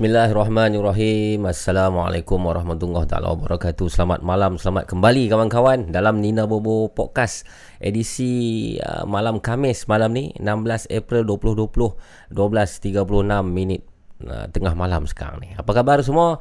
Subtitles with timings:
[0.00, 1.44] Bismillahirrahmanirrahim.
[1.44, 3.84] Assalamualaikum warahmatullahi taala wabarakatuh.
[3.92, 7.44] Selamat malam, selamat kembali kawan-kawan Dalam Nina Bobo Podcast
[7.76, 12.96] Edisi uh, malam Kamis malam ni 16 April 2020 12.36
[13.44, 13.84] minit
[14.24, 15.52] uh, Tengah malam sekarang ni.
[15.52, 16.40] Apa khabar semua?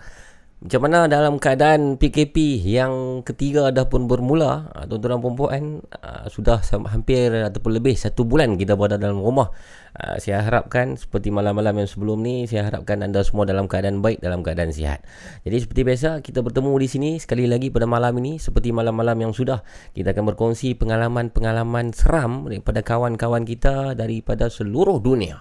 [0.59, 6.59] Macam mana dalam keadaan PKP yang ketiga dah pun bermula ah, Tuan-tuan perempuan uh, Sudah
[6.91, 9.55] hampir ataupun lebih satu bulan kita berada dalam rumah.
[9.95, 14.19] Uh, Saya harapkan seperti malam-malam yang sebelum ni Saya harapkan anda semua dalam keadaan baik,
[14.19, 14.99] dalam keadaan sihat.
[15.47, 18.35] Jadi seperti biasa kita bertemu di sini sekali lagi pada malam ini.
[18.35, 19.63] Seperti malam-malam yang sudah
[19.95, 25.39] Kita akan berkongsi pengalaman-pengalaman seram Daripada kawan-kawan kita daripada seluruh dunia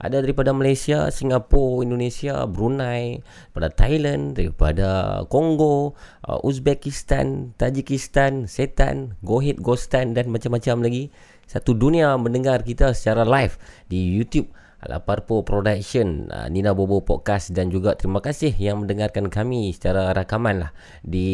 [0.00, 4.88] ada daripada Malaysia, Singapura, Indonesia, Brunei, daripada Thailand, daripada
[5.28, 5.92] Kongo,
[6.24, 11.12] uh, Uzbekistan, Tajikistan, Setan, Gohit, Gostan dan macam-macam lagi.
[11.44, 13.60] Satu dunia mendengar kita secara live
[13.92, 14.48] di YouTube
[14.80, 20.64] Alaparpo Production, uh, Nina Bobo Podcast dan juga terima kasih yang mendengarkan kami secara rakaman
[20.64, 20.72] lah
[21.04, 21.28] di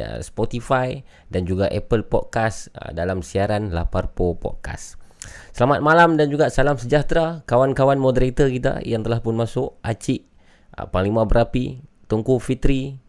[0.00, 5.05] uh, Spotify dan juga Apple Podcast dalam siaran Laparpo Podcast.
[5.50, 10.28] Selamat malam dan juga salam sejahtera kawan-kawan moderator kita yang telah pun masuk Acik,
[10.76, 13.00] uh, Panglima Berapi, Tunku Fitri,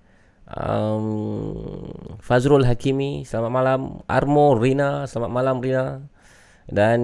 [0.50, 1.06] um,
[2.24, 5.86] Fazrul Hakimi, selamat malam Armo, Rina, selamat malam Rina
[6.68, 7.00] dan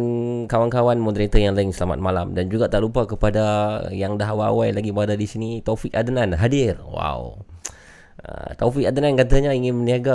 [0.51, 3.43] kawan-kawan moderator yang lain selamat malam dan juga tak lupa kepada
[3.95, 6.83] yang dah awal-awal lagi berada di sini Taufik Adnan hadir.
[6.83, 7.52] Wow.
[8.13, 10.13] Uh, Taufik Adnan katanya ingin meniaga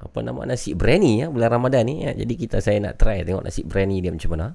[0.00, 2.16] apa nama nasi berani ya bulan Ramadan ni ya.
[2.16, 4.48] Jadi kita saya nak try tengok nasi berani dia macam mana.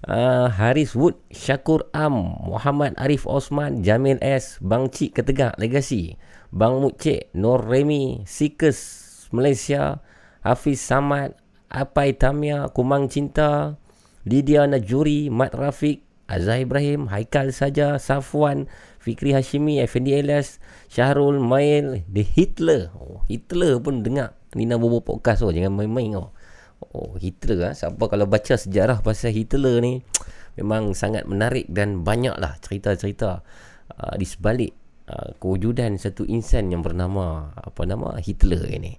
[0.00, 6.16] Uh, Haris Wood, Syakur Am, Muhammad Arif Osman, Jamil S, Bang Cik Ketegak Legasi,
[6.48, 8.80] Bang Mukcik, Nur Remy, Sikes
[9.28, 10.00] Malaysia,
[10.40, 11.36] Hafiz Samad,
[11.68, 13.76] Apai Tamia, Kumang Cinta,
[14.24, 20.60] Lydia Najuri, Mat Rafiq, Azhar Ibrahim, Haikal Saja, Safwan, Fikri Hashimi, Effendi Elias,
[20.92, 22.92] Syahrul Mail, The Hitler.
[22.92, 26.30] Oh, Hitler pun dengar Nina Bobo podcast oh, jangan main-main oh.
[26.80, 27.74] Oh, Hitler ah.
[27.76, 30.04] Siapa kalau baca sejarah pasal Hitler ni
[30.60, 33.40] memang sangat menarik dan banyaklah cerita-cerita
[33.96, 34.72] uh, di sebalik
[35.08, 38.96] uh, kewujudan satu insan yang bernama apa nama Hitler ini.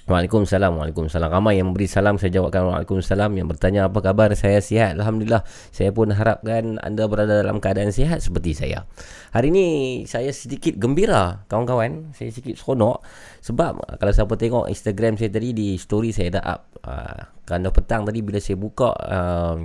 [0.07, 1.27] Waalaikumsalam Waalaikumsalam.
[1.27, 3.27] Ramai yang beri salam Saya jawabkan Waalaikumsalam.
[3.35, 4.31] Yang bertanya apa khabar?
[4.39, 5.43] Saya sihat Alhamdulillah.
[5.75, 8.87] Saya pun harapkan Anda berada dalam keadaan sihat Seperti saya.
[9.35, 9.67] Hari ini
[10.07, 12.15] Saya sedikit gembira Kawan-kawan.
[12.15, 13.03] Saya sedikit seronok.
[13.43, 18.07] Sebab Kalau siapa tengok Instagram saya tadi Di story saya dah up uh, Kerana petang
[18.07, 19.59] tadi Bila saya buka uh,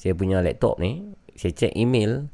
[0.00, 1.04] Saya punya laptop ni
[1.36, 2.32] Saya check email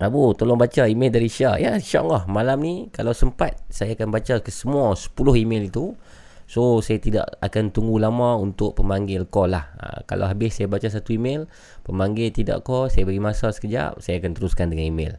[0.00, 1.60] Abu tolong baca email dari Syah.
[1.60, 5.96] Ya insyaAllah malam ni Kalau sempat Saya akan baca ke semua 10 email itu.
[6.44, 9.72] So saya tidak akan tunggu lama Untuk pemanggil call lah.
[9.80, 11.48] Uh, Kalau habis saya baca satu email.
[11.88, 15.16] Pemanggil tidak call Saya beri masa sekejap Saya akan teruskan dengan email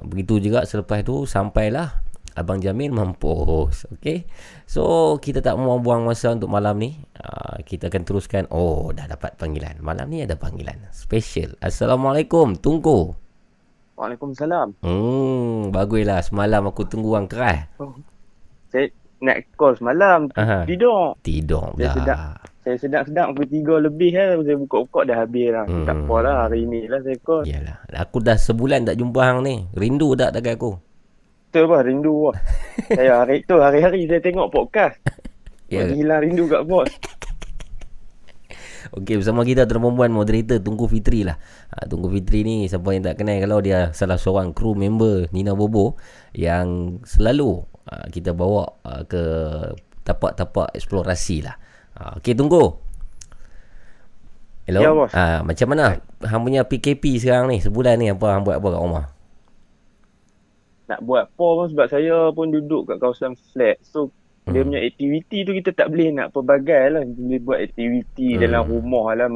[0.00, 2.00] Begitu juga selepas itu sampailah
[2.32, 3.84] Abang Jamil mampus.
[3.98, 4.24] Okay.
[4.64, 6.96] So, kita tak mau buang masa untuk malam ni.
[7.20, 8.48] Uh, kita akan teruskan.
[8.48, 9.76] Oh, dah dapat panggilan.
[9.84, 10.80] Malam ni ada panggilan.
[10.96, 11.60] Special.
[11.60, 12.56] Assalamualaikum.
[12.56, 13.12] Tunggu.
[14.00, 14.80] Waalaikumsalam.
[14.80, 16.24] Hmm, baguslah.
[16.24, 17.68] Semalam aku tunggu orang keras.
[17.76, 17.92] Oh.
[18.72, 18.88] Saya
[19.20, 20.32] nak call semalam.
[20.32, 20.64] Aha.
[20.64, 21.20] Tidur.
[21.20, 21.96] Tidur Dia pula.
[22.00, 22.51] sedap.
[22.62, 24.38] Saya sedap-sedap pukul 3 lebih lah.
[24.46, 25.66] Saya buka-buka dah habis lah.
[25.66, 25.82] Hmm.
[25.82, 27.42] Tak apa lah hari ni lah saya call.
[27.42, 27.76] Yalah.
[27.90, 29.66] Aku dah sebulan tak jumpa hang ni.
[29.74, 30.78] Rindu tak dekat aku?
[31.50, 32.38] Betul bah rindu lah.
[32.98, 34.96] saya hari tu hari-hari saya tengok podcast.
[35.66, 35.90] Ya.
[35.90, 35.98] Yeah.
[35.98, 36.86] Hilang rindu kat bos.
[38.92, 41.40] Okey, bersama kita tuan perempuan moderator Tunggu Fitri lah.
[41.72, 45.56] Ha, Tunggu Fitri ni siapa yang tak kenal kalau dia salah seorang kru member Nina
[45.56, 45.96] Bobo
[46.36, 49.22] yang selalu ha, kita bawa ha, ke
[50.04, 51.56] tapak-tapak eksplorasi lah.
[51.96, 52.72] Ha, Okey, tunggu.
[54.64, 54.80] Hello.
[54.80, 55.10] Ya, bos.
[55.12, 57.58] Ha, macam mana hang punya PKP sekarang ni?
[57.58, 59.04] Sebulan ni apa hang buat apa kat rumah?
[60.86, 63.82] Nak buat apa pun sebab saya pun duduk kat kawasan flat.
[63.82, 64.70] So dia Hmm.
[64.70, 67.02] punya aktiviti tu kita tak boleh nak pelbagai lah.
[67.06, 68.40] Boleh buat aktiviti Hmm.
[68.42, 69.28] dalam rumah lah.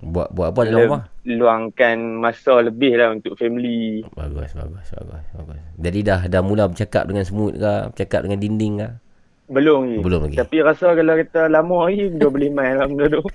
[0.00, 1.02] Buat buat apa dalam rumah?
[1.24, 4.00] Luangkan masa lebih lah untuk family.
[4.16, 5.60] Bagus, bagus, bagus, bagus.
[5.76, 7.74] Jadi dah dah mula bercakap dengan semut ke?
[7.92, 8.88] Bercakap dengan dinding ke?
[9.50, 9.96] Belum lagi.
[9.98, 10.36] Belum lagi.
[10.38, 13.22] Tapi rasa kalau kita lama lagi, dia boleh main lah benda tu.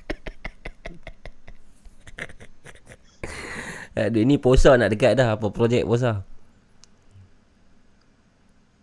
[3.96, 6.20] Eh, ini posa nak dekat dah apa projek posa?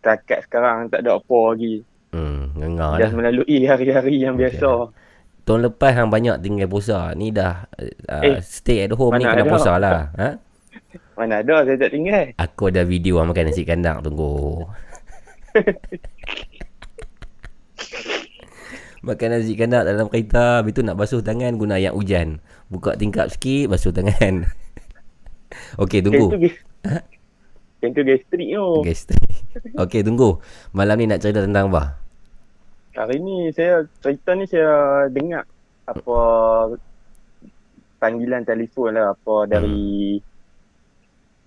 [0.00, 1.84] Takat sekarang tak ada apa lagi.
[2.16, 3.12] Hmm, ngengah Dah dah.
[3.12, 4.88] melalui hari-hari yang Okey biasa.
[5.44, 7.12] Tahun lepas hang banyak tinggal posa.
[7.12, 7.68] Ni dah
[8.08, 9.52] uh, Eh, stay at home ni kena ada?
[9.52, 10.08] posa lah.
[10.16, 10.28] Ha?
[11.20, 12.32] Mana ada saya tak tinggal.
[12.40, 14.64] Aku ada video hang makan nasi kandang tunggu.
[19.02, 22.38] Makan nasi kandang dalam kereta Habis tu nak basuh tangan guna air hujan
[22.71, 24.47] Buka tingkap sikit basuh tangan
[25.82, 26.56] Okey tunggu gas.
[27.82, 28.66] Yang tu gastrik tu.
[28.87, 29.02] Guys
[29.82, 30.38] Okey tunggu
[30.71, 31.99] Malam ni nak cerita tentang apa?
[32.94, 35.49] Hari ni saya cerita ni saya dengar
[35.88, 36.18] apa
[37.99, 40.18] panggilan telefon lah apa dari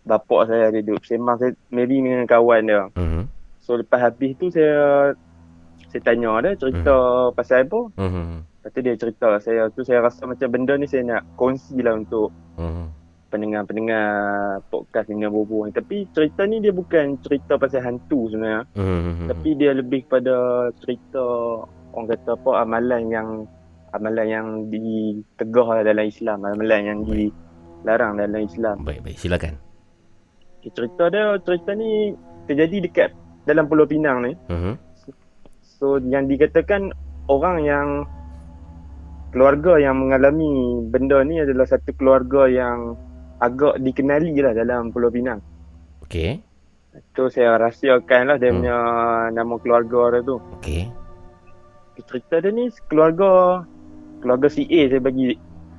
[0.05, 2.83] bapak saya duduk sembang saya maybe dengan kawan dia.
[2.97, 3.23] Mhm.
[3.65, 5.13] So lepas habis tu saya
[5.95, 6.95] saya tanya dia cerita
[7.31, 7.79] pasal apa.
[7.95, 8.35] Mhm.
[8.43, 11.95] Lepas tu dia cerita saya tu saya rasa macam benda ni saya nak kongsi lah
[11.95, 12.85] untuk Mhm.
[13.31, 14.07] pendengar-pendengar
[14.67, 15.71] podcast dengan bobo ni.
[15.71, 18.67] Tapi cerita ni dia bukan cerita pasal hantu sebenarnya.
[18.75, 19.31] Mhm.
[19.31, 21.23] Tapi dia lebih kepada cerita
[21.95, 23.29] orang kata apa amalan yang
[23.95, 28.83] amalan yang ditegah dalam Islam, amalan yang dilarang dalam Islam.
[28.83, 29.55] Baik baik silakan.
[30.59, 32.11] Okay, cerita dia cerita ni
[32.51, 33.09] terjadi dekat
[33.47, 34.35] dalam Pulau Pinang ni.
[34.51, 34.94] Mhm.
[35.85, 36.89] So yang dikatakan
[37.29, 37.87] orang yang
[39.29, 40.49] keluarga yang mengalami
[40.83, 42.97] benda ni adalah satu keluarga yang
[43.37, 45.45] agak dikenali lah dalam Pulau Pinang.
[46.01, 46.41] Okey.
[47.13, 48.65] Tu saya rahsiakan lah dia Hmm.
[48.65, 48.77] punya
[49.29, 50.41] nama keluarga dia tu.
[50.57, 50.89] Okey.
[52.01, 53.61] cerita dia ni keluarga
[54.19, 55.37] keluarga si A saya bagi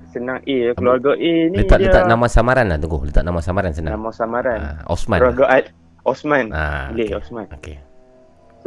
[0.08, 0.70] senang A ya.
[0.72, 3.02] keluarga A ni Letak dia letak nama samaran lah tunggu.
[3.04, 3.98] Letak nama samaran senang.
[3.98, 5.18] nama samaran Ah, Osman.
[5.18, 5.66] keluarga Ad,
[6.04, 7.10] Osman Ah, okey.
[7.10, 7.76] Osman Okey.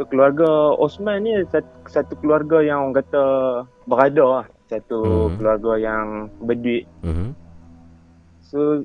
[0.00, 0.48] So keluarga
[0.80, 3.24] Osman ni satu, satu keluarga yang orang kata
[3.84, 5.36] berada lah satu Hmm.
[5.36, 6.06] keluarga yang
[6.40, 7.36] berduit Mhm.
[8.40, 8.80] so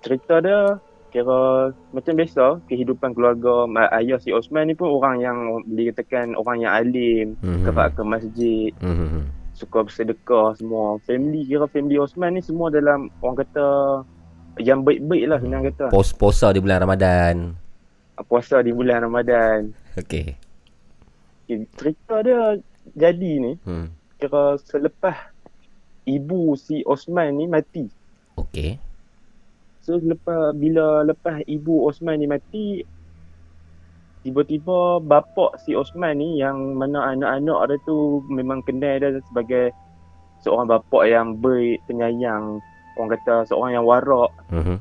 [0.00, 0.80] cerita dia
[1.12, 3.68] kira macam biasa kehidupan keluarga
[4.00, 5.36] ayah si Osman ni pun orang yang
[5.68, 7.68] boleh katakan orang yang alim Mhm.
[7.68, 9.28] kerap ke masjid Mhm.
[9.52, 10.96] suka bersedekah semua.
[11.04, 13.68] Family kira family Osman ni semua dalam orang kata
[14.56, 15.92] yang baik-baik lah senang kata.
[15.92, 17.52] Pos posa di bulan Ramadan.
[18.20, 19.72] Puasa di bulan Ramadan.
[19.98, 20.38] Okey.
[21.46, 22.62] Okay, cerita dia
[22.94, 23.90] jadi ni Hmm.
[24.22, 25.16] kira selepas
[26.06, 27.90] ibu si Osman ni mati.
[28.38, 28.78] Okey.
[29.82, 32.86] So lepas bila lepas ibu Osman ni mati
[34.20, 39.72] tiba-tiba bapak si Osman ni yang mana anak-anak dia tu memang kenal dia sebagai
[40.44, 42.60] seorang bapak yang baik, penyayang,
[42.96, 44.30] orang kata seorang yang warak.
[44.52, 44.76] Mhm.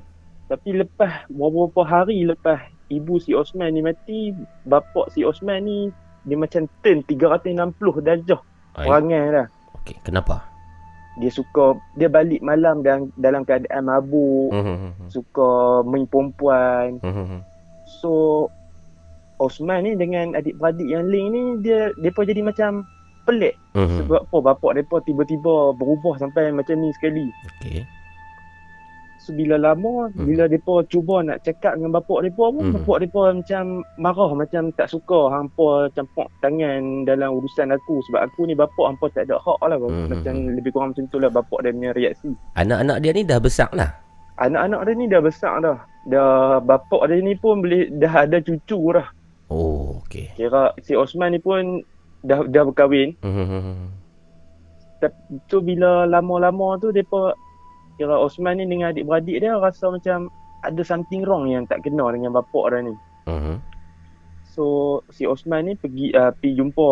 [0.52, 2.60] Tapi lepas beberapa hari lepas
[2.90, 4.34] ibu si Osman ni mati,
[4.66, 5.90] bapak si Osman ni
[6.26, 8.42] dia macam turn 360 darjah
[8.76, 8.86] Ai.
[8.86, 9.48] perangai dah.
[9.80, 10.46] Okey, kenapa?
[11.18, 15.10] Dia suka dia balik malam dalam dalam keadaan mabuk, Mhm.
[15.10, 15.50] suka
[15.84, 17.00] main perempuan.
[17.00, 17.40] Mhm.
[18.02, 18.48] So
[19.40, 22.84] Osman ni dengan adik-beradik yang lain ni dia depa jadi macam
[23.24, 24.04] pelik Mhm.
[24.04, 27.28] sebab apa bapak depa tiba-tiba berubah sampai macam ni sekali.
[27.56, 27.88] Okey.
[29.30, 30.26] Bila lama Hmm.
[30.26, 32.76] bila depa cuba nak cakap dengan bapak depa pun Hmm.
[32.82, 33.64] bapak depa macam
[33.96, 39.06] marah macam tak suka hampa campur tangan dalam urusan aku sebab aku ni bapak hampa
[39.14, 40.10] tak ada hak lah Hmm.
[40.10, 42.32] macam lebih kurang macam tu lah bapak dia punya reaksi.
[42.56, 43.90] Anak-anak dia ni dah besar lah.
[44.40, 45.78] Anak-anak dia ni dah besar dah.
[46.08, 49.08] Dah bapak dia ni pun boleh dah ada cucu dah.
[49.50, 50.32] Oh, okey.
[50.34, 51.84] Kira si Osman ni pun
[52.22, 53.18] dah dah berkahwin.
[53.20, 54.00] Mhm.
[55.00, 55.16] Tapi
[55.48, 57.32] tu bila lama-lama tu depa
[58.00, 60.32] kira Osman ni dengan adik-beradik dia rasa macam
[60.64, 62.96] ada something wrong yang tak kena dengan bapak dia ni.
[63.28, 63.56] Mhm.
[64.50, 64.64] So
[65.12, 66.86] si Osman ni pergi uh, pergi jumpa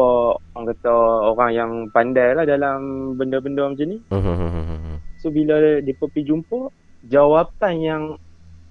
[0.55, 0.93] orang kata
[1.31, 3.97] orang yang pandai lah dalam benda-benda macam ni.
[4.11, 4.99] Mhm.
[5.23, 6.69] So bila depa pergi jumpa
[7.07, 8.03] jawapan yang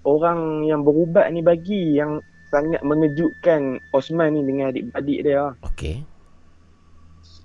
[0.06, 5.52] orang yang berubat ni bagi yang sangat mengejutkan Osman ni dengan adik-adik dia.
[5.66, 6.06] Okey.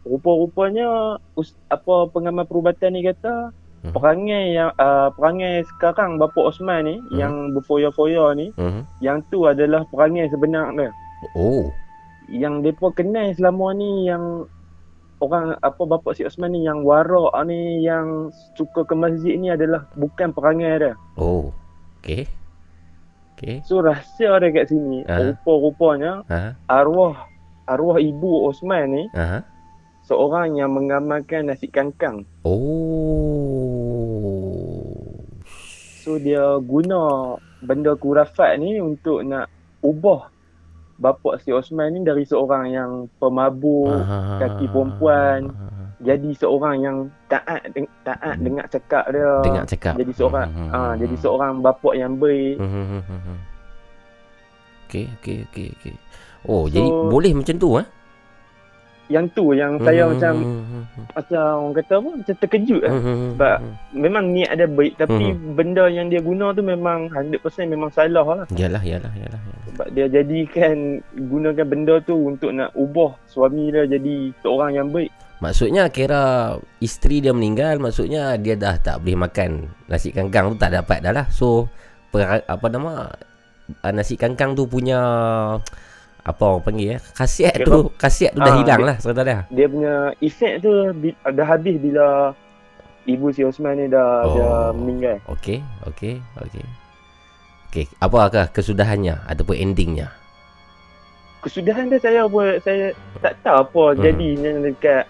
[0.06, 3.92] Rupa-rupanya us, apa pengamal perubatan ni kata Hmm.
[3.92, 7.18] perangai yang uh, perangai sekarang bapa Osman ni Hmm.
[7.18, 8.82] yang berfoya-foya ni Mhm.
[9.00, 10.94] yang tu adalah perangai sebenar dia.
[11.34, 11.74] Oh.
[12.30, 14.46] Yang depa kenal selama ni yang
[15.18, 19.90] orang apa bapa si Osman ni yang warak ni yang suka ke masjid ni adalah
[19.94, 20.94] bukan perangai dia.
[21.16, 21.50] Oh.
[22.00, 22.30] Okey.
[23.34, 23.66] Okey.
[23.66, 25.34] So rahsia dia kat sini Ah.
[25.34, 26.54] rupa-rupanya Ha.
[26.68, 27.26] arwah
[27.66, 29.42] arwah ibu Osman ni Aha.
[30.04, 32.22] Seorang yang mengamalkan nasi kangkang.
[32.42, 32.58] Oh.
[36.02, 39.46] So dia guna benda kurafat ni untuk nak
[39.80, 40.28] ubah
[40.98, 44.38] bapa si Osman ni dari seorang yang pemabuk Aha.
[44.40, 45.50] kaki perempuan.
[46.02, 49.30] jadi seorang yang taat deng- taat dengar cakap dia.
[49.42, 49.94] Dengar cakap.
[49.96, 50.70] Jadi seorang Mhm.
[50.74, 52.58] ah jadi seorang bapa yang baik.
[52.58, 53.00] Mhm.
[54.86, 55.94] Okey, okey, okey, okey.
[56.44, 57.86] Oh, So- jadi boleh macam tu ah?
[59.12, 60.12] Yang tu yang saya Mhm.
[60.16, 60.34] macam
[61.12, 62.94] macam orang kata apa macam terkejut lah.
[62.96, 63.28] Mhm.
[63.36, 63.58] Sebab
[63.92, 65.52] Memang niat dia baik tapi Mhm.
[65.52, 68.48] benda yang dia guna tu memang 100% memang salah lah.
[68.56, 69.42] Yalah, yalah, yalah.
[69.44, 69.64] yalah.
[69.68, 75.12] Sebab dia jadikan gunakan benda tu untuk nak ubah suami dia jadi seorang yang baik.
[75.42, 80.72] Maksudnya kira isteri dia meninggal, maksudnya dia dah tak boleh makan nasi kangkang tu tak
[80.72, 81.26] dapat dah lah.
[81.34, 81.66] So
[82.14, 83.10] per, apa nama
[83.90, 85.02] nasi kangkang tu punya
[86.22, 86.98] apa orang panggil ya?
[87.16, 89.42] Khasiat Kira- tu, khasiat tu dah Ah, hilang dia- lah serta dah.
[89.48, 90.72] Dia punya efek tu
[91.28, 92.06] dah habis bila
[93.04, 94.32] ibu si Osman ni dah Oh.
[94.32, 95.18] dia meninggal.
[95.28, 96.66] Okey, okey, okey.
[97.68, 100.12] Okey, apakah kesudahannya ataupun endingnya?
[101.42, 104.00] Kesudahan dia saya buat saya tak tahu apa Hmm.
[104.00, 105.04] jadinya dekat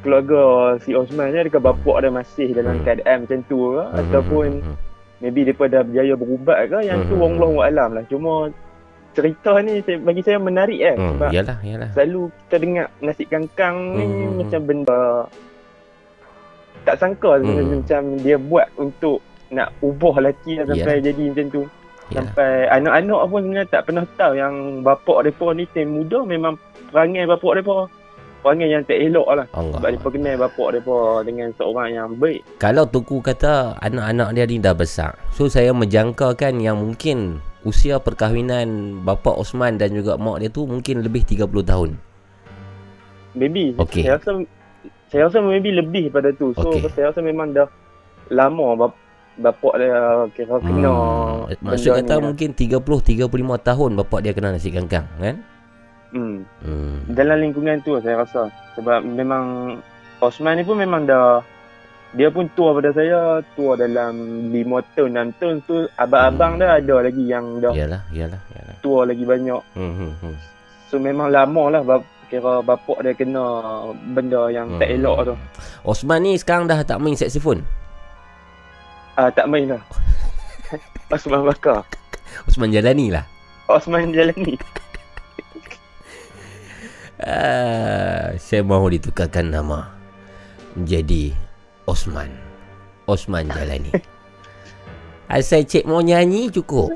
[0.00, 0.42] keluarga
[0.80, 2.84] si Osman ni dekat bapak dia masih dalam Hmm.
[2.84, 4.74] keadaan macam tu ke ataupun Mhm.
[5.20, 7.22] maybe depa dah berjaya berubat ke yang tu Hmm.
[7.22, 8.04] wallahu alam lah.
[8.08, 8.48] Cuma
[9.10, 11.90] cerita ni saya, bagi saya menarik kan Hmm, sebab yalah, yalah.
[11.92, 14.34] selalu kita dengar nasi kangkang ni Hmm.
[14.38, 15.00] macam benda
[16.82, 17.76] tak sangka Hmm.
[17.76, 21.62] macam dia buat untuk nak ubah lelaki lah sampai jadi macam tu.
[22.10, 22.26] Yalah.
[22.26, 26.54] Sampai anak-anak pun sebenarnya tak pernah tahu yang bapak mereka ni time muda memang
[26.88, 27.76] perangai bapak mereka
[28.40, 29.46] perangai yang tak elok lah.
[29.52, 29.78] Allah.
[29.78, 32.40] Sebab mereka kenal bapak mereka dengan seorang yang baik.
[32.56, 35.14] Kalau Tuku kata anak-anak dia ni dah besar.
[35.32, 41.04] So saya menjangkakan yang mungkin usia perkahwinan bapa Osman dan juga mak dia tu mungkin
[41.04, 41.90] lebih 30 tahun.
[43.32, 44.02] Maybe Okey.
[44.02, 44.30] saya rasa
[45.06, 46.50] saya rasa maybe lebih pada tu.
[46.56, 46.90] So Okey.
[46.90, 47.68] saya rasa memang dah
[48.30, 48.92] lama bap,
[49.38, 49.94] bapak dia
[50.34, 52.26] kira kena Hmm, maksud kata ni lah.
[52.30, 53.28] mungkin 30 35
[53.60, 55.36] tahun bapa dia kena nasi kangkang kan?
[56.10, 56.42] Hmm.
[56.60, 57.06] Hmm.
[57.08, 59.76] Dalam lingkungan tu saya rasa sebab memang
[60.18, 61.38] Osman ni pun memang dah
[62.10, 64.12] dia pun tua pada saya tua dalam
[64.50, 64.58] 5
[64.90, 66.60] tahun 6 tahun tu abang-abang Hmm.
[66.60, 68.74] dah ada lagi yang dah Yalah, yalah, yalah.
[68.80, 69.62] tua lagi banyak.
[69.72, 70.34] Hmm, hmm, hmm.
[70.86, 73.44] So memang lama lah bap, kira bapak dia kena
[74.10, 74.96] benda yang tak Hmm.
[74.98, 75.34] elok tu.
[75.86, 77.62] Osman ni sekarang dah tak main saxophone.
[79.14, 79.82] Ah tak main lah.
[81.14, 81.86] Osman Bakar.
[82.44, 83.22] Osman jalani lah.
[83.66, 84.58] Osman Jalani.
[87.20, 89.92] Ah, saya mahu ditukarkan nama
[90.72, 91.36] jadi
[91.84, 92.32] Osman.
[93.04, 93.92] Osman Jalani.
[95.30, 96.90] Asal cik mau nyanyi cukup.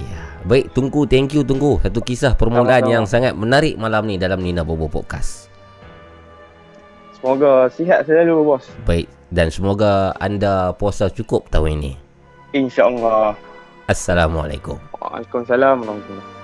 [0.00, 1.76] Ya, baik Tungku, thank you Tungku.
[1.84, 2.94] Satu kisah permulaan Sama-sama.
[2.96, 5.52] yang sangat menarik malam ni dalam Nina Bobo Podcast.
[7.18, 8.64] Semoga sihat selalu bos.
[8.86, 11.92] Baik dan semoga anda puasa cukup tahun ini.
[12.56, 13.36] InsyaAllah.
[13.90, 14.80] Assalamualaikum.
[14.96, 16.37] Waalaikumsalam warahmatullahi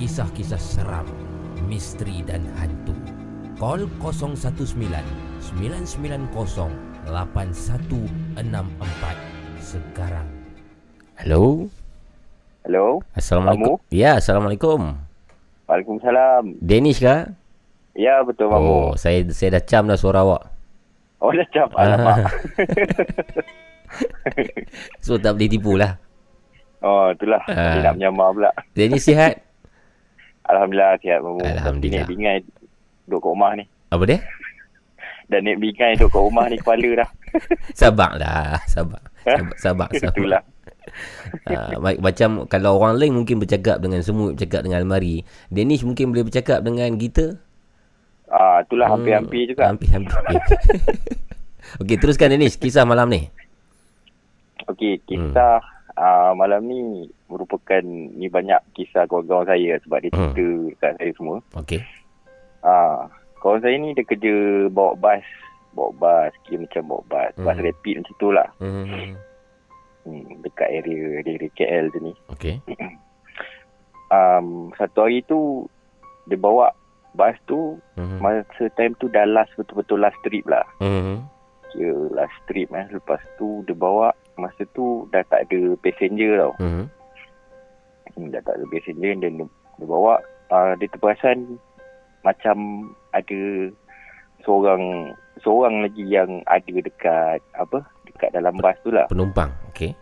[0.00, 1.04] kisah-kisah seram,
[1.68, 2.96] misteri dan hantu.
[3.60, 4.32] Call 019
[5.60, 6.32] 990
[7.04, 10.24] 8164 sekarang.
[11.20, 11.68] Hello.
[12.64, 13.04] Hello.
[13.12, 13.76] Assalamualaikum.
[13.76, 13.92] Mamu?
[13.92, 14.96] Ya, Assalamualaikum.
[15.68, 16.56] Waalaikumsalam.
[16.64, 17.36] Danish kah?
[17.92, 20.48] Ya betul Oh, saya saya dah cam dah suara awak.
[21.20, 21.76] Oh, dah cap.
[21.76, 22.24] Alamak.
[25.04, 25.98] So tak boleh tipu lah.
[26.78, 27.42] oh, itulah.
[27.50, 27.74] Ah.
[27.74, 28.50] Dia nak menyamar pula.
[28.72, 29.49] Danish sihat?
[30.50, 31.40] Alhamdulillah sihat Mamu.
[31.40, 32.02] Alhamdulillah.
[32.02, 32.36] Naik bingai
[33.06, 33.64] duduk kat rumah ni.
[33.88, 34.18] Apa dia?
[35.26, 37.10] Dan naik bingai duduk kat rumah ni kepala dah.
[37.80, 39.02] Sabarlah, sabar.
[39.22, 39.88] Sabar, sabar.
[39.92, 40.10] sabar.
[40.10, 40.42] Itulah.
[41.46, 45.22] Ah, ma- macam kalau orang lain mungkin bercakap dengan semut, bercakap dengan almari.
[45.46, 47.38] Danish mungkin boleh bercakap dengan kita.
[48.26, 49.70] Ah, itulah hampir-hampir juga.
[49.70, 50.18] Hmm, Hampir-hampir.
[51.80, 53.30] Okey, teruskan Danish kisah malam ni.
[54.66, 55.62] Okey, kisah
[56.00, 56.80] ah, malam ni
[57.28, 60.32] merupakan ni banyak kisah kawan-kawan saya sebab dia Hmm.
[60.32, 61.36] cerita dekat saya semua.
[61.54, 61.80] Okey.
[62.60, 63.04] Ah,
[63.38, 64.32] kawan saya ni dia kerja
[64.68, 65.26] bawa bas,
[65.70, 67.64] bawa bas, kira macam bawa bas, bas Hmm.
[67.64, 68.48] rapid macam tu lah.
[68.56, 69.14] Hmm.
[70.00, 72.12] Hmm, dekat area area KL tu ni.
[72.30, 72.56] Okey.
[74.10, 75.68] um, satu hari tu
[76.26, 76.72] dia bawa
[77.12, 78.16] bas tu Hmm.
[78.18, 81.26] masa time tu dah last betul-betul last trip lah Hmm.
[81.68, 86.52] kira last trip eh lepas tu dia bawa masa tu dah tak ada passenger tau
[86.58, 86.84] Hmm.
[88.12, 90.14] hmm, dah tak ada passenger dan dia, dia bawa
[90.48, 91.58] uh, dia terperasan
[92.20, 92.56] macam
[93.10, 93.40] ada
[94.40, 99.48] seorang seorang lagi yang ada dekat apa dekat dalam bas tu lah Penumpang.
[99.70, 99.92] Okey.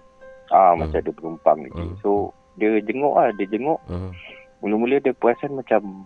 [0.48, 0.82] ah Hmm.
[0.82, 1.96] macam ada penumpang lagi Hmm.
[1.98, 2.10] so
[2.54, 4.10] dia jenguk lah dia jenguk Hmm.
[4.58, 6.02] Mula-mula dia perasan macam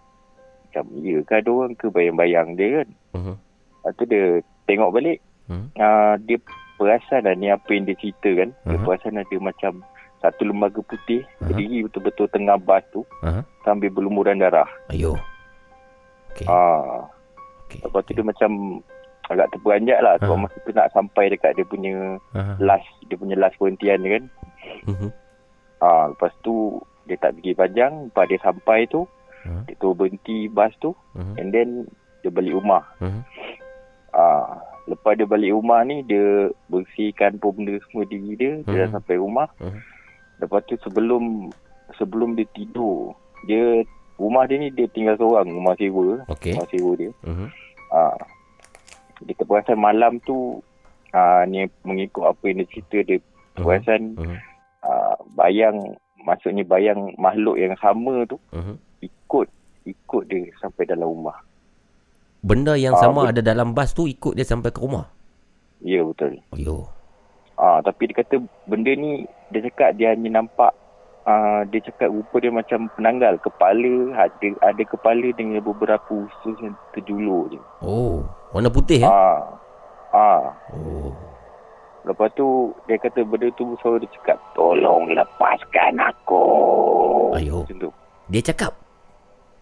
[0.62, 2.88] macam ya ke ada orang ke bayang-bayang dia kan.
[3.10, 3.36] Hmm.
[3.80, 4.24] Lepas tu dia
[4.66, 5.24] tengok balik.
[5.44, 5.72] Hmm.
[5.74, 6.36] Uh, dia
[6.82, 8.50] perasan lah ni apa yang dia cerita kan.
[8.66, 8.84] Dia Mhm.
[8.84, 9.72] perasan ada macam
[10.18, 11.46] satu lembaga putih Mhm.
[11.46, 13.46] berdiri betul-betul tengah bas tu Aha.
[13.62, 14.66] sambil berlumuran darah.
[14.90, 15.14] Ayo.
[16.34, 16.46] Okey.
[16.46, 17.06] Ah,
[17.66, 17.78] Okey.
[17.82, 18.50] lepas tu dia macam
[19.30, 20.42] agak terperanjat lah sebab Mhm.
[20.44, 21.94] masa tu nak sampai dekat dia punya
[22.34, 22.54] Aha.
[22.58, 24.24] last dia punya last perhentian dia kan.
[24.90, 25.08] Mhm.
[25.78, 29.06] Ah, lepas tu dia tak fikir panjang, lepas dia sampai tu
[29.42, 29.62] Mhm.
[29.66, 31.34] dia tu berhenti bas tu Mhm.
[31.34, 31.68] and then
[32.22, 32.86] dia balik rumah.
[32.98, 33.22] Mhm.
[34.12, 38.88] Ah, lepas dia balik rumah ni dia bersihkan pun benda semua diri dia, dia dah
[38.90, 38.96] Mhm.
[38.96, 39.48] sampai rumah.
[39.58, 39.80] Mhm.
[40.40, 41.52] Lepas tu sebelum
[41.94, 43.14] sebelum dia tidur,
[43.44, 43.84] dia
[44.16, 46.56] rumah dia ni dia tinggal seorang, rumah sewa, Okey.
[46.56, 47.10] rumah sewa dia.
[47.22, 47.46] Mhm.
[47.92, 48.16] Ah.
[49.22, 50.58] Dia terperasan malam tu
[51.12, 53.18] ah ni mengikut apa yang dia cerita dia
[53.54, 54.36] terperasan Mhm.
[54.82, 55.76] ah, bayang
[56.24, 58.74] maksudnya bayang makhluk yang sama tu Mhm.
[59.04, 59.46] ikut
[59.84, 61.38] ikut dia sampai dalam rumah.
[62.42, 65.06] Benda yang Ah, sama bet- ada dalam bas tu ikut dia sampai ke rumah.
[65.78, 66.42] Ya betul.
[66.50, 66.90] Ayo.
[67.54, 70.74] Ah, tapi dia kata benda ni dia cakap dia hanya nampak
[71.22, 76.74] ah, dia cakap rupa dia macam penanggal kepala ada ada kepala dengan beberapa usus yang
[76.90, 77.62] terjulur je.
[77.78, 79.06] Oh, warna putih eh?
[79.06, 79.46] Ah.
[80.10, 81.14] Ah, Oh.
[82.02, 82.44] lepas tu
[82.84, 86.42] dia kata benda tu suara dia cakap tolong lepaskan aku.
[87.32, 87.62] Ayo.
[87.62, 87.90] Macam tu.
[88.28, 88.74] Dia cakap.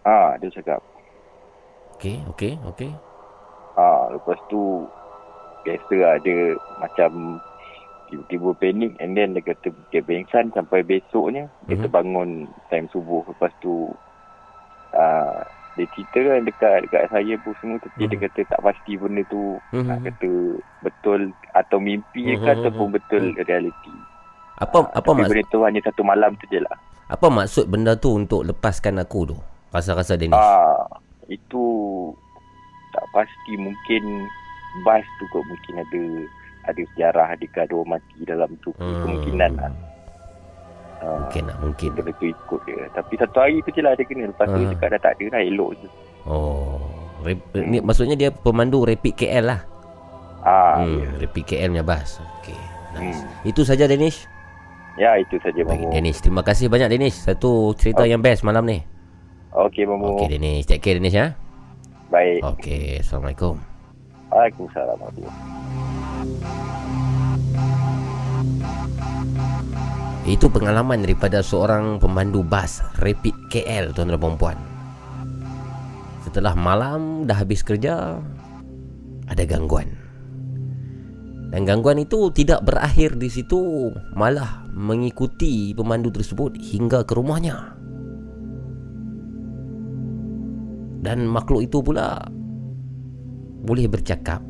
[0.01, 0.81] Ah, dia cakap.
[2.01, 2.89] Okey, okey, okey.
[3.77, 4.89] Ah, lepas tu
[5.61, 7.37] biasa lah dia macam
[8.09, 11.85] tiba-tiba panik and then dia kata dia pengsan sampai besoknya dia Mhm.
[11.85, 12.29] terbangun
[12.73, 13.93] time subuh lepas tu
[14.97, 15.45] ah,
[15.77, 18.09] dia cerita kan dekat dekat saya pun semua tapi Mhm.
[18.09, 19.85] dia kata tak pasti benda tu Mhm.
[19.85, 20.31] nak kata
[20.81, 21.19] betul
[21.53, 23.45] atau mimpi ke Mhm, ataupun mhm, betul mhm.
[23.45, 23.93] realiti.
[24.57, 26.77] Apa apa Tapi maksud benda tu hanya satu malam tu je lah.
[27.13, 29.37] apa maksud benda tu untuk lepaskan aku tu?
[29.69, 30.33] Rasa-rasa Danish.
[30.33, 30.81] Ah,
[31.31, 31.63] itu
[32.91, 34.27] tak pasti mungkin
[34.83, 36.01] bas tu kot mungkin ada
[36.67, 39.01] ada sejarah adakah ada orang mati dalam tu hmm.
[39.01, 39.71] kemungkinan lah.
[41.01, 41.89] Ah, Mungkin lah, mungkin.
[41.97, 42.85] benda tu ikut dia.
[42.93, 44.29] Tapi satu hari tu je lah dia kena.
[44.29, 44.59] Lepas tu Ah.
[44.59, 45.87] dia cakap dah tak ada dah elok je.
[46.29, 46.77] Oh.
[47.21, 49.61] Rap, ni maksudnya dia pemandu Rapid KL lah.
[50.41, 51.09] Ah, hmm, ya.
[51.25, 52.21] Rapid KL punya bas.
[52.37, 52.53] Okey.
[52.93, 53.17] Nice.
[53.17, 53.49] Hmm.
[53.49, 54.29] Itu saja Danish.
[54.93, 55.89] Ya, itu saja Baik.
[55.89, 56.21] Danish.
[56.21, 57.17] Terima kasih banyak Danish.
[57.17, 58.09] Satu cerita Oh.
[58.09, 58.85] yang best malam ni.
[59.51, 60.15] Okey Mamu.
[60.15, 60.63] Okey Danish.
[60.63, 61.35] Take care Danish ya.
[62.07, 62.39] Baik.
[62.43, 63.03] Okey.
[63.03, 63.59] Assalamualaikum.
[64.31, 64.99] Waalaikumsalam.
[70.23, 74.57] Itu pengalaman daripada seorang pemandu bas Rapid KL tuan-tuan dan puan.
[76.23, 78.21] Setelah malam dah habis kerja
[79.27, 79.91] ada gangguan.
[81.51, 87.80] Dan gangguan itu tidak berakhir di situ, malah mengikuti pemandu tersebut hingga ke rumahnya.
[91.01, 92.21] Dan makhluk itu pula
[93.65, 94.41] boleh bercakap.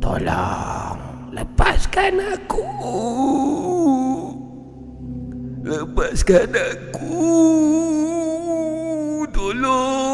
[0.00, 2.62] Tolong Lepaskan aku.
[5.66, 7.26] Lepaskan aku.
[9.34, 10.13] Tolong.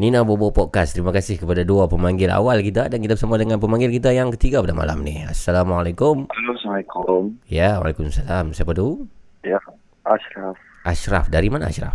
[0.00, 3.92] Nina Bobo Podcast Terima kasih kepada dua pemanggil awal kita Dan kita bersama dengan pemanggil
[3.92, 7.36] kita yang ketiga pada malam ni Assalamualaikum Assalamualaikum.
[7.44, 9.04] Ya, Waalaikumsalam Siapa tu?
[9.44, 9.60] Ya,
[10.08, 10.56] Ashraf.
[10.88, 11.92] Ashraf Dari mana Ashraf?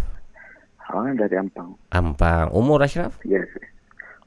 [0.85, 1.73] Ha, dari Ampang.
[1.89, 3.17] Ampang Umur Ashraf?
[3.25, 3.49] Yes.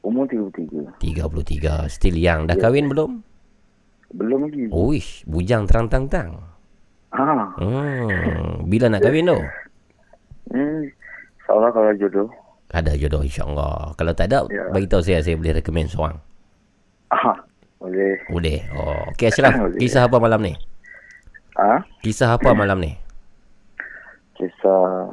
[0.02, 0.98] Umur 33.
[0.98, 2.66] 33 Still young Dah Ya.
[2.66, 3.22] kahwin belum?
[4.10, 4.74] Belum lagi.
[4.74, 6.42] Uish Bujang terang-tang-tang
[7.14, 7.24] Ha.
[7.62, 8.66] hmm.
[8.66, 9.38] Bila nak kahwin tu?
[10.50, 10.82] Hmm.
[11.48, 12.28] InsyaAllah kalau jodoh.
[12.68, 14.68] Ada jodoh insyaAllah Kalau tak ada Ya.
[14.68, 16.20] Bagi tahu saya Saya boleh recommend seorang
[17.08, 17.32] Ha.
[17.80, 18.20] Boleh.
[18.28, 19.08] Boleh oh.
[19.16, 19.80] Okay Ashraf Boleh.
[19.80, 20.52] Kisah apa malam ni?
[21.56, 21.80] Ha?
[22.04, 22.92] Kisah apa malam ni?
[24.36, 25.08] Kisah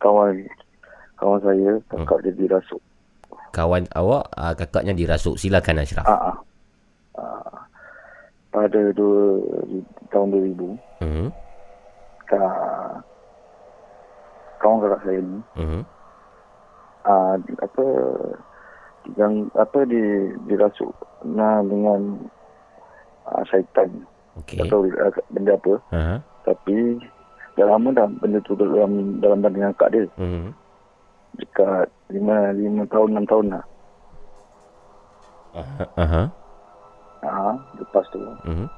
[0.00, 0.46] kawan
[1.18, 2.80] kawan saya, kakak dia dirasuk.
[3.50, 6.16] Kawan awak uh, Kakaknya dirasuk Silakan Ashraf Ha.
[6.16, 6.32] ha.
[8.48, 9.38] Pada dua,
[10.08, 11.28] tahun 2000, hmm.
[12.26, 12.42] ka,
[14.56, 15.82] kawan kakak saya ni, Hmm.
[17.06, 17.84] Uh, apa
[19.16, 20.92] yang apa di dirasuk
[21.24, 22.18] nah dengan
[23.28, 23.88] uh, syaitan
[24.38, 26.18] Okay tak tahu uh, benda apa uh-huh.
[26.46, 26.98] tapi
[27.58, 30.54] dah lama dah benda tu dalam dalam badan kakak dia hmm.
[31.42, 33.64] dekat lima lima tahun enam tahun lah
[35.58, 36.28] Uh-huh.
[37.24, 38.68] uh, lepas tu Hmm.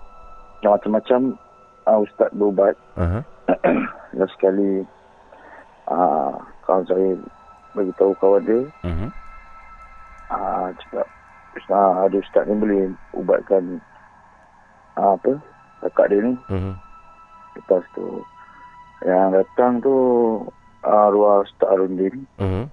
[0.65, 1.21] yang macam-macam
[1.85, 3.21] uh, ustaz berubat Uh-huh.
[4.17, 4.81] dan sekali
[5.91, 7.19] uh, kawan saya
[7.73, 9.09] bagi tahu kawan dia Hmm.
[10.29, 11.07] uh, cakap
[11.69, 13.79] uh, ada ustaz ni boleh ubatkan
[14.97, 15.33] uh, apa
[15.83, 16.75] kakak dia ni Hmm.
[17.51, 18.23] Lepas tu
[19.03, 19.95] yang datang tu
[20.83, 22.67] uh, arwah Ustaz Arundin Hmm.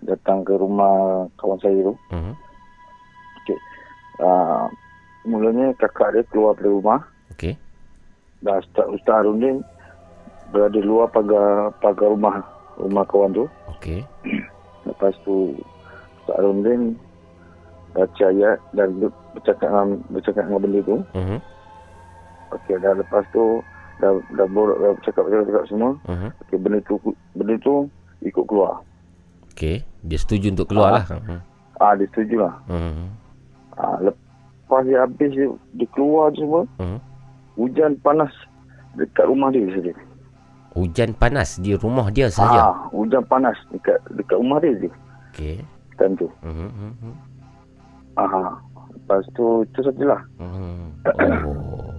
[0.00, 1.94] datang ke rumah kawan saya tu.
[2.10, 2.34] Hmm.
[4.18, 4.66] Uh,
[5.22, 6.98] mulanya kakak dia keluar dari rumah
[7.30, 7.54] Okay.
[8.42, 9.62] dan Ustaz, Ustaz Arundin
[10.50, 12.42] berada luar pagar pagar rumah
[12.78, 13.44] rumah kawan tu.
[13.76, 14.02] Okay.
[14.82, 15.54] Lepas tu
[16.20, 16.94] Ustaz Arundin
[17.92, 20.96] baca ayat dan ber- bercakap dengan, bercakap dengan benda tu.
[21.12, 21.38] Hmm.
[22.48, 23.60] Okey, dah lepas tu
[23.98, 25.90] dah dah borak dah bercakap bercakap semua.
[26.04, 26.30] Hmm.
[26.46, 26.94] Okey, benda tu
[27.34, 27.74] benda tu
[28.20, 28.80] ikut keluar.
[29.52, 29.82] Okay.
[30.00, 31.04] Dia setuju untuk keluar lah.
[31.10, 31.40] Hmm.
[31.76, 32.54] Ah, dia setuju lah.
[32.66, 33.10] Hmm.
[33.74, 36.98] Ha, lepas dia habis dia, dia keluar tu semua, Hmm.
[37.54, 38.30] hujan panas
[38.94, 39.92] dekat rumah dia saja.
[40.78, 42.70] Hujan panas di rumah dia saja.
[42.70, 44.90] Ha, hujan panas dekat dekat rumah dia je.
[45.34, 45.58] Okay.
[45.98, 46.30] Time tu.
[46.38, 46.70] Hmm.
[46.70, 46.94] Hmm.
[47.02, 47.14] Hmm.
[48.14, 48.54] Ha,
[48.94, 50.22] lepas tu itu sajalah.
[50.38, 50.94] Hmm.
[51.42, 51.98] Oh.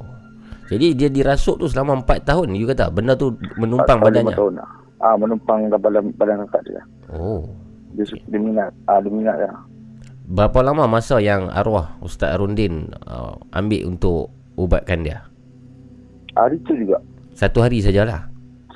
[0.70, 4.70] Jadi dia dirasuk tu selama 4 tahun You kata benda tu menumpang badannya Tahun lah.
[5.02, 6.82] Ah, menumpang badan, badan kakak dia.
[7.10, 7.50] Oh
[7.98, 8.70] Dia, su- dia minat.
[8.86, 9.58] Ah, dia minat lah.
[10.30, 14.30] Berapa lama masa yang arwah Ustaz Arundin uh, Ambil untuk
[14.62, 15.26] ubatkan dia
[16.38, 17.02] Hari tu juga.
[17.34, 18.30] Satu hari sajalah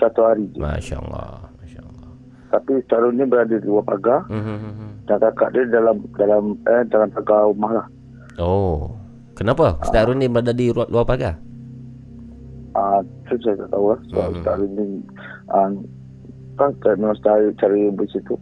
[0.04, 0.60] Satu hari je.
[0.60, 2.12] Masya Allah Masya Allah
[2.52, 4.44] Tapi Ustaz ni berada di luar pagar hmm.
[4.44, 4.92] hmm, hmm, hmm.
[5.08, 7.88] dan kakak dia dalam dalam eh dalam pagar rumah lah.
[8.36, 8.92] Oh
[9.34, 11.40] Kenapa Ustaz Arundin berada di luar, luar pagar
[12.74, 14.00] Ah, tu saya tak tahu lah.
[14.12, 14.36] Sebab Hmm.
[14.36, 14.86] Ustaz ni
[15.48, 15.70] ah,
[16.58, 18.36] kan kan memang cara, cara bersitu.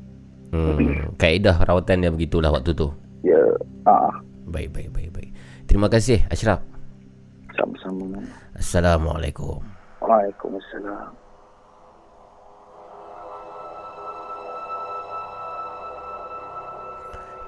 [0.50, 1.14] hmm.
[1.22, 2.90] Kaedah rawatan dia begitulah waktu tu
[3.22, 3.38] Ya,
[3.86, 4.10] ah,
[4.50, 5.30] Baik baik baik baik
[5.70, 6.66] Terima kasih Ashraf
[7.54, 8.18] sama-sama.
[8.58, 9.62] Assalamualaikum
[10.02, 11.21] Waalaikumsalam.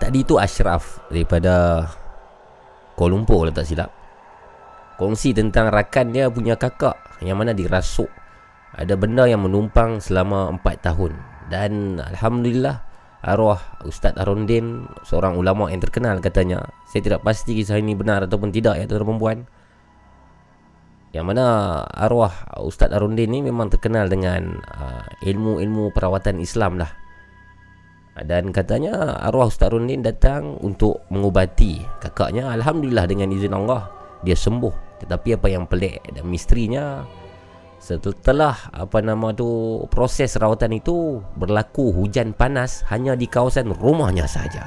[0.01, 1.87] Tadi tu Ashraf daripada
[2.93, 3.89] Kuala Lumpur kalau tak silap.
[5.01, 6.93] Kongsi tentang rakan dia punya kakak
[7.25, 8.09] yang mana dirasuk.
[8.73, 11.13] Ada benda yang menumpang selama 4 tahun.
[11.49, 12.81] Dan Alhamdulillah
[13.23, 16.69] arwah Ustaz Arundin seorang ulama yang terkenal katanya.
[16.89, 19.37] Saya tidak pasti kisah ini benar ataupun tidak ya tuan perempuan.
[21.13, 21.45] Yang mana
[21.89, 27.02] arwah Ustaz Arundin ni memang terkenal dengan uh, ilmu-ilmu perawatan Islam lah.
[28.13, 32.53] Dan katanya arwah Ustaz Arundin datang untuk mengubati kakaknya.
[32.53, 33.89] Alhamdulillah dengan izin Allah
[34.21, 35.01] dia sembuh.
[35.01, 37.01] Tetapi apa yang pelik dan misterinya
[37.83, 44.63] setelah apa nama tu proses rawatan itu berlaku hujan panas hanya di kawasan rumahnya saja.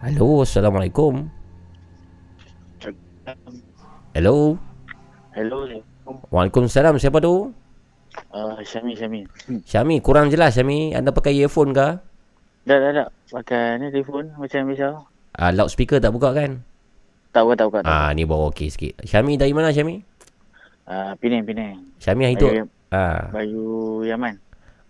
[0.00, 1.28] Halo, Assalamualaikum.
[4.16, 4.56] Hello.
[5.36, 5.68] Hello.
[6.32, 6.98] Waalaikumsalam.
[6.98, 7.54] Siapa tu?
[8.28, 9.20] Uh, Syami, Syami.
[9.64, 10.92] Syami, kurang jelas Syami.
[10.92, 11.88] Anda pakai earphone ke?
[12.68, 13.08] Tak, tak, tak.
[13.32, 14.88] Pakai ni telefon macam biasa.
[15.40, 16.60] Uh, loudspeaker tak buka kan?
[17.32, 17.78] Tak buka, tak buka.
[17.86, 19.00] Ah, ni baru okey sikit.
[19.06, 20.02] Syami dari mana Syami?
[20.84, 21.78] Uh, Penang, Penang.
[22.02, 22.50] Syami hari tu?
[22.90, 23.30] Ah.
[23.30, 24.36] Bayu Yaman.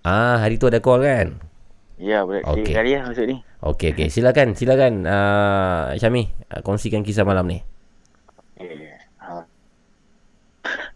[0.03, 1.37] Ah, hari tu ada call kan?
[2.01, 2.41] Ya, boleh.
[2.49, 2.65] Okey.
[2.65, 2.75] Okay.
[2.75, 3.37] kali lah masuk ni.
[3.61, 4.09] Okey, okey.
[4.09, 7.61] Silakan, silakan uh, Syami, uh, kongsikan kisah malam ni.
[8.57, 8.90] Okay.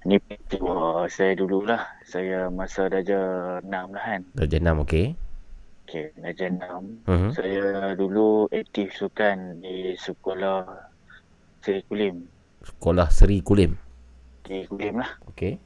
[0.05, 1.81] Ni peristiwa saya dululah.
[2.05, 4.21] Saya masa darjah 6 lah kan.
[4.37, 5.07] Darjah 6, okey.
[5.89, 7.09] Okay, darjah 6.
[7.09, 7.29] Mhm.
[7.33, 7.65] Saya
[7.97, 10.69] dulu aktif sukan di sekolah
[11.65, 12.29] Seri Kulim.
[12.61, 13.73] Sekolah Seri Kulim.
[14.45, 15.09] Di Kulim lah.
[15.33, 15.57] Okey.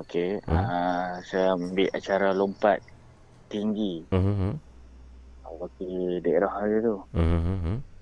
[0.00, 0.40] Okey.
[0.48, 0.56] Hmm.
[0.56, 2.80] Uh, saya ambil acara lompat
[3.52, 4.04] tinggi.
[4.12, 4.56] Mhm.
[5.56, 6.96] Wakil daerah dia tu.
[7.16, 7.95] Mhm.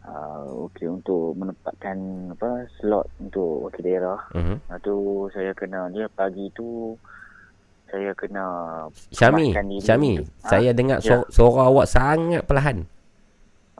[0.00, 4.20] Uh, okey untuk menempatkan apa slot untuk wakil daerah.
[4.32, 4.56] Mhm.
[4.64, 4.96] Lepas tu
[5.36, 6.96] saya kena dia pagi tu
[7.90, 8.44] saya kena
[9.12, 9.50] Syami,
[9.82, 10.56] Syami, Ha?
[10.56, 11.20] saya dengar Ya.
[11.20, 12.88] suara, suara awak sangat perlahan.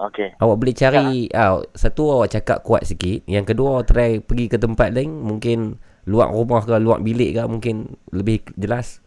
[0.01, 0.37] Okey.
[0.37, 4.57] Awak boleh cari ah, satu awak cakap kuat sikit, yang kedua awak try pergi ke
[4.61, 9.01] tempat lain, mungkin luar rumah ke luar bilik ke mungkin lebih jelas.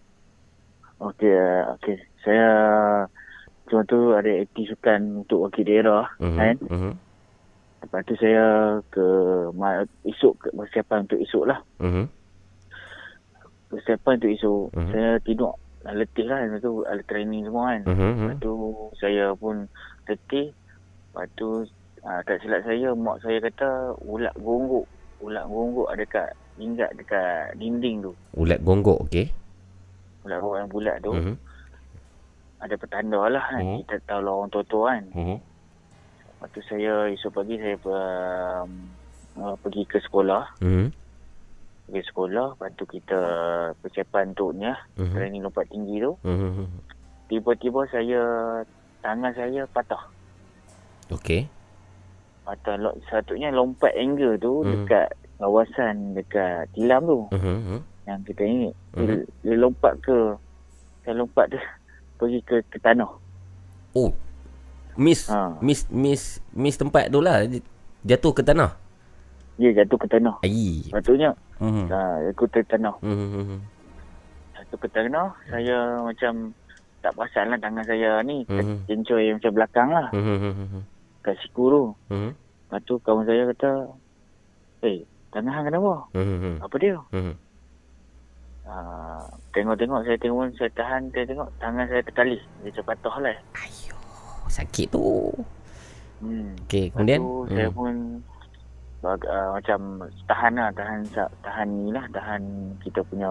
[0.98, 1.36] Okey,
[1.78, 1.98] okey.
[2.24, 2.50] Saya
[3.74, 6.38] cuma tu ada aktif sukan untuk wakil daerah Mhm.
[6.38, 6.56] kan.
[6.70, 6.92] Mhm.
[7.82, 8.46] Lepas tu saya
[8.94, 9.06] ke
[10.06, 11.60] esok ke persiapan untuk esok lah.
[11.82, 12.06] Mhm.
[13.74, 14.66] Persiapan untuk esok.
[14.78, 14.92] Mhm.
[14.94, 16.46] Saya tidur ah, letih lah.
[16.46, 17.82] Lepas tu ada training semua kan.
[17.90, 18.06] Mhm.
[18.14, 18.54] Lepas tu
[19.02, 19.56] saya pun
[20.06, 20.54] letih.
[20.54, 21.48] Lepas tu
[22.06, 24.86] uh, tak silap saya mak saya kata ulat gonggok.
[25.26, 26.30] Ulat gonggok ada dekat
[26.62, 28.14] hingga dekat dinding tu.
[28.38, 29.34] Ulat gonggok, okey.
[30.22, 31.12] Ulat gonggok yang bulat tu.
[31.18, 31.36] Mhm.
[32.64, 33.60] Ada petanda lah kan.
[33.60, 33.78] Mhm.
[33.84, 35.04] Kita tahu lah orang tua-tua kan.
[35.12, 35.38] Mhm.
[36.32, 38.72] Lepas tu saya esok pagi saya um,
[39.36, 40.64] uh, pergi ke sekolah.
[40.64, 40.88] Mhm.
[41.92, 42.48] Pergi sekolah.
[42.56, 43.20] Lepas tu kita
[43.84, 44.80] persiapan untuk ni lah.
[44.96, 45.12] Mhm.
[45.12, 46.16] Training lompat tinggi tu.
[46.24, 46.66] Mhm.
[47.28, 48.22] Tiba-tiba saya
[49.04, 50.08] tangan saya patah.
[51.12, 51.52] Okey.
[52.48, 52.80] Patah
[53.12, 54.88] satunya lompat angle tu Mhm.
[54.88, 57.20] dekat kawasan dekat tilam tu.
[57.36, 57.80] Mhm.
[58.08, 58.76] Yang kita ingat.
[58.96, 59.04] Mhm.
[59.04, 60.18] Dia, dia lompat ke
[61.04, 61.60] saya lompat tu
[62.24, 63.12] pergi ke, ke tanah.
[63.94, 64.12] Oh.
[64.96, 65.58] Miss Ha.
[65.60, 67.44] miss miss miss tempat tu lah
[68.06, 68.78] jatuh ke tanah.
[69.58, 70.40] Dia jatuh ke tanah.
[70.42, 70.86] Ai.
[70.88, 71.86] Patutnya Mhm.
[71.90, 72.96] ha, aku ke tanah.
[73.02, 73.60] Mhm.
[74.56, 75.34] Jatuh ke tanah.
[75.50, 76.54] Saya macam
[77.04, 78.88] tak perasan lah tangan saya ni Mhm.
[78.88, 80.08] tercencoi macam belakang lah.
[80.14, 80.82] Mhm.
[81.22, 81.84] Kat siku tu.
[82.10, 82.32] Mhm.
[82.70, 83.72] Lepas tu kawan saya kata,
[84.84, 85.00] Eh,
[85.32, 86.12] tangan hang kenapa?
[86.12, 86.60] Mhm.
[86.60, 87.00] Apa dia?
[87.16, 87.34] Mhm.
[88.64, 89.20] Uh,
[89.52, 94.00] tengok-tengok saya tengok saya tahan saya tengok tangan saya tertali dia macam patah lah Ayuh,
[94.48, 95.04] sakit tu.
[96.24, 96.56] hmm.
[96.64, 97.20] Okey, kemudian
[97.52, 97.76] saya Hmm.
[97.76, 97.94] pun
[99.04, 99.80] bag, uh, macam
[100.24, 101.00] tahan lah tahan
[101.44, 102.42] tahan ni lah tahan
[102.80, 103.28] kita punya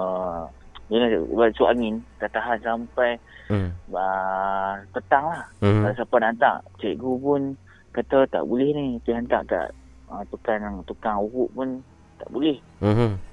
[0.87, 3.17] ni lah masuk angin kita tahan sampai
[3.49, 3.73] Hmm.
[3.89, 5.81] uh, petang lah Mhm.
[5.81, 7.41] kalau siapa nak hantar cikgu pun
[7.91, 9.69] kata tak boleh ni pergi hantar kat
[10.07, 11.69] uh, tukang tukang urut pun
[12.17, 13.32] tak boleh Mhm.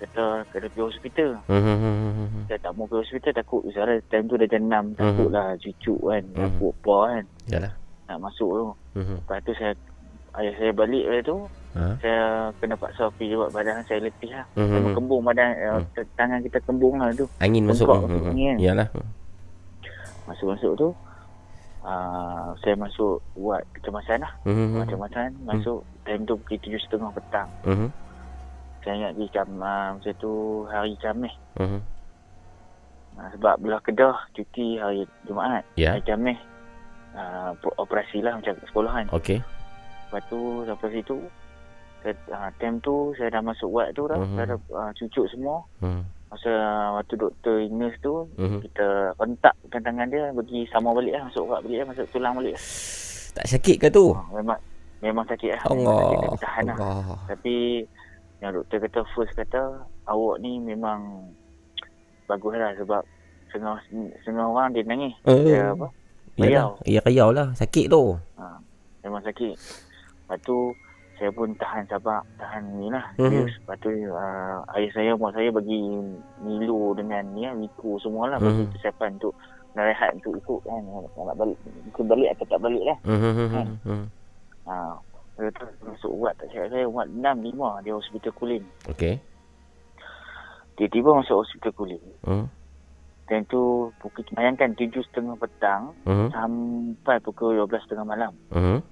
[0.00, 2.46] Kata kena pergi hospital Mhm.
[2.46, 5.94] saya tak mau pergi hospital takut misalnya time tu dah jam 6 takut lah cucu
[6.00, 6.36] kan Mhm.
[6.36, 7.72] takut apa kan Yalah.
[8.06, 9.16] nak masuk tu Mhm.
[9.20, 9.72] lepas tu saya
[10.34, 11.36] ayah saya balik lepas tu
[11.70, 11.82] Ha.
[11.96, 12.24] saya
[12.58, 14.42] kena paksa pergi buat badan saya letih lah.
[14.58, 15.86] Memang kembung badan Hmm.
[15.86, 17.86] uh, tangan kita kembung lah tu Angin masuk.
[17.86, 18.56] Masuk ni kan.
[18.58, 18.88] Yalah.
[20.26, 20.88] masuk-masuk tu
[21.82, 24.82] uh, saya masuk buat kecemasan lah Mhm.
[24.84, 27.88] kecemasan masuk time tu pukul tujuh setengah petang Mhm.
[28.80, 30.32] Saya ingat di jam uh, masa tu
[30.66, 31.80] hari Khamis Mhm.
[33.14, 35.92] uh, sebab belah Kedah cuti hari Jumaat Ya.
[35.92, 36.38] hari Khamis
[37.12, 39.38] uh, operasi lah macam sekolah kan Okey.
[40.06, 41.16] Lepas tu sampai situ
[42.00, 44.34] saya, uh, time tu saya dah masuk ward tu dah Mhm.
[44.34, 46.02] Saya dah uh, cucuk semua Mhm.
[46.30, 46.52] Masa
[46.94, 48.58] waktu doktor nurse tu Mhm.
[48.62, 52.64] Kita rentakkan tangan dia Bagi sama balik lah Masuk balik lah Masuk tulang balik lah.
[53.30, 54.10] Tak sakit ke tu?
[54.10, 54.58] uh, Memang
[55.00, 56.22] Memang sakit lah Memang sakit, Allah.
[56.22, 57.18] tapi tahan lah Allah.
[57.26, 57.56] Tapi
[58.40, 59.62] Yang doktor kata First kata
[60.04, 61.28] Awak ni memang
[62.26, 63.02] Bagus lah sebab
[63.50, 63.74] setengah
[64.22, 65.14] setengah orang dia nangis.
[65.26, 65.42] Eh.
[65.42, 65.90] Dia apa?
[66.38, 67.50] Yalah, ya kayau lah.
[67.58, 68.14] Sakit tu.
[68.38, 68.54] Ha,
[69.02, 69.58] memang sakit.
[69.58, 70.70] Lepas tu
[71.18, 73.02] saya pun tahan sabar, tahan ni lah.
[73.18, 73.26] Mhm.
[73.26, 73.52] Serius.
[73.60, 75.76] Lepas tu uh, ayah saya, mak saya bagi
[76.40, 78.38] Milo dengan ni lah, Miko semua lah.
[78.38, 78.70] Bagi Mhm.
[78.72, 79.34] persiapan untuk
[79.74, 80.80] nak rehat untuk ikut kan.
[81.18, 81.58] Nak balik,
[81.90, 82.98] ikut balik atau tak balik lah.
[83.04, 83.48] Hmm, hmm,
[83.82, 84.04] hmm.
[84.64, 84.74] Ha.
[85.40, 87.24] Lepas tu masuk ubat tak silap saya, ubat 6,
[87.56, 88.62] 5 dia hospital kulim.
[88.92, 89.16] Okey.
[90.76, 92.02] Tiba-tiba masuk hospital kulim.
[92.24, 92.44] Hmm.
[93.24, 96.28] Dan tu pukul, bayangkan 7.30 petang Hmm.
[96.28, 98.32] sampai pukul 12.30 malam.
[98.50, 98.82] Hmm.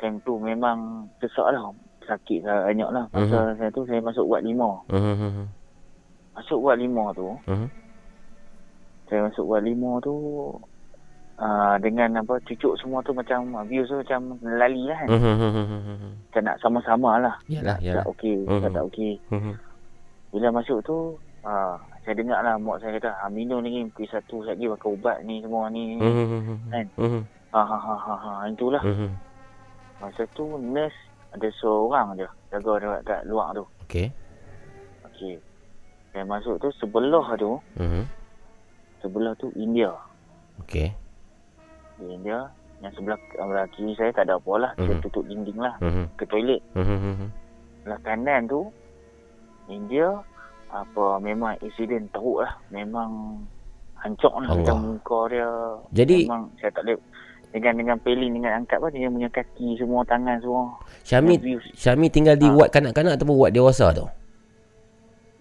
[0.00, 1.70] Time tu memang sesak lah.
[2.02, 3.04] Sakit lah banyak lah.
[3.14, 4.90] Masa saya tu saya masuk ward 5.
[4.90, 5.14] Hmm.
[5.14, 5.46] Hmm.
[6.34, 7.28] Masuk ward 5 tu.
[7.46, 7.68] Hmm.
[9.06, 10.14] Saya masuk ward 5 tu.
[11.42, 15.08] Uh, dengan apa cucuk semua tu macam uh, views tu macam lali lah kan.
[15.10, 15.34] Hmm.
[15.34, 15.52] Hmm.
[15.82, 16.12] Hmm.
[16.22, 17.34] Macam nak sama-sama lah.
[17.50, 18.04] Yalah, Tak yalah.
[18.06, 18.62] okey, Mhm.
[18.62, 19.12] tak tak okey.
[19.26, 19.54] Hmm.
[20.30, 24.36] Bila masuk tu uh, saya dengar lah mak saya kata ah, minum lagi pukul satu
[24.42, 25.98] lagi pakai ubat ni semua ni.
[25.98, 26.62] Hmm.
[26.70, 26.86] Kan?
[26.94, 27.22] Hmm.
[27.50, 28.82] Ha ha ha ha ha itulah.
[28.86, 29.10] Hmm.
[29.98, 30.94] Masa tu nurse
[31.34, 33.66] ada seorang je jaga dekat kat luar tu.
[33.82, 34.14] Okey.
[35.10, 35.34] Okey.
[36.12, 38.06] Saya masuk tu sebelah tu, Hmm.
[39.00, 39.90] sebelah tu India.
[40.62, 40.94] Okey.
[42.02, 42.38] Di India
[42.82, 44.70] yang sebelah, sebelah kiri saya tak ada apa lah.
[44.74, 45.02] Dia Mhm.
[45.06, 46.10] tutup dinding lah Hmm.
[46.18, 46.58] ke toilet.
[46.74, 47.30] Hmm.
[47.78, 48.66] Sebelah kanan tu
[49.70, 50.18] India
[50.66, 52.58] apa memang insiden teruk lah.
[52.74, 53.38] Memang
[54.02, 54.58] hancur lah Allah.
[54.58, 55.48] macam muka dia.
[55.94, 56.98] Jadi- memang saya tak boleh
[57.52, 60.64] dengan dengan pelin dengan angkat pun dia punya kaki semua tangan semua.
[61.06, 61.34] Syami.
[61.76, 62.54] Syami tinggal di Ha.
[62.56, 64.08] ward kanak-kanak ataupun ward dewasa tu?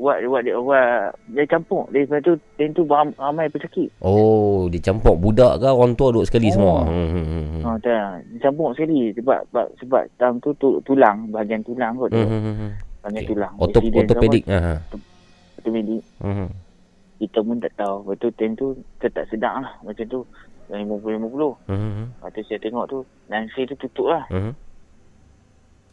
[0.02, 1.86] Buat buat dia buat dia campur.
[1.94, 3.94] Dia lepas tu time tu ram- ramai pesakit.
[4.02, 6.54] Oh, dicampur budak ke orang tua duduk sekali Oh.
[6.58, 6.78] semua?
[6.84, 7.08] Hmm.
[7.08, 7.26] Hmm.
[7.30, 7.62] Hmm.
[7.62, 8.26] Ha tak.
[8.26, 12.10] Dia campur sekali sebab sebab, sebab time tu, tu tulang bahagian tulang kot.
[12.10, 12.26] Hmm.
[12.26, 12.42] Hmm.
[12.42, 12.72] Hmm.
[13.00, 13.30] Bahagian Okey.
[13.30, 13.54] tulang.
[13.56, 14.44] Auto, ortopedik.
[14.50, 14.58] Ha.
[14.58, 14.74] ha.
[15.56, 16.02] Ortopedik.
[16.18, 16.50] Hmm.
[17.16, 17.96] Kita pun tak tahu.
[18.02, 18.66] Lepas tu time tu
[18.98, 19.74] kita tak sedar lah.
[19.86, 20.20] Macam tu
[20.68, 21.70] 50-50.
[21.70, 22.10] Hmm.
[22.10, 22.98] Lepas tu saya tengok tu
[23.28, 24.26] lansir tu tutup lah.
[24.34, 24.58] Hmm.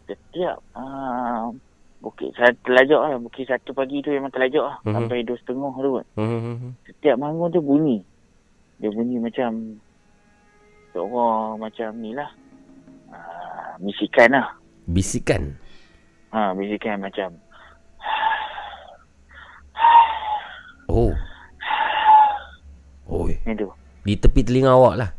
[0.07, 1.53] Setiap ah,
[1.99, 3.19] Bukit saya terlajak lah.
[3.19, 4.77] Bukit satu pagi tu memang terlajak lah.
[4.87, 4.95] Mhm.
[4.95, 6.07] Sampai dua setengah tu kot.
[6.15, 6.73] Hmm.
[6.87, 7.99] Setiap bangun tu bunyi.
[8.79, 9.83] Dia bunyi macam
[10.95, 12.31] seorang macam ni lah.
[13.11, 14.47] Ah, bisikan lah.
[14.87, 15.59] Bisikan.
[16.31, 17.35] Ha, bisikan macam
[20.89, 21.13] Oh.
[23.13, 23.37] Oi.
[23.45, 23.69] ni tu.
[24.07, 25.11] Di tepi telinga awak lah.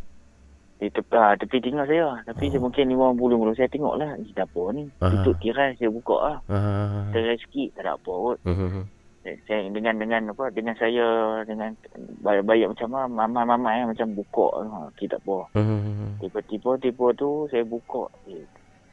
[0.80, 2.24] Di tepi, ha, tepi tinggal saya.
[2.24, 2.52] Tapi Oh.
[2.56, 4.16] saya mungkin 50 Saya tengok lah.
[4.16, 4.84] Ni apa ni?
[4.98, 5.12] Aha.
[5.12, 6.38] Tutup tirai saya buka lah.
[6.48, 7.04] Ah.
[7.12, 7.76] Tirai sikit.
[7.76, 8.38] Tak ada apa kot.
[8.48, 8.88] Hmm.
[9.20, 11.06] Saya, dengan dengan apa dengan saya
[11.44, 11.76] dengan
[12.24, 15.38] bayar-bayar macam ah, mama-mama eh, macam buka ha, kita apa.
[15.54, 16.16] Hmm.
[16.18, 18.08] Tiba-tiba tiba tu saya buka.
[18.26, 18.42] Eh,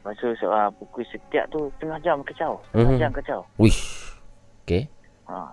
[0.03, 2.59] masa uh, pukul setiap tu tengah jam kacau.
[2.71, 2.99] Tengah Mhm.
[2.99, 3.41] jam kacau.
[3.59, 4.11] Wish.
[4.63, 4.87] Okey.
[5.27, 5.51] Ha.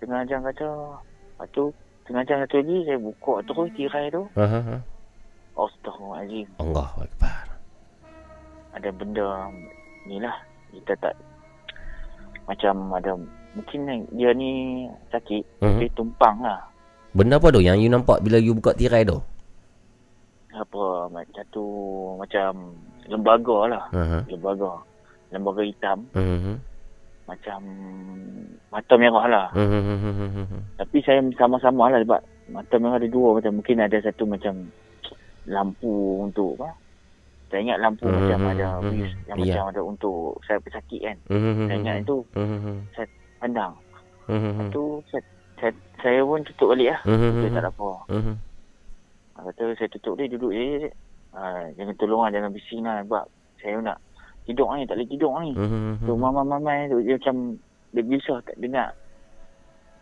[0.00, 0.96] Tengah jam kacau.
[1.36, 1.72] Lepas tu
[2.04, 4.24] tengah jam satu lagi saya buka terus tirai tu.
[4.36, 4.76] Ha.
[5.54, 6.48] Astaghfirullahaladzim.
[6.58, 7.36] Allahu akbar.
[8.74, 9.26] Ada benda
[10.04, 10.34] ni lah.
[10.74, 11.14] Kita tak
[12.44, 13.14] macam ada
[13.54, 13.80] mungkin
[14.10, 15.78] dia ni sakit Mhm.
[15.78, 16.60] tapi tumpang lah.
[17.14, 19.22] Benda apa tu yang you nampak bila you buka tirai tu?
[20.50, 21.64] Apa macam tu
[22.18, 22.74] macam
[23.06, 23.84] lembaga lah.
[23.94, 24.26] Ha.
[24.26, 24.82] Lembaga.
[25.30, 26.58] Lembaga hitam Hmm.
[27.24, 27.58] macam
[28.68, 29.46] mata merah lah.
[29.54, 30.62] Hmm.
[30.74, 34.66] Tapi saya sama-sama lah sebab mata merah ada dua macam mungkin ada satu macam
[35.46, 36.70] lampu untuk apa?
[37.48, 39.22] Saya ingat lampu Hmm, macam ada hmm, wis hmm.
[39.24, 39.44] yang Ya.
[39.46, 41.16] macam ada untuk saya pesakit kan.
[41.28, 41.68] Hmm.
[41.68, 42.82] Saya ingat itu Hmm.
[43.38, 43.72] pandang.
[44.26, 44.72] Hmm.
[44.72, 45.22] Tu saya,
[45.60, 47.00] saya, saya pun tutup balik lah.
[47.04, 47.44] Hmm.
[47.44, 47.90] Dia tak ada apa.
[48.10, 48.34] Hmm.
[49.34, 50.88] Ha, Kata saya tutup dia duduk je.
[51.34, 51.40] Ha,
[51.74, 53.24] jangan tolong lah, jangan bising lah sebab
[53.58, 53.98] saya nak
[54.44, 55.50] tidur ni, tak boleh tidur ni.
[55.54, 55.98] Hmm.
[56.00, 57.36] Tu mama-mama tu dia macam
[57.90, 58.90] dia bisa tak dengar.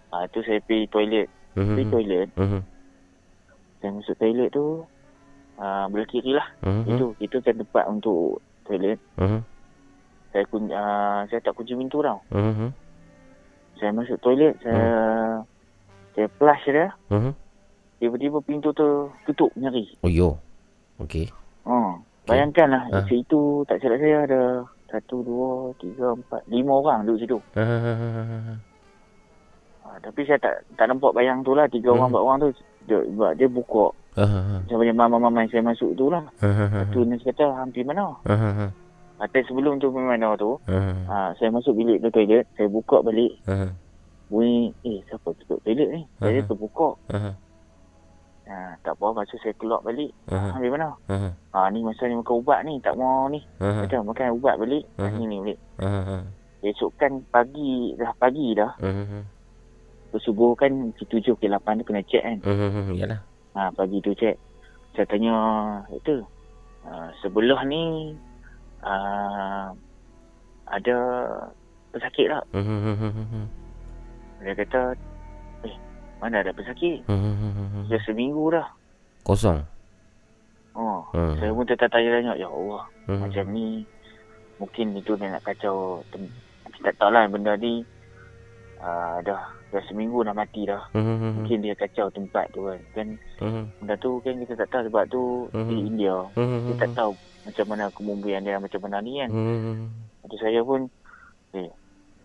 [0.09, 1.29] Ha, tu saya pergi toilet.
[1.53, 2.29] Pergi toilet.
[2.37, 2.61] Hmm.
[3.79, 4.87] Saya masuk toilet tu
[5.57, 6.47] uh, belah kiri lah.
[6.61, 6.85] Hmm.
[6.85, 9.01] Itu itu kan tempat untuk toilet.
[9.17, 9.43] Hmm.
[10.31, 12.21] Saya kun, uh, saya tak kunci pintu tau.
[12.31, 12.73] Hmm.
[13.77, 14.87] Saya masuk toilet, saya
[16.13, 16.93] saya flush dia.
[17.09, 17.33] Hmm.
[17.99, 19.87] Tiba-tiba pintu tu tutup nyari.
[20.03, 20.41] Oh yo.
[20.99, 21.31] Okey.
[21.63, 21.95] Ha,
[22.27, 22.99] bayangkanlah Ha.
[22.99, 23.07] ha.
[23.07, 24.43] situ tak silap saya ada
[24.91, 27.39] satu, dua, tiga, empat, lima orang duduk situ.
[27.55, 27.63] Ha.
[29.83, 31.67] Ha, tapi saya tak tak nampak bayang tu lah.
[31.67, 32.15] Tiga orang, Hmm.
[32.15, 32.49] empat orang tu.
[32.87, 32.99] Dia,
[33.35, 33.91] dia buka.
[34.13, 34.25] Ha.
[34.61, 36.21] Macam macam mama-mama yang saya masuk tu lah.
[36.45, 36.85] Ha.
[36.93, 38.13] Tu nurse kata, hampir mana?
[38.29, 38.69] Ha.
[39.23, 40.61] Atas sebelum tu pergi mana tu.
[40.69, 40.79] Ha.
[41.09, 42.45] Ha, saya masuk bilik tu toilet.
[42.59, 43.33] Saya buka balik.
[43.49, 43.73] Ha.
[44.29, 46.03] Bunyi, eh siapa tutup toilet ni?
[46.21, 46.49] Saya Ha.
[46.49, 46.89] terbuka.
[47.15, 47.19] Ha.
[48.43, 50.13] Ha, tak apa, lepas tu saya keluar balik.
[50.29, 50.61] Ha.
[50.61, 50.93] Ambil mana?
[51.09, 51.17] Ha.
[51.57, 52.83] Ha, ni masa ni makan ubat ni.
[52.85, 53.41] Tak mau ni.
[53.65, 53.89] Ha.
[53.89, 54.85] Kata makan ubat balik.
[55.01, 55.09] Ha.
[55.09, 55.59] Ni ni balik.
[55.81, 56.21] Ha.
[56.63, 58.77] Esok kan pagi, dah pagi dah.
[58.77, 58.91] Ha.
[60.21, 62.37] subuh kan P7 P8 tu kena check kan.
[62.45, 63.17] Hmm, yalah.
[63.53, 64.37] Ha, pagi tu check.
[64.93, 65.35] Saya tanya
[65.91, 66.21] itu
[66.83, 68.13] uh, sebelah ni
[68.81, 69.73] uh,
[70.67, 70.97] ada
[71.91, 72.45] pesakit tak?
[74.41, 74.81] Dia kata
[75.63, 75.77] eh
[76.19, 77.05] mana ada pesakit?
[77.87, 78.69] Dah seminggu dah.
[79.23, 79.61] Kosong.
[80.73, 81.37] Oh, Hmm.
[81.37, 83.21] saya pun tertanya-tanya ya Allah Hmm.
[83.21, 83.85] macam ni
[84.57, 86.25] mungkin itu dia nak kacau kita
[86.83, 87.85] tak tahu lah benda ni
[88.83, 90.83] uh, dah dah seminggu dah mati dah.
[90.93, 92.81] Hmm, hmm, hmm, Mungkin dia kacau tempat tu kan.
[92.93, 93.07] Kan
[93.41, 93.65] hmm.
[93.81, 95.69] benda tu kan kita tak tahu sebab tu Mhm.
[95.69, 96.17] di India.
[96.35, 97.13] Hmm, hmm, Kita tak tahu
[97.43, 99.31] macam mana kemumbian dia macam mana ni kan.
[99.31, 99.89] Hmm,
[100.23, 100.81] Jadi saya pun
[101.53, 101.71] eh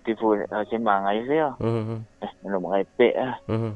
[0.04, 1.48] telefon uh, sembang ayah saya.
[1.58, 3.36] hmm, hmm, Eh nak merepek lah.
[3.46, 3.74] hmm,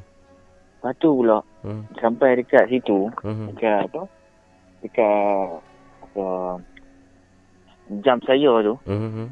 [0.82, 4.02] Lepas tu pula hmm, sampai dekat situ hmm, dekat apa?
[4.82, 5.62] Dekat
[6.02, 6.26] apa
[8.02, 9.28] jam saya tu, hmm,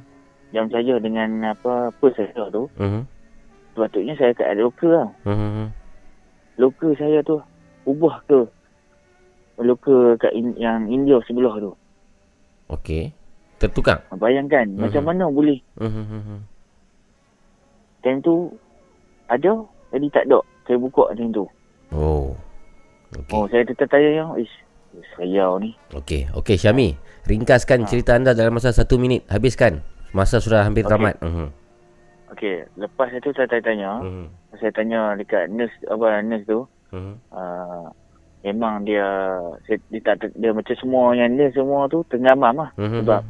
[0.52, 3.02] jam saya dengan apa pus saya tu, hmm,
[3.72, 5.08] sepatutnya saya kat lokal lah.
[5.24, 5.68] hmm,
[6.58, 7.40] Lokal saya tu
[7.86, 8.40] ubah ke
[9.60, 11.72] lokal kat in, yang India sebelah tu.
[12.68, 13.12] Okey.
[13.60, 14.08] Tertukar.
[14.14, 14.80] Bayangkan Mhm.
[14.80, 16.44] macam mana boleh Hmm,
[18.00, 18.56] time tu
[19.28, 19.52] ada
[19.92, 20.40] jadi tak ada.
[20.64, 21.46] Saya buka time tu.
[21.92, 22.38] Oh.
[23.12, 23.34] Okey.
[23.34, 24.54] Oh, saya tertanya yang ish
[25.16, 25.74] saya ni.
[25.92, 26.94] Okey, okey Syami,
[27.26, 27.90] ringkaskan Ha.
[27.90, 29.26] cerita anda dalam masa satu minit.
[29.28, 29.82] Habiskan.
[30.12, 30.94] Masa sudah hampir Okey.
[30.94, 31.16] tamat.
[31.20, 31.48] Mhm.
[32.30, 34.26] Okey, lepas itu saya tanya, Mhm.
[34.62, 36.62] saya tanya dekat nurse apa nurse tu,
[36.94, 37.14] Mhm.
[37.34, 37.90] uh,
[38.46, 39.06] memang dia
[39.66, 43.02] dia, dia tak dia macam semua yang dia semua tu tenggamam lah Mhm.
[43.02, 43.22] sebab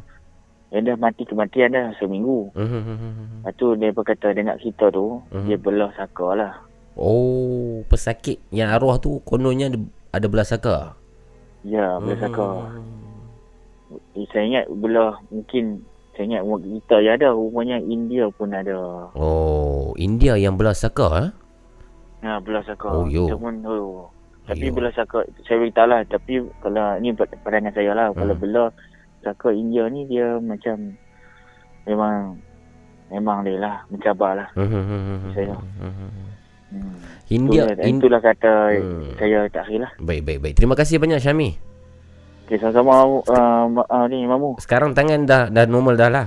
[0.70, 2.54] dia dah mati kematian dah seminggu.
[2.54, 3.26] Mhm, mhm.
[3.41, 5.47] Lepas tu dia berkata dengar kita tu, Mhm.
[5.47, 6.54] dia belah saka lah.
[7.00, 9.80] Oh, pesakit yang arwah tu kononnya ada,
[10.14, 10.76] ada belah saka.
[11.64, 12.47] Ya, belah saka.
[12.76, 13.00] Mhm.
[14.20, 15.82] Eh, saya ingat belah mungkin
[16.20, 19.07] saya ingat kita yang ada, rupanya India pun ada.
[19.15, 21.30] Oh, India yang belah saka eh?
[22.28, 22.91] Ha, belah saka.
[22.91, 23.32] Oh, yo.
[23.32, 24.11] Kita pun oh.
[24.43, 24.76] Tapi Yo.
[24.76, 26.03] belah saka, saya beritahu lah.
[26.03, 28.11] Tapi kalau, ni pad- pandangan saya lah.
[28.11, 28.43] Kalau Hmm.
[28.43, 28.67] belah
[29.24, 30.91] saka India ni dia macam,
[31.88, 32.36] memang,
[33.15, 34.49] memang dia lah, mencabar lah.
[34.59, 35.55] Mhm, mhm, mhm, Saya.
[35.55, 36.95] Hmm.
[37.32, 39.15] India itulah, in, itulah kata Hmm.
[39.15, 39.91] saya tak lah.
[40.03, 40.55] Baik, baik, baik.
[40.59, 41.68] Terima kasih banyak Syami.
[42.50, 44.58] Okay, sama-sama uh, uh, ni Mamu.
[44.58, 46.26] Sekarang tangan dah dah normal dah lah.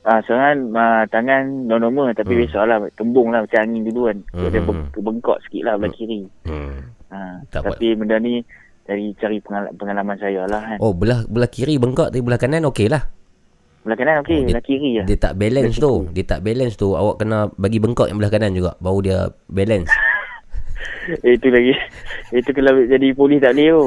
[0.00, 2.40] Ah, serangan uh, tangan normal tapi Hmm.
[2.40, 4.18] biasalah tembung lah macam angin dulu kan.
[4.32, 4.48] Hmm.
[4.48, 5.98] Dia beng- bengkok sikit lah belah Hmm.
[6.00, 6.20] kiri.
[6.48, 6.76] Hmm.
[7.52, 8.40] Tak tapi benda ni
[8.88, 10.78] dari cari pengal- pengalaman saya lah kan.
[10.80, 13.04] Oh, belah belah kiri bengkok tapi belah kanan okey lah.
[13.84, 15.04] Belah kanan okey, Oh, belah kiri lah.
[15.04, 15.92] Dia tak balance Dia tu.
[16.10, 16.88] Dia tak balance tu.
[16.90, 18.80] Awak kena bagi bengkok yang belah kanan juga.
[18.80, 19.92] Baru dia balance.
[21.08, 21.72] Eh, itu lagi.
[22.36, 23.84] itu kalau jadi polis tak boleh tu.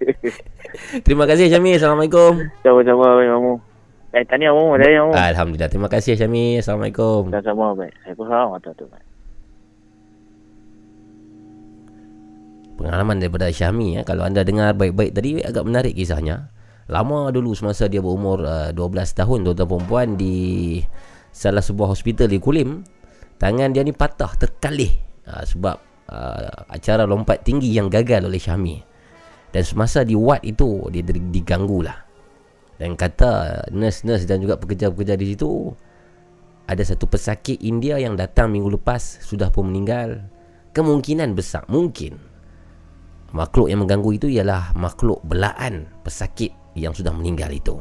[1.06, 1.76] Terima kasih Syami.
[1.76, 2.40] Assalamualaikum.
[2.64, 3.54] Sama-sama Mamu.
[4.16, 5.12] Eh, tanya Mamu, tanya Mamu.
[5.12, 5.70] Alhamdulillah.
[5.70, 6.58] Terima kasih Syami.
[6.58, 7.28] Assalamualaikum.
[7.28, 7.94] Sama-sama baik.
[8.00, 8.84] Saya pun faham atau tu.
[8.88, 9.06] baik.
[12.80, 14.02] Pengalaman daripada Syami ya.
[14.08, 16.48] Kalau anda dengar baik-baik tadi agak menarik kisahnya.
[16.90, 20.34] Lama dulu semasa dia berumur uh, 12 tahun tuan-tuan perempuan di
[21.30, 22.82] salah sebuah hospital di Kulim,
[23.38, 24.90] tangan dia ni patah terkalih
[25.30, 28.76] uh, sebab uh, acara lompat tinggi yang gagal oleh Syami.
[29.50, 31.98] Dan semasa di ward itu dia di- diganggu lah.
[32.76, 35.74] Dan kata nurse-nurse dan juga pekerja-pekerja di situ
[36.70, 40.22] ada satu pesakit India yang datang minggu lepas sudah pun meninggal.
[40.70, 42.14] Kemungkinan besar mungkin
[43.34, 47.74] makhluk yang mengganggu itu ialah makhluk belaan pesakit yang sudah meninggal itu.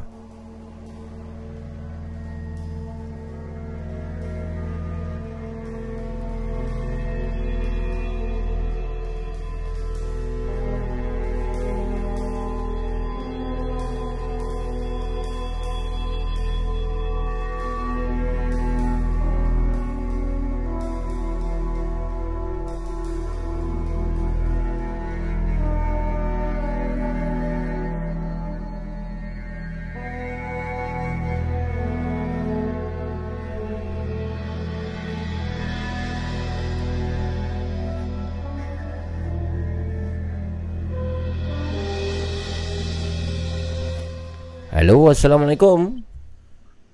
[45.09, 46.05] Assalamualaikum.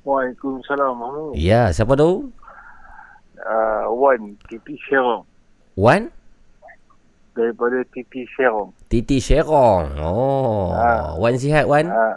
[0.08, 0.96] Waalaikumsalam.
[1.36, 2.32] Ya, siapa tu?
[3.36, 5.28] Uh, Wan, Titi Sherong.
[5.76, 6.08] Wan?
[7.36, 8.72] Daripada Titi Sherong.
[8.88, 10.00] Titi Sherong.
[10.00, 11.20] Oh, Ah.
[11.20, 11.92] Wan sihat Wan?
[11.92, 12.16] Uh,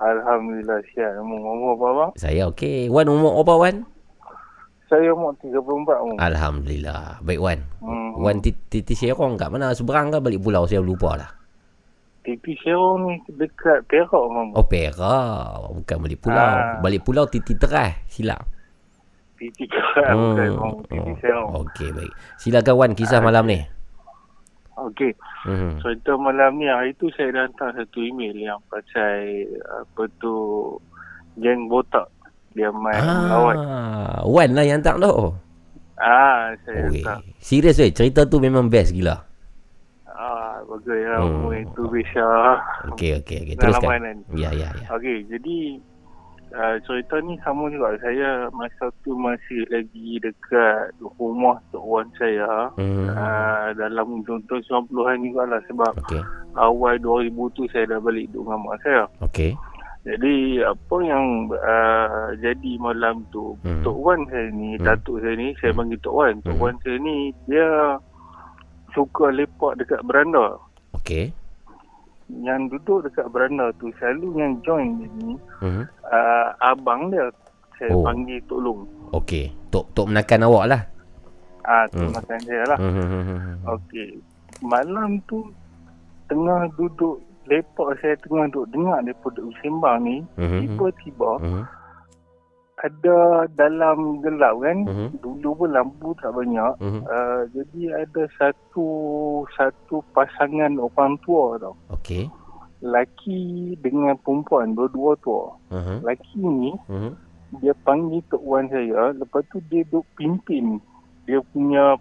[0.00, 1.20] Alhamdulillah sihat.
[1.20, 2.10] Mamu, mamu apa bang?
[2.16, 2.88] Saya okey.
[2.88, 3.76] Wan umur apa Wan?
[4.88, 5.60] Saya umur 34
[6.00, 6.16] mamu.
[6.16, 7.20] Alhamdulillah.
[7.20, 7.60] Baik Wan.
[7.84, 8.16] Hmm.
[8.16, 9.76] Wan Titi, Titi Sherong kat mana?
[9.76, 10.64] Seberang ke balik pulau?
[10.64, 11.30] Saya lupa lah.
[12.28, 14.52] Titi Sherong ni dekat Perak mamu.
[14.52, 15.72] Oh, Perak.
[15.72, 16.36] Bukan balik pulau.
[16.36, 16.76] Ah.
[16.84, 18.04] Balik pulau Titi Teras.
[18.04, 18.44] Silap.
[19.38, 20.12] aktiviti kan.
[20.12, 21.40] Bukan orang aktiviti saya.
[21.40, 22.12] Oh, Okey, baik.
[22.36, 23.64] Silakan Wan kisah malam ni.
[24.76, 25.16] Okey.
[25.48, 25.80] Hmm.
[25.80, 30.34] Cerita malam ni hari tu saya dah hantar satu email yang pasal apa tu
[31.40, 32.12] geng botak
[32.52, 33.56] dia main melawat.
[33.56, 35.32] Ah, Wan lah yang tak tu.
[35.96, 37.00] Ah, saya Oi.
[37.00, 37.18] hantar.
[37.40, 39.27] Serius weh, cerita tu memang best gila.
[40.18, 41.14] Ah, bagus ya.
[41.16, 41.46] Hmm.
[41.46, 41.54] Hmm.
[41.56, 42.26] itu bisa.
[42.90, 43.54] Okey, okey, okey.
[43.54, 44.02] Teruskan.
[44.02, 44.18] kan.
[44.34, 44.86] Ya, ya, ya.
[44.90, 45.78] Okey, jadi
[46.50, 47.94] uh, cerita ni sama juga.
[47.98, 52.66] Saya masa tu masih lagi dekat rumah Tok Wan saya.
[52.74, 53.06] Hmm.
[53.08, 56.22] Uh, dalam tahun 90-an juga lah sebab Okey.
[56.56, 59.02] awal 2000 tu saya dah balik duduk dengan mak saya.
[59.22, 59.54] Okey.
[60.02, 63.84] Jadi apa yang uh, jadi malam tu Hmm.
[63.84, 64.82] Tok Wan saya ni, Hmm.
[64.82, 66.34] datuk saya ni, saya panggil Tok Wan.
[66.42, 66.62] Tok Hmm.
[66.64, 67.68] Wan saya ni dia
[68.90, 70.56] suka lepak dekat beranda.
[70.94, 71.32] Okey.
[72.28, 75.88] Yang duduk dekat beranda tu selalu yang join ni Hmm.
[76.04, 77.32] uh, abang dia
[77.74, 78.04] saya Oh.
[78.04, 78.84] panggil tolong.
[79.10, 79.48] Okey.
[79.68, 80.82] Tok tok menakan awak lah.
[81.62, 82.12] Ah, tu Hmm.
[82.12, 82.78] makan dia lah.
[82.80, 82.92] Hmm.
[82.92, 83.54] hmm, hmm, hmm.
[83.66, 84.08] Okey.
[84.60, 85.48] Malam tu
[86.26, 90.60] tengah duduk lepak saya tengah duduk dengar mereka duduk sembang ni, Hmm.
[90.60, 91.64] tiba-tiba Hmm.
[92.78, 93.16] Ada
[93.52, 95.08] dalam gelap kan, Hmm.
[95.18, 96.72] dulu pun lampu tak banyak.
[96.78, 97.02] Hmm.
[97.04, 98.86] Uh, jadi ada satu
[99.52, 101.74] satu pasangan orang tua tau.
[101.90, 102.30] Okey.
[102.78, 105.50] Laki dengan perempuan, dua-dua tua.
[105.68, 105.98] Hmm.
[106.00, 107.12] Laki ni Hmm.
[107.58, 110.76] dia panggil Tok Wan saya lepas tu dia duk pimpin
[111.24, 111.96] dia punya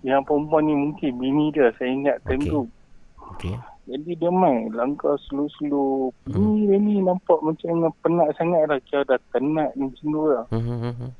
[0.00, 2.52] yang perempuan ni mungkin bini dia saya ingat time Okey.
[2.52, 2.62] tu
[3.32, 3.54] Okey.
[3.88, 9.20] Jadi dia main langkah slow-slow bini dia ni nampak macam penat sangat lah kira dah
[9.32, 10.64] tenat ni macam tu lah Hmm.
[10.64, 11.12] hmm, hmm,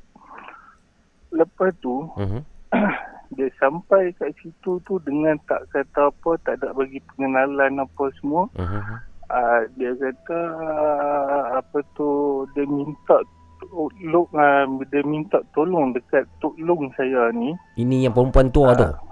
[1.35, 2.43] lepas tu hmm.
[3.39, 8.51] dia sampai kat situ tu dengan tak kata apa tak ada bagi pengenalan apa semua
[8.59, 8.69] Hmm.
[8.69, 8.99] hmm.
[9.31, 13.19] uh, dia kata uh, apa tu dia minta
[13.61, 19.10] tolong uh, dia minta tolong dekat Tok Long saya ni Ini yang perempuan tua tu.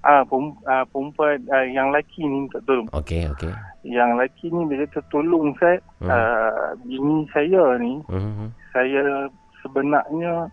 [0.00, 3.52] Ah pem, ah, perempuan ah, yang lelaki ni minta tolong Okey, okey.
[3.84, 6.08] yang lelaki ni dia kata tolong saya Hmm.
[6.08, 8.48] ah, bini saya ni Hmm.
[8.72, 9.28] saya
[9.60, 10.48] sebenarnya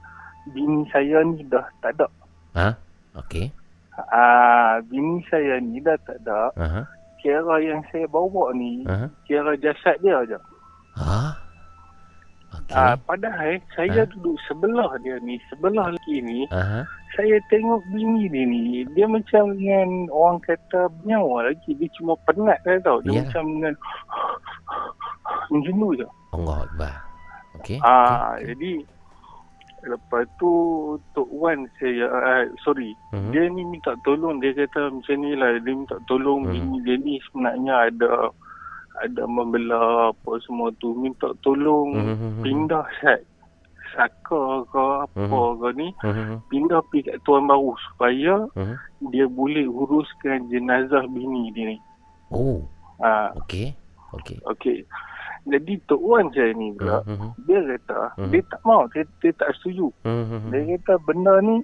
[0.51, 2.07] bini saya ni dah tak ada
[2.57, 2.67] Ha?
[3.15, 3.47] Okey.
[4.11, 6.81] ah bini saya ni dah tak ada Aha.
[7.17, 9.07] kira yang saya bawa ni Aha.
[9.23, 10.39] kira jasad dia aja
[10.99, 11.31] Ha?
[12.47, 12.71] Okey.
[12.71, 13.63] Ah, padahal Ah.
[13.75, 16.87] saya duduk sebelah dia ni, sebelah lelaki ni, Aha.
[17.11, 18.63] saya tengok bini dia ni,
[18.95, 23.03] dia macam dengan orang kata bernyawa lagi, dia cuma penat saya tahu.
[23.03, 23.21] Dia Ya.
[23.27, 23.73] macam dengan
[25.51, 26.07] tu je.
[26.31, 26.93] Allah Akbar.
[27.59, 27.79] Okey.
[27.83, 28.53] Ah, okey.
[28.55, 28.71] jadi
[29.87, 30.51] lepas tu
[31.13, 33.31] Tok Wan saya uh, sorry, Mhm.
[33.31, 36.51] dia ni minta tolong, dia kata macam ni lah, dia minta tolong Mhm.
[36.51, 38.31] bini dia ni sebenarnya ada
[39.01, 42.41] ada membelah apa semua tu, minta tolong Mhm.
[42.41, 43.21] pindah set
[43.95, 45.57] saka ke apa Mhm.
[45.63, 46.35] ke ni Mhm.
[46.51, 48.75] pindah pergi kat tuan baru supaya Mhm.
[49.09, 51.77] dia boleh uruskan jenazah bini dia ni.
[52.33, 52.67] Oh,
[52.97, 53.77] Ha, okey.
[54.17, 54.37] Okey.
[54.43, 54.77] okey.
[55.47, 57.29] Jadi Tok Wan saya ni pula, Mhm.
[57.47, 58.31] dia kata, Mhm.
[58.33, 59.87] dia tak mau, dia, dia tak setuju.
[60.03, 60.49] Mhm.
[60.51, 61.61] Dia kata benda ni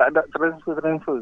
[0.00, 1.20] tak ada transfer-transfer.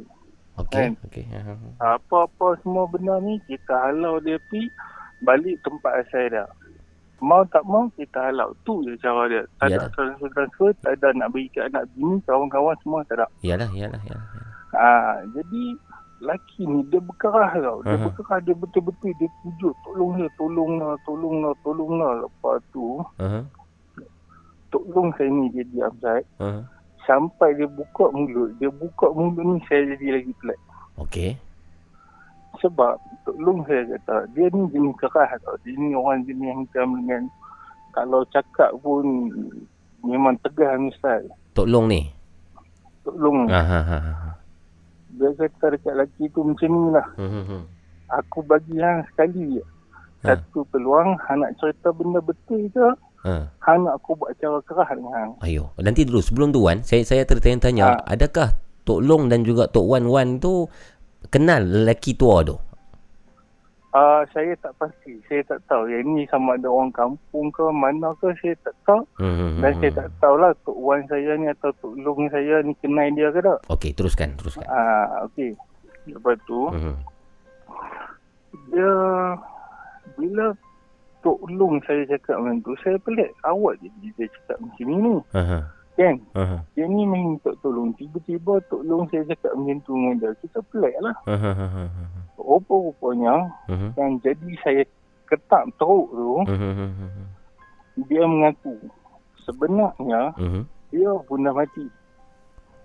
[0.55, 0.71] Okey.
[0.71, 0.93] kan?
[1.11, 1.27] Okey.
[1.35, 1.55] Aha.
[1.99, 4.71] Apa-apa semua benda ni, kita halau dia pergi
[5.23, 6.45] balik tempat asal dia.
[7.23, 8.53] Mau tak mau, kita halau.
[8.67, 9.47] Tu je cara dia.
[9.63, 9.91] Tak ada Yalah.
[9.95, 13.27] transfer-transfer, tak ada nak bagi ke anak bini, kawan-kawan semua tak ada.
[13.41, 14.27] Iyalah, iyalah, iyalah.
[14.75, 15.63] Ah, jadi
[16.25, 17.79] laki ni dia berkerah tau.
[17.87, 18.05] Dia Aha.
[18.09, 22.13] berkerah dia betul-betul dia pujuk tolong dia, tolong lah, tolong lah, tolong lah.
[22.27, 23.41] Lepas tu Aha.
[24.73, 26.25] tolong saya ni dia diam Zat.
[26.43, 26.61] Aha.
[27.05, 30.61] Sampai dia buka mulut, dia buka mulut ni saya jadi lagi pelik.
[30.97, 31.37] Okey.
[32.63, 35.57] Sebab tolong saya kata dia ni jenis kerah tau.
[35.67, 37.23] Dia ni orang jenis yang macam dengan
[37.95, 39.31] kalau cakap pun
[40.03, 41.31] memang tegas ni style.
[41.55, 42.11] Tok Long ni.
[43.05, 43.47] Tolong.
[43.53, 43.81] Aha.
[43.85, 44.31] ha, ha.
[45.15, 47.07] Dia kata dekat lelaki tu macam ni lah.
[47.21, 47.61] Mhm.
[48.23, 49.65] Aku bagi hang sekali je.
[50.25, 50.35] Ha.
[50.35, 52.89] Satu peluang, hang nak cerita benda betul ke?
[53.29, 53.45] Ha.
[53.61, 55.33] Hang nak aku buat cara kerah dengan hang.
[55.45, 58.17] Ayo, nanti dulu sebelum tu Wan, saya saya tertanya-tanya, Ha.
[58.17, 60.69] adakah Tok Long dan juga Tok Wan Wan tu
[61.29, 62.57] kenal lelaki tua tu?
[63.95, 65.23] Uh, saya tak pasti.
[65.31, 65.87] Saya tak tahu.
[65.87, 69.07] Yang ni sama ada orang kampung ke mana ke saya tak tahu.
[69.23, 69.63] Hmm.
[69.63, 73.31] Dan saya tak tahulah Tok Wan saya ni atau Tok Long saya ni kenal dia
[73.31, 73.63] ke tak.
[73.71, 74.67] Okey, teruskan, teruskan.
[74.67, 75.55] Ah, Okey.
[76.11, 76.99] Lepas tu, Hmm.
[78.69, 78.93] dia
[80.19, 80.51] bila
[81.23, 83.31] Tok Long saya cakap macam tu, saya pelik.
[83.41, 85.15] Awak je dia cakap macam ni.
[85.33, 85.59] Aha.
[85.95, 86.19] Kan?
[86.35, 86.59] Aha.
[86.75, 87.95] Dia ni main minta tolong.
[87.95, 90.31] Tiba-tiba Tok Long saya cakap macam tu dengan dia.
[90.43, 91.15] Kita pelik lah.
[91.23, 91.87] Aha.
[92.35, 93.35] Rupa-rupanya
[93.71, 93.89] Mhm.
[93.95, 94.83] yang jadi saya
[95.31, 96.91] ketak teruk tu, Mhm.
[98.11, 98.75] dia mengaku
[99.47, 100.63] sebenarnya Mhm.
[100.91, 101.87] dia pun dah mati.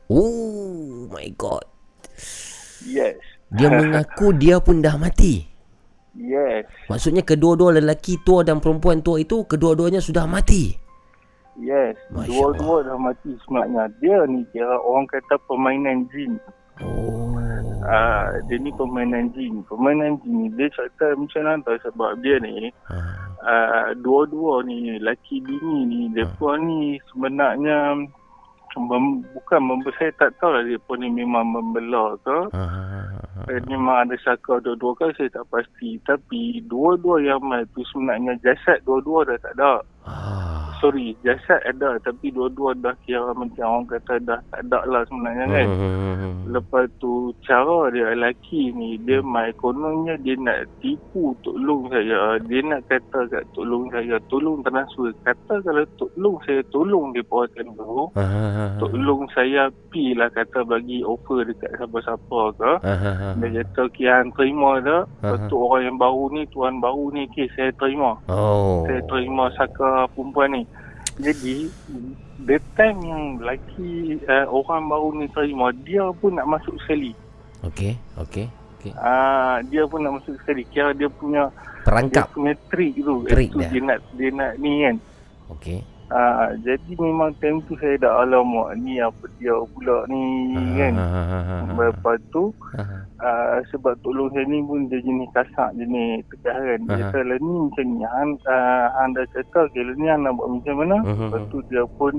[0.10, 1.66] Oh my god.
[2.86, 3.18] Yes.
[3.50, 5.50] Dia mengaku dia pun dah mati.
[6.14, 6.66] Yes.
[6.90, 10.89] Maksudnya kedua-dua lelaki tua dan perempuan tua itu kedua-duanya sudah mati.
[11.60, 11.96] Yes.
[12.16, 13.92] Masya Dua-dua dah mati sebenarnya.
[14.00, 16.40] Dia ni kira orang kata permainan jin.
[16.80, 17.36] Oh.
[17.84, 19.64] Ah, dia ni permainan jin.
[19.68, 23.16] Permainan jin ni dia cerita macam mana sebab dia ni Ah.
[23.40, 27.96] uh, dua-dua ni laki bini ni depa ni sebenarnya
[28.76, 33.08] mem, bukan mem, saya tak tahu lah dia pun ni memang membelah ke Ah.
[33.66, 38.84] memang ada saka dua-dua ke saya tak pasti tapi dua-dua yang mai tu sebenarnya jasad
[38.84, 40.72] dua-dua dah tak ada Ah.
[40.80, 45.46] sorry jasad ada tapi dua-dua dah kira macam orang kata dah tak ada lah sebenarnya
[45.52, 46.50] kan Hmm.
[46.50, 52.42] Lepas tu cara dia lelaki ni dia mai kononnya dia nak tipu Tok Long saya.
[52.42, 55.14] Dia nak kata kat Tok Long saya tolong transfer.
[55.22, 58.10] Kata kalau Tok Long saya tolong dia akan dulu.
[58.18, 58.76] Ah.
[58.82, 62.72] Tok Long saya pi lah kata bagi offer dekat siapa-siapa ke.
[62.82, 63.34] Ah.
[63.38, 65.04] Dia kata kian terima dah.
[65.22, 65.50] Lepas Aha.
[65.54, 68.18] tu orang yang baru ni, tuan baru ni, okay, saya terima.
[68.26, 68.84] Oh.
[68.90, 70.64] Saya terima saka perempuan ni.
[71.20, 71.68] Jadi,
[72.48, 77.12] the time yang lelaki uh, orang baru ni terima, dia pun nak masuk sekali.
[77.68, 78.48] Okey, okey.
[78.80, 78.96] Okey.
[78.96, 80.64] Ah, dia pun nak masuk sekali.
[80.64, 82.32] Kira dia punya dia Terangkap.
[82.32, 83.28] punya trick tu.
[83.28, 83.68] Trick dia.
[83.68, 84.96] dia nak dia nak ni kan.
[85.52, 85.80] Okey.
[86.10, 90.26] Ah, jadi memang time tu saya dah alamak ni apa dia pula ni
[90.74, 90.94] kan.
[90.98, 91.62] Ah.
[91.70, 93.06] Lepas tu Ah.
[93.22, 96.80] uh, sebab tolong saya ni pun dia jenis kasar jenis tegah kan.
[96.82, 97.02] Dia Aha.
[97.14, 98.02] kata lah ni macam ni.
[98.02, 100.98] Han, uh, han dah kata okay, lah ni han nak buat macam mana.
[101.06, 101.14] Mhm.
[101.30, 102.14] Lepas tu dia pun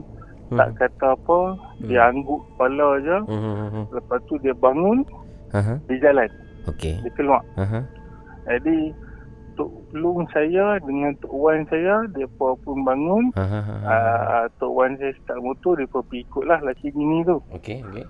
[0.50, 0.58] Hmm.
[0.58, 1.38] tak kata apa.
[1.86, 3.16] Dia angguk kepala je.
[3.26, 3.86] Hmm.
[3.90, 5.06] Lepas tu dia bangun,
[5.50, 5.78] Aha.
[5.86, 6.30] dia jalan.
[6.66, 6.94] Okey.
[7.02, 7.42] Dia keluar.
[7.54, 7.86] Aha.
[8.46, 8.90] Jadi
[9.56, 13.34] Tok Long saya dengan Tok Wan saya, dia pun bangun.
[13.34, 13.60] Aha.
[13.82, 17.38] Uh, Tok Wan saya start motor, dia pun pergi ikut lah bini tu.
[17.54, 18.06] Okey, okey.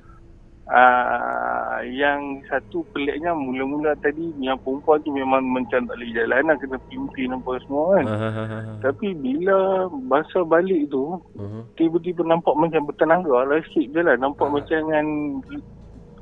[0.70, 6.56] Uh, yang satu peliknya mula-mula tadi yang perempuan tu memang macam tak boleh jalan lah
[6.62, 8.04] kena pimpin apa semua kan.
[8.06, 8.78] Ah.
[8.78, 11.74] Tapi bila masa balik tu Mhm.
[11.74, 14.14] tiba-tiba nampak macam bertenaga lah sikit je lah.
[14.14, 14.52] Nampak Ah.
[14.54, 15.06] macam dengan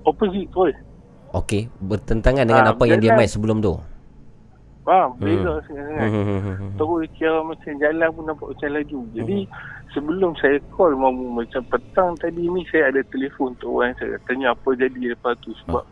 [0.08, 0.64] opposite tu.
[1.36, 3.76] Okey, bertentangan dengan Ah, apa yang dia main sebelum tu.
[4.88, 6.08] Ha, beza sangat.
[6.08, 6.72] Hmm.
[6.80, 9.00] Terus kira macam jalan pun nampak macam laju.
[9.12, 9.38] Jadi
[9.92, 14.56] sebelum saya call mamu macam petang tadi ni saya ada telefon tu orang saya tanya
[14.56, 15.84] apa jadi lepas tu sebab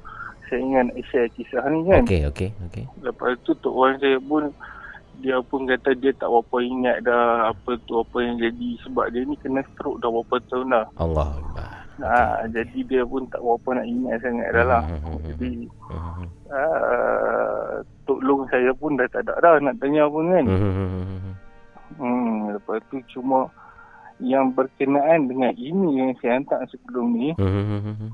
[0.49, 2.03] saya ingat nak share kisah ni kan.
[2.09, 2.85] Okey, okey, okey.
[3.05, 4.49] Lepas tu tok orang saya pun
[5.21, 9.25] dia pun kata dia tak berapa ingat dah apa tu apa yang jadi sebab dia
[9.25, 10.87] ni kena stroke dah berapa tahun dah.
[10.97, 11.29] Allah.
[11.97, 14.83] Ha, jadi dia pun tak berapa nak ingat sangat dah lah.
[15.25, 16.27] Jadi Hmm.
[16.51, 20.45] uh, Tok Long saya pun dah tak ada dah nak tanya pun kan.
[20.45, 21.33] Hmm.
[21.97, 23.49] Hmm, lepas tu cuma
[24.19, 28.11] yang berkenaan dengan ini yang saya hantar sebelum ni, Hmm.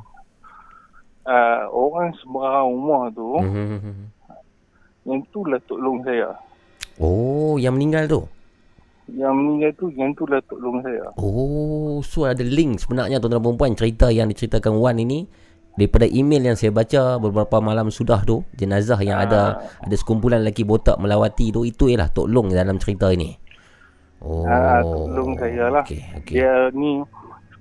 [1.26, 4.06] uh, orang seberang rumah tu, Hmm.
[5.08, 6.36] yang tu lah Tok Long saya.
[7.00, 8.22] Oh, yang meninggal tu.
[9.10, 11.10] Yang meninggal tu, yang tu lah Tok Long saya.
[11.18, 15.26] Oh, so ada link sebenarnya tuan-tuan dan perempuan cerita yang diceritakan Wan ini
[15.74, 20.68] daripada email yang saya baca beberapa malam sudah tu jenazah yang ada ada sekumpulan lelaki
[20.68, 23.34] botak melawati tu itu ialah Tok Long dalam cerita ini.
[24.22, 24.46] Oh.
[24.46, 25.82] Ah, Tok Long saya lah.
[25.82, 26.34] Okey, okey.
[26.38, 27.02] Dia ni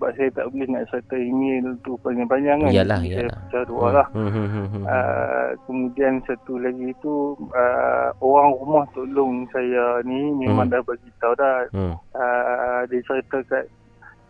[0.01, 2.71] sebab saya tak boleh nak serta email tu panjang-panjang kan.
[2.73, 3.21] Iyalah, Jadi iyalah.
[3.21, 4.07] Saya pecah dua lah.
[4.09, 4.83] Hmm, hmm, hmm, hmm.
[4.83, 7.13] Uh, kemudian satu lagi tu
[7.53, 10.73] uh, orang rumah tolong saya ni memang Hmm.
[10.73, 11.93] dah bagi tahu dah Hmm.
[12.17, 13.69] uh, dia cerita kat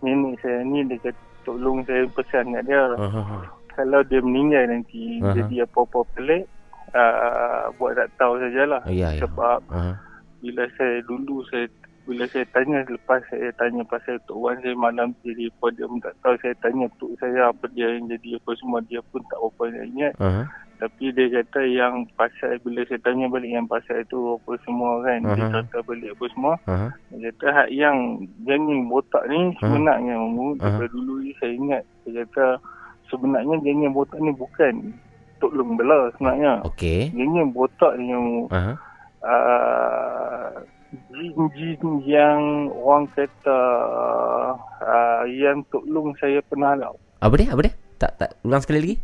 [0.03, 1.15] nenek saya ni dia kata
[1.47, 3.47] tolong saya pesan kat dia ah.
[3.71, 5.33] kalau dia meninggal nanti Aha.
[5.33, 6.43] jadi apa-apa pelik
[6.91, 9.23] uh, buat tak tahu sajalah Ya, ya.
[9.23, 9.95] sebab Ah,
[10.37, 11.63] bila saya dulu saya
[12.01, 15.99] bila saya tanya lepas saya tanya pasal Tok Wan saya malam jadi apa dia pun
[16.01, 16.35] tak tahu.
[16.41, 19.85] Saya tanya Tok saya apa dia yang jadi apa semua dia pun tak apa nak
[19.93, 20.13] ingat.
[20.17, 20.45] Ah.
[20.81, 25.21] tapi dia kata yang pasal bila saya tanya balik yang pasal itu apa semua kan
[25.37, 25.61] dia Aha.
[25.61, 26.53] kata balik apa semua.
[26.65, 27.97] Ah, dia kata hak yang
[28.49, 30.81] janin botak ni sebenarnya Mamu Aha.
[30.81, 31.83] daripada dulu ni saya ingat.
[32.09, 32.45] Dia kata
[33.13, 34.73] sebenarnya janin botak ni bukan
[35.37, 36.65] Tok Long Bela sebenarnya.
[36.65, 37.13] Okey.
[37.13, 38.73] janin botak ni yang Ah,
[39.21, 40.49] uh,
[40.91, 43.59] jin-jin yang orang kata
[44.83, 47.49] uh, yang Tok Long saya pernah lau Apa dia?
[47.55, 47.73] Apa dia?
[47.95, 48.95] Tak tak ulang sekali lagi.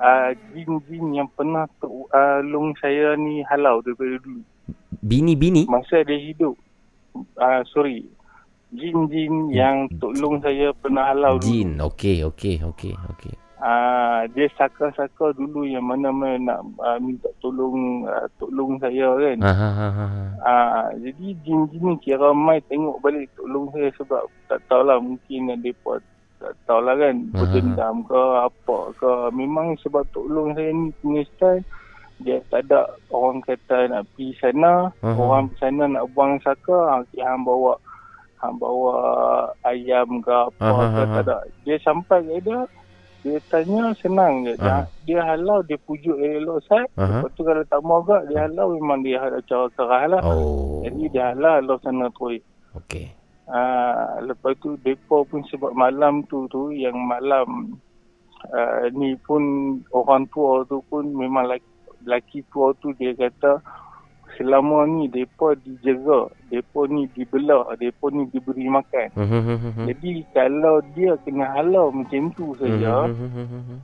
[0.00, 4.40] uh, jin-jin yang pernah Tok uh, Long saya ni halau daripada dulu
[4.98, 5.68] Bini-bini.
[5.68, 6.56] masa dia hidup
[7.36, 8.06] uh, sorry
[8.70, 11.70] jin-jin yang Tok Long saya pernah halau dulu Jin.
[11.80, 13.34] Okey, okey, okey, okey.
[13.58, 19.38] Ah, dia saka-saka dulu yang mana-mana nak uh, minta tolong uh, tolong saya kan.
[19.42, 20.06] Ha ha ha
[20.94, 25.98] jadi jin-jin ni kira mai tengok balik tolong saya sebab tak tahulah mungkin depa
[26.38, 29.10] tak tahulah kan berdendam ke apa ke.
[29.34, 31.66] Memang sebab tolong saya ni punya style
[32.22, 35.14] dia tak ada orang kata nak pergi sana, Aha.
[35.14, 37.78] orang pergi sana nak buang saka, okay, hang bawa
[38.38, 38.94] hang bawa
[39.66, 41.38] ayam ke apa Aha, ke tak ada.
[41.66, 42.58] Dia sampai ke dia
[43.26, 44.54] dia tanya senang je.
[44.62, 44.86] Aha.
[45.04, 46.86] Dia, halau, dia pujuk elok saya.
[46.94, 47.26] Aha.
[47.26, 50.22] Lepas tu kalau tak mau agak, dia halau memang dia ada cara kerah lah.
[50.22, 50.80] Oh.
[50.86, 52.42] Jadi dia halau halau sana terus.
[52.78, 53.06] Okey.
[53.48, 57.80] Ah, lepas tu depa pun sebab malam tu tu yang malam
[58.52, 59.40] uh, ni pun
[59.96, 61.70] orang tua tu pun memang laki,
[62.04, 63.56] laki tua tu dia kata
[64.36, 69.08] selama ni depa dijaga, depa ni dibelah, depa ni diberi makan.
[69.16, 69.86] Hmm, hmm, hmm, hmm.
[69.88, 73.78] Jadi kalau dia kena halau macam tu saja, Hmm, hmm, hmm, hmm, hmm.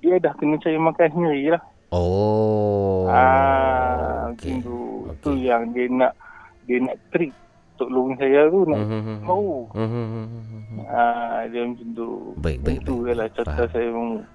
[0.00, 1.62] dia dah kena cari makan sendiri lah.
[1.92, 3.04] Oh.
[3.12, 4.78] ah, macam tu.
[5.12, 5.20] Okey.
[5.20, 6.12] Tu yang dia nak
[6.64, 7.36] dia nak trick
[7.76, 9.28] tolong saya tu nak hmm.
[9.28, 9.52] tahu.
[9.76, 10.28] Hmm.
[10.88, 12.08] Ah, dia macam tu.
[12.40, 13.14] Baik, baik, Itu baik.
[13.20, 13.88] lah cerita saya.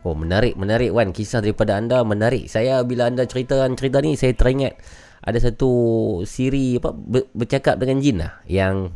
[0.05, 2.45] Oh menarik menarik Wan kisah daripada anda menarik.
[2.45, 4.77] Saya bila anda ceritakan cerita ni saya teringat
[5.27, 5.71] ada satu
[6.23, 8.95] siri apa ber, bercakap dengan jin lah yang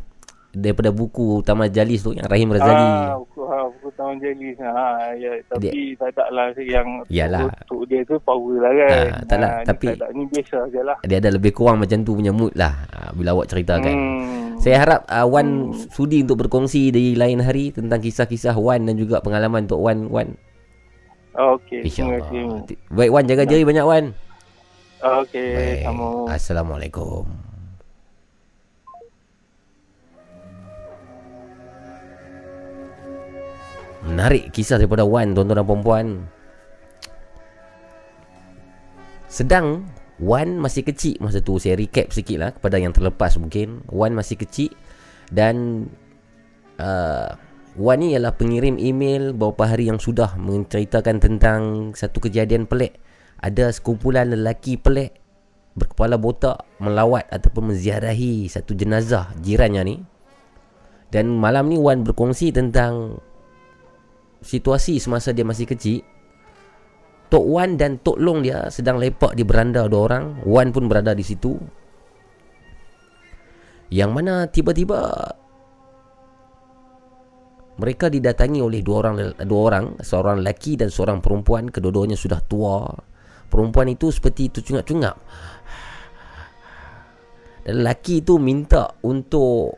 [0.52, 2.72] daripada buku Taman Jalis tu yang Rahim Razali.
[2.72, 4.52] Ah, buku, ha, buku Taman Jali.
[4.60, 4.72] Ha,
[5.16, 7.48] ya, tapi tak tak lah yang Yalah.
[7.48, 8.92] untuk dia tu power lah kan.
[8.92, 10.96] Ah, tak lah, ni tapi- Tak, ni biasa je lah.
[11.04, 13.92] Dia ada lebih kurang macam tu punya mood lah ah, bila awak ceritakan.
[13.92, 14.60] Hmm.
[14.60, 19.18] Saya harap uh, Wan sudi untuk berkongsi di lain hari tentang kisah-kisah Wan dan juga
[19.18, 20.36] pengalaman untuk Wan Wan.
[21.32, 22.40] Okey, terima kasih.
[22.92, 24.12] Baik Wan jaga diri banyak Wan.
[25.02, 26.30] Okey, sama.
[26.30, 27.26] Assalamualaikum.
[34.06, 36.06] Menarik kisah daripada Wan tuan-tuan dan puan-puan.
[39.26, 39.90] Sedang
[40.22, 44.36] Wan masih kecil masa tu Saya recap sikit lah Kepada yang terlepas mungkin Wan masih
[44.36, 44.76] kecil
[45.32, 45.88] Dan
[46.76, 47.32] uh,
[47.80, 51.60] Wan ni ialah pengirim email Beberapa hari yang sudah Menceritakan tentang
[51.96, 53.01] Satu kejadian pelik
[53.42, 55.18] Ada sekumpulan lelaki pelik
[55.74, 59.96] Berkepala botak Melawat ataupun menziarahi Satu jenazah jirannya ni
[61.10, 63.18] Dan malam ni Wan berkongsi tentang
[64.42, 66.06] Situasi semasa dia masih kecil
[67.32, 70.44] Tok Wan dan Tok Long dia sedang lepak di beranda dua orang.
[70.44, 71.56] Wan pun berada di situ.
[73.88, 75.00] Yang mana tiba-tiba
[77.80, 79.16] mereka didatangi oleh dua orang
[79.48, 82.84] dua orang, seorang lelaki dan seorang perempuan, kedua-duanya sudah tua.
[83.52, 85.20] Perempuan itu seperti tercungap-cungap.
[87.68, 89.76] Dan lelaki itu minta untuk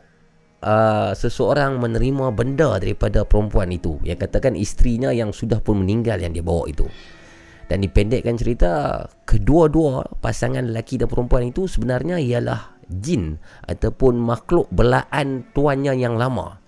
[0.63, 3.99] uh, seseorang menerima benda daripada perempuan itu.
[4.07, 6.87] Yang katakan isterinya yang sudah pun meninggal yang dia bawa itu.
[7.65, 15.49] Dan dipendekkan cerita Kedua-dua pasangan lelaki dan perempuan itu Sebenarnya ialah jin Ataupun makhluk belaan
[15.49, 16.61] tuannya yang lama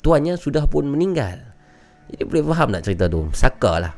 [0.00, 1.52] Tuannya sudah pun meninggal
[2.08, 3.92] Jadi boleh faham nak cerita tu Saka lah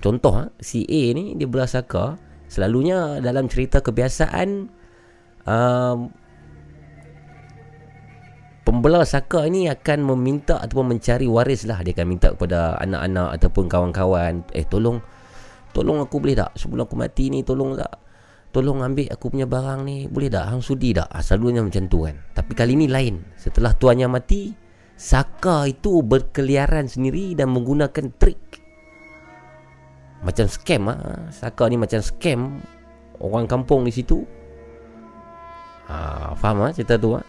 [0.00, 4.70] Contoh ha, si A ni dia belah saka Selalunya dalam cerita kebiasaan
[5.48, 5.98] um,
[8.66, 11.86] Pembelah saka ni akan meminta ataupun mencari waris lah.
[11.86, 14.98] Dia akan minta kepada anak-anak ataupun kawan-kawan Eh tolong
[15.70, 16.50] Tolong aku boleh tak?
[16.58, 17.94] Sebelum aku mati ni tolong tak?
[18.50, 20.08] Tolong ambil aku punya barang ni.
[20.10, 20.50] Boleh tak?
[20.50, 21.06] Hang sudi tak?
[21.12, 22.16] Ha, Selalunya macam tu kan.
[22.34, 23.22] Tapi kali ni lain.
[23.38, 24.50] Setelah tuannya mati
[24.96, 28.65] Saka itu berkeliaran sendiri Dan menggunakan trik
[30.26, 31.30] Macam scam ah.
[31.30, 32.58] Saka ni macam scam
[33.22, 34.26] Orang kampung di situ.
[35.86, 37.22] Ha, Faham ah cerita tu ah?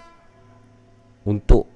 [1.29, 1.69] Untuk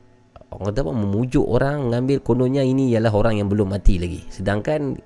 [0.50, 4.26] Orang kata apa Memujuk orang Mengambil kononnya ini Ialah orang yang belum mati lagi.
[4.34, 4.98] Sedangkan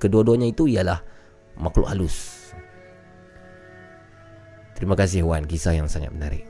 [0.00, 1.00] Kedua-duanya itu ialah
[1.60, 2.48] Makhluk halus.
[4.72, 5.44] Terima kasih Wan.
[5.44, 6.49] Kisah yang sangat menarik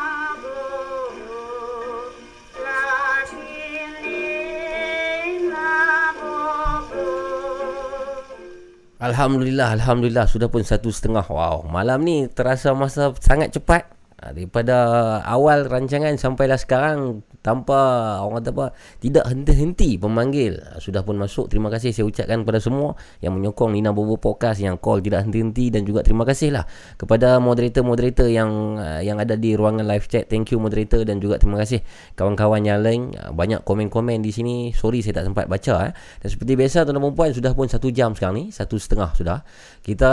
[9.01, 11.25] Alhamdulillah, Alhamdulillah sudah pun satu setengah.
[11.25, 13.89] Wow, malam ni terasa masa sangat cepat.
[14.21, 14.77] Ha, Daripada
[15.25, 18.65] awal rancangan sampailah sekarang tanpa orang kata apa
[19.01, 23.73] tidak henti-henti pemanggil Ha, sudah pun masuk terima kasih saya ucapkan kepada semua yang menyokong
[23.73, 26.69] Nina Bobo Podcast yang call tidak henti-henti dan juga terima kasihlah
[27.01, 30.29] kepada moderator-moderator yang uh, yang ada di ruangan live chat.
[30.29, 31.81] Thank you moderator dan juga terima kasih
[32.13, 33.17] kawan-kawan yang lain.
[33.33, 34.69] Banyak komen-komen di sini.
[34.77, 35.93] Sorry saya tak sempat baca eh.
[36.21, 39.41] dan seperti biasa tuan-tuan dan puan sudah pun satu jam sekarang ni satu setengah sudah.
[39.81, 40.11] Kita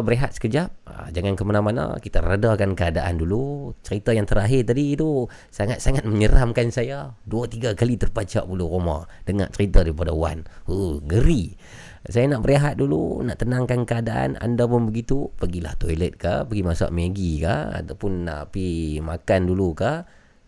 [0.00, 0.72] berehat sekejap.
[1.12, 3.49] Jangan ke mana-mana kita redakan keadaan dulu
[3.84, 7.14] cerita yang terakhir tadi itu sangat-sangat menyeramkan saya.
[7.24, 10.46] Dua tiga kali terpacak bulu roma dengar cerita daripada Wan.
[10.66, 11.54] Uh, ngeri
[12.08, 14.40] saya nak berehat dulu nak tenangkan keadaan.
[14.40, 19.76] Anda pun begitu pergilah toilet ke pergi masak Maggi ke ataupun nak pergi makan dulu
[19.76, 19.92] ke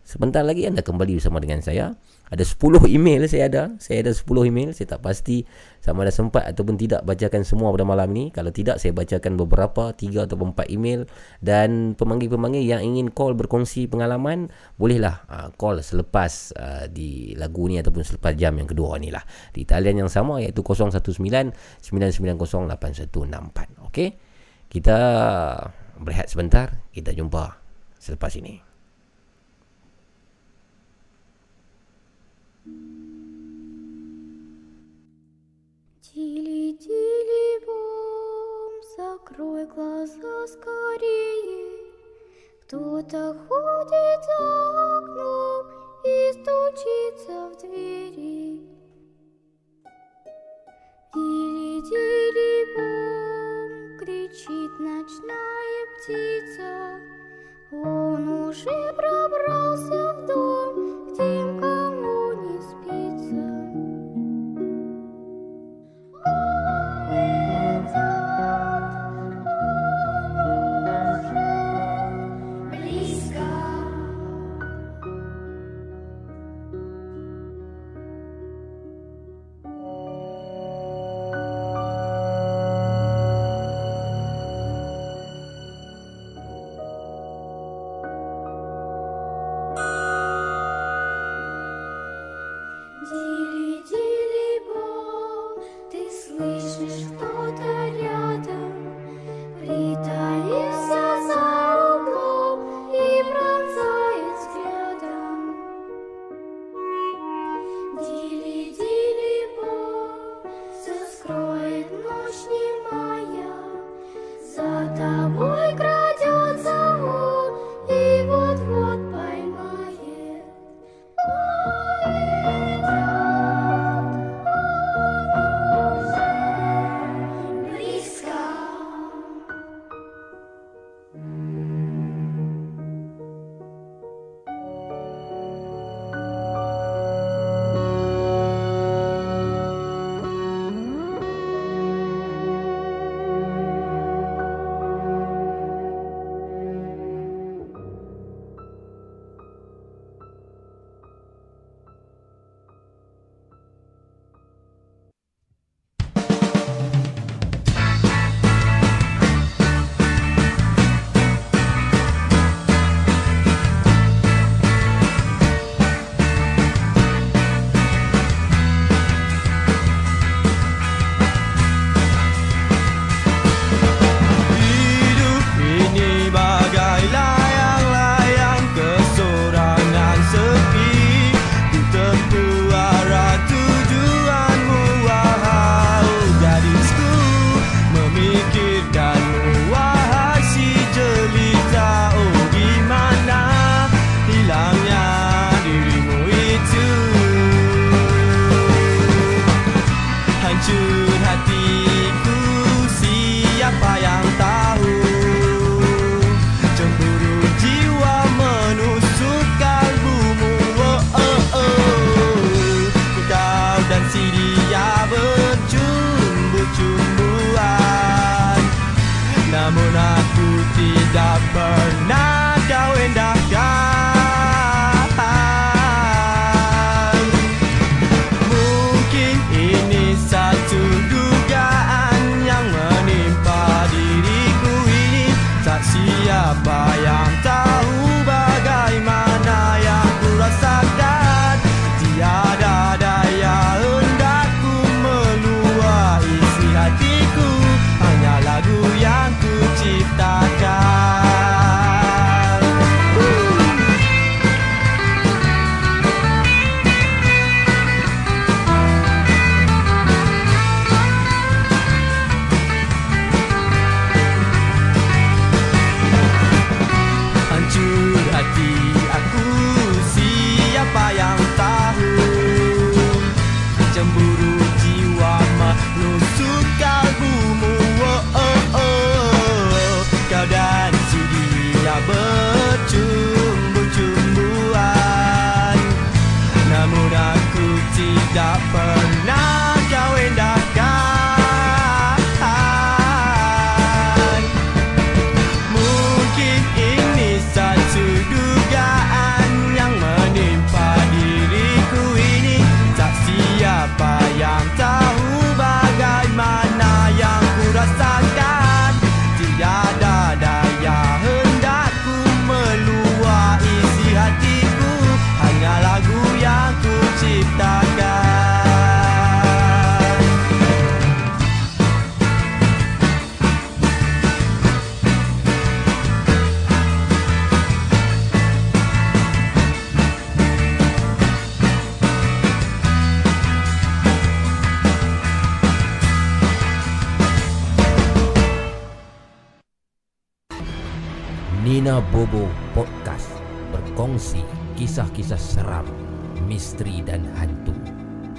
[0.03, 1.95] Sebentar lagi anda kembali bersama dengan saya.
[2.27, 3.63] Ada 10 email saya ada.
[3.79, 4.75] Saya ada 10 email.
[4.75, 5.47] Saya tak pasti
[5.83, 8.31] sama ada sempat ataupun tidak bacakan semua pada malam ni.
[8.31, 11.03] Kalau tidak saya bacakan beberapa, 3 ataupun 4 email
[11.43, 14.47] dan pemanggil-pemanggil yang ingin call berkongsi pengalaman
[14.79, 19.27] bolehlah uh, call selepas uh, di lagu ni ataupun selepas jam yang kedua ni lah.
[19.51, 21.03] Di talian yang sama iaitu 019
[21.83, 22.39] 990
[22.79, 23.91] 8164.
[23.91, 24.15] Okey.
[24.71, 24.97] Kita
[25.99, 26.79] berehat sebentar.
[26.95, 27.59] Kita jumpa
[27.99, 28.72] selepas ini.
[36.79, 41.93] Тили-тили-бом, закрой глаза скорее.
[42.63, 44.37] Кто-то ходит за
[44.97, 45.67] окном
[46.03, 48.47] и стучится в двери.
[51.13, 51.99] Тили-тили-бом,
[53.99, 56.71] кричит ночная птица.
[57.71, 60.73] Он уже пробрался в дом
[61.07, 61.17] к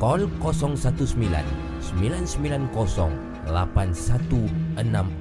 [0.05, 1.16] Call 019
[1.96, 3.09] 990
[3.46, 5.13] 8164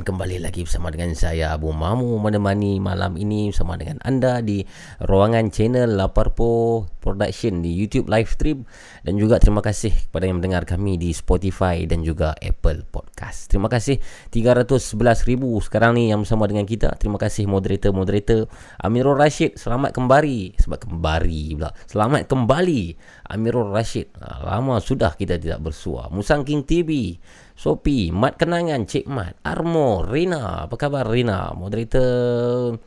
[0.00, 4.64] Kembali lagi bersama dengan saya Abu Mamu Menemani malam ini Bersama dengan anda Di
[5.04, 8.64] ruangan channel Laparpo Production Di YouTube live stream.
[9.04, 13.52] Dan juga terima kasih Kepada yang mendengar kami Di Spotify Dan juga Apple Podcast.
[13.52, 14.00] Terima kasih
[14.32, 16.96] 311 ribu Sekarang ni yang bersama dengan kita.
[16.96, 18.48] Terima kasih moderator-moderator.
[18.80, 20.56] Amirul Rashid Selamat kembali.
[20.56, 21.76] Sebab kembali pula.
[21.84, 22.96] Selamat kembali
[23.36, 24.08] Amirul Rashid.
[24.16, 27.20] Ha, Lama sudah kita tidak bersua Musang King TV
[27.60, 30.64] Sopi, Mat Kenangan, Cik Mat, Armo, Rina.
[30.64, 31.52] Apa khabar Rina?
[31.52, 32.80] Moderator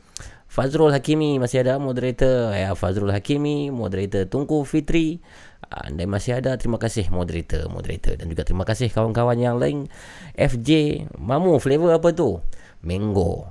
[0.50, 5.22] Fazrul Hakimi masih ada moderator ya Fazrul Hakimi, moderator Tunku Fitri.
[5.70, 6.58] Anda masih ada.
[6.58, 9.86] Terima kasih moderator, moderator dan juga terima kasih kawan-kawan yang lain.
[10.34, 12.42] FJ, Mamu flavor apa tu?
[12.82, 13.46] Mango.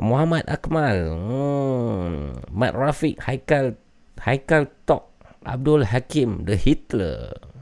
[0.00, 2.56] Muhammad Akmal, hmm.
[2.56, 3.76] Mat Rafiq, Haikal,
[4.16, 5.12] Haikal Tok,
[5.44, 7.52] Abdul Hakim, The Hitler.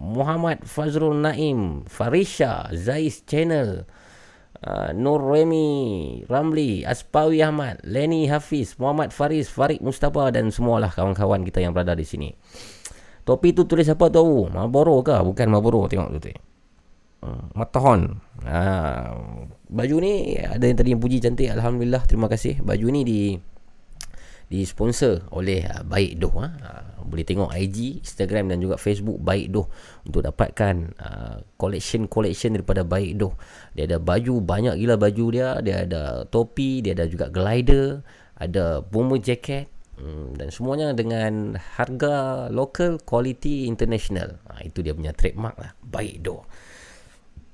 [0.00, 3.84] Muhammad Fazrul Naim, Farisha, Zais Channel,
[4.64, 11.44] uh, Nur Remy, Ramli, Aspawi Ahmad, Lenny Hafiz, Muhammad Faris, Farid Mustafa dan semualah kawan-kawan
[11.44, 12.32] kita yang berada di sini.
[13.28, 14.48] Topi tu tulis apa tahu?
[14.48, 15.20] Marlboro ke?
[15.20, 16.32] Bukan Marlboro tengok tu.
[17.20, 18.16] Hmm, Matahon.
[18.48, 19.12] Ha,
[19.68, 22.64] baju ni ada yang tadi yang puji cantik alhamdulillah terima kasih.
[22.64, 23.20] Baju ni di
[24.50, 26.48] di sponsor oleh uh, Baik Doh ha.
[26.50, 29.66] Uh, boleh tengok IG, Instagram dan juga Facebook Baik Doh
[30.06, 33.34] untuk dapatkan uh, collection-collection daripada Baik Doh.
[33.74, 38.02] Dia ada baju, banyak gila baju dia, dia ada topi, dia ada juga glider,
[38.38, 39.66] ada bomber jacket
[39.98, 44.38] hmm, dan semuanya dengan harga local, quality international.
[44.46, 46.46] Ha, itu dia punya trademark lah, Baik Doh.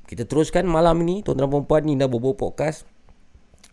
[0.07, 2.96] Kita teruskan malam ini tuan-tuan dan puan-puan Nina Bobo Podcast.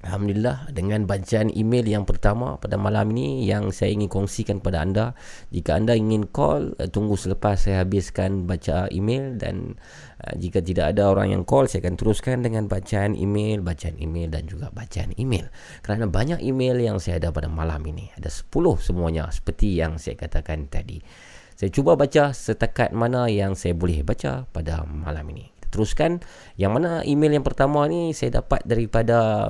[0.04, 5.06] Alhamdulillah dengan bacaan email yang pertama pada malam ini yang saya ingin kongsikan kepada anda.
[5.56, 9.80] Jika anda ingin call, eh, tunggu selepas saya habiskan baca email dan
[10.20, 14.28] uh, jika tidak ada orang yang call, saya akan teruskan dengan bacaan email, bacaan email
[14.28, 15.48] dan juga bacaan email.
[15.80, 18.12] Kerana banyak email yang saya ada pada malam ini.
[18.20, 21.00] Ada 10 semuanya seperti yang saya katakan tadi.
[21.56, 25.48] Saya cuba baca setakat mana yang saya boleh baca pada malam ini.
[25.48, 26.20] Kita teruskan.
[26.60, 29.48] Yang mana email yang pertama ni saya dapat daripada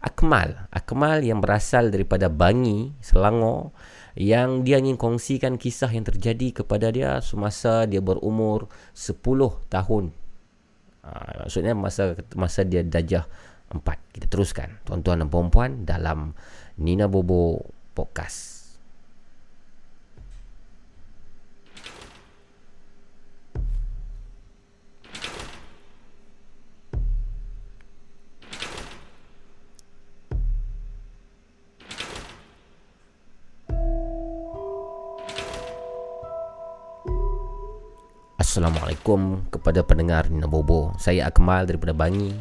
[0.00, 0.68] Akmal.
[0.72, 3.72] Akmal yang berasal daripada Bangi Selangor
[4.16, 9.20] yang dia ingin kongsikan kisah yang terjadi kepada dia semasa dia berumur 10
[9.68, 10.04] tahun.
[11.04, 11.10] Ha,
[11.46, 13.28] maksudnya masa masa dia dajah
[13.70, 13.82] 4
[14.16, 16.32] kita teruskan tuan-tuan dan puan-puan dalam
[16.80, 17.62] Nina Bobo
[17.92, 18.55] podcast
[38.56, 40.96] Assalamualaikum kepada pendengar Nina Bobo.
[40.96, 42.32] Saya Akmal daripada Bangi.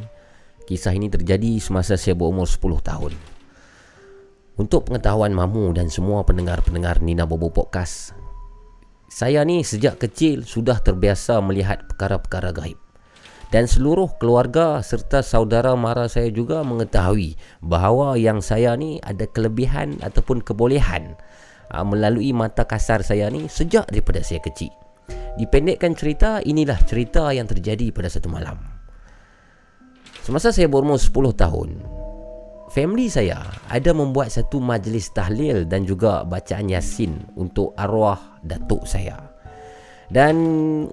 [0.63, 3.11] Kisah ini terjadi semasa saya berumur 10 tahun.
[4.55, 8.15] Untuk pengetahuan Mamu dan semua pendengar-pendengar Nina Bobo Podcast
[9.11, 12.79] Saya ni sejak kecil sudah terbiasa melihat perkara-perkara gaib.
[13.51, 19.99] Dan seluruh keluarga serta saudara mara saya juga mengetahui bahawa yang saya ni ada kelebihan
[19.99, 21.19] ataupun kebolehan
[21.75, 24.84] aa, melalui mata kasar saya ni sejak daripada saya kecil.
[25.35, 28.55] Dipendekkan cerita, inilah cerita yang terjadi pada satu malam.
[30.23, 31.69] Semasa saya berumur 10 tahun,
[32.73, 39.35] family saya ada membuat satu majlis tahlil dan juga bacaan yasin untuk arwah datuk saya.
[40.05, 40.37] Dan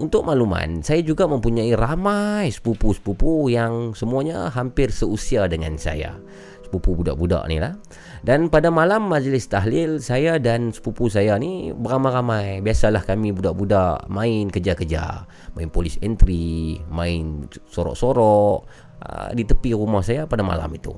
[0.01, 6.17] untuk makluman, saya juga mempunyai ramai sepupu-sepupu yang semuanya hampir seusia dengan saya.
[6.65, 7.77] Sepupu budak-budak ni lah.
[8.23, 12.63] Dan pada malam majlis tahlil, saya dan sepupu saya ni beramai-ramai.
[12.63, 15.27] Biasalah kami budak-budak main kejar-kejar.
[15.59, 18.63] Main polis entry, main sorok-sorok
[19.03, 20.95] uh, di tepi rumah saya pada malam itu.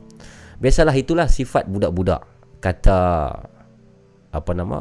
[0.60, 2.20] Biasalah itulah sifat budak-budak.
[2.60, 3.00] Kata
[4.34, 4.78] apa nama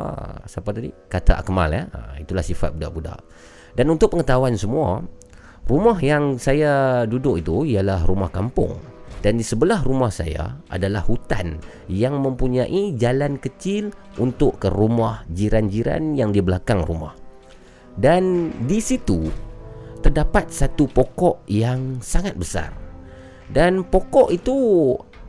[0.49, 3.22] siapa tadi kata Akmal ya ha, itulah sifat budak-budak
[3.78, 5.06] dan untuk pengetahuan semua
[5.70, 8.82] rumah yang saya duduk itu ialah rumah kampung
[9.23, 16.13] dan di sebelah rumah saya adalah hutan yang mempunyai jalan kecil untuk ke rumah jiran-jiran
[16.13, 17.15] yang di belakang rumah
[17.97, 19.29] dan di situ
[20.03, 22.73] terdapat satu pokok yang sangat besar.
[23.47, 24.55] Dan pokok itu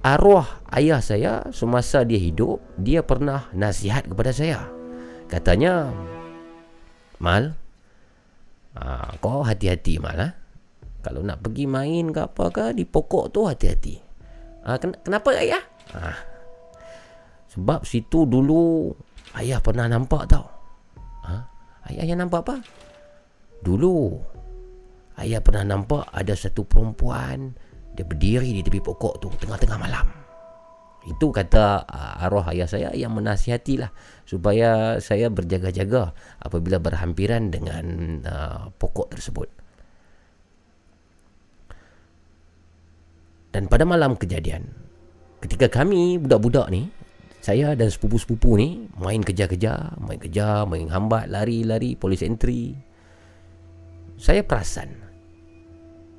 [0.00, 4.66] arwah ayah saya semasa dia hidup, dia pernah nasihat kepada saya.
[5.30, 5.92] Katanya,
[7.22, 7.54] Mal,
[8.74, 10.18] ah, kau hati-hati Mal.
[10.18, 10.28] Ha?
[11.04, 14.00] Kalau nak pergi main ke apa ke, di pokok tu hati-hati.
[14.64, 15.60] Ah, ken- kenapa ayah?
[15.92, 16.16] Ah,
[17.54, 18.90] sebab situ dulu
[19.38, 20.48] ayah pernah nampak tau.
[21.28, 21.36] Ha?
[21.92, 22.56] Ayah yang nampak apa?
[23.62, 24.18] Dulu
[25.22, 27.54] ayah pernah nampak ada satu perempuan
[27.94, 30.06] dia berdiri di tepi pokok tu tengah-tengah malam.
[31.06, 33.94] Itu kata uh, arwah ayah saya yang menasihatilah
[34.26, 36.10] supaya saya berjaga-jaga
[36.42, 37.84] apabila berhampiran dengan
[38.26, 39.46] uh, pokok tersebut.
[43.54, 44.66] Dan pada malam kejadian,
[45.38, 46.90] ketika kami budak-budak ni,
[47.38, 52.74] saya dan sepupu-sepupu ni main kejar-kejar, main kejar, main hambat, lari-lari, polis entry.
[54.18, 54.90] Saya perasan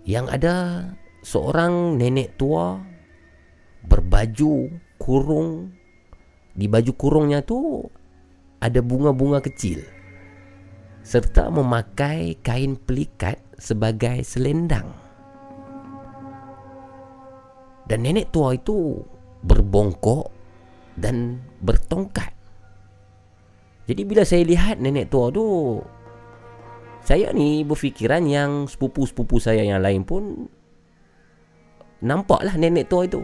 [0.07, 0.87] yang ada
[1.27, 2.79] seorang nenek tua
[3.83, 5.75] berbaju kurung
[6.55, 7.83] di baju kurungnya tu
[8.63, 9.83] ada bunga-bunga kecil
[11.03, 15.04] serta memakai kain pelikat sebagai selendang.
[17.85, 18.97] Dan nenek tua itu
[19.45, 20.33] berbongkok
[20.97, 22.33] dan bertongkat.
[23.85, 25.77] Jadi bila saya lihat nenek tua tu
[27.05, 30.49] saya ni berfikiran yang sepupu-sepupu saya yang lain pun
[32.01, 33.21] nampaklah nenek tua itu.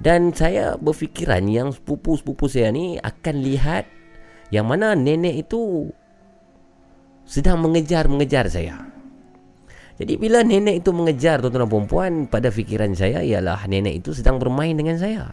[0.00, 3.84] Dan saya berfikiran yang sepupu-sepupu saya ni akan lihat
[4.48, 5.92] yang mana nenek itu
[7.28, 8.87] sedang mengejar-mengejar saya.
[9.98, 14.38] Jadi bila nenek itu mengejar tuan-tuan dan puan pada fikiran saya ialah nenek itu sedang
[14.38, 15.26] bermain dengan saya.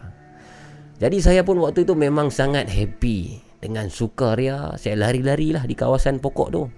[0.98, 6.48] Jadi saya pun waktu itu memang sangat happy dengan sukaria saya lari-larilah di kawasan pokok
[6.50, 6.62] tu.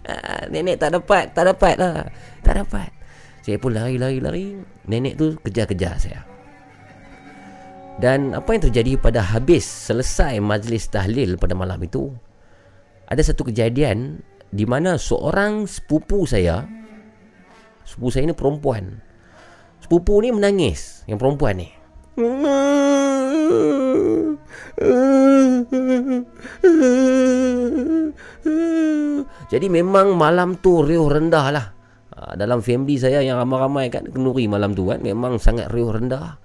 [0.00, 2.08] Ah, nenek tak dapat, tak dapat lah.
[2.40, 2.88] Tak dapat.
[3.44, 4.58] Saya pun lari-lari-lari.
[4.88, 6.20] Nenek tu kejar-kejar saya.
[8.00, 12.08] Dan apa yang terjadi pada habis selesai majlis tahlil pada malam itu,
[13.12, 16.66] ada satu kejadian di mana seorang sepupu saya,
[17.86, 18.98] sepupu saya ni perempuan.
[19.78, 21.70] Sepupu ni menangis, yang perempuan ni.
[29.50, 31.66] Jadi memang malam tu riuh rendah lah
[32.20, 36.36] Ah, Dalam family saya yang ramai-ramai kan Kenuri malam tu kan Memang sangat riuh rendah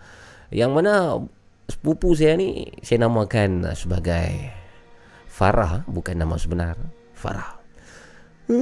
[0.54, 0.94] Yang mana
[1.68, 4.56] Sepupu saya ni Saya namakan sebagai
[5.28, 6.80] Farah Bukan nama sebenar
[7.12, 7.65] Farah
[8.46, 8.54] Eh,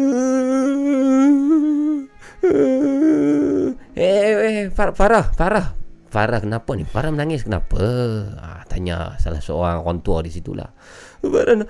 [4.00, 5.76] eh, Far- Farah, Farah.
[6.08, 6.88] Farah kenapa ni?
[6.88, 7.82] Farah menangis kenapa?
[8.40, 10.72] Ah, tanya salah seorang orang tua di situlah.
[11.20, 11.70] Farah na-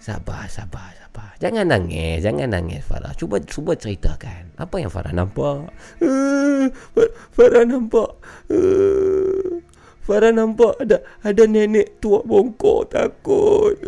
[0.00, 1.36] Sabar, sabar, sabar.
[1.36, 3.12] Jangan nangis, jangan nangis Farah.
[3.12, 4.56] Cuba cuba ceritakan.
[4.56, 5.68] Apa yang Farah nampak?
[6.96, 8.08] Far- Farah nampak
[10.10, 13.78] Farah nampak ada ada nenek tua bongkok takut.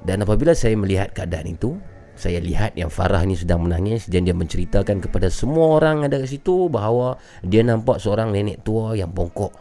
[0.00, 1.76] Dan apabila saya melihat keadaan itu,
[2.16, 6.40] saya lihat yang Farah ni sedang menangis dan dia menceritakan kepada semua orang ada kat
[6.40, 9.52] situ bahawa dia nampak seorang nenek tua yang bongkok.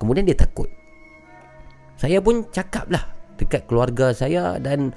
[0.00, 0.72] Kemudian dia takut.
[2.00, 4.90] Saya pun cakaplah dekat keluarga saya dan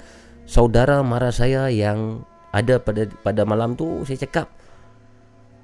[0.46, 4.46] saudara mara saya yang ada pada pada malam tu saya cakap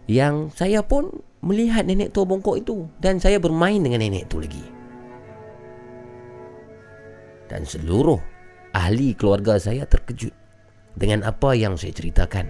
[0.09, 1.13] yang saya pun
[1.45, 4.65] melihat nenek tua bongkok itu dan saya bermain dengan nenek tu lagi.
[7.49, 8.17] Dan seluruh
[8.73, 10.33] ahli keluarga saya terkejut
[10.97, 12.49] dengan apa yang saya ceritakan.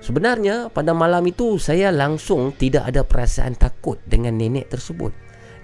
[0.00, 5.12] Sebenarnya pada malam itu saya langsung tidak ada perasaan takut dengan nenek tersebut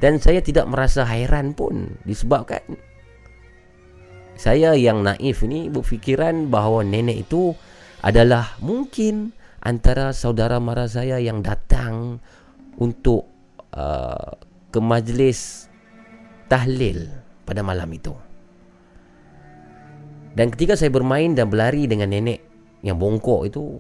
[0.01, 2.65] dan saya tidak merasa hairan pun disebabkan
[4.41, 7.53] saya yang naif ni berfikiran bahawa nenek itu
[8.01, 12.17] adalah mungkin antara saudara mara saya yang datang
[12.81, 13.29] untuk
[13.77, 14.33] uh,
[14.73, 15.69] ke majlis
[16.49, 17.13] tahlil
[17.45, 18.17] pada malam itu.
[20.33, 22.41] Dan ketika saya bermain dan berlari dengan nenek
[22.81, 23.77] yang bongkok itu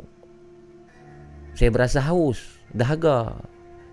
[1.57, 3.41] saya berasa haus, dahaga.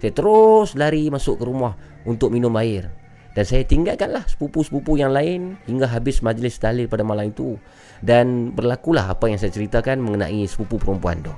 [0.03, 3.07] Saya terus lari masuk ke rumah untuk minum air.
[3.38, 7.53] Dan saya tinggalkanlah sepupu-sepupu yang lain hingga habis majlis tahlil pada malam itu.
[8.01, 11.30] Dan berlakulah apa yang saya ceritakan mengenai sepupu perempuan tu.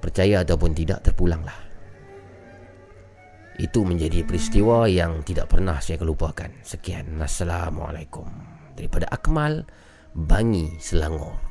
[0.00, 1.60] Percaya ataupun tidak terpulanglah.
[3.60, 6.48] Itu menjadi peristiwa yang tidak pernah saya kelupakan.
[6.64, 7.20] Sekian.
[7.20, 8.32] Assalamualaikum.
[8.80, 9.68] Daripada Akmal,
[10.16, 11.47] Bangi, Selangor.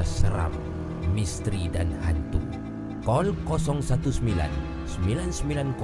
[0.00, 0.56] Kisah-kisah seram,
[1.12, 2.40] misteri dan hantu.
[3.04, 3.84] Call 019
[5.04, 5.76] 990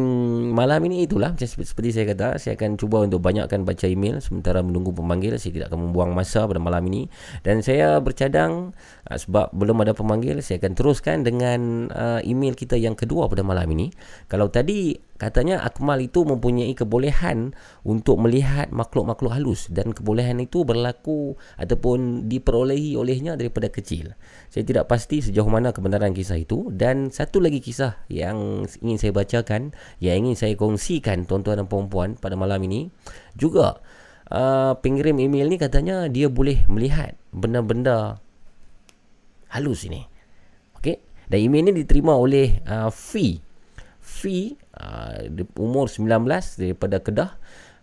[0.58, 4.90] malam ini itulah seperti saya kata saya akan cuba untuk banyakkan baca email sementara menunggu
[4.90, 7.06] pemanggil saya tidak akan membuang masa pada malam ini
[7.46, 8.74] dan saya bercadang
[9.06, 13.46] uh, sebab belum ada pemanggil saya akan teruskan dengan uh, email kita yang kedua pada
[13.46, 13.94] malam ini.
[14.26, 21.34] Kalau tadi Katanya Akmal itu mempunyai kebolehan untuk melihat makhluk-makhluk halus dan kebolehan itu berlaku
[21.58, 24.14] ataupun diperolehi olehnya daripada kecil.
[24.54, 29.12] Saya tidak pasti sejauh mana kebenaran kisah itu dan satu lagi kisah yang ingin saya
[29.12, 32.94] bacakan, yang ingin saya kongsikan tuan-tuan dan puan-puan pada malam ini
[33.34, 33.82] juga
[34.30, 38.22] uh, pengirim email ni katanya dia boleh melihat benda-benda
[39.50, 40.06] halus ini.
[40.78, 41.02] Okey.
[41.26, 43.42] Dan email ni diterima oleh uh, Fee
[44.08, 45.26] Fi uh,
[45.58, 46.06] umur 19
[46.62, 47.32] daripada Kedah.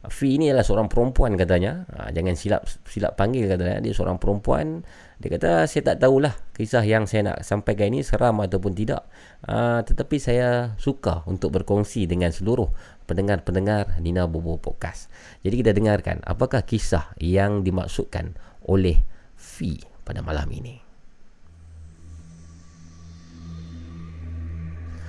[0.04, 1.88] Fi ni adalah seorang perempuan katanya.
[1.88, 3.80] Uh, jangan silap silap panggil katanya.
[3.80, 4.84] Dia seorang perempuan.
[5.16, 9.08] Dia kata saya tak tahulah kisah yang saya nak sampaikan ini seram ataupun tidak.
[9.48, 12.68] Uh, tetapi saya suka untuk berkongsi dengan seluruh
[13.08, 15.08] pendengar-pendengar Nina Bobo Podcast.
[15.40, 18.36] Jadi kita dengarkan apakah kisah yang dimaksudkan
[18.68, 19.00] oleh
[19.40, 20.83] Fi pada malam ini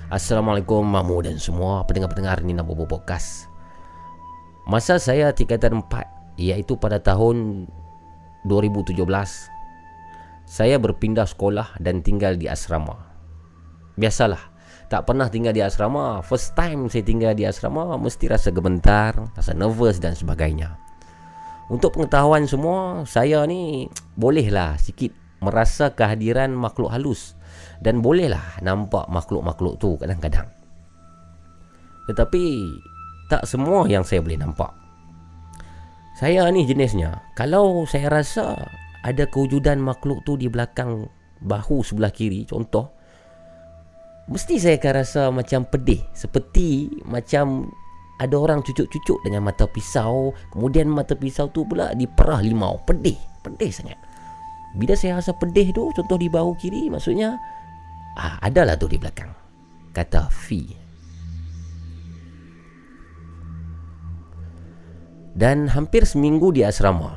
[0.06, 3.50] Assalamualaikum Mamu dan semua pendengar-pendengar Nina Bobo Podcast.
[4.62, 7.66] Masa saya tingkatan 4 Iaitu pada tahun
[8.46, 9.02] 2017
[10.46, 12.94] Saya berpindah sekolah dan tinggal di asrama.
[13.98, 14.38] Biasalah
[14.86, 16.22] Tak pernah tinggal di asrama.
[16.22, 20.78] First time saya tinggal di asrama Mesti rasa gementar Rasa nervous dan sebagainya.
[21.66, 25.10] Untuk pengetahuan semua Saya ni Bolehlah sikit
[25.42, 27.34] Merasa kehadiran makhluk halus
[27.80, 30.48] dan bolehlah nampak makhluk-makhluk tu kadang-kadang.
[32.06, 32.44] Tetapi
[33.26, 34.70] tak semua yang saya boleh nampak.
[36.16, 38.56] Saya ni jenisnya, kalau saya rasa
[39.04, 41.04] ada kewujudan makhluk tu di belakang
[41.44, 42.88] bahu sebelah kiri, contoh,
[44.30, 46.00] mesti saya akan rasa macam pedih.
[46.16, 47.68] Seperti macam
[48.16, 52.80] ada orang cucuk-cucuk dengan mata pisau, kemudian mata pisau tu pula diperah limau.
[52.88, 54.00] Pedih, pedih sangat.
[54.72, 57.36] Bila saya rasa pedih tu, contoh di bahu kiri, maksudnya
[58.16, 59.28] Ah, adalah tu di belakang.
[59.92, 60.64] Kata Fi.
[65.36, 67.12] Dan hampir seminggu di asrama.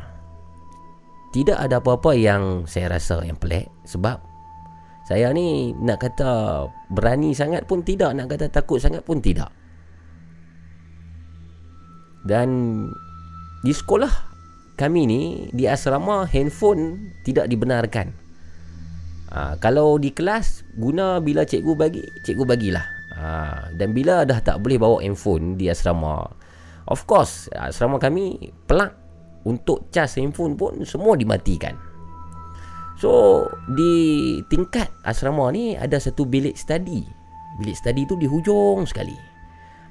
[1.32, 4.20] Tidak ada apa-apa yang saya rasa yang pelik sebab
[5.08, 9.50] saya ni nak kata berani sangat pun tidak, nak kata takut sangat pun tidak.
[12.28, 12.50] Dan
[13.64, 14.12] di sekolah
[14.76, 15.22] kami ni
[15.56, 18.19] di asrama handphone tidak dibenarkan.
[19.30, 22.86] Ha, kalau di kelas guna bila cikgu bagi, cikgu bagilah.
[23.14, 23.26] Ha,
[23.78, 26.26] dan bila dah tak boleh bawa handphone di asrama,
[26.90, 28.98] of course asrama kami pelak
[29.46, 31.78] untuk cas handphone pun semua dimatikan.
[32.98, 33.46] So
[33.78, 33.94] di
[34.50, 37.06] tingkat asrama ni ada satu bilik study.
[37.62, 39.14] Bilik study tu di hujung sekali.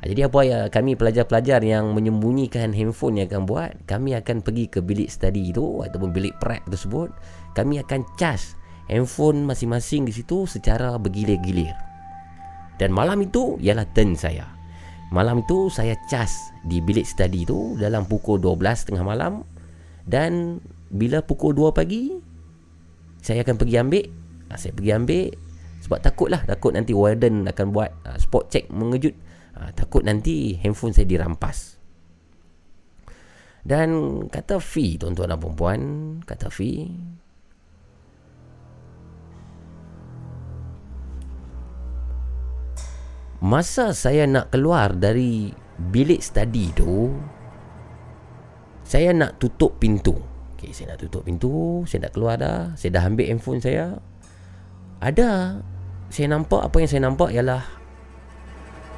[0.03, 4.67] Ha, jadi apa ya kami pelajar-pelajar yang menyembunyikan handphone yang akan buat, kami akan pergi
[4.67, 7.15] ke bilik study itu ataupun bilik prep tersebut,
[7.55, 8.58] kami akan cas
[8.89, 11.77] handphone masing-masing di situ secara bergilir-gilir.
[12.81, 14.49] Dan malam itu ialah turn saya.
[15.09, 19.41] Malam itu saya cas di bilik study tu dalam pukul 12 tengah malam
[20.05, 20.61] dan
[20.93, 22.13] bila pukul 2 pagi
[23.25, 24.05] saya akan pergi ambil.
[24.49, 25.25] Ha, saya pergi ambil
[25.85, 29.17] sebab takutlah takut nanti warden akan buat ha, spot check mengejut.
[29.57, 31.81] Ha, takut nanti handphone saya dirampas.
[33.69, 35.81] Dan kata Fi tuan-tuan dan puan
[36.25, 36.89] kata Fi
[43.39, 47.15] Masa saya nak keluar dari bilik study tu
[48.83, 50.19] Saya nak tutup pintu.
[50.59, 52.75] Okay saya nak tutup pintu Saya nak keluar dah.
[52.75, 54.03] Saya dah ambil handphone saya.
[54.99, 55.63] Ada
[56.11, 57.63] Saya nampak apa yang saya nampak ialah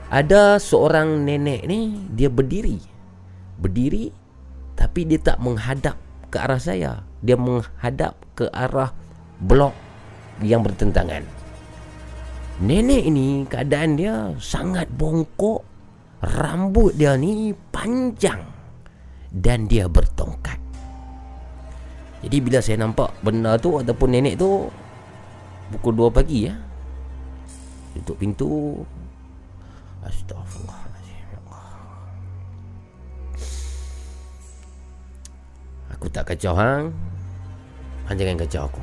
[0.08, 2.80] Ada seorang nenek ni Dia berdiri.
[3.60, 4.08] Berdiri
[4.72, 6.00] Tapi dia tak menghadap
[6.32, 7.04] ke arah saya.
[7.20, 8.96] Dia menghadap ke arah
[9.36, 9.76] blok
[10.40, 11.39] yang bertentangan
[12.61, 15.65] Nenek ini keadaan dia sangat bongkok
[16.20, 18.45] Rambut dia ni panjang
[19.32, 20.61] Dan dia bertongkat.
[22.20, 24.69] Jadi bila saya nampak benda tu Ataupun nenek tu
[25.70, 26.55] Pukul 2 pagi ya.
[27.95, 28.82] Tutup pintu.
[30.03, 31.41] Astaghfirullahaladzim ya.
[35.95, 36.91] Aku tak kacau hang.
[38.11, 38.82] Hang jangan kacau aku.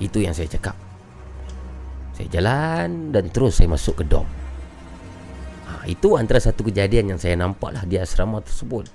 [0.00, 0.87] Itu yang saya cakap
[2.18, 4.26] Saya jalan Dan terus saya masuk ke dom.
[5.70, 8.90] Ha, Itu antara satu kejadian yang saya nampak lah Di asrama tersebut.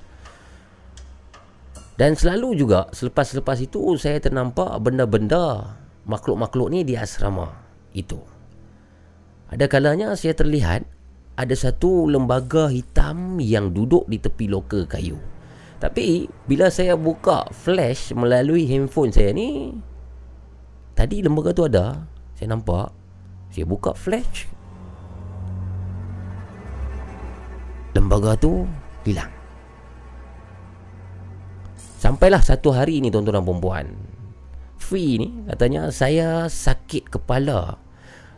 [1.95, 7.56] Dan selalu juga Selepas-selepas itu Saya ternampak benda-benda Makhluk-makhluk ni di asrama
[7.95, 8.20] Itu.
[9.48, 10.84] Ada kalanya saya terlihat
[11.40, 15.16] Ada satu lembaga hitam Yang duduk di tepi loka kayu.
[15.80, 19.72] Tapi Bila saya buka flash Melalui handphone saya ni
[20.91, 22.04] Tadi lembaga tu ada
[22.36, 23.03] Saya nampak
[23.54, 24.50] Saya buka flash.
[27.94, 28.66] Lembaga tu
[29.06, 29.30] Hilang.
[32.02, 33.86] Sampailah satu hari ni tuan-tuan dan perempuan
[34.76, 37.78] Fee ni katanya saya sakit kepala.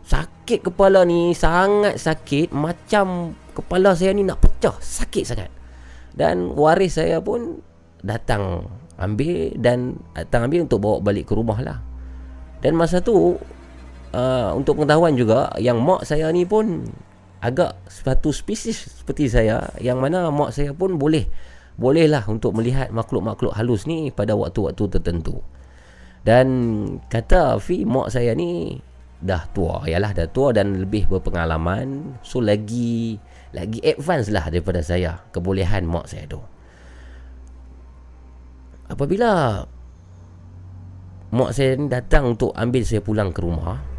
[0.06, 5.50] Sakit kepala ni sangat sakit Macam kepala saya ni nak pecah Sakit sangat.
[6.14, 7.58] Dan waris saya pun
[8.06, 8.70] datang
[9.00, 11.78] ambil Dan datang ambil untuk bawa balik ke rumah lah.
[12.62, 13.34] Dan masa tu
[14.16, 16.88] uh, Untuk pengetahuan juga Yang mak saya ni pun
[17.44, 21.28] Agak satu spesies seperti saya Yang mana mak saya pun boleh
[21.76, 25.44] Bolehlah untuk melihat makhluk-makhluk halus ni Pada waktu-waktu tertentu.
[26.24, 26.48] Dan
[27.06, 28.80] kata Fi mak saya ni
[29.16, 32.18] dah tua yalah dah tua dan lebih berpengalaman.
[32.26, 33.20] So lagi
[33.54, 36.42] lagi advance lah daripada saya kebolehan mak saya tu.
[38.90, 39.62] Apabila
[41.30, 43.95] mak saya ni datang untuk ambil saya pulang ke rumah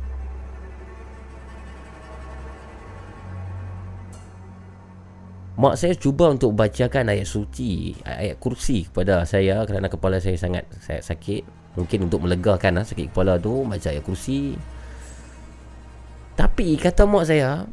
[5.58, 10.70] Mak saya cuba untuk bacakan ayat suci Ayat kursi kepada saya Kerana kepala saya sangat
[10.78, 11.74] saya sakit.
[11.74, 14.54] Mungkin untuk melegakan lah, sakit kepala tu Baca ayat kursi.
[16.38, 17.66] Tapi kata mak saya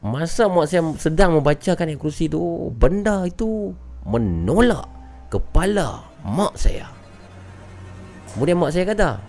[0.00, 3.76] Masa mak saya sedang membacakan ayat kursi tu Benda itu
[4.08, 4.88] menolak
[5.28, 6.88] kepala mak saya.
[8.32, 9.20] Kemudian mak saya kata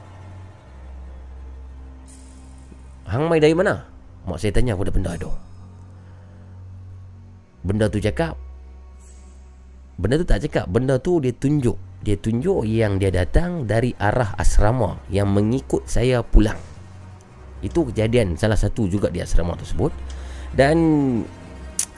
[3.11, 3.83] Hang mai dari mana?
[4.23, 5.48] Mak saya tanya pada benda tu
[7.63, 8.39] Benda tu cakap.
[9.99, 10.65] Benda tu tak cakap.
[10.71, 11.75] Benda tu dia tunjuk.
[11.99, 16.55] Dia tunjuk yang dia datang Dari arah asrama Yang mengikut saya pulang.
[17.59, 19.91] Itu kejadian Salah satu juga di asrama tersebut.
[20.55, 20.77] Dan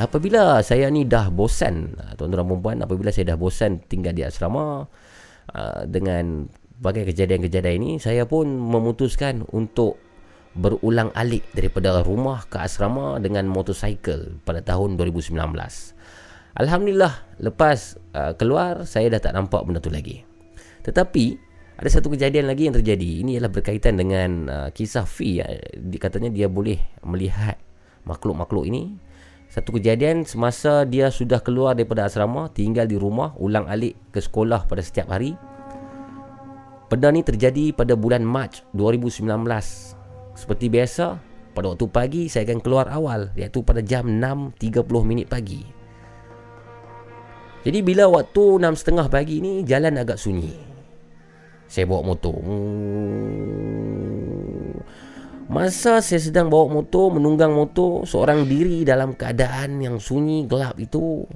[0.01, 4.89] Apabila saya ni dah bosan Tuan-tuan dan perempuan Apabila saya dah bosan Tinggal di asrama
[5.53, 6.49] uh, Dengan
[6.81, 10.01] Bagai kejadian-kejadian ini Saya pun memutuskan Untuk
[10.51, 15.39] berulang alik daripada rumah ke asrama dengan motosikal pada tahun 2019.
[16.59, 20.27] Alhamdulillah lepas uh, keluar saya dah tak nampak benda tu lagi.
[20.83, 21.25] Tetapi
[21.79, 23.23] ada satu kejadian lagi yang terjadi.
[23.23, 25.39] Ini ialah berkaitan dengan uh, kisah Fi.
[25.39, 27.55] Uh, katanya dia boleh melihat
[28.03, 28.99] makhluk-makhluk ini.
[29.51, 34.63] Satu kejadian semasa dia sudah keluar daripada asrama, tinggal di rumah, ulang alik ke sekolah
[34.63, 35.35] pada setiap hari.
[36.87, 40.00] Benda ni terjadi pada bulan Mac 2019
[40.35, 41.19] seperti biasa,
[41.51, 45.63] pada waktu pagi saya akan keluar awal iaitu pada jam 6.30 minit pagi.
[47.61, 50.55] Jadi bila waktu 6.30 pagi ni jalan agak sunyi.
[51.69, 52.35] Saya bawa motor.
[55.51, 61.27] Masa saya sedang bawa motor, menunggang motor, seorang diri dalam keadaan yang sunyi, gelap itu,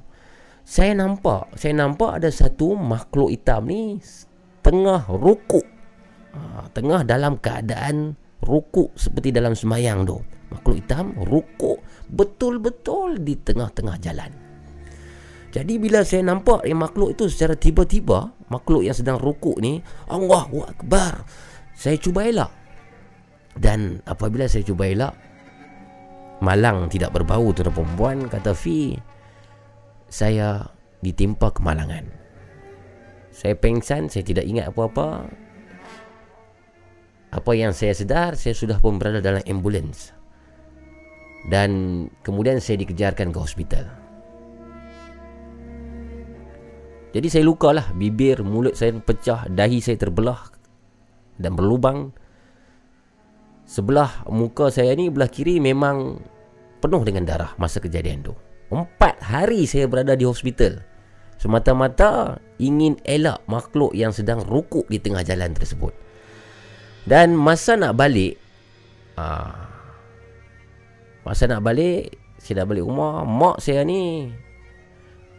[0.64, 4.00] saya nampak, saya nampak ada satu makhluk hitam ni
[4.66, 5.62] tengah rukuk.
[6.34, 10.20] Ha, tengah dalam keadaan rukuk seperti dalam semayang tu.
[10.52, 14.30] Makhluk hitam rukuk betul-betul di tengah-tengah jalan.
[15.56, 19.80] Jadi bila saya nampak yang makhluk itu secara tiba-tiba, makhluk yang sedang rukuk ni,
[20.12, 21.24] Allahu Akbar.
[21.72, 22.52] Saya cuba elak.
[23.56, 25.16] Dan apabila saya cuba elak,
[26.44, 29.00] malang tidak berbau tu perempuan, kata Fi,
[30.12, 30.60] saya
[31.00, 32.04] ditimpa kemalangan.
[33.32, 35.28] Saya pengsan, saya tidak ingat apa-apa.
[37.34, 40.14] Apa yang saya sedar Saya sudah pun berada dalam ambulans.
[41.46, 41.70] Dan
[42.22, 43.84] Kemudian saya dikejarkan ke hospital.
[47.16, 50.52] Jadi saya luka lah Bibir, mulut saya pecah Dahi saya terbelah
[51.38, 52.12] Dan berlubang.
[53.66, 56.22] Sebelah muka saya ni Belah kiri memang
[56.78, 58.34] Penuh dengan darah Masa kejadian tu.
[58.70, 60.82] Empat hari saya berada di hospital.
[61.40, 66.05] Semata-mata Ingin elak makhluk yang sedang rukuk Di tengah jalan tersebut
[67.06, 68.34] Dan masa nak balik
[69.14, 69.70] ah,
[71.22, 72.10] Masa nak balik
[72.42, 74.34] Saya dah balik rumah Mak saya ni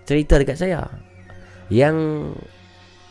[0.07, 0.87] Cerita dekat saya
[1.67, 2.31] Yang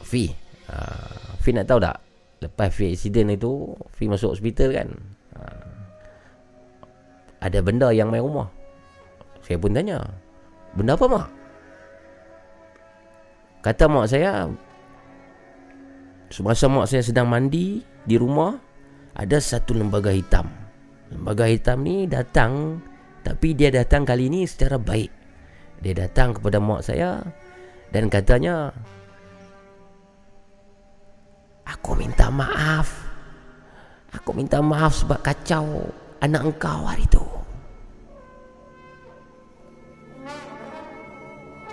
[0.00, 0.32] Fi
[0.72, 2.00] uh, Fi nak tahu tak?
[2.40, 4.88] Lepas Fi accident itu Fi masuk hospital kan?
[5.36, 5.68] Uh,
[7.44, 8.48] Ada benda yang main rumah.
[9.44, 10.00] Saya pun tanya
[10.72, 11.28] Benda apa mak?
[13.60, 14.48] Kata mak saya
[16.32, 18.54] Semasa mak saya sedang mandi Di rumah
[19.16, 20.46] Ada satu lembaga hitam.
[21.10, 22.78] Lembaga hitam ni datang
[23.26, 25.10] Tapi dia datang kali ni secara baik.
[25.82, 27.20] Dia datang kepada mak saya
[27.90, 28.70] Dan katanya
[31.66, 32.88] Aku minta maaf.
[34.14, 35.90] Aku minta maaf sebab kacau
[36.22, 37.22] Anak engkau hari tu.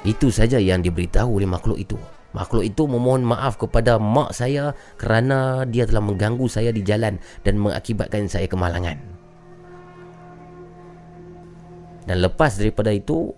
[0.04, 1.96] Itu saja yang diberitahu oleh makhluk itu
[2.34, 7.62] Makhluk itu memohon maaf kepada mak saya Kerana dia telah mengganggu saya di jalan Dan
[7.62, 8.98] mengakibatkan saya kemalangan.
[12.10, 13.32] Dan lepas daripada itu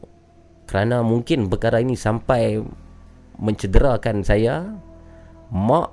[0.65, 2.63] Kerana mungkin perkara ini sampai
[3.35, 4.63] Mencederakan saya
[5.51, 5.89] Mak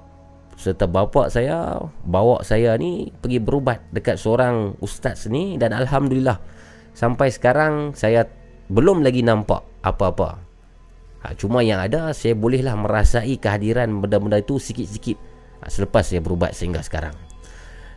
[0.54, 6.38] serta bapa saya Bawa saya ni pergi berubat Dekat seorang ustaz ni Dan Alhamdulillah
[6.94, 8.30] Sampai sekarang saya
[8.70, 10.51] belum lagi nampak apa-apa
[11.23, 15.19] ha, Cuma yang ada saya bolehlah merasai kehadiran benda-benda itu sikit-sikit.
[15.62, 17.15] Ha, Selepas saya berubat sehingga sekarang.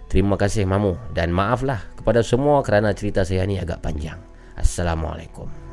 [0.06, 4.22] Terima kasih Mamu Dan maaflah kepada semua kerana cerita saya ni agak panjang.
[4.54, 5.65] Assalamualaikum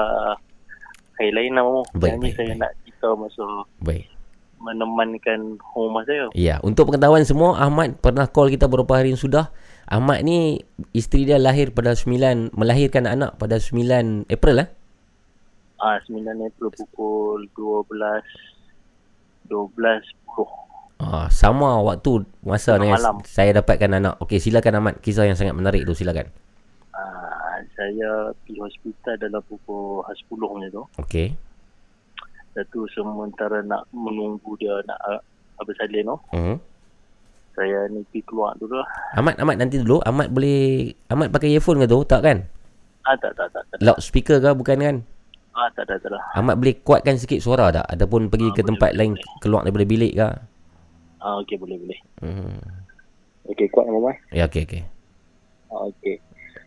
[1.16, 1.82] hari lain lah mamu.
[1.94, 2.60] Baik, yang ni saya baik.
[2.60, 3.46] nak cerita masa
[3.78, 4.10] Baik.
[4.58, 6.26] menemankan rumah saya.
[6.34, 9.54] Ya, untuk pengetahuan semua, Ahmad pernah call kita beberapa hari yang sudah.
[9.86, 14.68] Ahmad ni isteri dia lahir pada 9 melahirkan anak pada 9 April eh.
[15.78, 18.26] Ah, 9 April pukul 12
[19.46, 20.98] 12.10.
[20.98, 22.90] Ah, sama waktu masa ni
[23.24, 24.18] saya dapatkan anak.
[24.20, 24.94] Okey, silakan Ahmad.
[25.00, 26.28] Kisah yang sangat menarik tu silakan.
[26.92, 30.82] Ah, saya pergi hospital dalam pukul 10 macam tu.
[31.00, 31.47] Okey.
[32.59, 35.22] Satu sementara nak menunggu dia nak uh,
[35.56, 36.18] habis salin tu.
[36.35, 36.56] Mhm.
[37.55, 38.89] Saya ni pergi keluar dulu lah.
[39.14, 40.02] Ahmad, Ahmad nanti dulu.
[40.02, 42.02] Ahmad boleh Ahmad pakai earphone ke tu?
[42.02, 42.39] Tak kan?
[43.02, 43.62] Ah, tak, tak, tak.
[43.64, 43.78] tak.
[43.78, 44.97] Loudspeaker ke bukan kan?
[45.55, 46.10] Ah, tak, tak, tak.
[46.10, 46.22] tak.
[46.35, 47.86] Ahmad boleh kuatkan sikit suara tak?
[47.89, 49.39] Ataupun pergi Ah, ke boleh, tempat boleh, lain boleh.
[49.39, 50.28] keluar daripada bilik ke?
[51.18, 52.01] Ah, okey, boleh, boleh.
[52.22, 52.59] Hmm.
[53.48, 54.10] Okey, kuat nama.
[54.30, 54.82] Ya, okey, okey.
[55.70, 56.18] Ah, okey.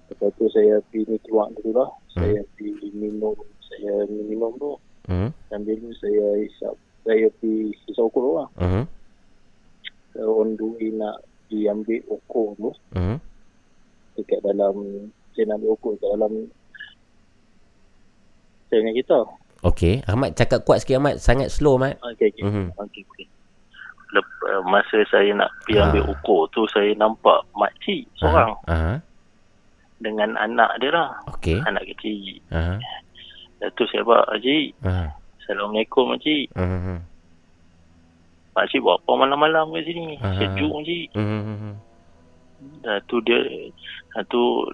[0.08, 1.90] Lepas tu saya pergi ni keluar dulu lah.
[2.16, 2.24] Hmm.
[2.24, 3.36] Saya pergi minum.
[3.64, 4.72] Saya minum tu.
[5.06, 5.30] Hmm.
[5.48, 6.74] Sambil tu saya hisap.
[7.02, 8.48] Saya pergi hisap ukur lah.
[8.58, 8.84] Mhm.
[10.12, 12.72] Saya on the way nak pergi ambil ukur tu.
[12.94, 13.18] Mhm.
[14.12, 14.76] dekat dalam
[15.32, 16.34] saya nak ambil ukur dekat dalam
[18.68, 19.20] saya dengan kita.
[19.62, 21.16] Okey, Ahmad cakap kuat sikit Ahmad.
[21.18, 21.96] Sangat slow Ahmad.
[22.02, 22.44] Okey okey.
[22.44, 22.66] Mhm.
[22.76, 23.26] Okey okey.
[24.12, 25.88] Lep, uh, masa saya nak pergi Ah.
[25.88, 29.00] ambil ukur tu saya nampak makcik seorang Aha.
[29.98, 31.16] dengan anak dia lah.
[31.32, 31.62] Okey.
[31.64, 32.42] Anak kecil.
[32.50, 32.76] Aha.
[33.62, 35.14] Datuk buat Haji Ha.
[35.38, 36.66] Assalamualaikum Haji Ha.
[38.52, 40.34] Pakcik buat apa malam-malam kat sini Ah.
[40.36, 41.78] Sejuk Haji Hmm.
[42.82, 43.38] Dah tu dia
[44.12, 44.66] Dah tu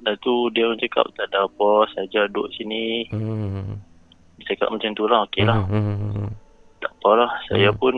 [0.00, 3.80] Dah tu dia orang cakap Tak ada apa Saja duduk sini Hmm.
[4.36, 6.28] Dia cakap macam tu lah Okey lah Hmm.
[6.80, 7.80] Tak apalah Saya Hmm.
[7.80, 7.94] pun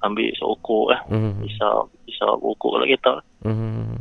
[0.00, 1.40] Ambil sokok lah Hmm.
[1.44, 3.96] Hisap Hisap rokok kat kereta Hmm.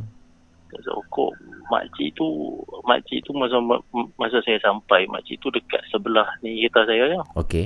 [0.77, 1.31] Hisap rokok
[1.65, 2.27] Makcik tu
[2.83, 3.57] Makcik tu masa
[4.15, 7.65] Masa saya sampai Makcik tu dekat sebelah ni kereta saya je Okey.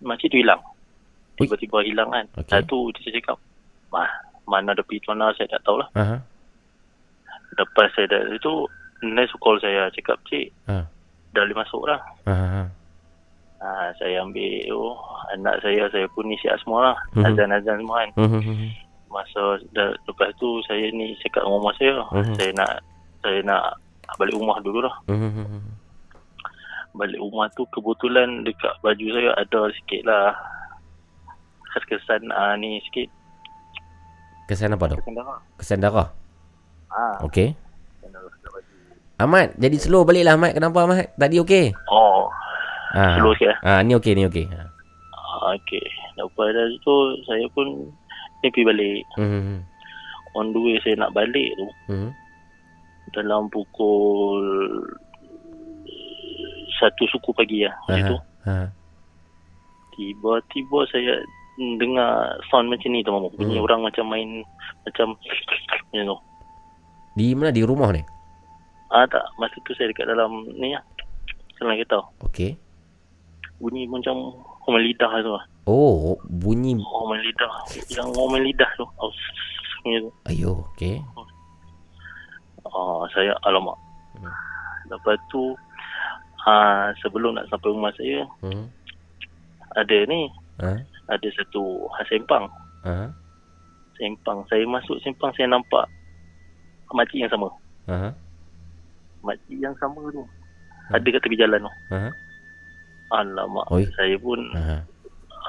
[0.00, 0.60] Makcik tu hilang.
[1.36, 2.50] Tiba-tiba hilang kan Okey.
[2.50, 3.36] Dah tu dia cakap
[3.88, 4.08] Mah,
[4.44, 6.16] mana ada pergi mana saya tak tahulah Ha.
[7.54, 8.52] Lepas saya dah itu
[9.02, 10.84] Nurse call saya Cakap cik Ha.
[11.30, 12.34] Dah boleh masuk dah Ha.
[13.60, 13.92] Ha.
[13.96, 14.96] Saya ambil oh,
[15.30, 17.24] Anak saya Saya pun ni siap semua lah Mhm.
[17.24, 18.72] Azan-azan semua kan Hmm.
[19.10, 22.34] Masa dah, Lepas tu Saya ni cakap dengan rumah saya Mhm.
[22.34, 22.72] Saya nak
[23.20, 23.64] Saya nak
[24.16, 25.62] Balik rumah dulu lah Hmm.
[26.92, 30.34] Balik rumah tu Kebetulan Dekat baju saya Ada sikit lah
[31.64, 33.06] Kesan-kesan ah, Ni sikit
[34.46, 34.96] Kesan apa tu?
[34.98, 36.08] Kesan darah Kesan darah.
[36.90, 38.70] ah, kesan darah dekat baju.
[39.16, 40.50] Ahmad, jadi slow balik lah Ahmad.
[40.50, 41.06] Kenapa Ahmad?
[41.14, 41.66] Tadi okey?
[41.86, 42.26] Oh
[42.90, 43.14] Ha.
[43.14, 44.50] Slow sikit eh Ha, ni okey, ni okey.
[44.50, 44.58] Ha.
[45.14, 45.86] Ah, Okay
[46.18, 47.86] Lepas dah tu Saya pun
[48.40, 49.60] Pergi balik Hmm.
[50.32, 52.10] On the way saya nak balik tu Hmm.
[53.10, 54.40] Dalam pukul
[56.72, 58.72] Satu suku pagi lah Macam tu Ha.
[59.92, 61.20] Tiba-tiba saya
[61.76, 62.10] Dengar
[62.48, 63.66] sound macam ni tu mamu Bunyi Hmm.
[63.66, 64.40] orang macam main
[64.82, 65.12] Macam
[65.84, 66.18] Macam tu
[67.12, 68.00] Di mana di rumah ni?
[68.88, 70.80] Ah tak Masa tu saya dekat dalam Ni lah
[71.58, 72.56] Dalam kereta Okey.
[73.58, 77.52] Bunyi macam Homan lidah tu lah Oh, bunyi Homan lidah
[77.92, 79.12] Yang homan lidah tu oh,
[79.84, 81.00] tu ayo, okey.
[82.68, 83.74] Ah, saya alamak.
[84.20, 84.28] Hmm.
[84.86, 85.56] Lepas tu
[86.44, 88.68] ah sebelum nak sampai rumah saya Hmm.
[89.76, 90.28] ada ni,
[90.60, 90.76] Ha.
[91.08, 92.44] ada satu sempang.
[92.84, 93.08] Ha.
[93.96, 94.44] Sempang.
[94.52, 95.88] Saya masuk sempang saya nampak
[96.92, 97.48] makcik yang sama.
[97.88, 98.12] Ha.
[99.24, 100.22] Makcik yang sama tu.
[100.92, 101.72] Ada kat tepi jalan tu.
[101.96, 102.12] Ha.
[103.10, 103.66] Alamak.
[103.74, 103.84] Oi.
[103.98, 104.78] Saya pun Ha.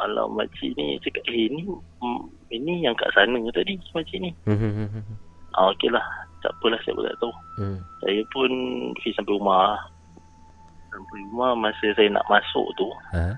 [0.01, 1.61] alamak makcik ni cakap eh ni
[2.01, 4.33] mm, ini yang kat sana tadi makcik ni.
[4.49, 4.89] Hmm.
[5.53, 6.01] Ah okeylah.
[6.41, 7.33] Tak apalah saya pun tak tahu.
[7.61, 7.77] Hmm.
[8.01, 8.49] Saya pun
[8.97, 9.77] pergi sampai rumah.
[10.89, 13.31] Sampai rumah masa saya nak masuk tu, Ha.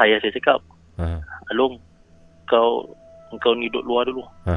[0.00, 0.58] ayah saya cakap,
[0.98, 1.20] Ha.
[1.54, 1.78] Along,
[2.48, 2.82] kau
[3.38, 4.24] kau ni duduk luar dulu.
[4.48, 4.54] Ha.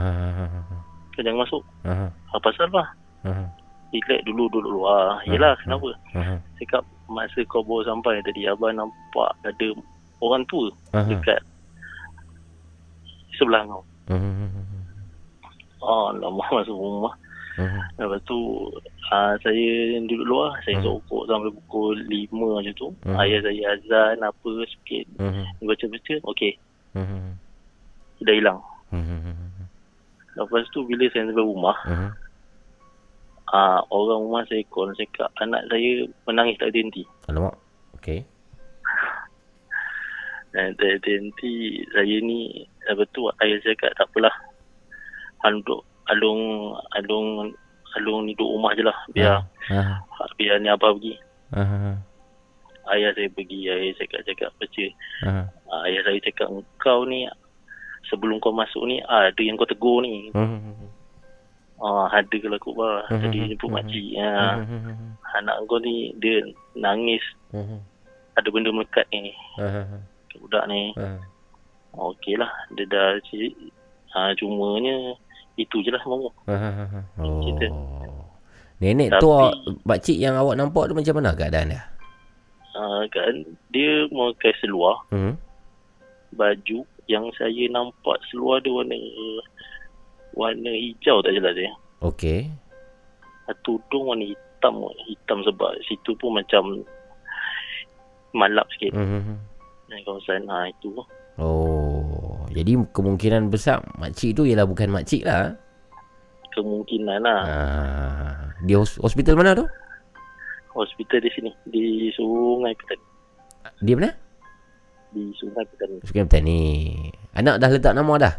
[1.14, 1.62] Kau jangan masuk.
[1.86, 2.10] Ha.
[2.32, 2.88] Apa pasal lah?
[3.28, 3.46] Ha.
[3.92, 5.20] Relax dulu duduk luar.
[5.28, 5.92] Yelah, kenapa?
[6.16, 6.40] Ha.
[6.58, 9.68] Cakap, masa kau bawa sampai tadi, abang nampak ada
[10.20, 11.04] orang tua Ha.
[11.06, 11.44] dekat
[13.36, 13.84] sebelah kau.
[14.08, 14.48] Hmm.
[15.82, 17.14] Oh, lama masuk rumah.
[17.60, 17.84] Hmm.
[18.00, 18.38] Lepas tu,
[19.12, 19.68] uh, saya
[20.08, 20.56] duduk luar.
[20.64, 20.88] Saya Hmm.
[20.88, 22.88] sokok sampai pukul 5 macam tu.
[23.04, 23.20] Hmm.
[23.20, 25.06] Ayah saya azan apa sikit.
[25.20, 25.44] Hmm.
[25.60, 26.54] Baca-baca, okey.
[26.96, 27.36] Hmm.
[28.22, 28.60] Dah hilang.
[28.88, 29.36] Hmm.
[30.32, 32.10] Lepas tu, bila saya sampai rumah, Hmm.
[33.52, 37.04] Uh, orang rumah saya call cakap anak saya menangis tak henti.
[37.28, 37.56] Alamak.
[38.00, 38.24] Okey.
[40.52, 44.36] Dan tak henti saya ni lepas tu ayah saya cakap tak apalah.
[45.42, 47.50] Duduk alung alung
[47.98, 50.04] alung ni duduk rumah je lah biar Ha.
[50.36, 51.16] biar ni apa pergi.
[51.56, 51.62] Ha.
[52.92, 54.86] Ayah saya pergi ayah saya cakap cakap baca.
[55.24, 55.32] Ha.
[55.72, 56.48] Uh, ayah saya cakap
[56.82, 57.30] kau ni
[58.10, 60.34] sebelum kau masuk ni ada yang kau tegur ni.
[60.36, 60.90] Hmm.
[61.82, 63.10] Ah ada kalau aku bah.
[63.10, 63.22] Mhm.
[63.26, 63.76] Tadi jemput Mhm.
[63.76, 64.08] makcik.
[64.16, 64.30] Ha.
[64.62, 65.12] Hmm.
[65.34, 67.82] Anak kau ni dia nangis Hmm.
[68.38, 69.34] ada benda melekat ni
[70.30, 70.94] kat budak ni.
[70.96, 71.18] Ha.
[71.92, 72.48] Okey lah.
[72.78, 73.52] Dia dah cik.
[74.12, 75.16] Ha, cumanya
[75.56, 76.30] itu je lah semua.
[76.46, 76.56] Ha.
[77.18, 77.42] Oh.
[77.42, 77.68] Cerita.
[78.78, 79.30] Nenek Tapi- tu
[79.84, 81.82] pakcik yang awak nampak tu macam mana keadaan dia?
[82.72, 83.34] Ha, kan
[83.70, 85.34] dia memakai seluar Hmm.
[86.32, 88.96] baju yang saya nampak seluar dia warna
[90.34, 91.72] warna hijau tak jelas dia.
[92.00, 92.50] Okey.
[93.62, 96.82] Tudung warna hitam hitam sebab situ pun macam
[98.32, 99.20] malap sikit Hmm.
[99.28, 99.38] hmm.
[100.02, 100.96] kawasan ha itu
[101.36, 102.44] Oh.
[102.50, 105.56] Jadi kemungkinan besar makcik tu ialah bukan makcik lah.
[106.52, 107.60] kemungkinan lah Ha.
[108.62, 109.64] Di hos- hospital mana tu?
[110.70, 113.04] hospital di sini di Sungai Petani
[113.78, 114.12] Di mana?
[115.10, 116.62] di Sungai Petani Sungai Petani.
[117.34, 118.34] Anak dah letak nama dah?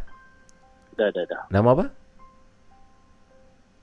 [1.03, 1.87] Dah dah dah Nama apa?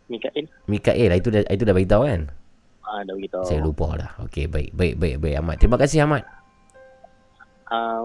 [0.10, 1.12] Mikael Mikael.
[1.20, 2.22] Itu dah itu dah beritahu kan?
[2.90, 4.12] ah dah beritahu Saya lupa dah.
[4.26, 5.56] Okey, baik, baik, baik, baik Ahmad.
[5.62, 6.24] Terima kasih Ahmad.
[7.70, 8.02] ah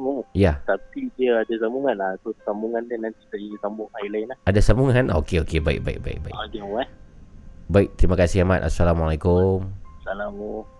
[0.00, 4.26] mu Ya, tapi dia ada sambungan lah so sambungan dia nanti saya sambung air lain
[4.32, 5.12] lah ada sambungan.
[5.12, 6.34] Okey, okey, baik, baik, baik, baik.
[6.36, 6.88] ah dia eh
[7.70, 8.66] Baik, terima kasih Ahmad.
[8.66, 9.62] Assalamualaikum.
[10.02, 10.79] Assalamualaikum.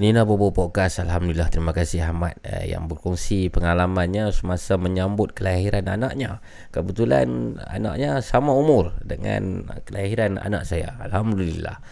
[0.00, 6.40] Nina Bobo Podcast Alhamdulillah terima kasih Ahmad eh, yang berkongsi pengalamannya semasa menyambut kelahiran anaknya.
[6.72, 10.96] Kebetulan anaknya sama umur dengan kelahiran anak saya.
[11.04, 11.84] Alhamdulillah.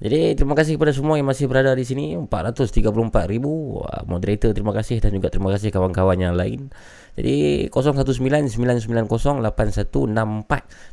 [0.00, 4.96] Jadi terima kasih kepada semua yang masih berada di sini 434,000 uh, moderator terima kasih
[4.96, 6.72] dan juga terima kasih kawan-kawan yang lain.
[7.20, 10.40] Jadi 0199908164 Tuan dan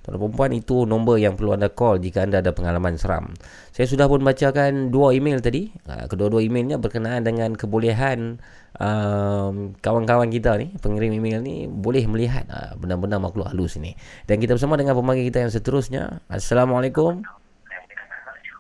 [0.03, 3.31] perempuan itu nombor yang perlu anda call jika anda ada pengalaman seram.
[3.71, 5.71] Saya sudah pun bacakan dua email tadi.
[5.88, 8.43] Uh, kedua-dua emailnya berkenaan dengan kebolehan
[8.75, 13.95] um, kawan-kawan kita ni, pengirim email ni boleh melihat uh, benda-benda makhluk halus ini.
[14.27, 16.19] Dan kita bersama dengan pemanggil kita yang seterusnya.
[16.27, 17.36] Assalamualaikum.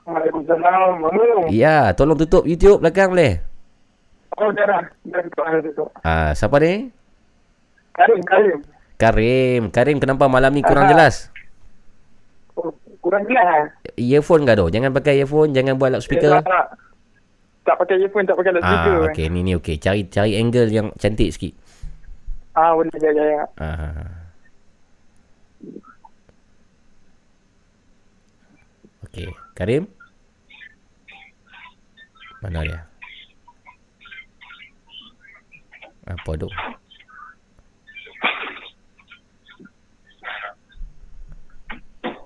[0.07, 1.03] Waalaikumsalam.
[1.03, 1.51] Mama.
[1.51, 3.43] Ya, tolong tutup YouTube belakang boleh?
[4.39, 4.83] Oh, dah dah.
[5.03, 5.43] Dah tutup.
[5.43, 5.89] Dah tutup.
[5.99, 6.87] Ah, siapa ni?
[7.91, 8.57] Karim, Karim.
[8.95, 9.61] Karim.
[9.67, 10.91] Karim kenapa malam ni kurang Aha.
[10.95, 11.27] jelas?
[12.55, 12.71] Oh,
[13.03, 13.67] kurang jelas.
[13.99, 14.71] Earphone ke tu?
[14.71, 16.39] Jangan pakai earphone, jangan buat loudspeaker.
[16.39, 16.65] Tak, tak.
[17.67, 18.95] Tak pakai earphone, tak pakai loudspeaker.
[18.95, 19.75] Ah, okey, ni ni okey.
[19.75, 21.51] Cari cari angle yang cantik sikit.
[22.55, 23.43] Ah, boleh, ya, ya, ya.
[23.59, 24.07] Ah.
[29.09, 29.96] Okey, Karim?
[32.41, 32.79] Mana dia?
[36.07, 36.47] Apa tu?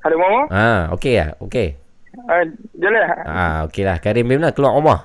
[0.01, 0.41] Ada Mama?
[0.49, 1.77] Ah, okey ya, okey.
[2.25, 2.43] Ah,
[2.75, 3.03] jalan.
[3.23, 4.01] Ah, okey lah.
[4.01, 4.99] Karim memang keluar rumah.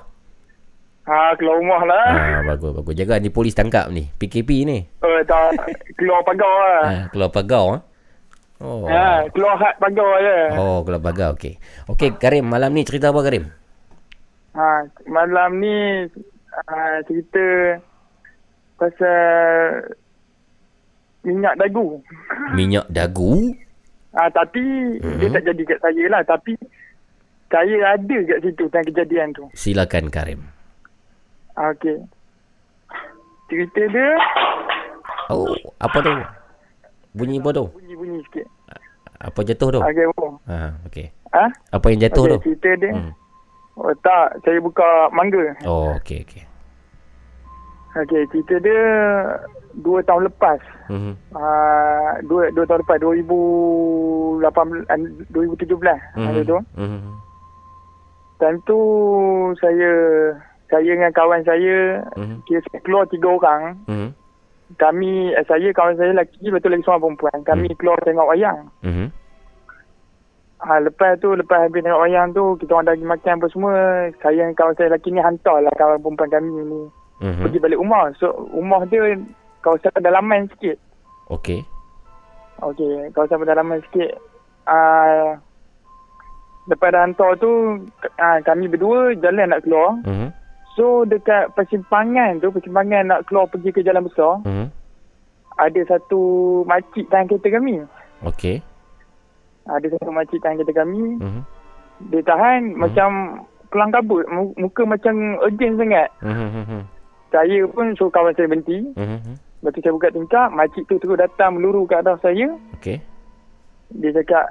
[1.07, 2.07] Ah, keluar rumah lah.
[2.11, 2.93] Ah, bagus bagus.
[2.97, 4.09] Jaga ni polis tangkap ni.
[4.19, 4.83] PKP ni.
[4.99, 5.55] Oh, tak.
[5.95, 6.81] Keluar pagar lah.
[6.83, 7.81] Ah, keluar pagar ah.
[8.57, 8.89] Oh.
[8.89, 10.37] Ah, keluar hat pagar je.
[10.57, 11.61] Oh, keluar pagar okey.
[11.87, 13.47] Okey, Karim, malam ni cerita apa Karim?
[14.57, 14.69] Ha,
[15.05, 16.09] malam ni
[16.65, 17.77] ah, cerita
[18.75, 19.85] pasal
[21.21, 22.01] minyak dagu.
[22.51, 23.53] Minyak dagu?
[24.11, 25.19] Ah, tapi Mhm.
[25.19, 26.21] dia tak jadi kat saya lah.
[26.25, 26.57] Tapi
[27.47, 29.45] saya ada kat situ time kejadian tu.
[29.53, 30.41] Silakan Karim.
[31.53, 32.01] Ah, Okey.
[33.47, 34.09] Cerita dia
[35.27, 36.11] Oh, apa tu?
[37.13, 37.65] Bunyi apa tu?
[37.69, 38.47] bunyi-bunyi sikit.
[39.19, 39.81] Apa jatuh tu?
[39.81, 40.33] Okey, oh.
[40.45, 41.09] Ah, okey.
[41.29, 41.45] Ha?
[41.71, 42.37] Apa yang jatuh Okey, tu?
[42.47, 42.91] cerita dia.
[42.95, 43.11] Hmm.
[43.77, 44.41] Oh, tak.
[44.41, 44.83] Saya buka
[45.13, 45.53] mangga.
[45.63, 46.43] Oh, okey okey.
[47.93, 48.83] Okey, cerita dia
[49.77, 50.61] dua tahun lepas.
[50.89, 51.13] Mhm.
[51.33, 54.97] Uh, dua, dua tahun lepas, 2018, ah,
[55.29, 55.97] 2017.
[56.13, 56.25] Mhm.
[56.25, 56.57] Hari tu.
[56.73, 57.11] Mhm.
[58.37, 58.79] Time tu
[59.57, 59.91] saya
[60.67, 62.45] saya dengan kawan saya Mhm.
[62.45, 63.61] kira saya keluar tiga orang.
[63.87, 64.09] Mhm.
[64.77, 67.39] Kami eh, saya kawan saya lelaki betul lagi seorang perempuan.
[67.41, 67.77] Kami Hmm.
[67.77, 68.67] keluar tengok wayang.
[68.83, 69.09] Mhm.
[70.57, 73.73] Ha, lepas tu lepas habis tengok wayang tu kita orang dah pergi makan apa semua.
[74.25, 76.81] Saya dengan kawan saya lelaki ni hantarlah kawan perempuan kami ni
[77.21, 77.41] Mhm.
[77.45, 78.09] pergi balik rumah.
[78.17, 79.21] So rumah dia
[79.61, 80.81] kawasan pedalaman sikit.
[81.29, 81.61] Okey.
[82.57, 84.17] Okey, kawasan pedalaman sikit.
[84.65, 85.37] Ah
[86.67, 87.79] lepas dah hantar tu
[88.17, 89.93] ah, kami berdua jalan nak keluar.
[90.09, 90.33] Mhm.
[90.73, 94.73] So dekat persimpangan tu, persimpangan nak keluar pergi ke jalan besar, Mhm.
[95.57, 96.21] ada satu
[96.65, 97.81] makcik tahan kereta kami.
[98.21, 98.61] Okey.
[99.67, 101.19] Ada satu makcik tahan kereta kami.
[101.19, 101.41] Mhm.
[102.07, 103.09] Dia tahan macam
[103.67, 106.07] kelang kabut, mu- muka macam urgent sangat.
[106.21, 106.83] Mhm.
[107.27, 108.79] Saya pun suruh kawan saya berhenti.
[108.95, 109.35] Mhm.
[109.57, 112.47] Lepas tu saya buka tingkap, makcik tu terus datang meluru ke arah saya.
[112.77, 113.01] Okey.
[113.89, 114.45] Dia cakap,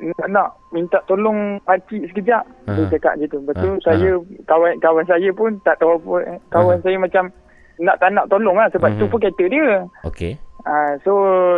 [0.00, 2.44] nak, nak minta tolong makcik sekejap.
[2.68, 2.90] Dia Aha.
[2.90, 3.40] cakap gitu.
[3.40, 4.10] Lepas tu Ah, saya,
[4.44, 6.14] kawan kawan saya pun tak tahu apa.
[6.28, 6.38] eh.
[6.48, 6.84] Kawan Aha.
[6.84, 7.24] saya macam
[7.80, 9.10] nak tak nak tolong lah sebab tu Mhm.
[9.10, 9.68] pun kereta dia.
[10.04, 10.32] Okey.
[10.62, 11.12] Ah, so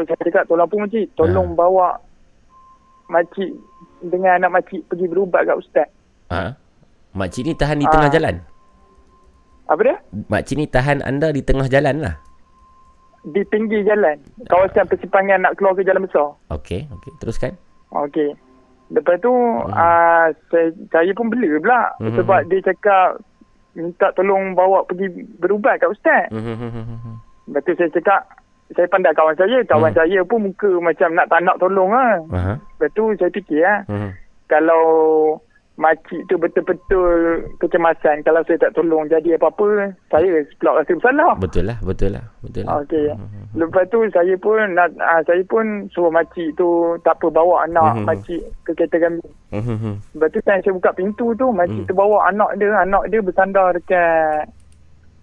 [0.06, 1.10] saya cakap tolong apa makcik?
[1.12, 1.98] Tolong bawa
[3.12, 3.52] makcik
[4.01, 5.89] dengan anak makcik pergi berubat kat ustaz.
[6.32, 6.56] Ah.
[7.12, 8.14] Makcik ni tahan di tengah Ah.
[8.16, 8.34] jalan.
[9.68, 9.97] Apa dia?
[10.32, 12.16] Makcik ni tahan anda di tengah jalan lah.
[13.22, 14.18] Di pinggir jalan.
[14.48, 16.34] Kawasan persimpangan nak keluar ke jalan besar.
[16.51, 17.12] Okey, okey.
[17.22, 17.52] Teruskan.
[17.93, 18.34] Okey.
[18.93, 19.72] Lepas tu hmm.
[19.72, 22.16] uh, saya, saya pun bela pula hmm.
[22.18, 23.22] sebab dia cakap
[23.72, 25.09] minta tolong bawa pergi
[25.40, 26.28] berubat kat ustaz.
[26.28, 27.16] Hmm.
[27.48, 28.20] Lepas tu saya cakap
[28.73, 29.99] saya pandai kawan saya, kawan Hmm.
[30.01, 32.19] saya pun muka macam nak tak nak tolong lah.
[32.32, 32.55] Aha.
[32.59, 34.11] Lepas tu saya fikir lah, Hmm.
[34.47, 34.85] kalau
[35.73, 41.32] makcik tu betul-betul kecemasan kalau saya tak tolong jadi apa-apa, saya pula rasa bersalah.
[41.40, 42.24] Betul lah, betul lah.
[42.44, 42.85] Betul lah.
[42.85, 43.09] Okey.
[43.57, 46.69] Lepas tu saya pun nak uh, saya pun suruh makcik tu
[47.01, 48.05] tak apa bawa anak Mhm.
[48.05, 49.24] makcik ke kereta kami.
[49.49, 49.97] Hmm.
[50.12, 54.44] Lepas tu saya buka pintu tu makcik tu bawa anak dia, anak dia bersandar dekat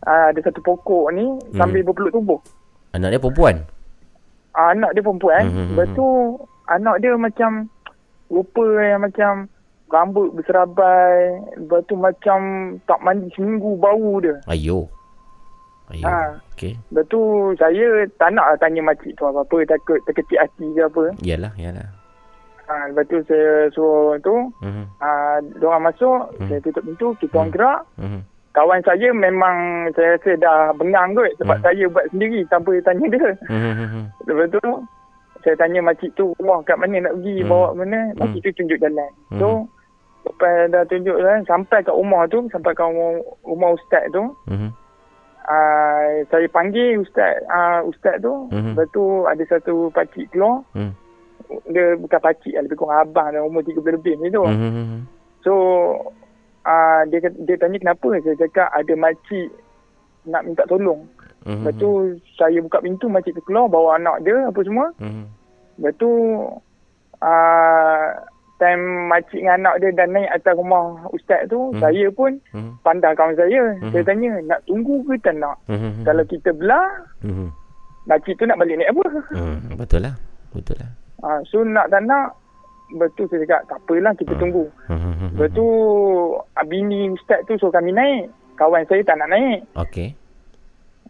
[0.09, 2.41] uh, ada satu pokok ni sambil berpeluk tubuh.
[2.91, 3.55] Anak dia perempuan?
[4.51, 5.43] Uh, anak dia perempuan.
[5.45, 6.07] Mhm, Lepas tu
[6.67, 7.51] anak dia macam
[8.27, 9.31] rupa yang macam
[9.87, 11.37] rambut berserabai.
[11.55, 12.39] Lepas tu macam
[12.83, 14.37] tak mandi seminggu bau dia.
[14.47, 14.89] Ayo.
[15.89, 16.05] Ayo.
[16.05, 16.37] Ha.
[16.53, 16.77] Okey.
[16.89, 17.21] Lepas tu
[17.55, 17.85] saya
[18.17, 21.03] tak nak tanya makcik tu apa-apa takut terkecil hati ke apa.
[21.21, 21.89] Yalah, yalah.
[22.65, 24.85] Ha, lepas tu saya suruh tu Hmm.
[24.97, 26.45] uh, diorang masuk, Hmm.
[26.47, 27.81] saya tutup pintu, kita orang gerak.
[27.97, 28.21] Hmm.
[28.60, 31.64] Kawan saya memang saya rasa dah bengang kot sebab Hmm.
[31.64, 33.31] saya buat sendiri tanpa tanya dia.
[33.48, 34.11] Hmm.
[34.27, 34.60] Lepas tu
[35.40, 37.48] saya tanya makcik tu rumah kat mana nak pergi, Hmm.
[37.48, 38.11] bawa mana.
[38.19, 39.11] Makcik tu tunjuk jalan.
[39.31, 39.40] Hmm.
[39.40, 39.48] So
[40.27, 44.76] lepas dah tunjuk jalan sampai kat rumah tu, sampai kat rumah, rumah ustaz tu, Hmm.
[45.48, 48.52] uh, saya panggil ustaz uh, ustaz tu.
[48.52, 48.76] Mhm.
[48.76, 50.68] Lepas tu ada satu pakcik keluar.
[50.76, 50.91] Hmm.
[51.72, 54.44] Dia bukan pakcik lah, lebih kurang abang dah umur 30 lebih macam tu.
[54.44, 54.99] Hmm.
[55.48, 55.53] So
[56.69, 59.49] uh, dia dia tanya kenapa saya cakap ada makcik
[60.29, 61.09] nak minta tolong.
[61.41, 61.63] Hmm.
[61.65, 61.89] Lepas tu
[62.37, 64.93] saya buka pintu makcik tu keluar bawa anak dia apa semua.
[65.01, 65.25] Hmm.
[65.81, 66.11] Lepas tu
[67.23, 68.05] uh,
[68.59, 71.79] time makcik dengan anak dia dah naik atas rumah ustaz tu Hmm.
[71.79, 72.75] saya pun Hmm.
[72.83, 73.79] pandang kawan saya.
[73.79, 73.91] Mhm.
[73.95, 75.55] Saya tanya nak tunggu ke tak nak?
[75.71, 76.03] Hmm.
[76.03, 77.55] Kalau kita belah Hmm.
[78.03, 79.05] makcik tu nak balik naik apa?
[79.31, 79.57] Hmm.
[79.79, 80.15] Betul lah.
[80.51, 80.91] Betul lah.
[81.19, 82.35] Uh, so nak tak nak
[82.89, 84.65] Betul saya cakap tak apalah kita tunggu.
[84.89, 85.29] Hmm.
[85.37, 85.67] Lepas tu
[86.57, 88.33] ah, bini ustaz tu suruh kami naik.
[88.57, 89.61] Kawan saya tak nak naik.
[89.77, 90.09] Okey.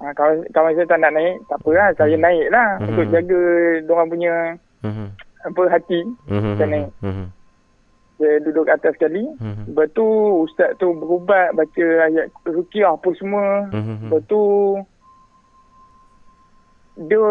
[0.03, 1.39] Ha, kawan, kawan saya tak nak naik.
[1.47, 1.89] Tak apa lah.
[1.95, 2.69] Saya naik lah.
[2.80, 2.88] Mhm.
[2.88, 3.41] Untuk jaga
[3.89, 4.34] orang punya
[4.80, 5.11] Hmm.
[5.43, 5.99] apa hati.
[6.27, 6.56] Hmm.
[6.60, 6.89] Saya naik.
[6.99, 7.27] Hmm.
[8.19, 9.23] Saya duduk atas sekali.
[9.39, 9.64] Hmm.
[9.72, 10.06] Lepas tu
[10.43, 11.56] ustaz tu berubat.
[11.56, 13.72] Baca ayat rukiah apa semua.
[13.72, 14.11] Hmm.
[14.11, 14.41] Lepas tu
[16.99, 17.23] dia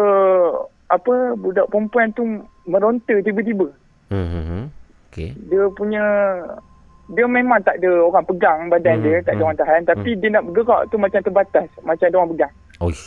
[0.89, 2.25] apa budak perempuan tu
[2.65, 3.69] meronta tiba-tiba.
[4.09, 4.73] Hmm.
[5.09, 5.33] Okey.
[5.49, 6.03] Dia punya
[7.09, 10.09] dia memang tak ada orang pegang badan Mhm, dia, tak ada mhm, orang tahan tapi
[10.13, 12.53] dia nak bergerak tu macam terbatas, macam ada orang pegang.
[12.85, 13.05] Oish.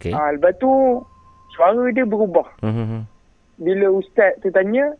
[0.00, 0.12] Okey.
[0.16, 0.70] Ha, lepas tu
[1.52, 2.48] suara dia berubah.
[2.64, 3.04] Hmm.
[3.58, 4.96] Bila ustaz tu tanya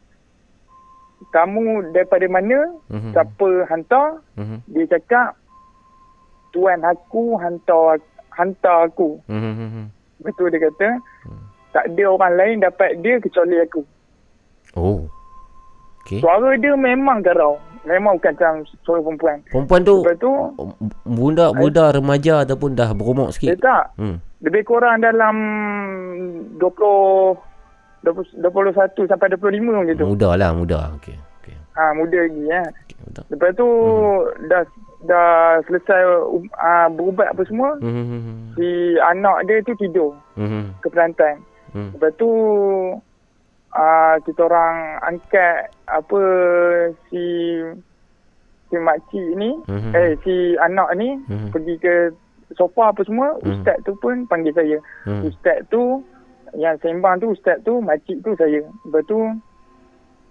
[1.33, 2.77] kamu daripada mana?
[2.93, 3.13] Mhm.
[3.17, 4.21] Siapa hantar?
[4.37, 4.61] Hmm.
[4.69, 5.37] Dia cakap
[6.53, 8.01] tuan aku hantar
[8.37, 9.21] hantar aku.
[9.29, 9.89] Hmm.
[10.21, 10.99] Betul dia kata
[11.69, 13.85] tak ada orang lain dapat dia kecuali aku.
[14.79, 15.03] Oh.
[16.01, 16.19] Okey.
[16.19, 17.59] Suara dia memang garau.
[17.83, 18.53] Memang bukan macam
[18.83, 19.37] suara perempuan.
[19.47, 20.31] Perempuan tu Lepas tu
[21.05, 23.59] budak budak remaja ataupun dah berumur dia sikit.
[23.59, 24.17] tak Hmm.
[24.39, 25.35] lebih kurang dalam
[26.57, 27.39] 20
[28.01, 30.07] 20 21 sampai 25 macam tu.
[30.07, 30.79] Muda lah, muda.
[30.97, 31.17] Okey.
[31.41, 31.57] Okey.
[31.75, 32.63] Ha, muda lagi ya.
[33.01, 33.25] Betul.
[33.29, 33.69] Lepas tu
[34.47, 34.63] dah
[35.01, 35.29] dah
[35.65, 36.01] selesai
[36.53, 37.79] uh, berubat apa semua.
[37.79, 38.53] Hmm.
[38.55, 38.69] Si
[39.01, 40.75] anak dia tu tidur Hmm.
[40.79, 41.35] ke perantai.
[41.71, 41.95] Hmm.
[41.95, 42.29] Lepas tu
[43.73, 46.21] uh, kita orang angkat apa
[47.09, 47.25] si
[48.69, 49.91] si makcik ni Mhm.
[49.97, 51.49] eh si anak ni Mhm.
[51.51, 51.95] pergi ke
[52.53, 53.49] sofa apa semua Mhm.
[53.51, 54.77] ustaz tu pun panggil saya.
[55.05, 55.25] Hmm.
[55.25, 56.01] Ustaz tu
[56.57, 58.61] yang sembang tu ustaz tu makcik tu saya.
[58.85, 59.21] Lepas tu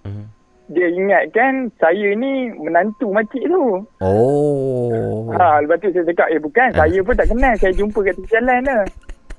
[0.05, 0.25] Hmm.
[0.67, 3.85] dia ingatkan saya ni menantu makcik tu.
[4.01, 5.29] Oh.
[5.31, 7.53] Ha, lepas tu saya cakap, eh bukan, saya pun tak kenal.
[7.55, 8.83] Saya jumpa kat tepi jalan lah.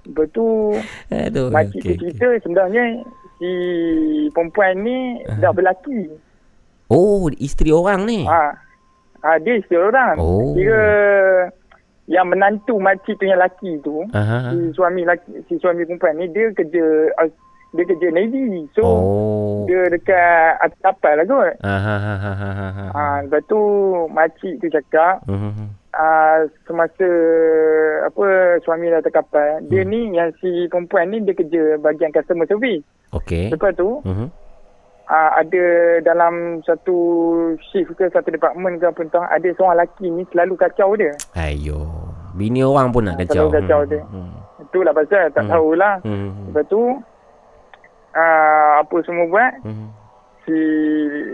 [0.09, 0.47] Lepas tu,
[1.13, 1.49] Aduh.
[1.53, 2.85] makcik okey, tu cerita sebenarnya
[3.39, 3.51] si
[4.35, 6.11] perempuan ni dah berlaki.
[6.91, 8.27] Oh, isteri orang ni.
[8.27, 8.45] Ha,
[9.23, 10.17] ha dia isteri orang.
[10.19, 10.53] Oh.
[10.57, 10.85] Kira
[12.09, 14.49] yang menantu makcik tu yang laki tu, Aha.
[14.49, 17.13] si suami laki, si suami perempuan ni dia kerja
[17.77, 18.65] dia kerja Navy.
[18.73, 19.69] So, Oh.
[19.69, 21.53] dia dekat atas kapal lah kot.
[21.61, 21.97] Aha.
[22.97, 23.61] ha, lepas tu
[24.09, 25.69] makcik tu cakap, Hmm.
[25.93, 27.09] Uh, semasa
[28.05, 28.27] apa
[28.63, 32.85] suami dah terkapal, dia ni yang si perempuan ni dia kerja bahagian customer service.
[33.11, 33.49] Okey.
[33.49, 34.29] Lepas tu Hmm.
[35.07, 35.65] uh, ada
[36.03, 36.97] dalam satu
[37.69, 41.13] shift ke satu department ke apa entah, ada seorang lelaki ni selalu kacau dia.
[41.35, 41.89] Ayo.
[42.37, 43.49] Bini orang pun nak kacau.
[43.49, 43.91] Selalu kacau Hmm.
[43.91, 44.03] dia.
[44.05, 44.33] Hmm.
[44.59, 45.51] Itulah pasal tak Hmm.
[45.51, 45.95] tahulah.
[46.05, 46.31] Hmm.
[46.51, 46.81] Lepas tu
[48.15, 49.89] uh, apa semua buat Hmm.
[50.45, 50.59] si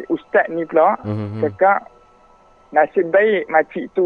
[0.07, 1.39] ustaz ni pula Hmm.
[1.39, 1.87] cakap
[2.75, 4.05] nasib baik makcik tu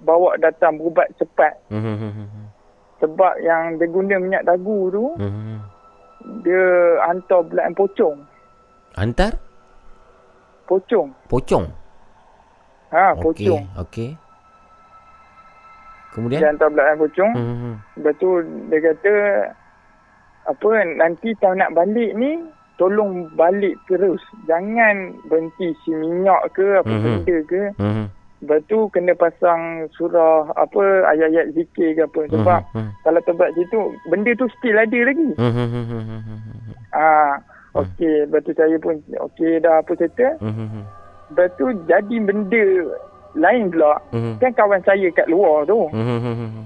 [0.00, 1.58] bawa datang berubat cepat.
[1.68, 2.44] Mhm, mhm, mhm.
[3.00, 5.58] Sebab yang dia guna minyak dagu tu, Mhm.
[6.40, 6.64] dia
[7.02, 8.24] hantar belaan pocong.
[8.94, 9.34] Hantar
[10.64, 11.10] Pocong.
[11.26, 11.66] pocong.
[12.90, 13.64] Ha, Okey, pocong.
[13.80, 14.10] okey.
[14.10, 14.18] Dia
[16.12, 16.44] Kemudian?
[16.44, 17.32] hantar belaan pocong.
[17.34, 17.72] Mhm.
[17.98, 19.14] Lepas tu dia kata
[20.46, 22.42] apa nanti tahun nak balik ni
[22.80, 24.24] tolong balik terus.
[24.48, 27.04] Jangan berhenti si minyak ke apa Mhm.
[27.04, 27.62] benda ke.
[27.76, 28.04] Mhm.
[28.40, 32.24] Lepas tu kena pasang surah apa ayat-ayat zikir ke apa.
[32.32, 32.90] Sebab Mhm.
[33.04, 33.78] kalau tempat situ
[34.08, 35.28] benda tu still ada lagi.
[35.36, 36.72] Mhm, mhm, mhm, mhm.
[36.96, 37.36] Ah,
[37.76, 38.24] okey.
[38.24, 38.96] Lepas tu saya pun
[39.28, 40.40] okey dah apa settle.
[40.40, 40.82] Mhm, mhm.
[41.36, 42.64] Lepas tu jadi benda
[43.36, 44.00] lain pula.
[44.16, 44.40] Mhm.
[44.40, 45.92] Kan kawan saya kat luar tu.
[45.92, 46.64] Mhm, mhm, mhm.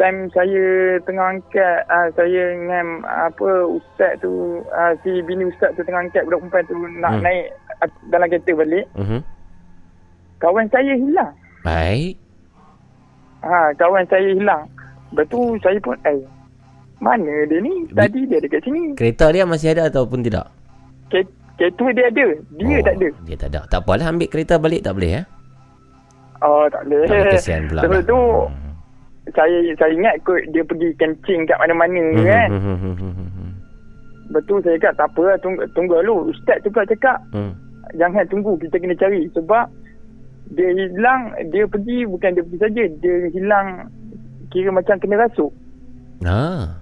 [0.00, 0.64] Time saya
[1.00, 4.32] tengah angkat uh, saya dengan apa ustaz tu
[4.66, 7.12] uh, si bini ustaz tu tengah angkat budak perempuan tu nak Hmm.
[7.12, 7.22] hmm.
[7.22, 7.44] naik
[7.78, 9.20] uh, dalam kereta balik Mhm.
[10.38, 12.14] kawan saya hilang Baik.
[13.40, 14.64] ha kawan saya hilang
[15.10, 16.20] lepas tu saya pun eh
[16.98, 20.52] mana dia ni tadi dia dekat sini Kereta dia masih ada ataupun tidak?
[21.08, 21.24] Ke-
[21.56, 23.60] kereta dia ada dia Oh, tak ada Dia tak ada.
[23.66, 25.24] Tak apalah ambil kereta balik tak boleh eh?
[26.40, 27.80] oh tak boleh Tak kesian pula.
[27.82, 28.04] lepas dah.
[28.06, 28.20] tu
[29.32, 33.48] saya saya ingat kot dia pergi kencing kat mana-mana Mhm, kan mhm, mhm, mhm, mhm.
[34.30, 37.52] betul saya cakap tak apa lah tunggu, tunggu dulu ustaz tu pula cakap Hmm.
[37.92, 39.66] jangan tunggu kita kena cari sebab
[40.50, 43.66] dia hilang dia pergi bukan dia pergi saja dia hilang
[44.48, 45.50] kira macam kena rasuk
[46.20, 46.76] Ah.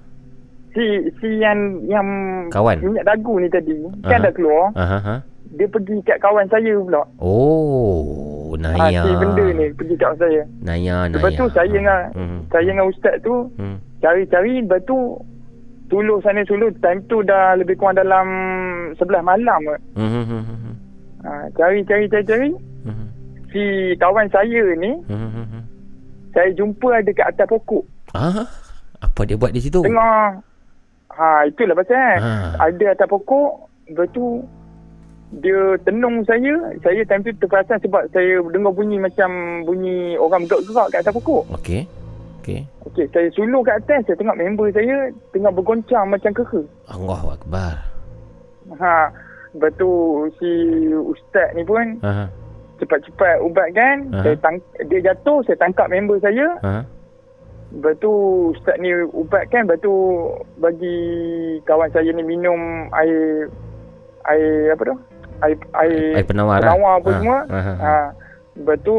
[0.70, 0.84] si
[1.16, 2.08] si yang yang
[2.48, 2.80] Kawan.
[2.80, 3.72] minyak dagu ni tadi
[4.02, 4.24] kan Aha.
[4.24, 5.14] dah keluar Aha, ha.
[5.50, 9.00] Dia pergi kat kawan saya pula Oh, ha, Naya.
[9.00, 11.14] si benda ni pergi kat kawan saya Naya, Naya.
[11.14, 12.38] lepas tu saya dengan Hmm.
[12.48, 13.78] saya dengan ustaz tu Hmm.
[13.98, 14.98] cari-cari lepas tu
[15.88, 18.28] Tuluh sana suluh time tu dah lebih kurang dalam
[18.92, 19.56] 11 malam
[19.96, 20.76] mhm.
[21.18, 22.50] Ha, cari cari cari cari
[22.84, 23.06] Mhm,
[23.48, 23.62] si
[23.96, 25.64] kawan saya ni mhm.
[26.30, 28.44] saya jumpa ada kat atas pokok Ah,
[29.00, 29.80] apa dia buat di situ?
[29.80, 30.36] Tengah
[31.08, 32.32] Ha itulah pasal Ha.
[32.62, 33.50] Ada atas pokok
[33.88, 34.44] Lepas tu
[35.30, 39.28] Dia tenung saya Saya time tu terperasan sebab saya dengar bunyi macam
[39.62, 41.84] Bunyi orang bergerak kat atas pokok Okey.
[42.40, 42.64] Okey.
[42.86, 47.76] Okey saya sulur kat atas Saya tengok member saya Tengah bergoncang macam keke Allahu akbar.
[48.74, 49.12] Ha
[49.50, 49.88] Lepas tu
[50.36, 50.48] si
[50.94, 52.28] ustaz ni pun Ha.
[52.78, 54.22] Cepat-cepat ubatkan Aha.
[54.22, 56.84] saya tang- Dia jatuh Saya tangkap member saya Ha.
[57.68, 58.08] Lepas tu
[58.50, 59.92] ustaz ni ubatkan Lepas tu
[60.56, 60.96] bagi
[61.62, 62.56] kawan saya ni minum
[62.94, 63.52] air
[64.24, 64.96] Air apa tu
[65.38, 66.62] Air, air, Air penawar lah.
[66.68, 67.96] penawar apa Ha, semua ha, ha.
[68.54, 68.94] Lepas tu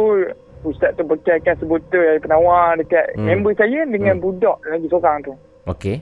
[0.61, 3.25] ustaz tu bekalkan sebotol air penawar dekat Hmm.
[3.25, 4.23] member saya Dengan Hmm.
[4.23, 5.33] budak lagi seorang tu
[5.65, 5.99] Okey.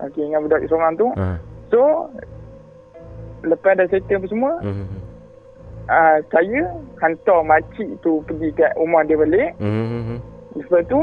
[0.00, 1.36] Okey dengan budak seorang tu Ha.
[1.68, 1.80] So
[3.42, 4.86] Lepas dah settle apa semua Mhm.
[5.84, 6.60] uh, Saya
[6.96, 10.18] hantar makcik tu pergi kat rumah dia balik Mhm.
[10.56, 11.00] Lepas tu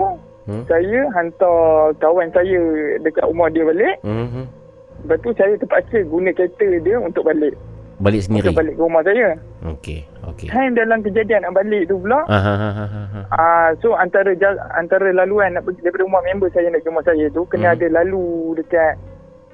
[0.48, 0.66] Hmm.
[0.66, 1.60] Saya hantar
[2.00, 2.62] kawan saya
[2.98, 4.48] dekat rumah dia balik Mhm.
[5.00, 7.54] Lepas tu saya terpaksa guna kereta dia untuk balik
[8.00, 8.48] Balik sendiri.
[8.48, 10.00] Untuk balik ke rumah saya Okey.
[10.26, 10.48] Okey.
[10.48, 13.22] Time dalam kejadian nak balik tu pula Ah, ha, ha, ha, ha, ha.
[13.30, 17.04] uh, So antara jal, antara laluan nak pergi daripada rumah member saya nak ke rumah
[17.04, 17.76] saya tu Kena Hmm.
[17.76, 18.24] ada lalu
[18.56, 18.96] dekat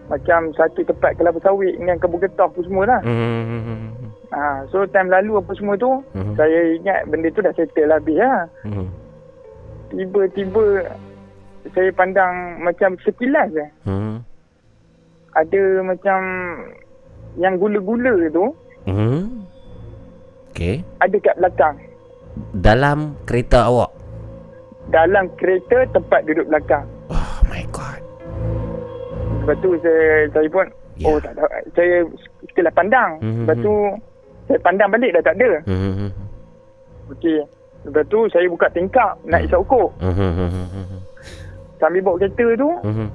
[0.06, 3.90] Macam satu tempat kelapa sawit dengan kebun getah apa semua lah Mhm.
[4.30, 6.34] uh, So time lalu apa semua tu Mhm.
[6.36, 8.86] Saya ingat benda tu dah settle habis lah Mhm.
[9.88, 10.66] Tiba-tiba
[11.68, 14.22] Saya pandang macam sekilas je Mhm.
[15.34, 16.20] Ada macam
[17.36, 18.46] Yang gula-gula tu
[18.86, 19.22] Mhm.
[20.52, 20.76] Okey.
[21.00, 21.76] Ada kat belakang
[22.54, 23.92] Dalam kereta awak.
[24.88, 28.00] Dalam kereta tempat duduk belakang Oh my god.
[29.42, 31.12] Lepas tu saya, saya pun Ya.
[31.12, 31.44] Oh tak ada
[31.76, 32.08] Saya
[32.46, 33.44] sekilas pandang Mhm.
[33.44, 33.74] Lepas tu
[34.46, 36.10] Saya pandang balik dah tak ada Mhm.
[37.12, 37.44] Okey
[37.84, 39.92] Lepas tu saya buka tingkap Nak isap ukur.
[40.00, 41.04] Mhm.
[41.76, 43.08] Sambil bawa kereta tu Mhm.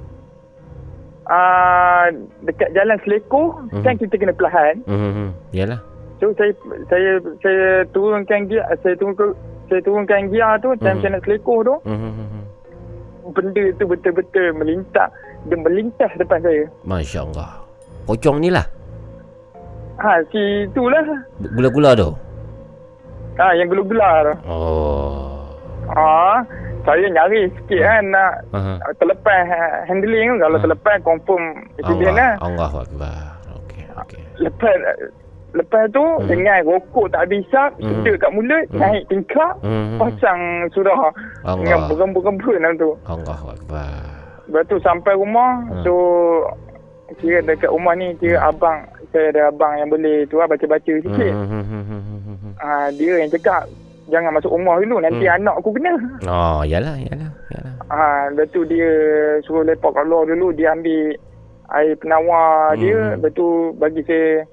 [1.25, 2.05] Uh,
[2.41, 3.83] Dekat jalan Seleko Mhm.
[3.83, 5.27] Kan kita kena perlahan Mhm.
[5.51, 5.79] Yalah.
[6.17, 6.53] So saya
[6.87, 9.17] saya saya turunkan gear saya turun
[9.65, 11.01] saya turunkan gear tu time Mhm.
[11.01, 12.41] saya nak Seleko tu Mhm.
[13.31, 15.09] benda tu betul-betul melintas
[15.43, 16.65] dia melintas depan saya.
[16.83, 17.65] Masya Allah.
[18.03, 18.65] Pocong ni lah.
[19.97, 21.01] Ha si itulah
[21.39, 22.09] Gula-gula tu.
[23.33, 24.33] ha yang gula-gula tu.
[24.45, 25.45] Oh.
[25.87, 26.41] Ha
[26.81, 28.73] saya nyari sikit kan nak Aha.
[28.95, 30.37] terlepas ha, handling tu.
[30.39, 30.63] kalau Ha.
[30.63, 31.43] terlepas confirm
[31.77, 32.33] accident lah.
[32.39, 32.71] Allah.
[32.81, 33.17] Akbar.
[33.57, 33.83] Okey.
[33.97, 34.21] Okey.
[34.39, 34.75] Lepas
[35.51, 36.25] lepas tu Hmm.
[36.25, 38.01] dengan rokok tak habis hisap Hmm.
[38.01, 38.79] sedek kat mulut Hmm.
[38.79, 39.97] naik tingkap Mhm.
[39.99, 40.41] pasang
[40.71, 41.01] surah
[41.43, 41.89] dengan Allah.
[41.89, 42.91] berembun-rembun dalam tu.
[43.03, 43.37] Allah.
[44.47, 45.83] Lepas tu sampai rumah Hmm.
[45.83, 45.93] So
[47.13, 51.33] Kira dekat rumah ni Kira abang Saya ada abang yang boleh tu lah Baca-baca sikit
[51.35, 52.55] Mhm.
[52.55, 53.67] Ah dia yang cakap
[54.11, 55.35] jangan masuk rumah dulu nanti Hmm.
[55.39, 55.93] anak aku kena.
[56.27, 57.73] Oh, yalah, yalah, yalah.
[57.87, 58.91] Ah lepas tu dia
[59.41, 61.15] suruh lepak kat luar dulu dia ambil
[61.71, 62.79] air penawar Hmm.
[62.79, 64.43] dia lepas tu bagi saya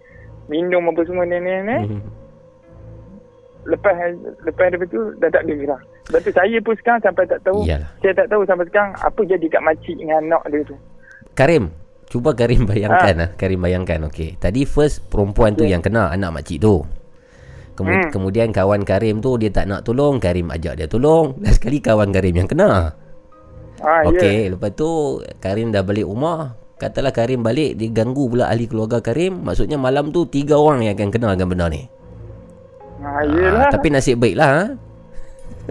[0.47, 1.79] minum apa semua ni ni ni.
[1.91, 2.03] Hmm.
[3.67, 3.93] Lepas
[4.43, 5.81] lepas daripada tu dah tak ada dah.
[6.09, 7.61] Lepas tu saya pun sekarang sampai tak tahu.
[7.63, 7.91] Yalah.
[8.01, 10.77] Saya tak tahu sampai sekarang apa jadi kat makcik dengan anak dia tu.
[11.37, 11.65] Karim,
[12.09, 13.29] cuba Karim bayangkan ah.
[13.37, 14.41] Karim bayangkan okey.
[14.41, 15.77] Tadi first perempuan tu Ya.
[15.77, 16.81] yang kena anak makcik tu.
[17.79, 18.11] Kemu- Hmm.
[18.11, 21.33] Kemudian kawan Karim tu dia tak nak tolong, Karim ajak dia tolong.
[21.43, 22.91] Last sekali kawan Karim yang kena.
[23.79, 24.11] Ah ya.
[24.11, 24.91] Okey, lepas tu
[25.39, 26.59] Karim dah balik rumah.
[26.75, 30.95] Katalah Karim balik dia ganggu pula ahli keluarga Karim, maksudnya malam tu tiga orang yang
[30.95, 31.83] akan kena dengan benda ni.
[32.99, 33.23] Ah.
[33.23, 34.63] Ah, tapi nasib baiklah ha.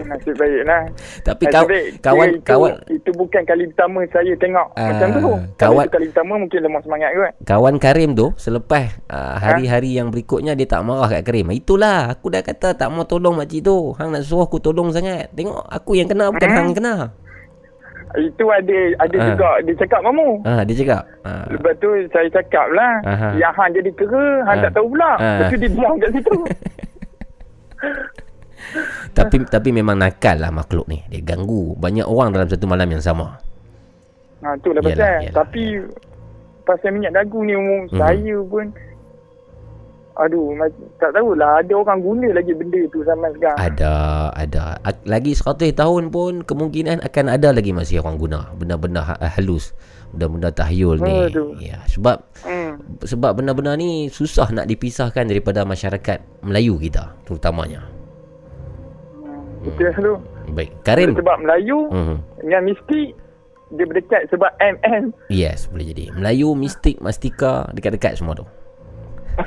[0.00, 0.82] Nasib baiklah.
[1.20, 1.86] Tapi Nasib kaw, baik.
[1.98, 5.32] kawan itu, kawan itu bukan kali pertama saya tengok Ah, macam tu.
[5.56, 7.32] Kawan- itu kali pertama mungkin lemah semangat kot.
[7.42, 11.50] Kawan Karim tu selepas uh, hari-hari yang berikutnya dia tak marah kat Karim.
[11.50, 13.94] Itulah aku dah kata tak mau tolong makcik tu.
[13.94, 15.32] Hang nak suruh aku tolong sangat.
[15.32, 16.54] Tengok aku yang kena bukan Hmm.
[16.54, 16.96] hang yang kena.
[18.10, 19.24] Itu ada ada Ah.
[19.26, 20.40] juga dia cakap mamu.
[20.42, 21.02] Ah dia cakap.
[21.22, 21.44] Ah.
[21.46, 23.28] Lepas tu saya cakap lah Aha.
[23.34, 24.62] Yang hang jadi kera Hang Ah.
[24.64, 25.20] tak tahu pula Ah.
[25.34, 26.36] Lepas tu dia diam kat situ
[29.16, 31.02] Tapi tapi memang nakal lah makhluk ni.
[31.08, 33.40] Dia ganggu banyak orang dalam satu malam yang sama.
[34.44, 35.62] ha, Tu lah pasal yalah, Tapi
[36.62, 37.96] Pasal minyak dagu ni umum Mhm.
[37.96, 38.66] Saya pun
[40.18, 40.52] Aduh
[41.00, 43.92] Tak tahulah Ada orang guna lagi benda tu zaman sekarang Ada
[44.36, 44.62] ada
[45.08, 49.72] lagi 100 tahun pun kemungkinan akan ada lagi masih orang guna benda-benda ha- halus.
[50.14, 51.28] Benda-benda tahyul ni.
[51.32, 51.44] Tu.
[51.60, 53.04] Ya, sebab hmm.
[53.04, 57.84] sebab benda-benda ni susah nak dipisahkan daripada masyarakat Melayu kita terutamanya.
[59.62, 60.14] Betul tu
[60.48, 61.12] Baik, Karim.
[61.14, 62.16] Sebab Melayu Mhm.
[62.40, 63.08] Dengan mistik
[63.68, 66.08] Dia berdekat sebab MM Yes, boleh jadi.
[66.10, 68.46] Melayu, mistik, mastika dekat-dekat semua tu.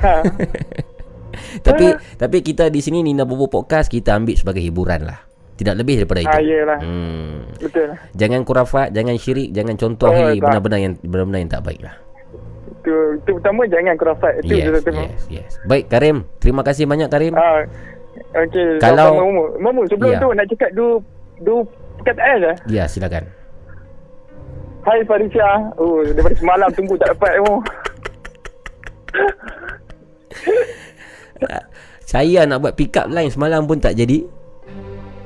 [1.66, 5.20] tapi tapi kita di sini Nina Bobo Podcast kita ambil sebagai hiburan lah.
[5.52, 6.32] Tidak lebih daripada itu.
[6.32, 6.78] Ah, yelah.
[6.80, 7.44] Hmm.
[7.60, 11.94] Betul Jangan kurafat, jangan syirik, jangan contohi Oh, benda-benda yang benda-benda yang tak baik lah.
[12.82, 15.50] Itu, itu pertama jangan kerafat Itu Yes, yes, yes.
[15.62, 17.34] Baik Karim, terima kasih banyak Karim.
[17.36, 17.62] Ah,
[18.32, 19.20] Okey, Kalau-.
[19.58, 20.20] Momo sebelum Ya.
[20.20, 20.96] tu nak cakap dua
[21.40, 21.60] dua
[22.00, 22.56] perkataan lah.
[22.66, 23.28] Ya, silakan.
[24.82, 25.70] Hai Farisha.
[25.76, 27.60] Oh, daripada semalam tunggu tak dapat Momo.
[32.02, 34.20] Saya nak buat pick up line semalam pun tak jadi.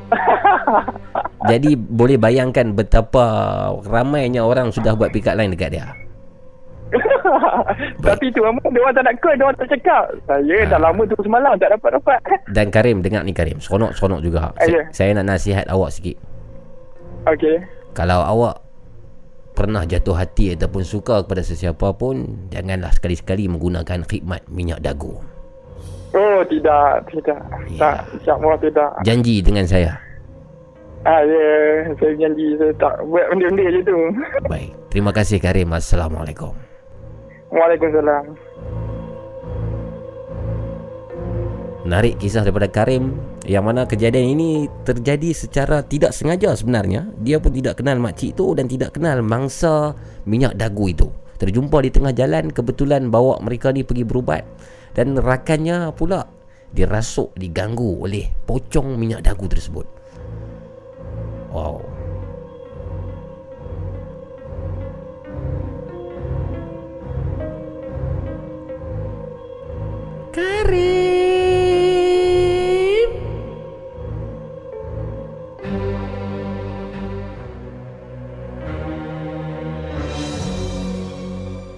[1.50, 3.24] Jadi boleh bayangkan betapa
[3.82, 5.86] ramainya orang sudah buat pick up line dekat dia.
[8.06, 10.04] Tapi tu Momo dia orang tak nak call, dia orang tak cakap.
[10.30, 12.18] Saya dah lama tu semalam tak dapat dapat.
[12.56, 14.54] Dan Karim dengar ni Karim, seronok-seronok juga.
[14.62, 14.64] Ya.
[14.64, 16.16] Saya, saya nak nasihat awak sikit.
[17.26, 17.58] Okey.
[17.96, 18.62] Kalau awak
[19.56, 25.16] pernah jatuh hati ataupun suka kepada sesiapa pun, janganlah sekali-sekali menggunakan khidmat minyak dagu.
[26.16, 27.40] Oh, tidak, tidak.
[27.72, 27.80] Ya.
[27.80, 28.90] Tak, insya-Allah tidak.
[29.04, 29.96] Janji dengan saya.
[31.06, 31.46] Ah, ya,
[32.02, 33.98] saya janji saya tak buat benda-benda je tu.
[34.52, 34.70] Baik.
[34.90, 35.70] Terima kasih Karim.
[35.70, 36.65] Assalamualaikum.
[37.50, 38.24] Waalaikumsalam.
[41.86, 43.14] Menarik kisah daripada Karim
[43.46, 47.06] yang mana kejadian ini terjadi secara tidak sengaja sebenarnya.
[47.22, 49.94] Dia pun tidak kenal makcik tu dan tidak kenal mangsa
[50.26, 51.06] minyak dagu itu.
[51.38, 54.42] Terjumpa di tengah jalan kebetulan bawa mereka ni pergi berubat
[54.98, 56.26] dan rakannya pula
[56.74, 59.86] dirasuk diganggu oleh pocong minyak dagu tersebut.
[61.54, 61.95] Wow.
[70.36, 70.68] Karim.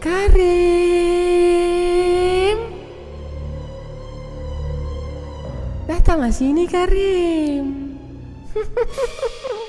[0.03, 0.59] Karim.
[5.87, 7.95] Datanglah sini Karim.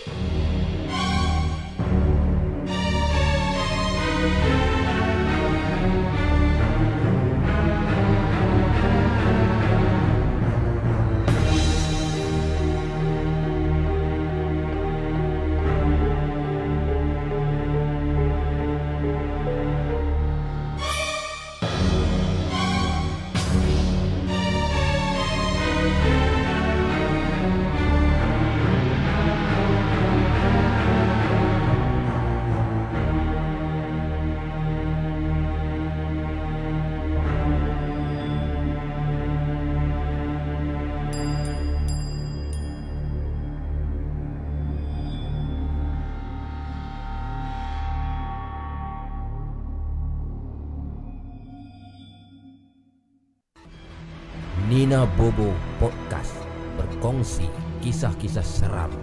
[58.30, 58.94] kisah-kisah seram,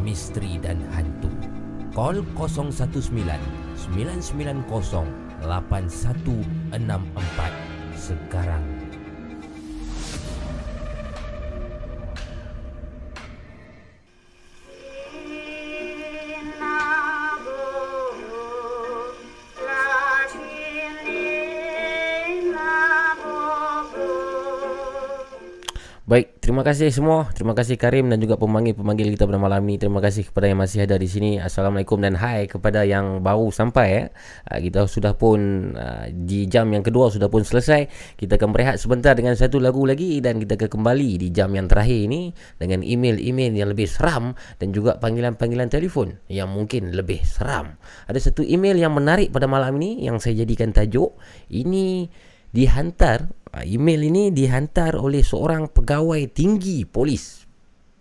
[0.00, 1.28] misteri dan hantu.
[1.92, 3.12] Call 019
[3.92, 4.64] 990
[5.44, 6.80] 8164
[7.92, 8.79] sekarang.
[26.40, 27.28] Terima kasih semua.
[27.30, 29.78] Terima kasih Karim dan juga pemanggil-pemanggil kita pada malam ini.
[29.78, 31.38] Terima kasih kepada yang masih ada di sini.
[31.38, 34.04] Assalamualaikum dan hai kepada yang baru sampai ya.
[34.58, 37.86] Kita sudah pun ah, di jam yang kedua sudah pun selesai.
[38.18, 41.70] Kita akan berehat sebentar dengan satu lagu lagi dan kita akan kembali di jam yang
[41.70, 47.78] terakhir ini dengan email-email yang lebih seram dan juga panggilan-panggilan telefon yang mungkin lebih seram.
[48.10, 51.14] Ada satu email yang menarik pada malam ini yang saya jadikan tajuk.
[51.52, 52.10] Ini
[52.50, 57.40] dihantar email ini dihantar oleh seorang pegawai tinggi polis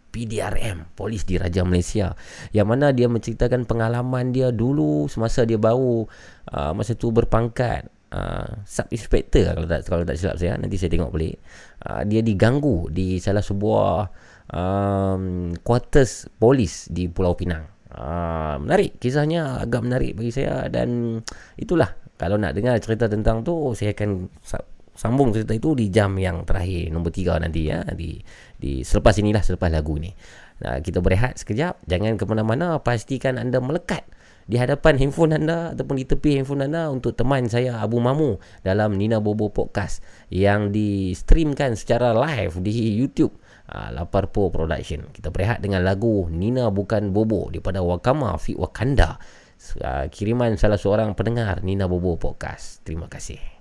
[0.10, 2.18] PDRM polis di Raja Malaysia
[2.50, 6.10] yang mana dia menceritakan pengalaman dia dulu semasa dia baru
[6.52, 7.88] uh, masa tu berpangkat.
[8.10, 11.38] Uh, sub inspector lah kalau tak kalau tak silap saya nanti saya tengok balik.
[11.86, 14.10] Uh, dia diganggu di salah sebuah
[14.50, 17.70] um, quarters polis di Pulau Pinang.
[17.94, 21.22] Uh, menarik kisahnya agak menarik bagi saya dan
[21.54, 21.94] itulah.
[22.18, 24.66] Kalau nak dengar cerita tentang tu saya akan sa-
[25.00, 28.20] sambung cerita itu di jam yang terakhir nombor tiga nanti ya di
[28.60, 30.12] di selepas inilah selepas lagu ni.
[30.60, 34.04] Nah, kita berehat sekejap jangan ke mana-mana pastikan anda melekat
[34.50, 39.00] di hadapan handphone anda ataupun di tepi handphone anda untuk teman saya Abu Mamu dalam
[39.00, 43.40] Nina Bobo Podcast yang di streamkan secara live di YouTube
[43.72, 45.08] uh, Laparpo Production.
[45.16, 49.22] Kita berehat dengan lagu Nina Bukan Bobo daripada Wakama Fit Wakanda.
[49.80, 52.82] Uh, kiriman salah seorang pendengar Nina Bobo Podcast.
[52.84, 53.59] Terima kasih.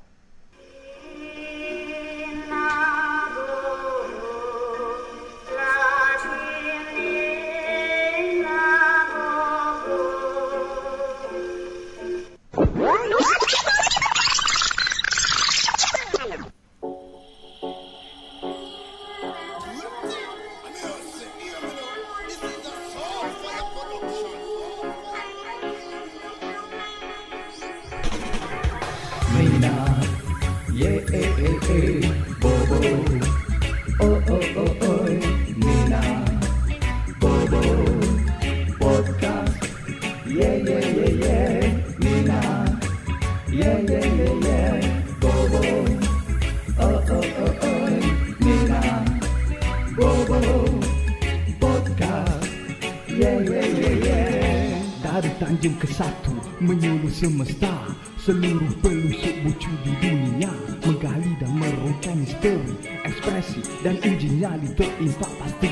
[55.39, 57.94] Tanjung ke Satu menyuluh semesta.
[58.19, 60.51] Seluruh pelusuk bucu di dunia.
[60.82, 62.74] Menggali dan merungkai misteri
[63.06, 65.70] Ekspresi dan uji nyali terimpak pasti.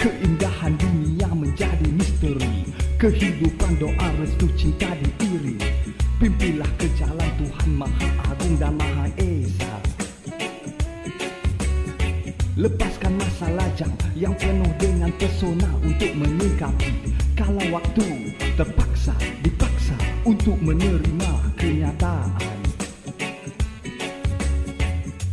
[0.00, 2.72] Keindahan dunia menjadi misteri.
[2.96, 5.60] Kehidupan doa restu cinta diiring
[6.16, 9.76] Pimpilah ke jalan Tuhan Maha Agung dan Maha Esa.
[12.56, 19.12] Lepaskan masa lajang yang penuh dengan pesona untuk menyingkapi Kalau waktu terpaksa
[19.44, 19.92] dipaksa
[20.24, 22.64] untuk menerima kenyataan.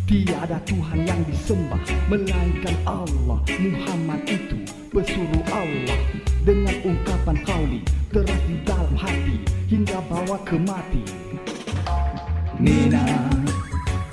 [0.03, 4.61] Tiada Tuhan yang disembah Melainkan Allah Muhammad itu
[4.93, 5.99] pesuruh Allah
[6.45, 7.81] Dengan ungkapan kauli
[8.13, 11.01] Teras di dalam hati Hingga bawa ke mati.
[12.61, 13.31] Nina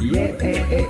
[0.01, 0.87] Yeah, eh, eh,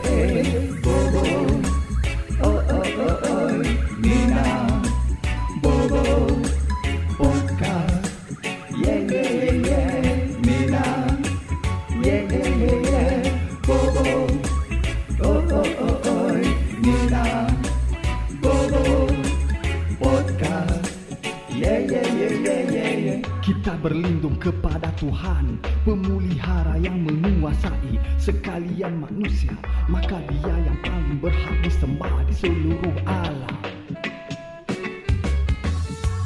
[33.06, 33.56] alam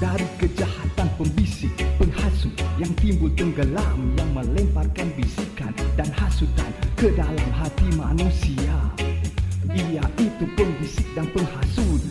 [0.00, 7.88] Dari kejahatan pembisik, penghasut Yang timbul tenggelam Yang melemparkan bisikan dan hasutan Ke dalam hati
[7.96, 8.76] manusia.
[9.74, 12.02] Ia itu pembisik dan penghasut.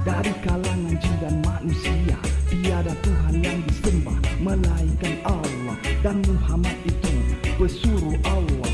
[0.00, 2.16] Dari kalangan jin dan manusia
[2.48, 7.12] Tiada Tuhan yang disembah Melainkan Allah Dan Muhammad itu
[7.60, 8.72] pesuruh Allah.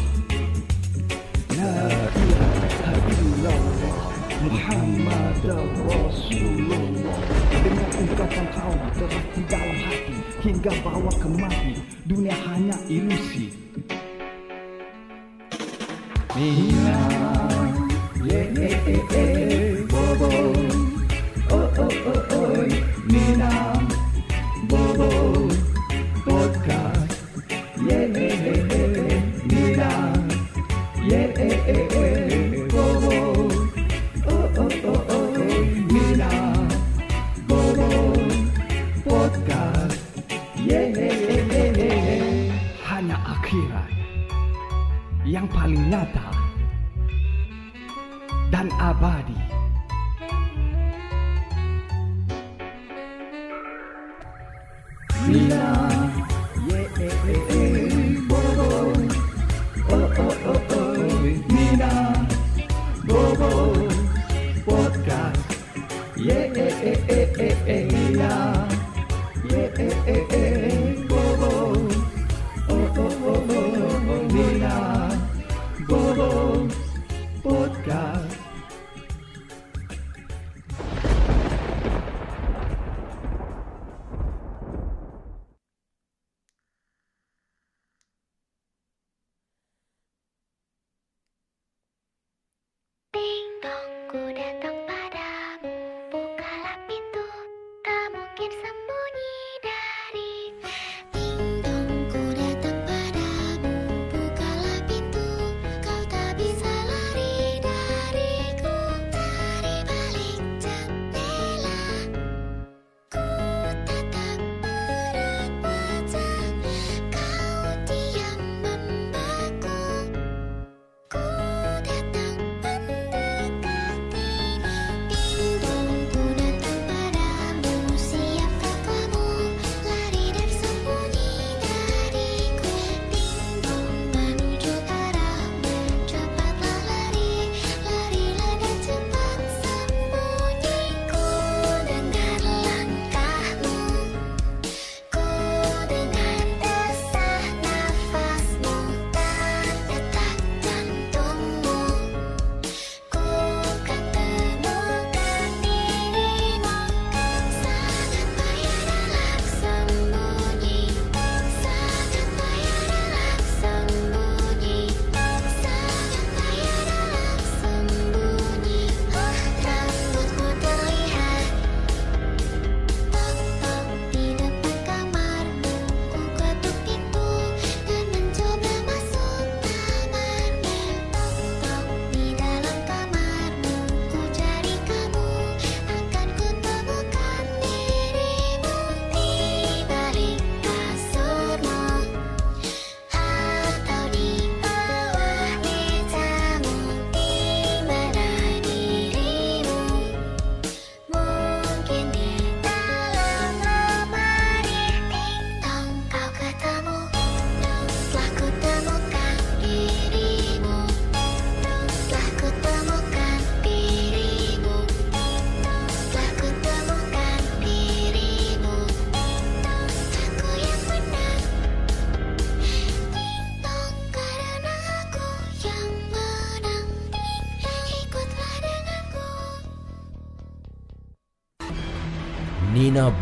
[1.58, 1.74] La
[2.14, 3.75] ilaha illallah
[4.46, 7.18] Muhammad Rasulullah.
[7.50, 10.16] Dengan ungkapan kau telah di dalam hati
[10.46, 11.72] Hingga bawa ke mati
[12.06, 13.50] Dunia hanya ilusi.
[16.38, 16.98] Mina
[18.26, 19.45] Yeah, yeah, yeah, yeah,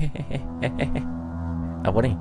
[1.88, 2.12] Apa ni?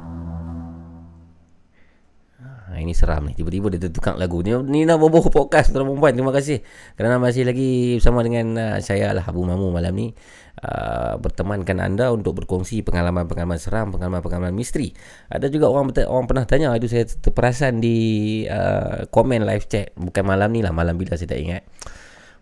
[2.70, 3.34] Ah, ini seram ni.
[3.34, 4.46] Tiba-tiba dia tertukar lagu.
[4.46, 6.14] Ni Nina Bobo Podcast tuan perempuan.
[6.14, 6.62] Terima kasih
[6.94, 10.14] kerana masih lagi bersama dengan uh, saya lah Abu Mamu malam ni.
[10.60, 14.94] Uh, bertemankan anda untuk berkongsi pengalaman-pengalaman seram, pengalaman-pengalaman misteri.
[15.32, 17.98] Ada juga orang orang pernah tanya, itu saya terperasan di
[18.46, 19.96] uh, komen live chat.
[19.96, 21.64] Bukan malam ni lah, malam bila saya tak ingat.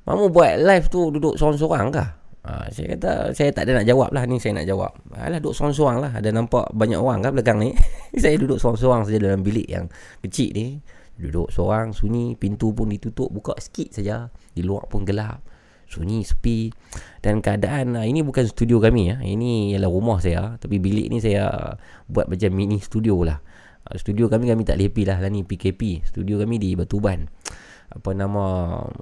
[0.10, 2.27] Mamu buat live tu duduk seorang-seorang kah?
[2.48, 4.96] Ha, saya kata saya tak ada nak jawab lah ni saya nak jawab.
[5.20, 6.12] Alah duduk seorang-seorang lah.
[6.16, 7.76] Ada nampak banyak orang kan belakang ni.
[8.24, 9.92] saya duduk seorang-seorang saja dalam bilik yang
[10.24, 10.80] kecil ni.
[11.20, 14.32] Duduk seorang sunyi, pintu pun ditutup, buka sikit saja.
[14.32, 15.44] Di luar pun gelap.
[15.92, 16.72] Sunyi, sepi.
[17.20, 19.20] Dan keadaan ah, ini bukan studio kami ya.
[19.20, 21.76] Ini ialah rumah saya, tapi bilik ni saya
[22.08, 23.44] buat macam mini studio lah.
[23.84, 26.08] Ah, Studio kami kami tak lepi lah, lah ni PKP.
[26.08, 27.28] Studio kami di Batuban.
[27.88, 28.44] apa nama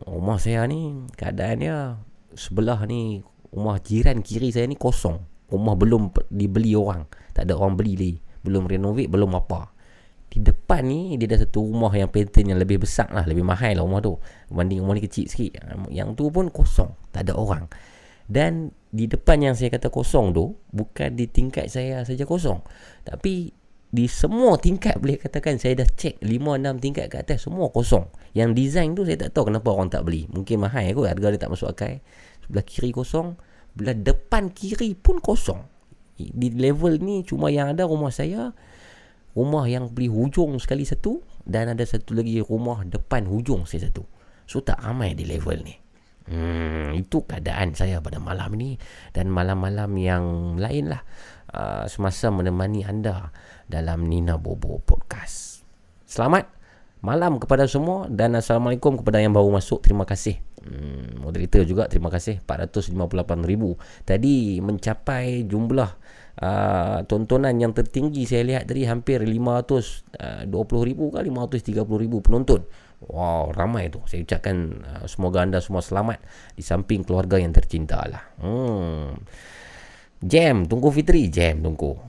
[0.05, 1.97] rumah saya ni keadaan dia
[2.37, 3.25] sebelah ni
[3.55, 5.17] rumah jiran kiri saya ni kosong.
[5.47, 7.07] Rumah belum dibeli orang.
[7.31, 8.15] Tak ada orang beli lagi.
[8.43, 9.71] Belum renovate, belum apa.
[10.27, 13.71] Di depan ni dia ada satu rumah yang pattern yang lebih besar lah, lebih mahal
[13.71, 14.19] lah rumah tu.
[14.51, 15.63] Berbanding rumah ni kecil sikit.
[15.87, 17.71] Yang tu pun kosong, tak ada orang.
[18.25, 22.59] Dan di depan yang saya kata kosong tu bukan di tingkat saya saja kosong.
[23.05, 23.53] Tapi
[23.95, 28.11] di semua tingkat boleh katakan saya dah cek 5 6 tingkat ke atas semua kosong.
[28.35, 30.27] Yang design tu saya tak tahu kenapa orang tak beli.
[30.27, 32.03] Mungkin mahal kot harga dia tak masuk akal.
[32.43, 33.39] Sebelah kiri kosong,
[33.71, 35.63] sebelah depan kiri pun kosong.
[36.19, 38.51] Di level ni cuma yang ada rumah saya
[39.35, 44.03] rumah yang beli hujung sekali satu dan ada satu lagi rumah depan hujung saya satu.
[44.43, 45.75] So tak ramai di level ni.
[46.25, 48.81] Hmm, itu keadaan saya pada malam ni
[49.13, 51.05] dan malam-malam yang lain lah
[51.53, 53.29] uh, semasa menemani anda
[53.65, 55.65] dalam Nina Bobo Podcast.
[56.05, 56.49] Selamat
[57.01, 59.85] malam kepada semua dan Assalamualaikum kepada yang baru masuk.
[59.85, 60.41] Terima kasih.
[60.65, 62.97] Hmm, moderator juga terima kasih 458,000
[64.01, 65.91] tadi mencapai jumlah
[66.41, 72.65] uh, tontonan yang tertinggi saya lihat tadi hampir 520,000 ke 530,000 penonton
[73.05, 76.17] wow ramai tu saya ucapkan uh, semoga anda semua selamat
[76.57, 79.21] di samping keluarga yang tercinta lah hmm.
[80.23, 81.99] Jam Tunggu Fitri Jam tunggu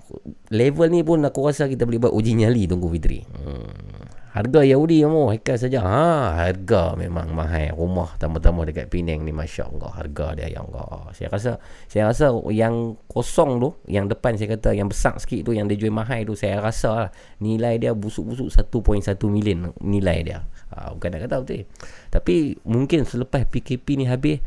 [0.55, 3.27] Level ni pun aku rasa kita boleh buat uji nyali Tunggu Fitri.
[3.27, 3.97] Hmm.
[4.37, 5.81] Harga Yahudi kamu Haikal saja.
[5.81, 7.73] Ha, Harga memang mahal.
[7.73, 11.57] Rumah tambah-tambah dekat Penang ni Masya Allah Harga dia ya Allah Saya rasa
[11.89, 15.89] Saya rasa yang kosong tu Yang depan saya kata Yang besar sikit tu Yang dia
[15.89, 17.09] jual mahal tu Saya rasa lah
[17.41, 20.45] Nilai dia busuk-busuk 1.1 million Nilai dia.
[20.77, 21.65] Ha, Bukan nak kata betul.
[22.13, 24.45] Tapi mungkin selepas PKP ni habis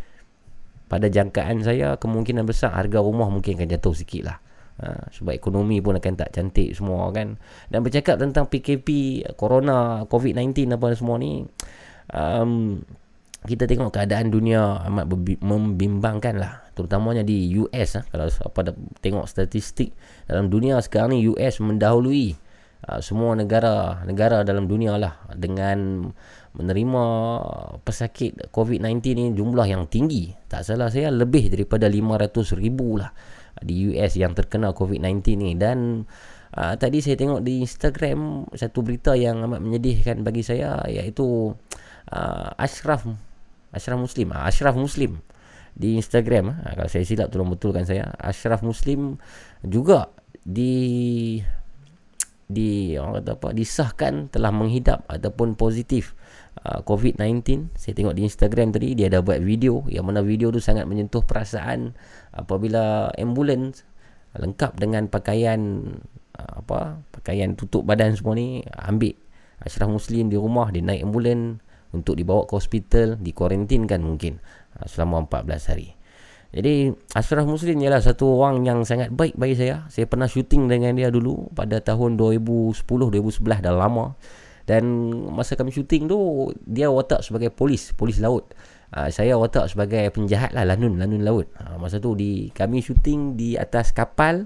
[0.89, 4.37] Pada jangkaan saya Kemungkinan besar Harga rumah mungkin akan jatuh sikit lah
[4.79, 7.35] Ha, sebab ekonomi pun akan tak cantik semua kan?
[7.67, 11.43] Dan bercakap tentang PKP Corona COVID-19 apa semua ni
[12.15, 12.79] um,
[13.43, 15.07] kita tengok keadaan dunia amat
[15.43, 19.95] membimbangkan lah terutamanya di US ha, kalau apa tengok statistik
[20.27, 22.35] dalam dunia sekarang ni US mendahului
[22.87, 26.11] uh, semua negara negara dalam dunia lah dengan
[26.57, 27.03] menerima
[27.85, 30.34] pesakit COVID-19 ni jumlah yang tinggi.
[30.49, 33.13] Tak salah saya lebih daripada 500 ribu lah
[33.61, 35.53] di US yang terkena COVID-19 ni.
[35.53, 36.05] Dan
[36.57, 41.53] uh, tadi saya tengok di Instagram satu berita yang amat menyedihkan bagi saya iaitu
[42.09, 43.05] uh, Ashraf
[43.69, 44.34] Ashraf Muslim.
[44.34, 45.21] Uh, Ashraf Muslim
[45.77, 46.65] di Instagram.
[46.65, 48.09] Uh, kalau saya silap tolong betulkan saya.
[48.17, 49.21] Ashraf Muslim
[49.61, 50.09] juga
[50.41, 51.38] di
[52.49, 56.17] di orang kata apa disahkan telah menghidap ataupun positif
[56.65, 60.60] uh, COVID-19 saya tengok di Instagram tadi dia ada buat video yang mana video tu
[60.60, 61.95] sangat menyentuh perasaan
[62.36, 63.84] apabila ambulans
[64.38, 65.60] lengkap dengan pakaian
[66.38, 69.15] uh, apa pakaian tutup badan semua ni ambil
[69.60, 71.60] Ashraf Muslim di rumah dia naik ambulans
[71.90, 74.40] untuk dibawa ke hospital dikuarantinkan mungkin
[74.77, 75.99] uh, selama 14 hari
[76.49, 79.86] jadi Ashraf Muslim ialah satu orang yang sangat baik bagi saya.
[79.94, 84.18] Saya pernah syuting dengan dia dulu pada tahun 2010-2011 dah lama.
[84.69, 88.53] Dan masa kami syuting tu dia watak sebagai polis, polis laut.
[88.93, 91.49] Uh, saya watak sebagai penjahat lah lanun, lanun laut.
[91.57, 94.45] Uh, masa tu di kami syuting di atas kapal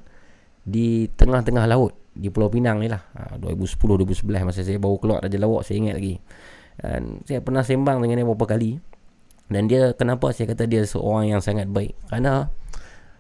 [0.64, 3.04] di tengah-tengah laut di Pulau Pinang ni lah.
[3.36, 6.16] Uh, 2010-2011 masa saya baru keluar Raja Lawak saya ingat lagi.
[6.80, 8.80] Dan saya pernah sembang dengan dia beberapa kali.
[9.52, 12.00] Dan dia kenapa saya kata dia seorang yang sangat baik?
[12.08, 12.48] Karena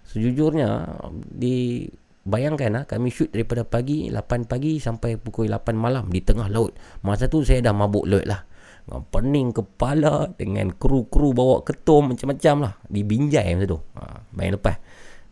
[0.07, 0.87] sejujurnya
[1.35, 1.83] di
[2.23, 6.75] bayangkan lah kami shoot daripada pagi 8 pagi sampai pukul 8 malam di tengah laut.
[7.03, 8.47] Masa tu saya dah mabuk laut lah.
[8.83, 13.79] Dengan pening kepala dengan kru-kru bawa ketum macam-macam lah di Binjai masa tu.
[13.95, 14.01] Ha,
[14.35, 14.75] bayang lepas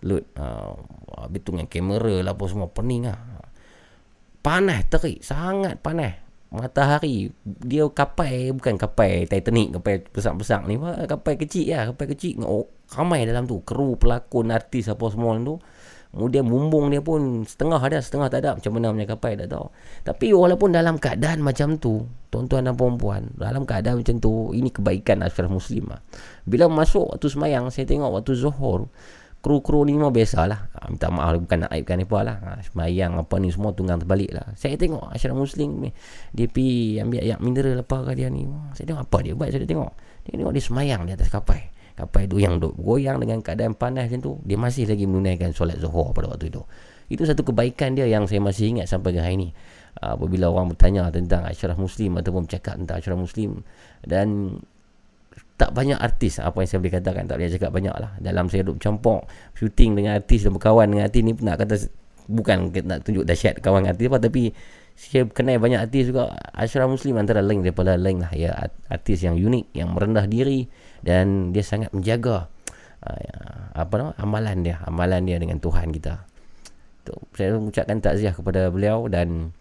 [0.08, 0.24] laut.
[0.40, 0.46] Ha,
[1.28, 3.20] habis tu dengan kamera lah apa semua pening lah.
[4.42, 10.76] Panas terik, sangat panas matahari dia kapal bukan kapal Titanic kapal besar-besar ni
[11.08, 15.64] kapal kecil lah kapal kecil oh, ramai dalam tu kru pelakon artis apa semua tu
[16.12, 19.68] kemudian bumbung dia pun setengah ada setengah tak ada macam mana punya kapal tak tahu.
[20.04, 25.24] Tapi walaupun dalam keadaan macam tu tuan-tuan dan perempuan dalam keadaan macam tu ini kebaikan
[25.24, 26.00] Ashraf Muslim lah.
[26.48, 28.92] bila masuk waktu semayang saya tengok waktu Zuhur
[29.42, 30.70] kru-kru ni memang biasalah.
[30.78, 32.38] Ha, minta maaf bukan nak aibkan apa lah.
[32.46, 34.54] Ha, semayang apa ni semua tunggang terbalik lah.
[34.54, 35.90] Saya tengok Ashraf Muslim ni
[36.36, 38.46] dia pergi ambil ayak mineral apa ke dia ni.
[38.78, 39.92] Saya tengok apa dia buat saya tengok.
[40.30, 41.58] Dia tengok dia semayang di atas kapal
[41.96, 45.78] kapal tu yang duk goyang dengan keadaan panas macam tu dia masih lagi menunaikan solat
[45.78, 46.62] zuhur pada waktu itu.
[47.12, 49.50] Itu satu kebaikan dia yang saya masih ingat sampai ke hari ni.
[50.00, 53.68] Apabila orang bertanya tentang Ashraf Muslim ataupun bercakap tentang Ashraf Muslim
[54.08, 54.58] dan
[55.60, 58.12] tak banyak artis apa yang saya boleh katakan tak boleh cakap banyak lah.
[58.18, 61.76] Dalam saya duduk campur shooting dengan artis dan berkawan dengan artis ni nak kata
[62.32, 64.56] bukan nak tunjuk dahsyat kawan artis apa tapi
[64.96, 68.32] saya kenal banyak artis juga Ashraf Muslim antara lain daripada lain lah.
[68.34, 70.66] Ya art- artis yang unik yang merendah diri
[71.02, 72.50] dan dia sangat menjaga
[73.06, 76.26] uh, apa nama amalan dia amalan dia dengan Tuhan kita
[77.02, 79.54] tu saya mengucapkan takziah kepada beliau dan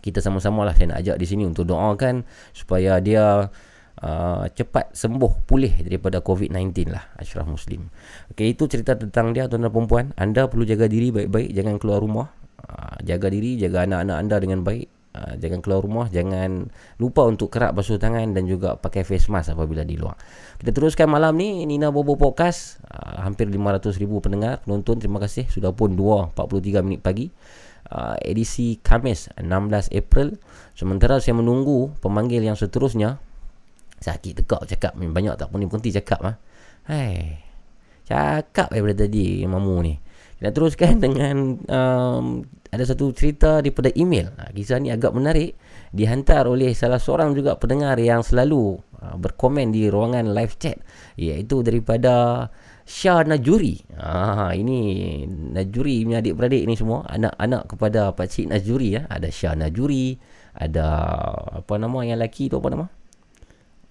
[0.00, 2.24] kita sama-sama lah saya nak ajak di sini untuk doakan
[2.56, 3.52] supaya dia
[4.00, 7.92] uh, cepat sembuh pulih daripada COVID-19 lah Ashraf Muslim.
[8.32, 10.04] Okey itu cerita tentang dia tuan-tuan perempuan.
[10.16, 12.28] Anda perlu jaga diri baik-baik jangan keluar rumah.
[12.60, 14.88] Uh, jaga diri, jaga anak-anak anda dengan baik.
[15.10, 16.70] Uh, jangan keluar rumah, jangan
[17.02, 20.14] lupa untuk kerap basuh tangan dan juga pakai face mask apabila di luar.
[20.62, 22.78] Kita teruskan malam ni Nina Bobo Podcast.
[22.86, 25.02] Uh, hampir 500 ribu pendengar, penonton.
[25.02, 27.26] Terima kasih sudah pun 2.43 minit pagi
[27.90, 30.38] uh, edisi Khamis 16 April
[30.78, 33.18] sementara saya menunggu pemanggil yang seterusnya
[34.00, 36.36] sakit tekak cakap banyak tak pun ni berhenti cakap ah
[36.88, 37.44] hai
[38.08, 39.94] cakap daripada tadi mamu ni
[40.40, 45.54] kita teruskan dengan um, ada satu cerita daripada email ha, kisah ni agak menarik
[45.92, 50.80] dihantar oleh salah seorang juga pendengar yang selalu uh, berkomen di ruangan live chat
[51.20, 52.48] iaitu daripada
[52.90, 53.86] Syah Najuri.
[54.02, 59.06] Ah ini Najuri punya adik-beradik ni semua anak-anak kepada Pak Cik Najuri ya.
[59.06, 60.18] Ada Syah Najuri,
[60.58, 60.86] ada
[61.62, 62.86] apa nama yang lelaki tu apa nama?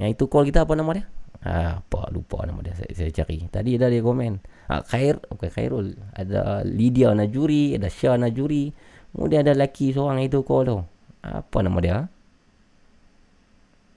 [0.04, 1.06] Yang itu call kita apa nama dia?
[1.40, 3.40] Ah, apa lupa nama dia saya, saya cari.
[3.48, 4.44] Tadi ada dia komen.
[4.70, 5.98] Ah, Khair, bukan Khairul.
[6.14, 8.70] Ada Lydia Najuri, ada Syah Najuri.
[9.10, 10.78] Kemudian ada lelaki seorang itu call tu.
[11.26, 11.98] Apa nama dia?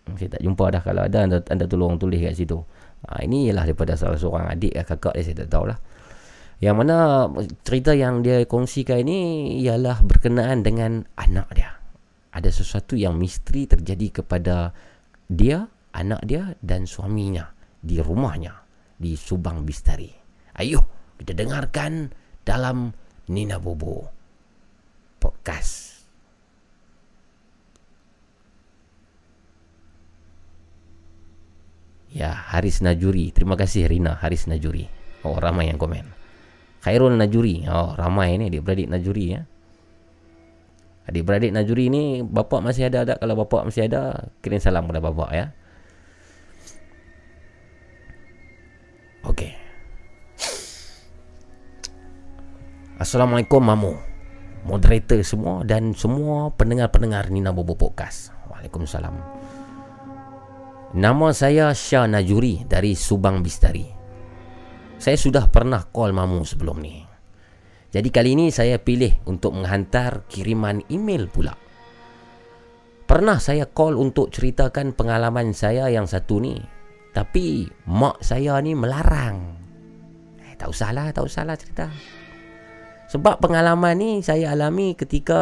[0.08, 2.56] Hmm, Saya tak jumpa dah kalau ada anda, anda tolong tulis kat situ.
[3.04, 5.78] Ha, ini ialah daripada salah seorang adik kakak dia saya tak tahulah.
[6.62, 6.96] Yang mana
[7.66, 9.18] cerita yang dia kongsikan ini
[9.60, 11.74] ialah berkenaan dengan anak dia.
[12.32, 14.72] Ada sesuatu yang misteri terjadi kepada
[15.28, 18.62] dia, anak dia dan suaminya di rumahnya
[18.96, 20.21] di Subang Bistari.
[20.56, 20.84] Ayuh
[21.16, 22.12] kita dengarkan
[22.42, 22.92] dalam
[23.30, 24.10] Nina Bobo
[25.22, 26.02] podcast.
[32.12, 33.32] Ya, Haris Najuri.
[33.32, 34.84] Terima kasih Rina Haris Najuri.
[35.24, 36.04] Oh, ramai yang komen.
[36.84, 37.64] Khairul Najuri.
[37.72, 39.40] Oh, ramai ni adik-beradik Najuri ya.
[41.08, 43.24] Adik-beradik Najuri ni bapak masih ada tak?
[43.24, 45.46] Kalau bapak masih ada, kirim salam kepada bapak ya.
[49.24, 49.61] Okey.
[53.02, 53.98] Assalamualaikum Mamu.
[54.62, 58.30] Moderator semua dan semua pendengar-pendengar Nina Bobo Podcast.
[58.46, 59.10] Waalaikumsalam.
[60.94, 63.90] Nama saya Syah Najuri dari Subang Bistari.
[65.02, 67.02] Saya sudah pernah call Mamu sebelum ni.
[67.90, 71.58] Jadi kali ini saya pilih untuk menghantar kiriman email pula.
[73.02, 76.54] Pernah saya call untuk ceritakan pengalaman saya yang satu ni.
[77.10, 79.58] Tapi mak saya ni melarang.
[80.38, 81.90] Eh, tak usahlah, tak usahlah cerita.
[83.12, 85.36] Sebab pengalaman ni saya alami ketika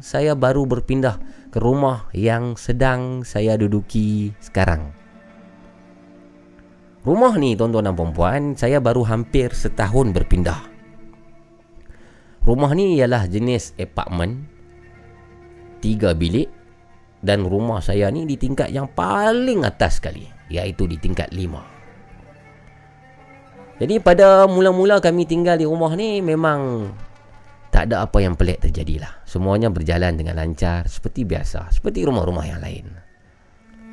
[0.00, 1.20] saya baru berpindah
[1.52, 4.96] ke rumah yang sedang saya duduki sekarang.
[7.04, 10.64] Rumah ni tuan-tuan dan puan saya baru hampir setahun berpindah.
[12.48, 14.48] Rumah ni ialah jenis apartmen
[15.84, 16.48] tiga bilik
[17.20, 21.71] dan rumah saya ni di tingkat yang paling atas sekali iaitu di tingkat lima.
[23.82, 26.86] Jadi pada mula-mula kami tinggal di rumah ni memang
[27.74, 29.26] tak ada apa yang pelik terjadilah.
[29.26, 32.86] Semuanya berjalan dengan lancar seperti biasa, seperti rumah-rumah yang lain.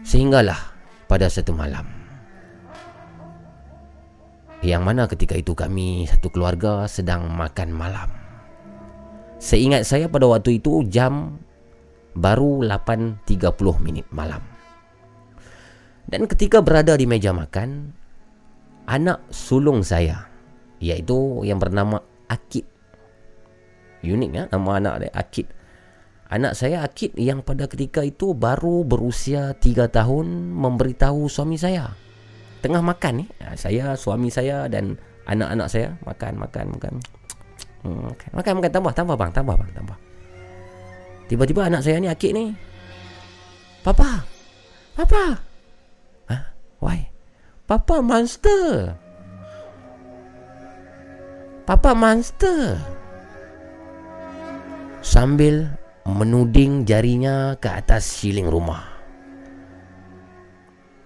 [0.05, 0.77] Sehinggalah
[1.09, 1.89] pada satu malam
[4.61, 8.13] yang mana ketika itu kami satu keluarga sedang makan malam.
[9.41, 11.41] Seingat saya pada waktu itu jam
[12.13, 13.25] baru 8.30
[13.81, 14.43] minit malam.
[16.05, 17.95] Dan ketika berada di meja makan,
[18.89, 20.25] anak sulung saya,
[20.81, 22.65] iaitu yang bernama Akid.
[24.01, 25.47] Unik ya nama anak dia, Akid.
[26.29, 30.25] Anak saya Akid yang pada ketika itu baru berusia 3 tahun
[30.57, 31.93] memberitahu suami saya.
[32.65, 33.25] Tengah makan ni,
[33.55, 34.97] saya, suami saya dan
[35.29, 36.93] anak-anak saya makan, makan, makan.
[37.85, 39.97] Hmm, makan, makan, tambah, tambah bang, tambah bang, tambah.
[41.29, 42.51] Tiba-tiba anak saya ni Akid ni.
[43.79, 44.27] Papa,
[44.97, 45.39] Papa,
[46.79, 47.11] Why?
[47.69, 48.97] Papa monster.
[51.69, 52.81] Papa monster.
[55.05, 55.69] Sambil
[56.01, 58.89] menuding jarinya ke atas siling rumah.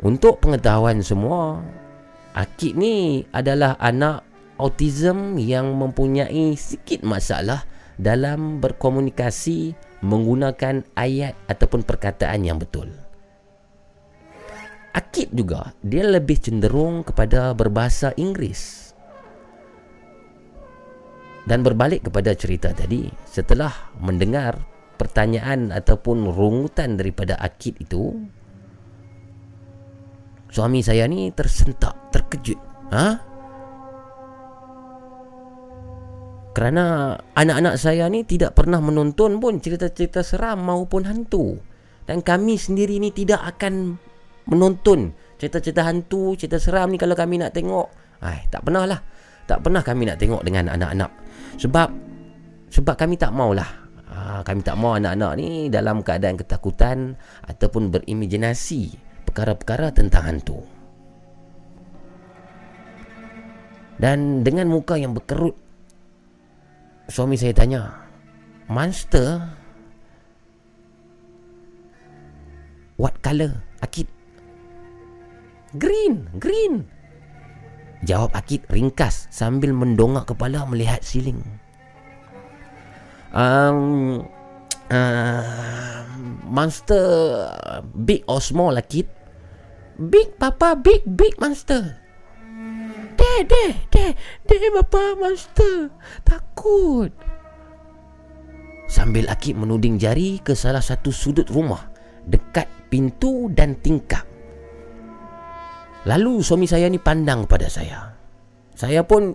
[0.07, 1.60] Untuk pengetahuan semua,
[2.31, 4.23] Akid ni adalah anak
[4.56, 7.68] autism yang mempunyai sikit masalah
[7.99, 13.02] dalam berkomunikasi menggunakan ayat ataupun perkataan yang betul.
[14.94, 18.94] Akid juga dia lebih cenderung kepada berbahasa Inggeris.
[21.44, 24.64] Dan berbalik kepada cerita tadi, setelah mendengar
[24.95, 28.15] pertanyaan ataupun rungutan daripada Akid itu
[30.53, 32.61] suami saya ni tersentak, terkejut.
[32.94, 33.07] Ha?
[36.53, 41.57] Kerana anak-anak saya ni tidak pernah menonton pun cerita-cerita seram maupun hantu.
[42.06, 43.98] Dan kami sendiri ni tidak akan
[44.48, 47.88] menonton cerita-cerita hantu, cerita seram ni kalau kami nak tengok.
[48.24, 48.99] Ai, tak pernah lah.
[49.44, 51.11] Tak pernah kami nak tengok dengan anak-anak.
[51.60, 51.90] Sebab
[52.72, 53.68] sebab kami tak maulah.
[54.14, 58.94] Ha, kami tak mau anak-anak ni dalam keadaan ketakutan ataupun berimajinasi
[59.28, 60.61] perkara-perkara tentang hantu.
[63.99, 65.54] Dan dengan muka yang berkerut
[67.07, 67.94] Suami saya tanya
[68.68, 69.54] Monster
[72.97, 73.63] What color?
[73.86, 74.10] Akid
[75.77, 76.85] Green Green
[78.03, 81.41] Jawab Akid ringkas Sambil mendongak kepala melihat siling
[83.34, 84.21] um,
[84.91, 86.05] uh,
[86.45, 87.05] Monster
[87.95, 89.10] Big or small Akid?
[89.97, 92.03] Big papa Big big monster
[93.13, 94.11] Deh, deh, deh,
[94.49, 95.93] deh bapa monster.
[96.26, 97.13] Takut.
[98.89, 101.93] Sambil Akib menuding jari ke salah satu sudut rumah
[102.26, 104.32] dekat pintu dan tingkap.
[106.04, 108.12] Lalu suami saya ni pandang pada saya.
[108.76, 109.32] Saya pun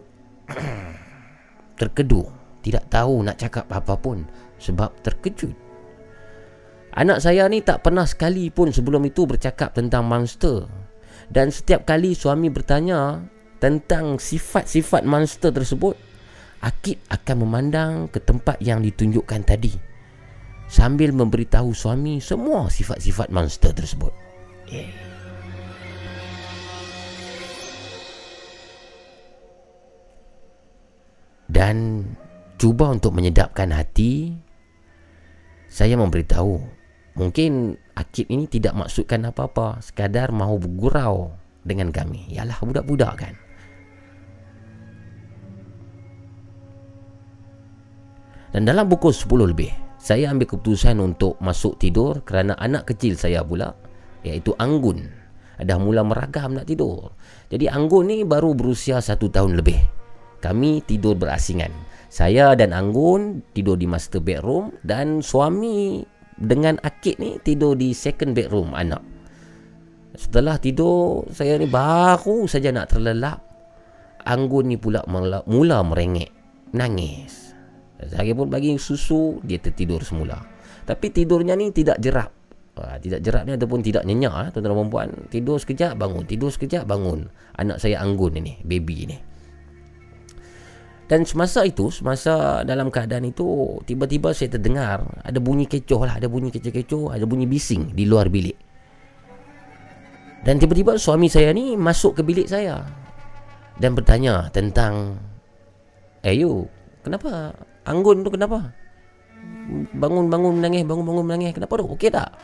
[1.81, 2.29] terkedu,
[2.61, 4.29] tidak tahu nak cakap apa pun
[4.61, 5.57] sebab terkejut.
[6.99, 10.69] Anak saya ni tak pernah sekali pun sebelum itu bercakap tentang monster.
[11.29, 13.21] Dan setiap kali suami bertanya,
[13.61, 15.97] tentang sifat-sifat monster tersebut,
[16.59, 19.71] Akid akan memandang ke tempat yang ditunjukkan tadi
[20.69, 24.13] sambil memberitahu suami semua sifat-sifat monster tersebut.
[24.69, 25.08] Yeah.
[31.49, 32.05] Dan
[32.61, 34.37] cuba untuk menyedapkan hati,
[35.73, 36.61] saya memberitahu
[37.17, 41.35] mungkin Akid ini tidak maksudkan apa-apa, sekadar mahu bergurau
[41.67, 42.31] dengan kami.
[42.31, 43.35] Yalah budak-budak kan.
[48.53, 49.69] Dan dalam pukul 10 lebih
[50.01, 53.77] Saya ambil keputusan untuk masuk tidur Kerana anak kecil saya pula
[54.25, 55.05] Iaitu Anggun
[55.61, 57.13] Dah mula meragam nak tidur
[57.53, 59.98] Jadi Anggun ni baru berusia satu tahun lebih
[60.39, 61.75] Kami tidur berasingan.
[62.09, 66.01] Saya dan Anggun tidur di master bedroom Dan suami
[66.41, 69.03] dengan Akid ni tidur di second bedroom anak.
[70.15, 73.43] Setelah tidur Saya ni baru saja nak terlelap.
[74.29, 76.31] Anggun ni pula mula, mula merengek.
[76.71, 77.57] Nangis.
[77.99, 80.39] Saya pun bagi susu Dia tertidur semula.
[80.87, 82.31] Tapi tidurnya ni tidak jerak
[82.79, 86.25] ha, Tidak jerak ni ataupun tidak nyenyak ha, Tuan-tuan dan perempuan Tidur sekejap bangun.
[86.25, 87.27] Tidur sekejap bangun.
[87.59, 89.28] Anak saya anggun ini Baby ini
[91.09, 96.29] dan semasa itu, semasa dalam keadaan itu, tiba-tiba saya terdengar ada bunyi kecoh lah, ada
[96.29, 98.57] bunyi kecoh-kecoh, ada bunyi bising di luar bilik.
[100.45, 102.85] Dan tiba-tiba suami saya ni masuk ke bilik saya
[103.81, 105.17] dan bertanya tentang,
[106.23, 106.69] eh you,
[107.03, 107.57] kenapa
[107.89, 108.69] Anggun tu kenapa?
[109.97, 111.57] Bangun-bangun menangis, bangun-bangun menangis.
[111.57, 111.89] Kenapa tu?
[111.89, 112.37] Okey tak?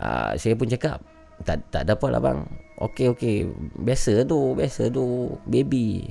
[0.00, 1.04] Uh, saya pun cakap,
[1.44, 2.40] tak tak ada apa lah bang.
[2.80, 3.36] Okey, okey.
[3.76, 5.36] Biasa tu, biasa tu.
[5.44, 6.08] Baby.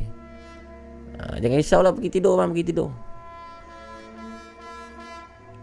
[1.20, 2.90] Uh, jangan risaulah pergi tidur bang, pergi tidur.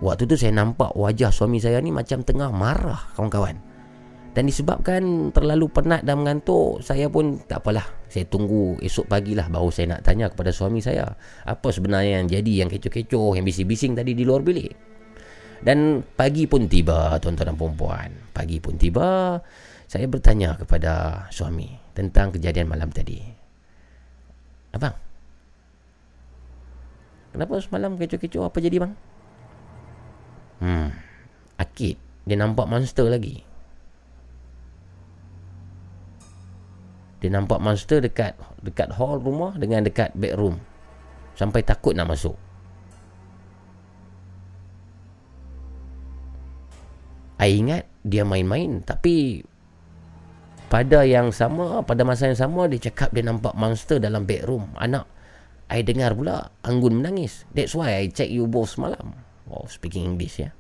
[0.05, 3.57] Waktu tu saya nampak wajah suami saya ni macam tengah marah kawan-kawan.
[4.37, 9.49] Dan disebabkan terlalu penat dan mengantuk Saya pun tak apalah Saya tunggu esok pagi lah
[9.49, 11.09] Baru saya nak tanya kepada suami saya
[11.49, 14.77] Apa sebenarnya yang jadi Yang kecoh-kecoh Yang bising-bising tadi di luar bilik
[15.65, 19.41] Dan pagi pun tiba Tuan-tuan dan perempuan Pagi pun tiba
[19.89, 23.25] Saya bertanya kepada suami Tentang kejadian malam tadi
[24.77, 25.06] Abang
[27.37, 28.93] Kenapa semalam kecoh-kecoh Apa jadi bang?
[30.65, 30.89] Hmm
[31.61, 33.45] Akid Dia nampak monster lagi
[37.21, 40.61] Dia nampak monster dekat dekat hall rumah dengan dekat bedroom.
[41.35, 42.37] Sampai takut nak masuk.
[47.37, 49.45] I ingat dia main-main tapi
[50.73, 55.11] pada yang sama, pada masa yang sama dia cakap dia nampak monster dalam bedroom anak.
[55.67, 57.43] I dengar pula Anggun menangis.
[57.51, 59.19] That's why I check you both semalam.
[59.51, 60.55] Oh, speaking English ya.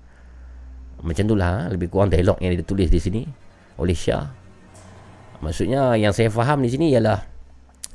[1.03, 3.23] Macam itulah lebih kurang dialog yang dia tulis di sini
[3.77, 4.33] oleh Syah
[5.45, 7.21] Maksudnya yang saya faham di sini ialah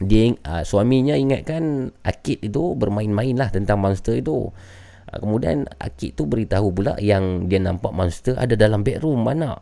[0.01, 4.49] dia uh, suaminya ingatkan Akid itu bermain-main lah tentang monster itu.
[5.09, 9.57] Uh, kemudian Akid tu beritahu pula yang dia nampak monster ada dalam bedroom mana.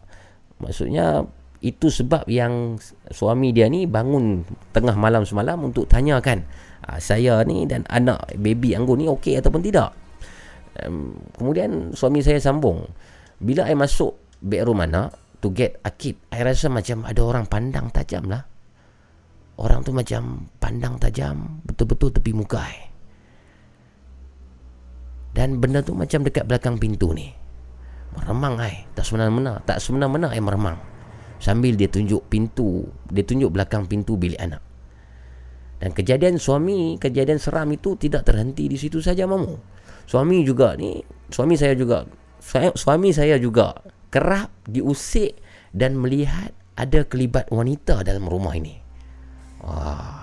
[0.60, 1.24] Maksudnya
[1.60, 2.80] itu sebab yang
[3.12, 6.48] suami dia ni bangun tengah malam semalam untuk tanyakan
[6.90, 9.94] uh, saya ni dan anak baby anggun ni okey ataupun tidak.
[10.86, 12.90] um, kemudian suami saya sambung.
[13.40, 18.28] Bila I masuk bedroom anak to get akid I rasa macam ada orang pandang tajam
[18.28, 18.44] lah.
[19.60, 22.78] Orang tu macam pandang tajam betul-betul tepi muka I.
[25.36, 27.32] Dan benda tu macam dekat belakang pintu ni.
[28.16, 28.88] Meremang I.
[28.96, 30.80] Tak semena-mena tak semena-mena I meremang.
[31.40, 34.69] Sambil dia tunjuk pintu dia tunjuk belakang pintu bilik anak
[35.80, 39.56] dan kejadian suami kejadian seram itu tidak terhenti di situ saja mamu
[40.06, 41.00] suami juga ni
[41.32, 42.04] suami saya juga
[42.76, 43.76] suami saya juga
[44.12, 45.40] kerap diusik
[45.72, 48.80] dan melihat ada kelibat wanita dalam rumah ini
[49.60, 50.20] Wah.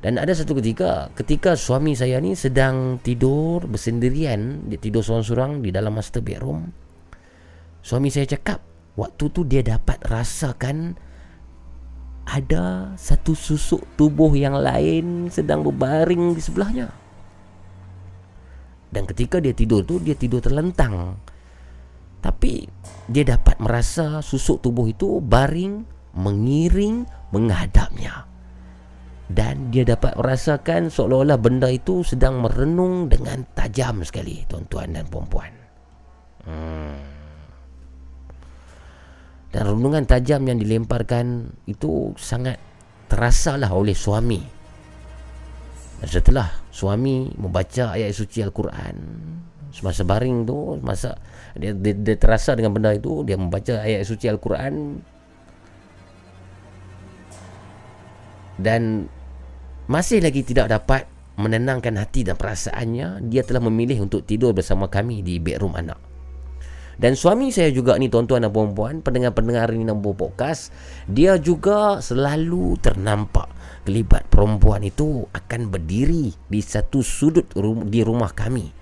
[0.00, 5.68] Dan ada satu ketika Ketika suami saya ni sedang tidur Bersendirian Dia tidur seorang-seorang Di
[5.72, 6.72] dalam master bedroom
[7.84, 8.64] Suami saya cakap
[8.96, 10.96] Waktu tu dia dapat rasakan
[12.26, 16.90] Ada satu susuk tubuh yang lain Sedang berbaring di sebelahnya
[18.90, 21.22] Dan ketika dia tidur tu Dia tidur terlentang
[22.18, 22.66] Tapi
[23.06, 25.86] Dia dapat merasa susuk tubuh itu Baring
[26.18, 28.26] Mengiring Menghadapnya
[29.26, 35.50] dan dia dapat merasakan seolah-olah benda itu sedang merenung dengan tajam sekali tuan-tuan dan puan-puan.
[36.46, 37.15] Hmm.
[39.56, 42.60] Dan renungan tajam yang dilemparkan itu sangat
[43.08, 44.36] terasalah oleh suami.
[45.96, 49.00] Dan setelah suami membaca ayat suci Al-Quran.
[49.72, 51.16] Semasa baring tu masa
[51.56, 55.00] dia, dia, dia terasa dengan benda itu dia membaca ayat suci Al-Quran.
[58.60, 59.08] Dan
[59.88, 61.08] masih lagi tidak dapat
[61.40, 66.05] menenangkan hati dan perasaannya dia telah memilih untuk tidur bersama kami di bedroom anak
[66.96, 70.72] dan suami saya juga ni tuan-tuan dan puan-puan pendengar-pendengar ini nombor podcast
[71.08, 73.52] dia juga selalu ternampak
[73.84, 78.72] kelibat perempuan itu akan berdiri di satu sudut rum- di rumah kami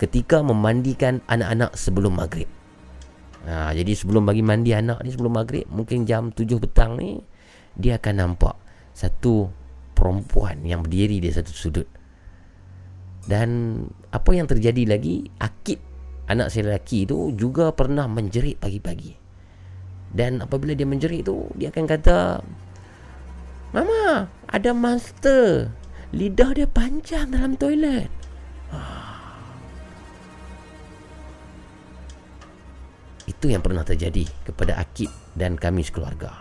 [0.00, 2.48] ketika memandikan anak-anak sebelum maghrib
[3.44, 7.20] ha, jadi sebelum bagi mandi anak ni sebelum maghrib mungkin jam 7 petang ni
[7.78, 8.58] dia akan nampak
[8.98, 9.46] satu
[9.98, 11.88] perempuan yang berdiri di satu sudut.
[13.26, 13.82] Dan
[14.14, 15.82] apa yang terjadi lagi, Akid
[16.28, 19.16] anak saya lelaki itu juga pernah menjerit pagi-pagi.
[20.08, 22.40] Dan apabila dia menjerit tu, dia akan kata,
[23.72, 25.68] Mama, ada monster.
[26.16, 28.08] Lidah dia panjang dalam toilet.
[33.28, 36.32] Itu yang pernah terjadi kepada Akid dan kami sekeluarga.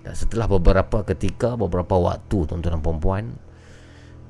[0.00, 3.24] Dan setelah beberapa ketika, beberapa waktu tuan-tuan dan puan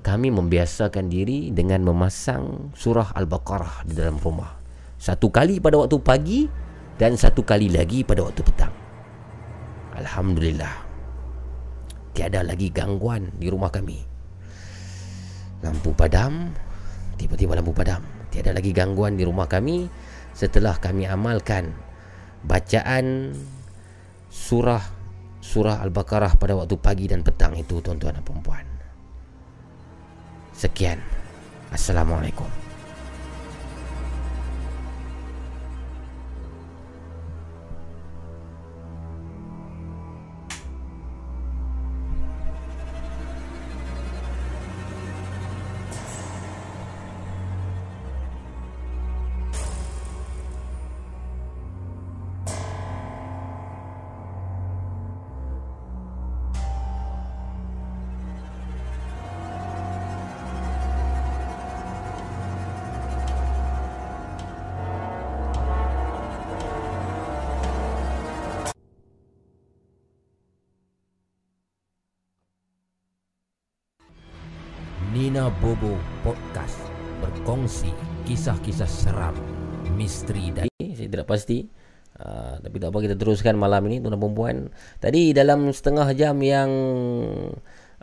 [0.04, 4.52] kami membiasakan diri dengan memasang surah Al-Baqarah di dalam rumah.
[5.00, 6.44] Satu kali pada waktu pagi
[7.00, 8.74] dan satu kali lagi pada waktu petang.
[9.96, 10.84] Alhamdulillah.
[12.12, 13.96] Tiada lagi gangguan di rumah kami.
[15.64, 16.52] Lampu padam,
[17.16, 18.04] tiba-tiba lampu padam.
[18.28, 19.88] Tiada lagi gangguan di rumah kami
[20.36, 21.72] setelah kami amalkan
[22.44, 23.32] bacaan
[24.28, 24.84] surah
[25.40, 28.73] surah Al-Baqarah pada waktu pagi dan petang itu tuan-tuan dan puan
[30.54, 31.02] Sekian.
[31.74, 32.63] Assalamualaikum.
[75.34, 76.78] Nina Bobo Podcast
[77.18, 77.90] berkongsi
[78.22, 79.34] kisah-kisah seram,
[79.98, 81.66] misteri dan saya tidak pasti.
[82.14, 84.56] Uh, tapi tak apa kita teruskan malam ini tuan-tuan dan puan.
[85.02, 86.70] Tadi dalam setengah jam yang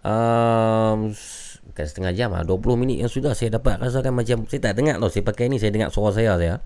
[0.04, 0.98] um,
[1.72, 5.00] bukan setengah jam ah 20 minit yang sudah saya dapat rasakan macam saya tak dengar
[5.00, 6.60] tau saya pakai ni saya dengar suara saya saya.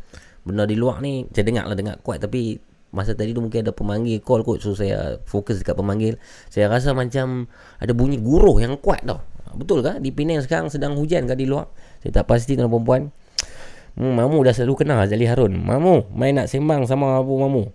[0.49, 2.57] Benda di luar ni saya dengar lah dengar kuat tapi
[2.89, 6.17] masa tadi tu mungkin ada pemanggil call kot so saya fokus dekat pemanggil.
[6.49, 9.34] Saya rasa macam ada bunyi guruh yang kuat tau.
[9.53, 10.01] Betul ke?
[10.01, 11.69] Di Penang sekarang sedang hujan ke di luar?
[12.01, 13.14] Saya tak pasti tuan perempuan.
[13.95, 15.56] Hmm, Mamu dah selalu kenal Azali Harun.
[15.56, 17.72] Mamu, main nak sembang sama Abu Mamu.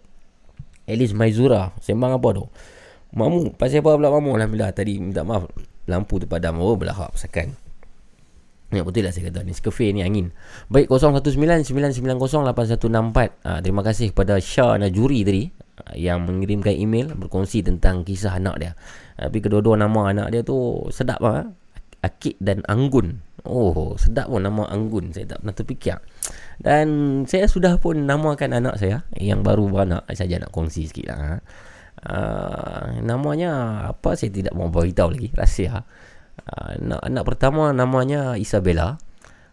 [0.84, 1.73] Elis Maizura.
[1.81, 2.44] Sembang apa tu?
[3.16, 4.36] Mamu, pasal apa pula Mamu?
[4.36, 5.49] Alhamdulillah tadi minta maaf.
[5.89, 6.60] Lampu tu padam.
[6.60, 7.57] Oh, belahak pasakan.
[8.70, 10.31] Ya betul lah saya kata ni Skefe ni angin
[10.70, 18.07] Baik 0199908164 ha, Terima kasih kepada Shah Najuri tadi ha, Yang mengirimkan email Berkongsi tentang
[18.07, 18.78] kisah anak dia
[19.18, 21.50] Tapi kedua-dua nama anak dia tu Sedap lah
[22.00, 25.16] Akid dan Anggun Oh, sedap pun nama Anggun.
[25.16, 25.96] Saya tak pernah terfikir.
[26.60, 26.86] Dan
[27.24, 30.04] saya sudah pun namakan anak saya yang baru beranak.
[30.12, 31.40] Saja nak kongsi sikit lah.
[32.00, 35.28] Uh, namanya apa saya tidak mau beritahu lagi.
[35.32, 35.84] Rahsia.
[36.44, 39.00] Uh, anak, anak pertama namanya Isabella.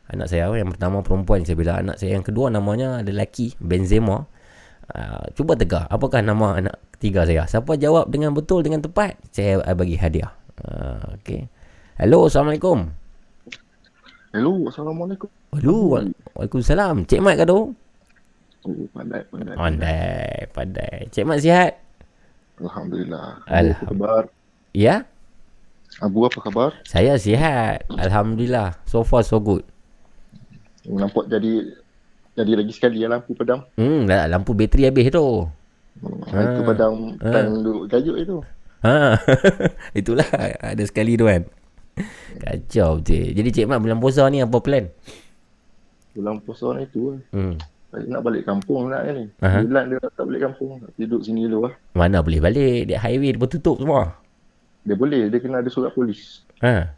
[0.08, 1.80] Anak saya yang pertama perempuan Isabella.
[1.80, 4.27] Anak saya yang kedua namanya lelaki Benzema.
[4.88, 7.43] Uh, cuba tegak apakah nama anak ketiga saya.
[7.48, 10.32] Siapa jawab dengan betul dengan tepat, saya bagi hadiah.
[10.64, 11.51] Uh, okay.
[11.98, 12.93] Hello, Assalamualaikum.
[14.30, 15.30] Hello, Assalamualaikum.
[15.50, 16.06] Wa-
[16.38, 17.09] Waalaikumsalam.
[17.09, 17.74] Cik Mat ke tu?
[18.67, 19.56] Oh, pandai, pandai.
[19.58, 20.98] Pandai, pandai.
[21.09, 21.82] Cik Mat sihat?
[22.61, 23.42] Alhamdulillah.
[23.50, 23.82] Alhamdulillah.
[23.82, 24.24] Apa khabar?
[24.77, 24.95] Ya?
[25.98, 26.69] Abu apa khabar?
[26.85, 27.90] Saya sihat.
[27.90, 28.77] Alhamdulillah.
[28.85, 29.66] So far so good.
[30.85, 31.74] Oh, nampak jadi
[32.38, 33.66] jadi lagi sekali ya lampu padam.
[33.82, 35.50] Hmm, lampu bateri habis tu.
[35.98, 37.34] Oh, Itu padam Ah.
[37.34, 38.38] time duduk gajuk itu.
[38.85, 39.17] Ha.
[40.00, 40.30] Itulah
[40.61, 41.50] ada sekali tu kan.
[42.43, 43.34] Kacau betul.
[43.34, 44.85] Jadi Cik Mat bulan puasa ni apa plan?
[46.14, 47.22] Bulan puasa ni tu lah.
[47.34, 47.56] Hmm.
[47.98, 49.26] Nak balik kampung nak ni.
[49.42, 49.64] Aha.
[49.64, 50.84] Bulan dia tak balik kampung.
[50.84, 51.74] Nak Duduk sini dulu lah.
[51.98, 52.92] Mana boleh balik?
[52.92, 54.22] Dia highway dia tutup semua.
[54.85, 55.32] Dia boleh.
[55.32, 56.45] Dia kena ada surat polis.
[56.61, 56.93] Ha.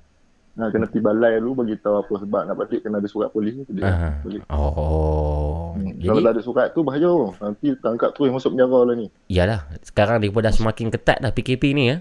[0.60, 3.56] Nah, kena pergi balai dulu bagi tahu apa sebab nak balik kena ada surat polis.
[3.70, 4.10] Dia Aha.
[4.26, 4.42] balik.
[4.52, 5.78] Oh.
[5.78, 5.96] Hmm.
[5.96, 7.14] Jadi Kalau tak ada surat tu bahaya.
[7.40, 9.08] Nanti tangkap terus masuk penjara lah ni.
[9.32, 11.98] Iyalah Sekarang dia pun dah semakin ketat dah PKP ni ya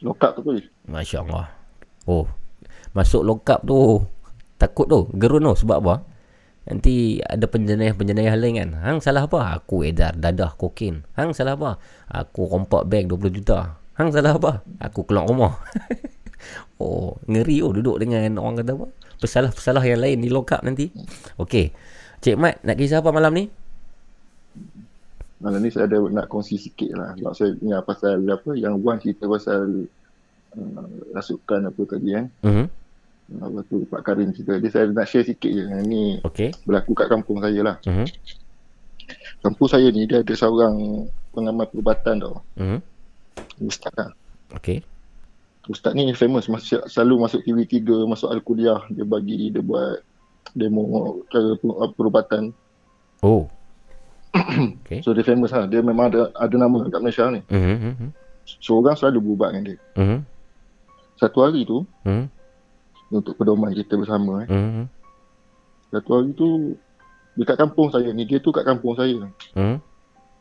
[0.00, 0.64] Lokap tu terus.
[0.86, 1.59] Masya Allah
[2.06, 2.28] Oh
[2.96, 4.00] Masuk lokap tu
[4.56, 5.94] Takut tu Gerun tu Sebab apa?
[6.68, 8.70] Nanti ada penjenayah-penjenayah lain kan?
[8.84, 9.58] Hang salah apa?
[9.58, 11.02] Aku edar dadah kokain.
[11.16, 11.80] Hang salah apa?
[12.06, 13.80] Aku rompak beg 20 juta.
[13.96, 14.62] Hang salah apa?
[14.78, 15.54] Aku keluar rumah.
[16.80, 18.88] Oh Ngeri oh duduk dengan orang kata apa?
[19.20, 20.88] Pesalah-pesalah yang lain di lokap nanti.
[21.36, 21.68] Okey.
[22.24, 23.44] Cik Mat nak kisah apa malam ni?
[25.44, 27.12] Malam ni saya ada nak kongsi sikit lah.
[27.20, 29.84] Sebab saya ingat pasal apa yang Wan cerita pasal
[30.52, 32.26] uh, rasukan apa tadi kan.
[32.42, 32.66] Mhm.
[33.30, 34.58] Apa tu Pak Karim cerita.
[34.58, 35.62] Dia saya nak share sikit je.
[35.62, 37.76] Yang ni Okey berlaku kat kampung saya lah.
[37.82, 38.06] Mhm.
[39.40, 42.42] Kampung saya ni dia ada seorang pengamal perubatan tau.
[42.54, 42.78] Mhm.
[43.62, 44.10] Ustaz lah.
[44.52, 44.82] Okey
[45.66, 46.46] Ustaz ni famous.
[46.46, 48.82] Masuk, selalu masuk TV3, masuk Al-Kuliah.
[48.90, 50.02] Dia bagi, dia buat
[50.50, 50.82] demo
[51.30, 52.50] cara per- perubatan.
[53.22, 53.46] Oh
[54.82, 55.70] Okey So dia famous lah.
[55.70, 57.42] Dia memang ada ada nama kat Malaysia ni.
[57.46, 57.76] Mhm.
[57.94, 58.08] Mhm.
[58.58, 59.78] So orang selalu berubat dengan dia.
[59.94, 60.18] Mhm.
[61.20, 62.24] Satu hari tu, Mhm.
[63.12, 64.48] untuk pedoman kita bersama eh.
[64.48, 64.84] Mhm.
[65.92, 66.74] Satu hari tu
[67.36, 69.20] dekat kampung saya ni, dia tu kat kampung saya.
[69.52, 69.76] Mhm.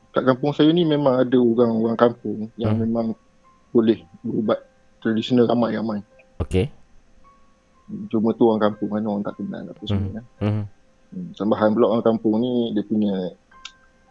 [0.10, 2.82] Kat kampung saya ni memang ada orang-orang kampung yang Hmm.
[2.82, 3.06] memang
[3.70, 4.58] boleh berubat
[4.98, 6.02] tradisional ramai-ramai.
[6.40, 6.72] Okey
[8.08, 10.26] Cuma tu orang kampung kan orang tak kenal apa semua kan.
[10.40, 10.64] Mhm.
[11.10, 11.28] Hmm.
[11.34, 13.14] Tambahan pula orang kampung ni dia punya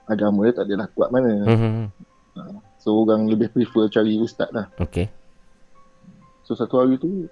[0.05, 1.33] agama dia tak adalah kuat mana.
[1.47, 1.85] Mhm.
[2.79, 4.67] So orang lebih prefer cari ustaz lah.
[4.79, 5.07] Okey
[6.49, 7.29] So satu hari tu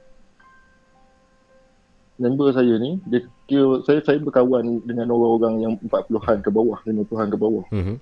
[2.21, 7.33] member saya ni dia kira saya saya berkawan dengan orang-orang yang 40-an ke bawah, 50-an
[7.33, 7.65] ke bawah.
[7.73, 7.97] Mhm.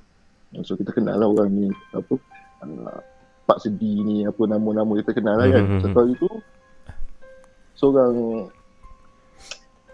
[0.66, 2.18] So kita kenal lah orang ni apa
[2.66, 2.98] uh,
[3.46, 5.62] Pak Sedi ni apa nama-nama kita kenal lah kan.
[5.62, 5.80] Mhm.
[5.86, 6.30] Satu hari tu
[7.78, 8.14] seorang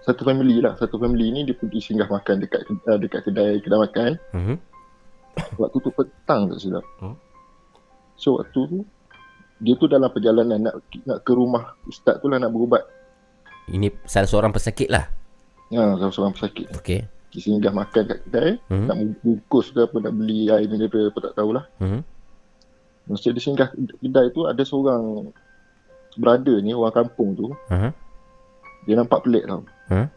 [0.01, 3.77] satu family lah, satu family ni dia pergi singgah makan dekat uh, dekat kedai kedai
[3.77, 4.17] makan.
[4.33, 4.57] Mhm.
[5.61, 6.85] Waktu tu petang tak silap.
[6.97, 7.13] Hmm.
[8.17, 8.79] So waktu tu
[9.61, 10.75] dia tu dalam perjalanan nak
[11.05, 12.81] nak ke rumah ustaz tu lah nak berubat.
[13.69, 15.07] Ini salah seorang pesakit lah
[15.71, 16.67] Ya, salah seorang pesakit.
[16.75, 18.87] Okey Dia singgah makan kat kedai, Mhm.
[18.91, 21.65] nak bungkus ke apa, nak beli air mineral apa tak tahulah.
[21.79, 22.01] Mhm.
[23.07, 25.31] Masa dia singgah kedai tu ada seorang
[26.17, 27.95] brother ni orang kampung tu Aha.
[28.83, 29.63] dia nampak pelik tau.
[29.89, 30.11] Ha?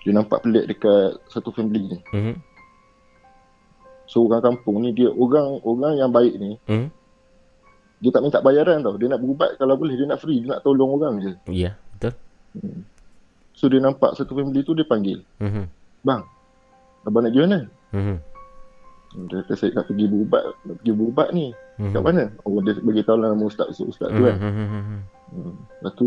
[0.00, 1.98] Dia nampak pelik dekat satu family ni.
[2.14, 2.34] Mhm.
[4.06, 6.88] So orang kampung ni dia orang orang yang baik ni Mhm.
[8.00, 8.96] Dia tak minta bayaran tau.
[8.96, 11.32] Dia nak berubat kalau boleh dia nak free, dia nak tolong orang je.
[11.52, 12.16] Ya betul
[13.52, 15.68] So dia nampak satu family tu dia panggil, Mhm.
[16.00, 16.24] "Bang,
[17.04, 17.60] abang nak pergi mana?"
[17.92, 18.16] Mhm.
[19.28, 21.46] Dia kata saya nak pergi berubat, nak pergi berubat ni.
[21.76, 21.92] Mhm.
[21.92, 22.24] Kat mana?
[22.48, 24.36] Oh dia bagi tahu lah nama ustaz ustaz tu kan.
[24.38, 24.64] Mhm.
[24.64, 25.00] Mhm.
[25.30, 25.54] Hmm.
[25.84, 26.06] Lepas tu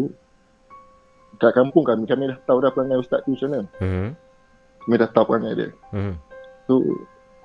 [1.37, 3.65] kat kampung kami kami dah tahu dah perangai ustaz tu macam mana.
[3.77, 4.07] Mhm.
[4.83, 5.69] Kami dah tahu perangai dia.
[5.93, 6.13] Mhm.
[6.65, 6.73] So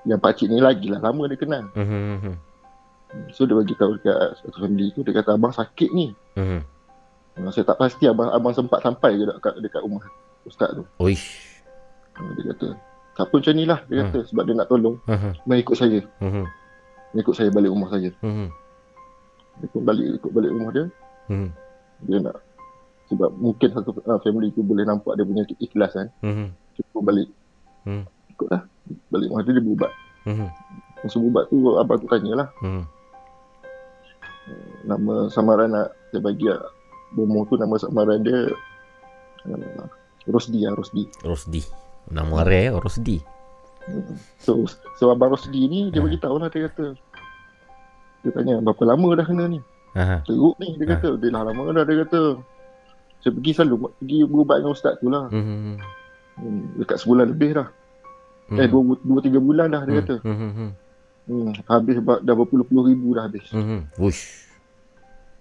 [0.09, 1.69] yang pakcik ni lagi lah lama dia kenal.
[1.75, 2.48] Mhm.
[3.33, 6.13] So dia bagi tahu dekat satu family tu dia kata abang sakit ni.
[6.37, 6.61] Mhm.
[7.39, 10.03] Hmm, Saya tak pasti abang abang sempat sampai ke dekat dekat rumah
[10.43, 10.83] ustaz tu.
[10.99, 11.57] Uish.
[12.13, 12.67] Hmm, Dia kata
[13.17, 14.95] tak apa macam ni lah dia kata sebab dia nak tolong.
[15.03, 15.31] Mhm.
[15.43, 15.99] Mari ikut saya.
[16.21, 16.43] Mhm.
[17.09, 18.09] Mari ikut saya balik rumah saya.
[18.21, 18.47] Mhm.
[19.59, 20.85] Dia pun balik ikut balik rumah dia.
[21.27, 21.49] Mhm.
[22.05, 22.35] Dia nak
[23.09, 26.07] sebab mungkin satu uh, family tu boleh nampak dia punya ikhlas kan.
[26.21, 26.53] Mhm.
[26.77, 27.27] Cukup balik.
[27.83, 28.05] Hmm.
[28.29, 28.61] Ikutlah.
[29.09, 29.91] Balik rumah dia dia berubat.
[30.23, 30.47] Mhm.
[30.99, 32.83] Masa berubat tu abang tu tanyalah Mhm.
[34.85, 36.63] Nama samaran nak saya bagi lah.
[37.13, 38.49] Bomoh tu nama samaran dia
[39.47, 39.87] Uh,
[40.27, 41.07] Rosdi lah, Rosdi.
[41.23, 41.63] Rosdi.
[42.11, 43.23] Nama rare Rosdi.
[44.35, 44.67] So,
[44.99, 46.91] so Abang Rosdi ni dia bagi tahu lah dia kata.
[48.21, 49.63] Dia tanya berapa lama dah kena ni?
[49.95, 50.21] Aha.
[50.27, 51.15] Teruk ni dia kata.
[51.17, 52.35] Dia dah lama dah dia kata.
[53.23, 55.31] Saya pergi selalu pergi berubat dengan ustaz tu lah.
[55.31, 55.79] Hmm.
[56.35, 57.67] Hmm, dekat sebulan lebih dah.
[58.51, 58.59] Hmm.
[58.59, 60.15] Eh dua, dua tiga bulan dah dia kata.
[60.27, 60.75] Hmm.
[61.29, 61.53] Hmm.
[61.69, 63.45] Habis dah berpuluh-puluh ribu dah habis.
[63.53, 63.85] Hmm.
[64.01, 64.49] Wush.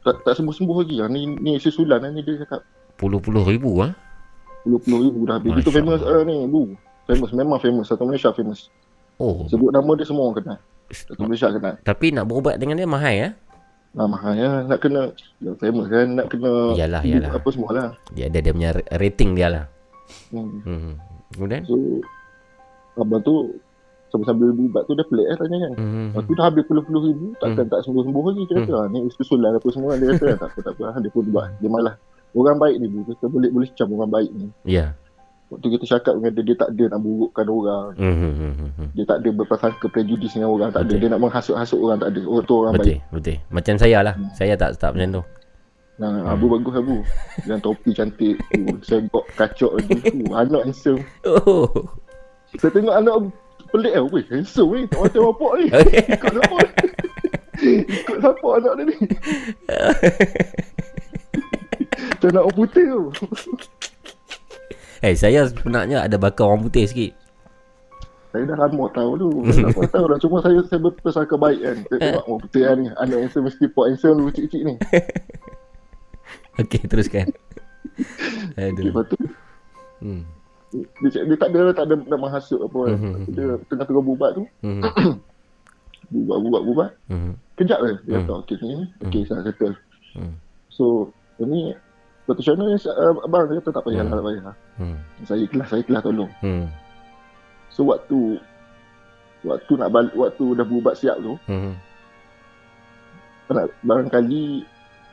[0.04, 1.08] Tak, tak sembuh-sembuh lagi lah.
[1.08, 2.60] Ni, ni susulan lah ni dia cakap.
[3.00, 3.96] Puluh-puluh ribu ah.
[4.68, 5.56] Puluh-puluh ribu dah habis.
[5.56, 6.76] Itu Masya famous uh, ni bu.
[7.08, 7.30] Famous.
[7.32, 7.88] Memang famous.
[7.88, 8.68] Satu Malaysia famous.
[9.16, 9.48] Oh.
[9.48, 10.58] Sebut nama dia semua orang kenal.
[10.92, 11.74] Satu Malaysia kenal.
[11.80, 13.28] Tapi nak berubat dengan dia mahal ya?
[13.96, 14.50] Nah, mahal ya.
[14.68, 15.16] Nak kena.
[15.40, 16.06] Dia famous kan.
[16.20, 16.52] Nak kena.
[16.76, 17.32] Yalah, yalah.
[17.32, 17.88] Apa semua lah.
[18.12, 19.64] Dia ada dia punya rating dia lah.
[20.36, 20.60] Hmm.
[20.68, 20.94] Hmm.
[21.32, 21.64] Kemudian?
[21.64, 22.04] So.
[23.00, 23.56] Abang tu.
[24.08, 25.72] Sambil-sambil berubat tu dia pelik eh tanya kan.
[25.76, 26.08] Hmm.
[26.16, 27.26] Lepas tu dah habis puluh-puluh ribu.
[27.44, 28.42] Takkan tak sembuh-sembuh lagi.
[28.48, 28.74] Dia kata.
[28.80, 28.88] Hmm.
[28.96, 29.90] Ni susulan apa semua.
[30.00, 30.26] Dia kata.
[30.40, 30.84] tak apa, tak apa.
[31.04, 31.48] Dia pun buat.
[31.60, 31.94] Dia malah.
[32.32, 32.86] Orang baik ni.
[33.04, 34.48] Kita boleh boleh cam orang baik ni.
[34.64, 34.96] Ya.
[35.48, 37.88] Waktu kita cakap dengan dia, dia tak ada nak burukkan orang.
[37.96, 38.16] Hmm.
[38.16, 38.34] Hmm.
[38.36, 38.52] Hmm.
[38.52, 38.70] Hmm.
[38.76, 38.88] hmm.
[38.96, 40.70] Dia tak ada berprasangka prejudis dengan orang.
[40.72, 40.92] Tak ada.
[40.92, 41.00] Betul.
[41.04, 41.98] Dia nak menghasut-hasut orang.
[42.00, 42.20] Tak ada.
[42.24, 43.00] Oh, tu orang Betul, baik.
[43.12, 43.36] betul.
[43.52, 44.14] Macam saya lah.
[44.32, 45.24] Saya tak tak macam tu.
[45.98, 46.96] Nah, Abu bagus Abu.
[47.44, 48.36] Dengan topi cantik.
[48.54, 48.64] Tu.
[49.36, 49.98] Kacok lagi.
[50.00, 50.24] Tu.
[50.32, 51.02] Anak handsome.
[51.28, 51.68] Oh.
[52.56, 53.14] Saya tengok anak
[53.70, 54.04] pelik lah.
[54.08, 54.82] Weh, handsome ni.
[54.88, 55.66] Tak macam bapak ni.
[55.72, 56.02] Okay.
[56.16, 56.70] Ikut siapa ni?
[57.90, 58.96] Ikut siapa anak dia ni?
[62.18, 63.02] Macam nak orang putih tu.
[64.98, 67.14] Eh, saya sebenarnya ada bakal orang putih sikit.
[68.34, 69.30] Saya dah lama tahu tu.
[69.46, 70.18] Saya dah tahu dah.
[70.18, 71.76] Cuma saya saya berprasangka baik kan.
[71.86, 72.84] Saya tengok orang putih lah ni.
[72.98, 74.74] Anak handsome mesti pok handsome dulu cik-cik ni.
[76.58, 77.30] Okey, teruskan.
[78.58, 79.14] Okay, lepas tu
[79.98, 80.22] Hmm.
[80.68, 82.96] Dia, dia tak ada tak ada nak menghasut apa kan.
[82.96, 83.24] Mhm.
[83.32, 84.44] Dia tengah-tengah bubat tu.
[84.60, 84.82] Hmm.
[86.08, 86.90] Bubat bubat bubat.
[87.06, 87.36] Hmm.
[87.54, 87.92] Kejap je.
[88.08, 88.24] Dia Hmm.
[88.24, 88.76] kata okey ni.
[89.04, 89.76] Okey saya settle.
[90.68, 91.76] So ini
[92.24, 94.54] macam mana uh, abang dia kata tak payah lah, tak payah.
[94.76, 94.96] Hmm.
[95.24, 96.32] Saya ikhlas, saya ikhlas tolong.
[96.40, 96.64] Hmm.
[97.68, 98.40] So waktu
[99.44, 101.36] waktu nak balik waktu dah berubat siap tu,
[103.48, 104.64] nak, barangkali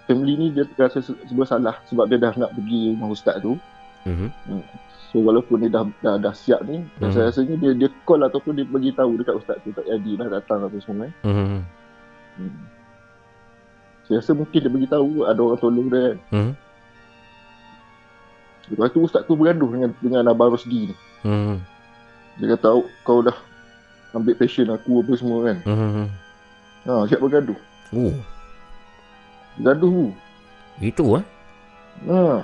[0.06, 3.60] family ni dia rasa se- sebuah salah sebab dia dah nak pergi rumah ustaz tu.
[4.04, 4.30] Hmm.
[5.16, 7.08] So walaupun dia dah dah, dah siap ni, Hmm.
[7.10, 10.28] saya rasanya dia dia call ataupun dia bagi tahu dekat ustaz tu tak jadi dah
[10.34, 11.14] datang apa semua eh.
[11.24, 11.64] Hmm.
[12.36, 12.56] Hmm.
[14.04, 16.04] Saya rasa mungkin dia bagi tahu ada orang tolong dia.
[16.04, 16.18] kan.
[16.30, 16.52] Hmm.
[18.68, 20.96] Lepas tu ustaz tu bergaduh dengan dengan Abang Rosdi ni.
[21.22, 21.64] Hmm.
[22.36, 23.38] Dia kata "Oh, kau dah
[24.12, 25.58] ambil passion aku apa semua kan.
[25.64, 26.08] Hmm.
[26.84, 27.56] Ha, siap bergaduh.
[27.92, 28.12] Oh,
[29.56, 30.06] Gaduh tu.
[30.84, 31.24] itu ah.
[32.04, 32.44] Ha.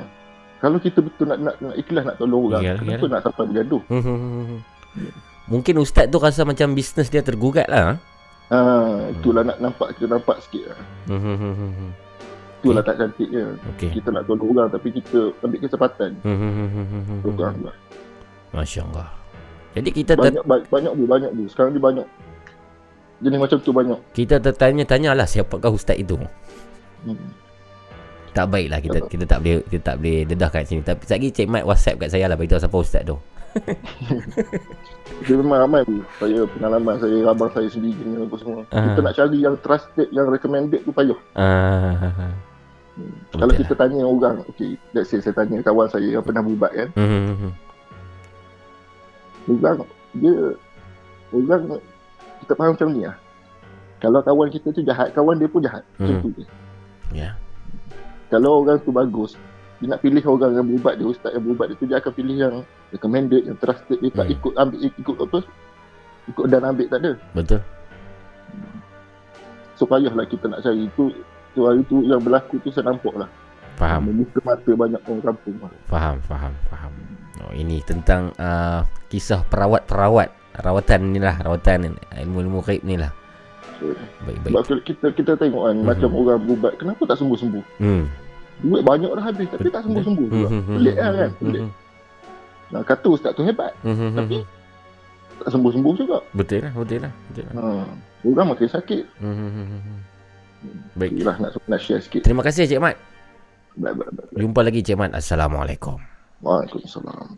[0.61, 3.09] Kalau kita betul nak nak, nak ikhlas nak tolong orang, Iyalah, kenapa iyalah.
[3.11, 3.81] nak sampai bergaduh?
[3.89, 4.61] Hmm.
[5.51, 7.97] Mungkin ustaz tu rasa macam bisnes dia tergugat lah.
[8.51, 8.59] Ha,
[9.09, 10.79] itulah nak nampak kita nampak sikit lah.
[11.09, 11.91] Hmm.
[12.61, 13.57] Itulah tak cantiknya.
[13.73, 13.89] Okey.
[13.89, 16.11] Kita nak tolong orang tapi kita ambil kesempatan.
[16.21, 17.65] Hmm.
[17.65, 17.73] Lah.
[18.53, 19.09] Masya Allah.
[19.73, 21.43] Jadi kita ter, Banyak, banyak, banyak bu, banyak bu.
[21.49, 22.05] Sekarang ni banyak.
[23.17, 23.99] Jenis macam tu banyak.
[24.13, 26.21] kita tertanya-tanya lah siapakah ustaz itu.
[27.01, 27.17] Hmm.
[28.31, 30.81] Tak baiklah kita kita tak boleh kita tak boleh dedah kat sini.
[30.83, 33.19] Tapi lagi Cik Mat WhatsApp kat saya lah beritahu siapa ustaz tu.
[35.27, 35.99] Dia memang ramai bu.
[36.15, 38.63] Saya pengalaman saya, abang saya sendiri ni apa semua.
[38.71, 38.87] Ah.
[38.87, 41.19] Kita nak cari yang trusted, yang recommended tu payah.
[41.35, 42.31] Ah.
[43.35, 46.89] Kalau kita tanya orang, okay, let's say saya tanya kawan saya yang pernah berubat kan.
[46.95, 47.51] Hmm.
[49.47, 50.35] Orang, dia,
[51.33, 51.61] orang,
[52.45, 53.15] kita faham macam ni lah.
[54.01, 55.83] Kalau kawan kita tu jahat, kawan dia pun jahat.
[55.97, 56.23] Macam Hmm.
[56.25, 56.45] tu je.
[57.15, 57.35] Ya.
[58.31, 59.35] Kalau orang tu bagus,
[59.83, 62.37] dia nak pilih orang yang berubat dia, ustaz yang berubat dia tu, dia akan pilih
[62.39, 62.55] yang
[62.95, 63.99] recommended, yang trusted.
[63.99, 64.35] Dia tak Hmm.
[64.39, 65.39] ikut ambil, ikut apa,
[66.31, 67.11] ikut dan ambil tak ada.
[67.35, 67.61] Betul.
[69.75, 71.11] So payahlah kita nak cari tu,
[71.51, 73.29] tu hari tu yang berlaku tu saya nampak lah.
[73.81, 74.13] Faham.
[74.13, 75.71] Membuka mata banyak orang kampung lah.
[75.89, 76.93] Faham, faham, faham.
[77.41, 80.29] Oh, ini tentang uh, kisah perawat-perawat.
[80.61, 83.09] Rawatan ni lah, rawatan ilmu-ilmu gaib ni lah.
[83.81, 84.65] Baik, sebab baik.
[84.69, 85.85] kalau kita kita tengok kan, Mhm.
[85.87, 87.65] macam orang berubat, kenapa tak sembuh-sembuh?
[87.81, 88.03] Hmm.
[88.61, 90.47] Duit banyak dah habis, tapi tak sembuh-sembuh juga.
[90.47, 91.61] Hmm, hmm, Pelik hmm, lah kan, hmm, pelik.
[91.65, 91.71] hmm,
[92.71, 95.39] Nah, kata ustaz tu hebat, hmm, hmm, tapi hmm.
[95.41, 96.17] tak sembuh-sembuh juga.
[96.31, 97.13] Betul lah, betul lah.
[97.27, 97.53] Betul lah.
[97.57, 97.83] Ha.
[98.21, 99.03] Orang makin sakit.
[99.17, 99.99] Hmm, hmm, hmm, hmm.
[100.93, 101.11] Baik.
[101.17, 102.21] Itulah nak, nak share sikit.
[102.21, 102.93] Terima kasih Cik Mat.
[103.73, 104.27] Baik, baik, baik.
[104.37, 105.11] Jumpa lagi Cik Mat.
[105.17, 105.97] Assalamualaikum.
[106.45, 107.33] Waalaikumsalam.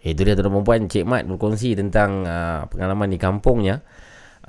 [0.00, 3.78] Itu dia tuan-tuan perempuan Cik Mat berkongsi tentang uh, pengalaman di kampungnya.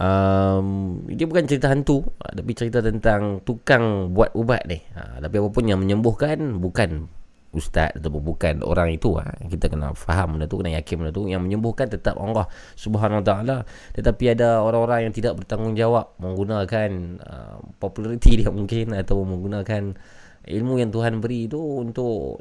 [0.02, 4.82] Um, dia bukan cerita hantu uh, tapi cerita tentang tukang buat ubat ni.
[4.98, 7.06] Uh, tapi apapun yang menyembuhkan bukan
[7.52, 9.28] ustaz ataupun bukan orang itu ha.
[9.28, 12.48] kita kena faham benda tu kena yakin benda tu yang menyembuhkan tetap Allah
[12.80, 16.90] Subhanahu taala tetapi ada orang-orang yang tidak bertanggungjawab menggunakan
[17.20, 20.00] uh, populariti dia mungkin atau menggunakan
[20.48, 22.40] ilmu yang Tuhan beri itu untuk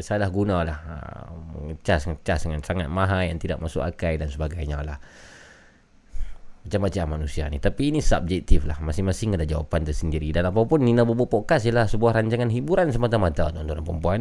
[0.00, 0.96] salah guna lah ha,
[1.68, 4.96] Ngecas Ngecas dengan sangat mahal Yang tidak masuk akal Dan sebagainya lah
[6.62, 7.58] Macam-macam manusia ni.
[7.58, 8.78] Tapi ini subjektif lah.
[8.78, 10.30] Masing-masing ada jawapan tersendiri.
[10.30, 14.20] Dan apapun Nina Bobo Podcast Ialah sebuah rancangan hiburan semata-mata Tuan-tuan dan perempuan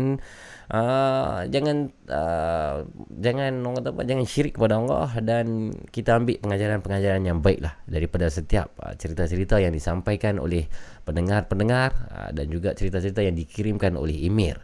[0.74, 1.78] uh, Jangan
[2.10, 2.76] uh,
[3.22, 7.78] Jangan orang kata apa Jangan syirik kepada Allah Dan kita ambil pengajaran-pengajaran yang baik lah
[7.86, 10.66] Daripada setiap uh, cerita-cerita yang disampaikan oleh
[11.06, 14.58] Pendengar-pendengar uh, Dan juga cerita-cerita yang dikirimkan oleh email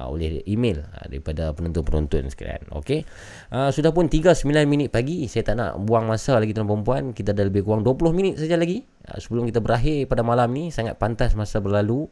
[0.00, 2.64] uh, oleh email uh, daripada penonton-penonton sekalian.
[2.72, 3.04] Okey.
[3.52, 5.28] Uh, sudah pun 39 minit pagi.
[5.28, 7.12] Saya tak nak buang masa lagi tuan perempuan.
[7.12, 8.80] Kita dah lebih kurang 20 minit saja lagi.
[9.04, 12.08] Uh, sebelum kita berakhir pada malam ni sangat pantas masa berlalu.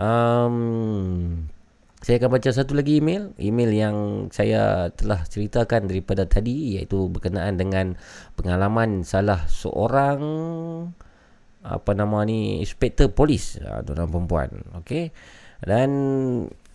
[0.00, 1.48] Um,
[2.04, 3.96] saya akan baca satu lagi email Email yang
[4.28, 7.96] saya telah ceritakan daripada tadi Iaitu berkenaan dengan
[8.36, 10.20] pengalaman salah seorang
[11.64, 14.48] Apa nama ni Inspektor polis uh, Tuan-tuan perempuan
[14.84, 15.10] Okay
[15.64, 15.90] dan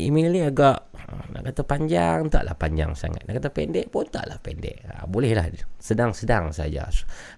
[0.01, 0.91] email ni agak
[1.31, 3.23] nak kata panjang taklah panjang sangat.
[3.27, 4.79] Nak kata pendek pun taklah pendek.
[4.87, 6.87] Ha, bolehlah sedang-sedang saja.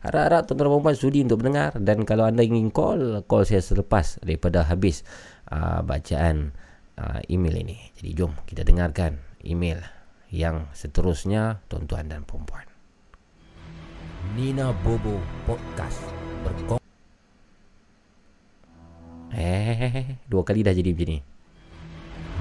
[0.06, 4.66] Harap-harap tuan-tuan perempuan sudi untuk mendengar dan kalau anda ingin call, call saya selepas daripada
[4.66, 5.02] habis
[5.50, 6.54] uh, bacaan
[7.02, 7.78] uh, email ini.
[7.98, 9.82] Jadi jom kita dengarkan email
[10.30, 12.66] yang seterusnya tuan-tuan dan perempuan.
[14.34, 16.02] Nina Bobo Podcast
[16.46, 16.82] berkong
[19.34, 21.33] Eh, dua kali dah jadi macam ni.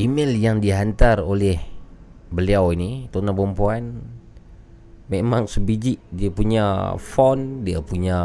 [0.00, 1.60] Email yang dihantar oleh
[2.32, 4.00] beliau ini Tuan perempuan
[5.10, 6.00] Memang sebiji.
[6.08, 8.18] Dia punya font Dia punya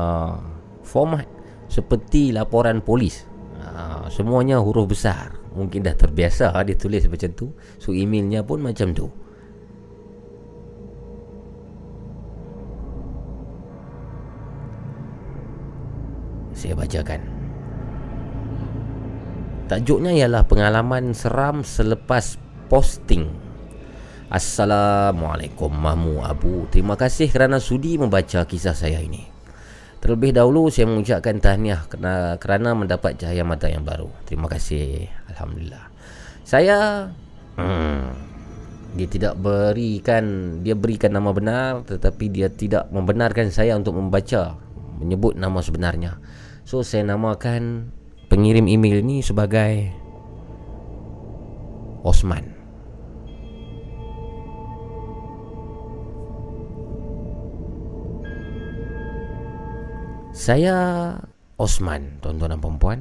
[0.87, 1.27] format
[1.67, 3.27] Seperti laporan polis.
[3.59, 5.35] Ha, Semuanya huruf besar.
[5.55, 7.47] Mungkin dah terbiasa dia tulis macam tu.
[7.79, 9.07] So emailnya pun macam tu.
[16.55, 17.34] Saya bacakan
[19.65, 22.37] Tajuknya ialah pengalaman seram selepas
[22.69, 23.25] posting.
[24.29, 26.69] Assalamualaikum Mamu Abu.
[26.69, 29.25] Terima kasih kerana sudi membaca kisah saya ini.
[30.05, 34.05] Terlebih dahulu saya mengucapkan tahniah kerana, kerana mendapat cahaya mata yang baru.
[34.29, 35.09] Terima kasih.
[35.33, 35.89] Alhamdulillah.
[36.45, 37.09] Saya
[37.57, 38.05] hmm,
[39.01, 40.25] dia tidak berikan
[40.61, 44.61] dia berikan nama benar tetapi dia tidak membenarkan saya untuk membaca
[45.01, 46.21] menyebut nama sebenarnya.
[46.69, 47.94] So saya namakan
[48.27, 49.89] pengirim email ni sebagai
[52.05, 52.55] Osman.
[60.35, 60.77] Saya
[61.55, 62.99] Osman, tuan-tuan dan puan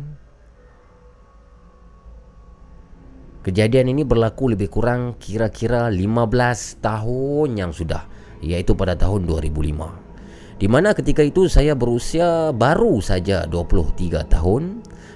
[3.42, 8.06] Kejadian ini berlaku lebih kurang kira-kira 15 tahun yang sudah
[8.40, 14.62] Iaitu pada tahun 2005 Di mana ketika itu saya berusia baru saja 23 tahun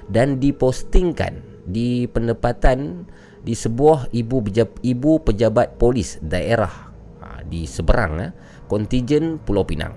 [0.09, 3.05] dan dipostingkan di pendapatan
[3.45, 6.91] di sebuah ibu pejabat, ibu pejabat polis daerah
[7.23, 8.29] ha, di seberang ha,
[8.67, 9.95] kontijen Pulau Pinang.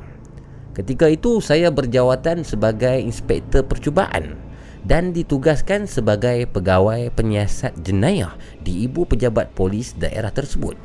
[0.71, 4.39] Ketika itu saya berjawatan sebagai inspektor percubaan
[4.87, 8.33] dan ditugaskan sebagai pegawai penyiasat jenayah
[8.63, 10.79] di ibu pejabat polis daerah tersebut.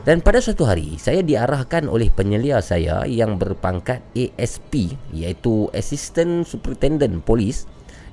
[0.00, 7.20] Dan pada suatu hari saya diarahkan oleh penyelia saya yang berpangkat ASP iaitu Assistant Superintendent
[7.20, 7.68] Police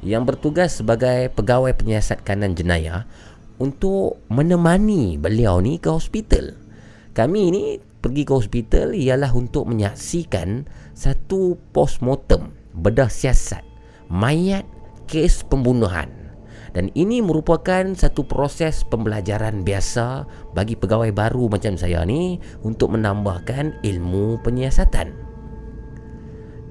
[0.05, 3.09] yang bertugas sebagai pegawai penyiasat kanan jenayah
[3.57, 6.53] untuk menemani beliau ni ke hospital.
[7.17, 13.65] Kami ni pergi ke hospital ialah untuk menyaksikan satu postmortem bedah siasat
[14.07, 14.63] mayat
[15.09, 16.11] kes pembunuhan.
[16.77, 23.81] Dan ini merupakan satu proses pembelajaran biasa bagi pegawai baru macam saya ni untuk menambahkan
[23.81, 25.09] ilmu penyiasatan.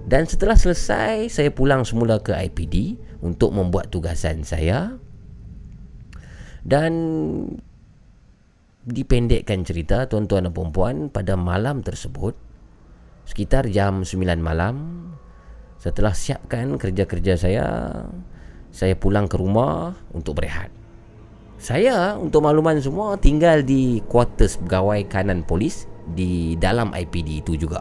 [0.06, 2.94] Dan setelah selesai, saya pulang semula ke IPD
[3.26, 4.94] untuk membuat tugasan saya.
[6.62, 6.92] Dan
[8.86, 12.38] dipendekkan cerita tuan-tuan dan puan pada malam tersebut
[13.26, 15.10] sekitar jam 9 malam
[15.82, 17.66] setelah siapkan kerja-kerja saya
[18.70, 20.70] saya pulang ke rumah untuk berehat.
[21.56, 27.80] Saya untuk makluman semua tinggal di quarters pegawai kanan polis di dalam IPD itu juga.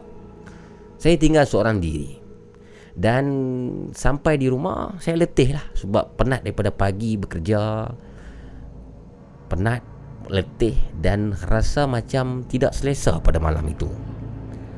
[0.95, 2.24] Saya tinggal seorang diri.
[2.95, 3.25] Dan
[3.91, 7.91] sampai di rumah saya letih lah sebab penat daripada pagi bekerja.
[9.51, 9.83] Penat,
[10.31, 13.91] letih dan rasa macam tidak selesa pada malam itu.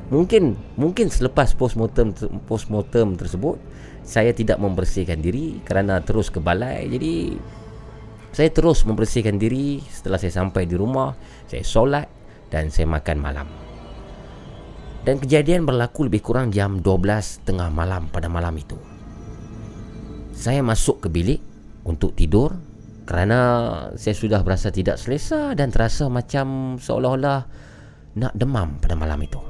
[0.08, 2.16] Mungkin mungkin selepas postmortem
[2.48, 3.60] postmortem tersebut
[4.08, 6.88] saya tidak membersihkan diri kerana terus ke balai.
[6.88, 7.36] Jadi
[8.32, 11.12] saya terus membersihkan diri setelah saya sampai di rumah,
[11.44, 12.08] saya solat
[12.48, 13.67] dan saya makan malam.
[15.08, 18.76] Dan kejadian berlaku lebih kurang jam 12 tengah malam pada malam itu.
[20.36, 21.40] Saya masuk ke bilik
[21.88, 22.52] untuk tidur
[23.08, 23.40] kerana
[23.96, 27.40] saya sudah berasa tidak selesa dan terasa macam seolah-olah
[28.20, 29.40] nak demam pada malam itu.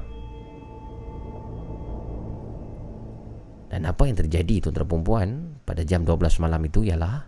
[3.75, 5.29] Dan apa yang terjadi tuan-tuan dan puan
[5.67, 7.27] pada jam 12 malam itu ialah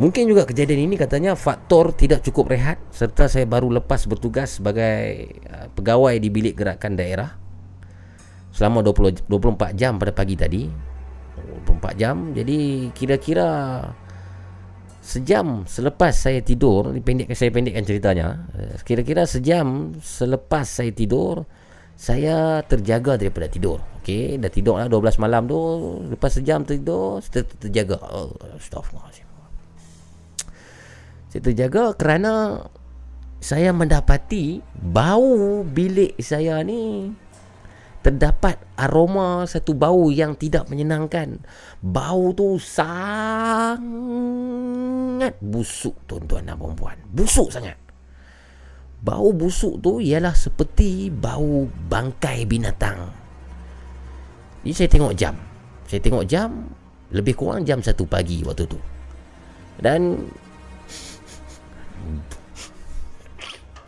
[0.00, 5.28] Mungkin juga kejadian ini katanya faktor tidak cukup rehat serta saya baru lepas bertugas sebagai
[5.46, 7.28] uh, pegawai di bilik gerakan daerah
[8.52, 10.62] selama 20 24 jam pada pagi tadi.
[11.68, 12.16] 24 jam.
[12.32, 13.48] Jadi kira-kira
[15.02, 18.48] sejam selepas saya tidur, pendek saya pendekkan ceritanya.
[18.56, 21.44] Uh, Kira-kira sejam selepas saya tidur,
[21.96, 23.78] saya terjaga daripada tidur.
[24.02, 25.58] Okey, dah tidur lah 12 malam tu,
[26.10, 28.02] lepas sejam tidur, ter- ter- terjaga.
[28.02, 29.21] Oh, Astaghfirullahaladzim.
[31.32, 32.60] Saya terjaga kerana
[33.40, 37.08] saya mendapati bau bilik saya ni
[38.04, 41.40] terdapat aroma satu bau yang tidak menyenangkan.
[41.80, 43.80] Bau tu sangat
[45.40, 47.80] busuk tuan-tuan dan puan Busuk sangat.
[49.00, 53.08] Bau busuk tu ialah seperti bau bangkai binatang.
[54.68, 55.32] Jadi saya tengok jam.
[55.88, 56.68] Saya tengok jam
[57.08, 58.76] lebih kurang jam 1 pagi waktu tu.
[59.80, 60.28] Dan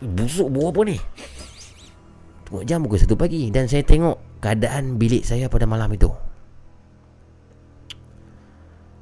[0.01, 0.97] busuk bau apa ni?
[2.45, 6.13] Tengok jam pukul 1 pagi dan saya tengok keadaan bilik saya pada malam itu.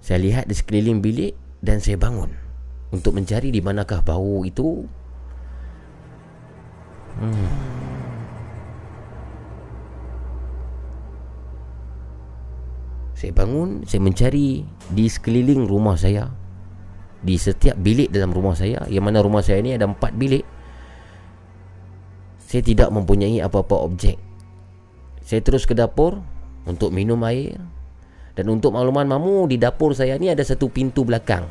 [0.03, 2.32] Saya lihat di sekeliling bilik dan saya bangun
[2.92, 4.88] untuk mencari di manakah bau itu.
[7.19, 7.51] Hmm.
[13.16, 16.43] Saya bangun, saya mencari di sekeliling rumah saya.
[17.24, 20.43] Di setiap bilik dalam rumah saya, yang mana rumah saya ni ada empat bilik.
[22.43, 24.19] Saya tidak mempunyai apa-apa objek.
[25.24, 26.19] Saya terus ke dapur
[26.68, 27.58] untuk minum air.
[28.35, 31.48] Dan untuk makluman mamu, di dapur saya ni ada satu pintu belakang.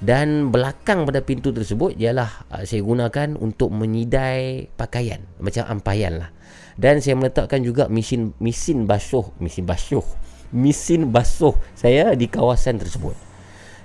[0.00, 5.20] Dan belakang pada pintu tersebut ialah uh, saya gunakan untuk menyidai pakaian.
[5.36, 6.32] Macam ampayan lah.
[6.80, 10.06] Dan saya meletakkan juga mesin mesin basuh, mesin basuh,
[10.48, 13.29] mesin basuh saya di kawasan tersebut.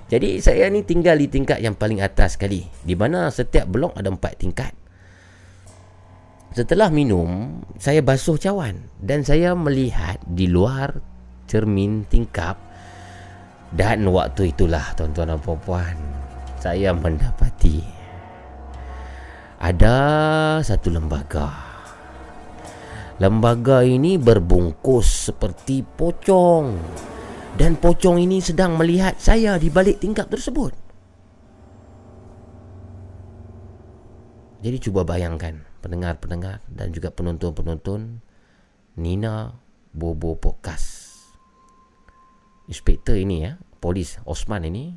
[0.06, 2.62] Jadi saya ni tinggal di tingkat yang paling atas sekali.
[2.62, 4.72] Di mana setiap blok ada empat tingkat.
[6.56, 10.96] Setelah minum, saya basuh cawan dan saya melihat di luar
[11.44, 12.56] cermin tingkap
[13.76, 15.96] dan waktu itulah tuan-tuan dan puan
[16.56, 17.96] saya mendapati
[19.56, 19.96] ada
[20.60, 21.48] satu lembaga.
[23.16, 26.76] Lembaga ini berbungkus seperti pocong
[27.56, 30.76] dan pocong ini sedang melihat saya di balik tingkap tersebut.
[34.60, 38.20] Jadi cuba bayangkan pendengar-pendengar dan juga penonton-penonton
[39.00, 39.56] Nina
[39.96, 41.16] Bobo Podcast.
[42.68, 44.92] Inspektor ini ya, polis Osman ini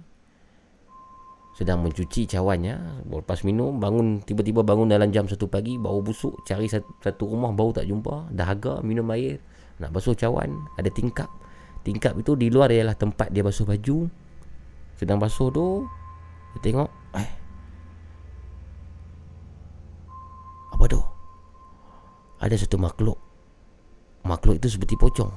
[1.56, 6.72] sedang mencuci cawannya lepas minum bangun tiba-tiba bangun dalam jam 1 pagi bau busuk cari
[6.72, 9.44] satu, satu rumah bau tak jumpa dahaga minum air
[9.76, 11.28] nak basuh cawan ada tingkap
[11.90, 14.06] tingkap itu di luar ialah tempat dia basuh baju.
[14.94, 15.90] Sedang basuh tu
[16.54, 17.30] dia tengok eh
[20.70, 21.02] apa tu?
[22.38, 23.18] Ada satu makhluk.
[24.22, 25.34] Makhluk itu seperti pocong.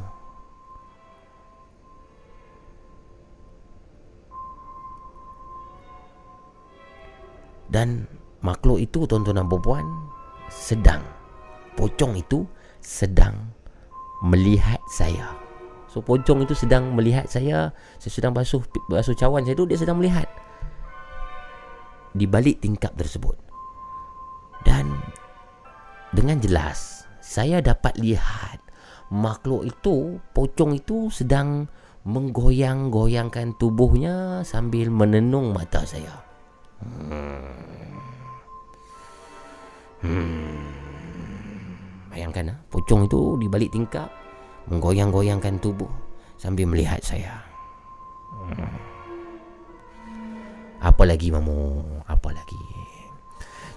[7.72, 8.04] Dan
[8.44, 9.86] makhluk itu tuan-tuan dan puan
[10.52, 11.00] sedang.
[11.72, 12.44] Pocong itu
[12.84, 13.48] sedang
[14.20, 15.41] melihat saya
[15.92, 20.00] so pocong itu sedang melihat saya saya sedang basuh basuh cawan saya tu dia sedang
[20.00, 20.24] melihat
[22.16, 23.36] di balik tingkap tersebut
[24.64, 24.88] dan
[26.16, 28.64] dengan jelas saya dapat lihat
[29.12, 31.68] makhluk itu pocong itu sedang
[32.08, 36.32] menggoyang-goyangkan tubuhnya sambil menenung mata saya
[36.82, 37.46] Hmm.
[40.02, 40.66] Hmm.
[42.10, 44.10] Bayangkan ah, pocong itu di balik tingkap
[44.70, 45.90] menggoyang-goyangkan tubuh
[46.36, 47.42] sambil melihat saya.
[48.50, 48.92] Hmm.
[50.82, 51.82] Apa lagi mamu?
[52.10, 52.58] Apa lagi?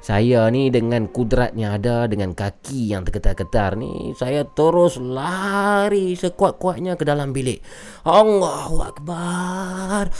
[0.05, 7.09] Saya ni dengan kudratnya ada Dengan kaki yang terketar-ketar ni Saya terus lari sekuat-kuatnya ke
[7.09, 7.57] dalam bilik
[8.05, 10.13] Allahu Akbar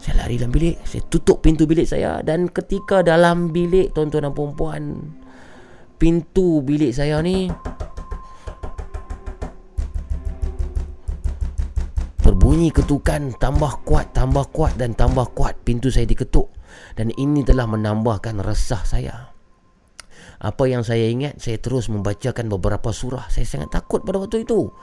[0.00, 4.32] Saya lari dalam bilik Saya tutup pintu bilik saya Dan ketika dalam bilik Tuan-tuan dan
[4.32, 4.82] perempuan
[5.94, 7.46] Pintu bilik saya ni
[12.24, 15.62] Berbunyi ketukan Tambah kuat Tambah kuat Dan tambah kuat.
[15.62, 16.50] Pintu saya diketuk
[16.98, 19.30] Dan ini telah menambahkan resah saya.
[20.42, 23.30] Apa yang saya ingat Saya terus membacakan beberapa surah.
[23.30, 24.74] Saya sangat takut pada waktu itu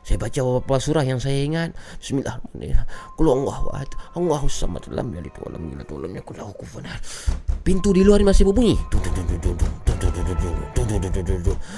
[0.00, 1.76] saya baca beberapa surah yang saya ingat.
[2.00, 2.88] Bismillahirrahmanirrahim.
[3.20, 3.90] Qul Allahu ahad.
[4.16, 4.88] Allahu samad.
[4.88, 5.88] Lam yalid wa lam yulad.
[7.60, 8.80] Pintu di luar masih berbunyi.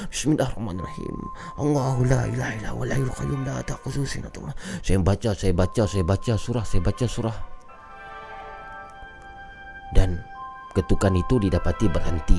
[0.07, 1.17] Bismillahirrahmanirrahim.
[1.59, 4.55] Allahu la ilaha illa huwa al qayyum la ta'khudhuhu sinatun.
[4.87, 7.37] Saya baca, saya baca, saya baca surah, saya baca surah.
[9.93, 10.23] Dan
[10.79, 12.39] ketukan itu didapati berhenti.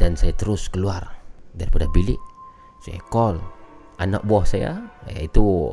[0.00, 1.04] Dan saya terus keluar
[1.52, 2.18] daripada bilik.
[2.80, 3.55] Saya call
[3.96, 4.76] anak buah saya
[5.08, 5.72] iaitu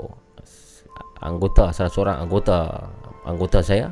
[1.23, 2.87] anggota salah seorang anggota
[3.23, 3.91] anggota saya.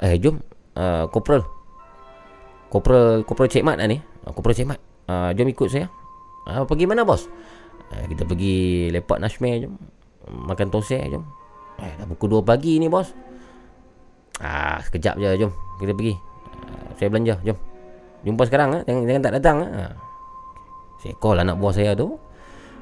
[0.00, 0.40] Eh jom
[0.78, 1.44] uh, korporal
[2.70, 3.98] korporal korporal Cik Mat lah ni.
[4.24, 4.80] Korporal Cik Mat.
[5.10, 5.90] Uh, jom ikut saya.
[6.46, 7.26] Uh, pergi mana bos?
[7.90, 9.74] Uh, kita pergi lepak nashme jom.
[10.30, 11.26] Makan tosai jom.
[11.82, 13.10] Eh dah pukul 2 pagi ni bos.
[14.40, 15.52] Ah sekejap je jom.
[15.82, 16.14] Kita pergi.
[16.14, 17.58] Uh, saya belanja jom.
[18.20, 18.82] Jumpa sekarang eh.
[18.84, 19.92] Jangan, jangan tak datang eh.
[21.00, 22.20] saya call anak buah saya tu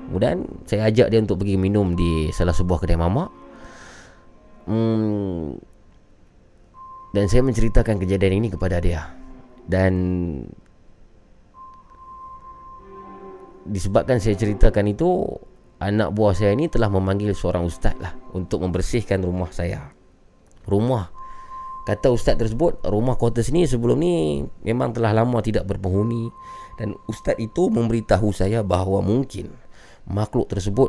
[0.09, 3.29] Kemudian saya ajak dia untuk pergi minum di salah sebuah kedai mamak.
[4.65, 5.53] Hmm,
[7.13, 9.05] dan saya menceritakan kejadian ini kepada dia.
[9.69, 9.93] Dan
[13.69, 15.29] disebabkan saya ceritakan itu,
[15.77, 19.93] anak buah saya ini telah memanggil seorang ustaz lah untuk membersihkan rumah saya.
[20.65, 21.05] Rumah
[21.85, 26.33] kata ustaz tersebut, rumah quarters ni sebelum ni memang telah lama tidak berpenghuni
[26.77, 29.49] dan ustaz itu memberitahu saya bahawa mungkin
[30.09, 30.89] makhluk tersebut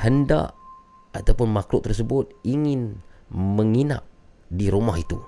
[0.00, 0.54] hendak
[1.10, 4.06] ataupun makhluk tersebut ingin menginap
[4.50, 5.18] di rumah itu.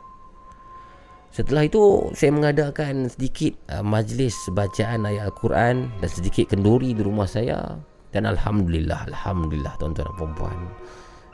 [1.32, 7.24] Setelah itu saya mengadakan sedikit uh, majlis bacaan ayat Al-Quran dan sedikit kenduri di rumah
[7.24, 7.80] saya
[8.12, 10.58] dan alhamdulillah alhamdulillah tuan-tuan dan puan-puan.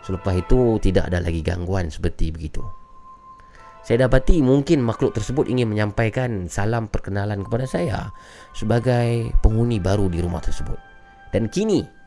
[0.07, 2.63] Selepas itu tidak ada lagi gangguan seperti begitu.
[3.83, 8.15] Saya dapati mungkin makhluk tersebut ingin menyampaikan salam perkenalan kepada saya
[8.55, 10.79] sebagai penghuni baru di rumah tersebut.
[11.35, 11.98] Dan kini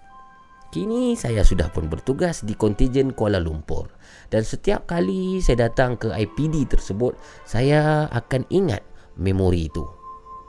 [0.72, 3.92] Kini saya sudah pun bertugas di kontijen Kuala Lumpur
[4.32, 8.80] dan setiap kali saya datang ke IPD tersebut saya akan ingat
[9.20, 9.84] memori itu.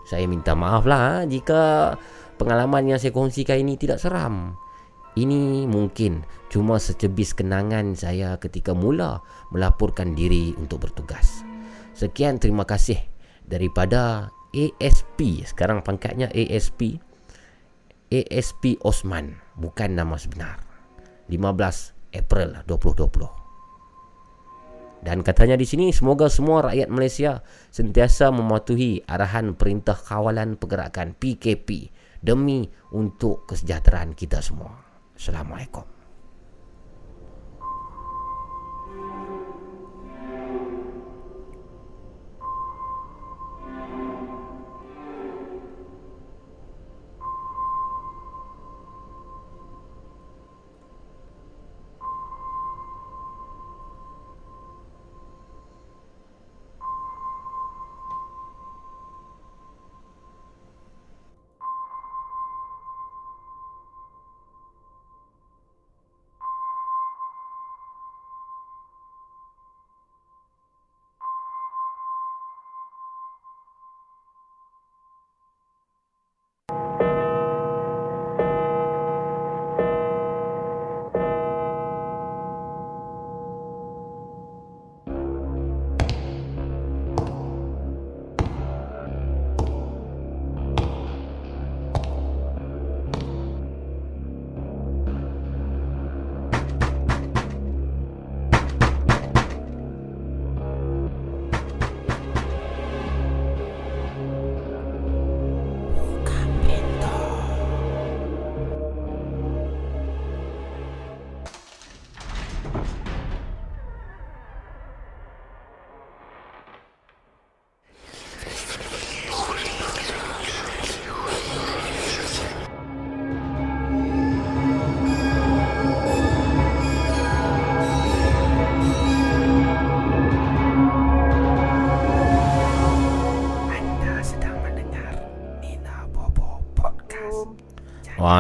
[0.07, 1.99] Saya minta maaf lah jika
[2.39, 4.55] pengalaman yang saya kongsikan ini tidak seram.
[5.18, 6.23] Ini mungkin
[6.55, 11.42] cuma secebis kenangan saya ketika mula melaporkan diri untuk bertugas.
[11.99, 13.02] Sekian terima kasih
[13.42, 17.02] daripada ASP sekarang pangkatnya ASP
[18.07, 20.61] ASP Osman bukan nama sebenar.
[21.29, 23.43] 15 April 2020
[25.03, 27.43] dan katanya di sini semoga semua rakyat Malaysia
[27.75, 31.91] sentiasa mematuhi arahan perintah kawalan pergerakan PKP
[32.23, 34.79] demi untuk kesejahteraan kita semua.
[35.19, 36.02] Assalamualaikum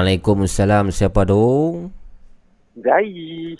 [0.02, 0.90] Waalaikumsalam.
[0.90, 1.38] Siapa tu?
[2.74, 3.54] Zai.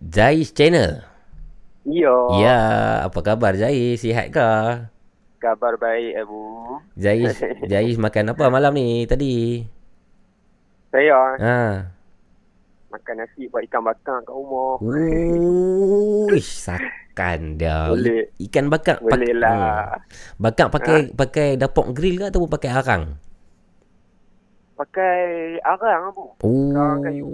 [0.00, 1.04] Zais Channel.
[1.84, 2.16] Ya.
[2.34, 2.60] Ya,
[3.04, 4.00] apa khabar Zais?
[4.00, 4.48] Sihat ke?
[5.36, 6.40] Kabar baik Abu.
[6.96, 9.60] Zais, Zais makan apa malam ni tadi?
[10.88, 11.60] Saya Ha.
[12.88, 14.80] makan nasi buat ikan bakar kat rumah.
[14.80, 17.92] Uish, sakan dia.
[17.92, 18.32] Boleh.
[18.40, 19.04] Ikan bakar.
[19.04, 20.00] pak- Boleh lah.
[20.00, 20.00] Hmm.
[20.40, 23.20] Bakar pakai pakai dapur grill ke ataupun pakai arang?
[24.78, 26.24] Pakai arang Abu.
[26.38, 27.26] Arang kayu.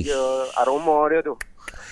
[0.00, 0.24] Dia
[0.56, 1.36] aroma dia tu.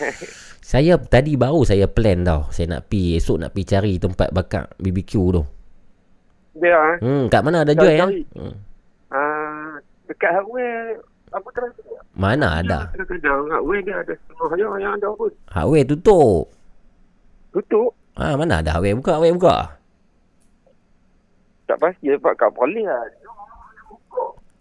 [0.69, 2.45] Saya tadi baru saya plan tau.
[2.53, 5.43] Saya nak pi esok nak pi cari tempat bakar BBQ tu.
[6.61, 6.97] Dia ah.
[7.01, 8.05] Hmm, kat mana ada jual ya?
[8.37, 8.53] Hmm.
[9.09, 11.01] Ah, dekat hardware
[11.33, 11.73] apa terus
[12.13, 12.93] Mana ada?
[12.93, 15.33] kadang-kadang hardware dia ada setengah je yang ada pun.
[15.49, 16.45] Hardware tutup.
[17.57, 17.91] Tutup.
[18.21, 19.57] Ha, mana ada hardware buka, hardware buka.
[21.65, 23.09] Tak pasti dapat kat polis lah.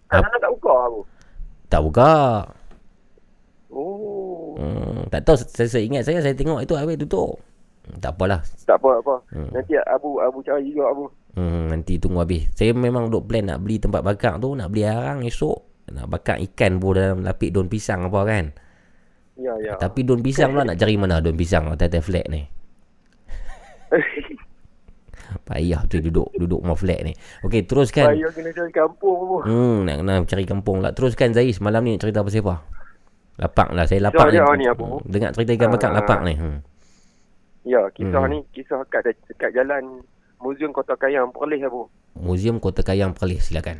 [0.08, 1.02] Kadang-kadang tak buka aku.
[1.68, 2.12] Tak buka.
[3.68, 4.56] Oh.
[4.56, 7.38] Hmm, tak tahu saya, saya ingat saya saya tengok itu hardware tutup.
[7.84, 8.42] Hmm, Tak apalah.
[8.64, 9.16] Tak apa apa.
[9.36, 9.50] Hmm.
[9.52, 11.12] Nanti Abu Abu cari juga Abu.
[11.38, 12.48] Hmm, nanti tunggu habis.
[12.56, 15.60] Saya memang duk plan nak beli tempat bakar tu, nak beli arang esok.
[15.94, 18.46] Nak bakar ikan pun dalam lapik daun pisang apa kan.
[19.38, 19.78] Ya ya.
[19.78, 22.42] Tapi daun pisang pula nak cari mana daun pisang atas flat ni.
[25.40, 27.14] Payah tu duduk duduk rumah flat ni.
[27.42, 28.12] Okey, teruskan.
[28.12, 29.36] Payah kena cari kampung Abu.
[29.44, 30.92] Hmm, nak kena cari kampung lah.
[30.92, 32.54] Teruskan Zais malam ni nak cerita apa siapa?
[33.38, 34.86] Lapak lah, saya lapak Kisah dia ni, Abu.
[34.88, 35.96] Hmm, Dengar cerita ikan bakar Ah.
[35.96, 36.34] lapak ni.
[36.34, 36.60] Hmm.
[37.62, 38.32] Ya, kisah Hmm.
[38.32, 40.02] ni kisah kat dekat jalan
[40.38, 41.86] Muzium Kota Kayang Perlis Abu.
[42.16, 43.78] Muzium Kota Kayang Perlis silakan.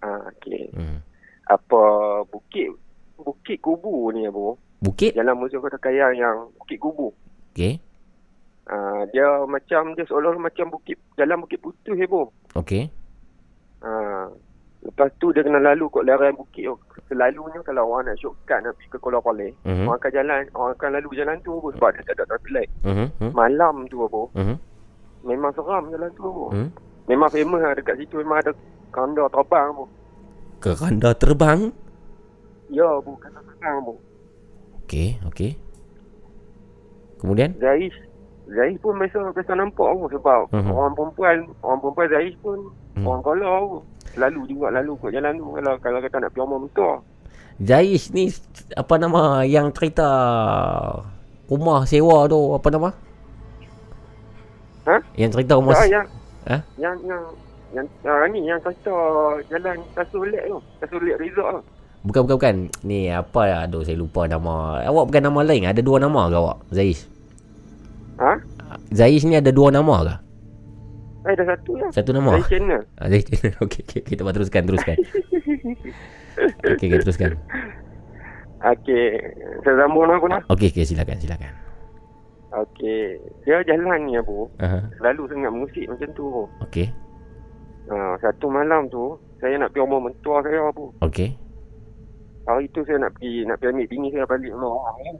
[0.00, 0.68] Ah, okey.
[0.72, 1.00] Hmm.
[1.44, 1.80] Apa
[2.26, 2.68] bukit
[3.14, 4.58] Bukit Kubu ni Abu.
[4.78, 5.14] Bukit?
[5.14, 7.08] Jalan Muzium Kota Kayang yang Bukit Kubu.
[7.54, 7.80] Okey.
[8.64, 12.32] Ah, dia macam dia seolah-olah macam bukit jalan Bukit Putus Abu.
[12.56, 12.88] Okey.
[13.84, 14.32] Ah,
[14.80, 16.76] lepas tu dia kena lalu kot lereng bukit tu.
[17.12, 19.84] Selalunya kalau orang nak shortcut nak pergi ke Kuala Kuala, Mhm.
[19.84, 22.70] orang akan jalan, orang akan lalu jalan tu Abu sebab dia tak ada traffic light.
[22.80, 23.08] Hmm.
[23.36, 24.56] Malam tu Abu, Mhm.
[25.28, 26.24] memang seram jalan tu.
[26.48, 26.68] Hmm.
[27.04, 28.56] Memang famous lah dekat situ memang ada
[28.88, 29.84] kanda terbang Abu.
[30.64, 31.60] Keranda terbang.
[32.72, 33.94] Ya Abu, kanda terbang Abu.
[34.80, 35.52] Okey, okey.
[37.20, 37.52] Kemudian?
[37.60, 37.92] Zais
[38.46, 40.68] Zais pun biasa biasa nampak Abu sebab Mhm.
[40.68, 42.58] orang perempuan, orang perempuan Zais pun
[42.92, 43.06] Hmm.
[43.06, 43.76] orang Kuala Abu.
[44.14, 46.92] Lalu juga lalu kot jalan tu kalau kalau kata nak pergi rumah mentua.
[47.56, 48.30] Jais ni
[48.72, 50.08] apa nama yang cerita
[51.44, 52.90] rumah sewa tu apa nama?
[54.84, 54.96] Ha?
[55.16, 56.06] Yang cerita rumah Ya, se- yang
[56.44, 56.56] Ha?
[56.76, 57.22] yang yang
[57.72, 58.96] yang yang ni yang kata
[59.48, 60.58] jalan Kasulik tu.
[60.78, 61.62] Kasulik Resort tu.
[62.04, 62.56] Bukan bukan bukan.
[62.84, 63.56] Ni apa ya?
[63.64, 64.84] Aduh saya lupa nama.
[64.84, 65.64] Awak bukan nama lain.
[65.64, 66.58] Ada dua nama ke awak?
[66.68, 67.08] Zais.
[68.18, 68.32] Ha?
[68.94, 70.14] Zais ni ada dua nama ke?
[71.24, 71.90] Eh dah satu lah.
[71.90, 72.36] Satu nama.
[72.36, 72.82] Zais channel.
[73.00, 73.52] Ah, Zais channel.
[73.64, 74.96] Okey okey kita okay, teruskan teruskan.
[76.68, 77.30] Okey okay, teruskan.
[78.64, 79.04] Okey,
[79.60, 80.44] saya sambung aku nak.
[80.52, 81.52] Okey okey silakan silakan.
[82.54, 84.46] Okey, dia jalan ni Abu.
[84.62, 84.86] Aha.
[84.94, 86.46] Selalu sangat musik macam tu.
[86.62, 86.86] Okey.
[87.90, 90.94] Ha, satu malam tu saya nak pergi rumah mentua saya Abu.
[91.02, 91.34] Okey.
[92.46, 95.16] Hari tu saya nak pergi nak pergi ambil bini saya balik rumah orang kan.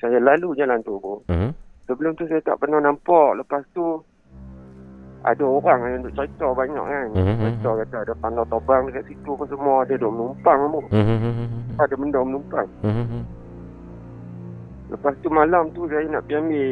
[0.00, 1.20] Saya lalu jalan tu Abu.
[1.28, 1.50] Mhm.
[1.86, 3.36] Sebelum tu saya tak pernah nampak.
[3.36, 4.00] Lepas tu
[5.20, 7.06] ada orang yang duk cerita banyak kan.
[7.12, 7.36] Mhm.
[7.36, 9.74] Cerita kata ada pandai terbang dekat situ apa semua.
[9.84, 10.80] Ada duk menumpang Abu.
[10.88, 11.76] Mhm.
[11.76, 12.68] Ada benda menumpang.
[12.80, 13.20] Mhm.
[14.90, 16.66] Lepas tu malam tu saya nak pergi ambil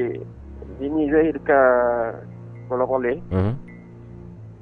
[0.80, 2.12] bini saya dekat
[2.66, 3.12] Kuala Kuala.
[3.30, 3.54] Mhm.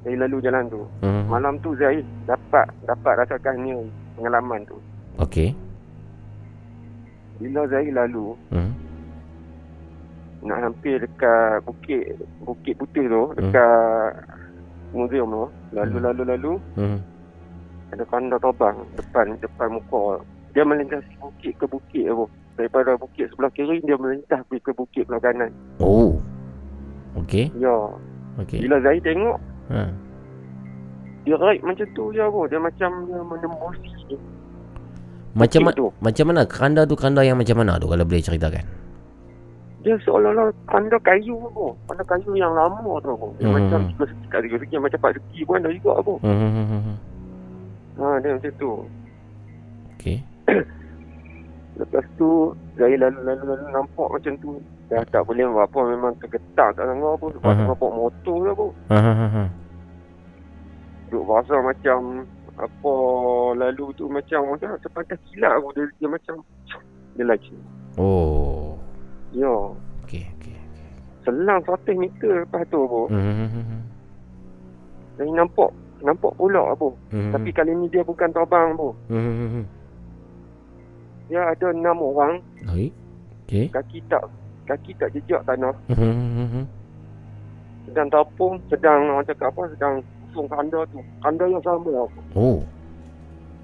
[0.03, 0.81] Saya lalu jalan tu.
[1.01, 1.23] Mhm.
[1.31, 3.71] Malam tu saya dapat dapat rasakan ni
[4.19, 4.77] pengalaman tu.
[5.23, 5.55] Okey.
[7.37, 8.71] Bila saya lalu Mhm.
[10.39, 12.03] nak hampir dekat bukit
[12.39, 14.13] bukit putih tu dekat
[14.89, 16.99] muzium tu lalu lalu lalu Mhm.
[17.89, 20.21] ada kanda terbang depan depan muka
[20.53, 22.25] dia melintasi bukit ke bukit tu
[22.55, 26.21] daripada bukit sebelah kiri dia melintas pergi ke bukit sebelah kanan Oh.
[27.17, 27.49] Okey.
[27.57, 27.75] ya
[28.37, 28.61] Okey.
[28.61, 29.83] bila saya tengok Ha.
[31.25, 33.96] dia right macam tu je tu dia macam dia menembusi
[35.37, 38.65] Macam ma- macam mana keranda tu keranda yang macam mana tu kalau boleh ceritakan?
[39.77, 43.55] dia seolah-olah kanda kayu tu kanda kayu yang lama tu tu dia Hmm.
[43.55, 46.95] macam tiga segi kat tiga segi macam Pak Deki pun ada juga tu Hmm.
[47.95, 48.71] ha dia macam tu
[49.95, 50.17] Okey.
[51.79, 52.29] Lepas tu
[52.73, 54.49] saya lalu-lalu lalu nampak macam tu
[54.87, 57.67] Dah tak boleh apa Memang tergetar kat sana pun Sebab uh-huh.
[57.67, 59.27] nampak motor je pun Ha ha ha.
[59.29, 59.43] ha.
[61.07, 62.25] Duk rasa macam
[62.57, 62.93] Apa
[63.53, 66.35] lalu tu macam Macam sepatah kilat pun dia, dia macam
[67.13, 67.53] Dia lagi
[67.97, 68.77] Oh.
[69.33, 69.49] Ya
[70.05, 70.53] Okey okey.
[71.25, 73.81] Selang 100 meter lepas tu pun Hmm.
[75.17, 75.73] Saya nampak
[76.05, 76.93] nampak pula apa.
[77.09, 77.33] Mhm.
[77.33, 78.89] Tapi kali ni dia bukan terbang apa.
[79.09, 79.65] Mhm.
[81.27, 82.37] Dia ada enam orang,
[82.69, 82.93] Baik.
[83.49, 83.65] Okey.
[83.73, 84.23] kaki tak
[84.69, 85.73] kaki tak jejak tanah.
[85.89, 86.69] Mhm.
[87.89, 89.95] Sedang tapung, sedang orang cakap apa, sedang
[90.37, 91.01] usung kanda tu.
[91.17, 91.89] Kanda yang sama.
[92.37, 92.61] Oh.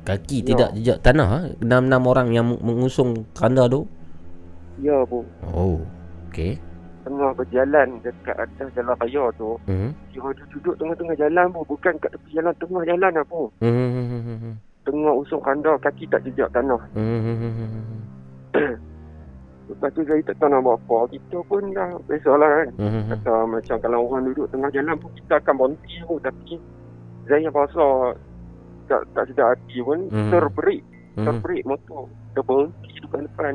[0.04, 0.46] Kaki Ya.
[0.50, 1.40] tidak jejak tanah ha?
[1.62, 3.86] Enam-enam orang yang meng- mengusung kanda tu.
[4.82, 5.22] Ya bu,
[5.54, 5.78] Oh.
[6.34, 6.58] Okey.
[7.04, 9.60] tengah berjalan dekat atas jalan raya tu.
[9.68, 9.92] Mhm.
[10.16, 13.42] Dia ada duduk tengah-tengah jalan bu, bukan kat tepi jalan, tengah jalan apa.
[13.62, 14.56] Mhm.
[14.84, 16.80] Tengah usung kanda, kaki tak jejak tanah.
[16.96, 18.02] Mhm.
[19.64, 20.98] Lepas tu saya tak tahu nak buat apa.
[21.16, 22.68] Kita pun dah biasalah kan.
[22.76, 23.02] Mhm.
[23.16, 26.20] Kata macam kalau orang duduk tengah jalan pun kita akan berhenti pun.
[26.20, 26.52] Tapi
[27.24, 27.86] saya rasa
[28.92, 30.32] tak, tak sedar hati pun Mhm.
[30.36, 30.82] terberik.
[31.16, 31.26] Mhm.
[31.26, 32.04] Terberik motor.
[32.36, 33.54] Dia berhenti depan-depan.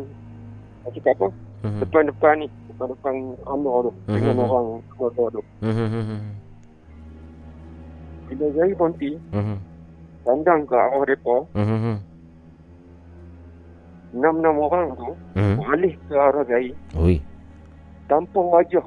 [0.89, 1.27] Cakap apa?
[1.69, 1.81] Mhm.
[1.85, 2.49] Depan-depan ni.
[2.73, 3.15] Depan-depan
[3.45, 3.93] Amar tu.
[4.09, 4.45] Dengan Mhm.
[4.49, 5.43] orang keluarga tu.
[5.61, 6.21] Mhm.
[8.29, 9.57] Bila saya berhenti, Mhm.
[10.25, 11.95] pandang ke arah mereka, Mhm.
[14.11, 15.55] Enam-enam orang tu Mhm.
[15.59, 17.17] beralih ke arah saya Oi.
[18.07, 18.85] tanpa wajah.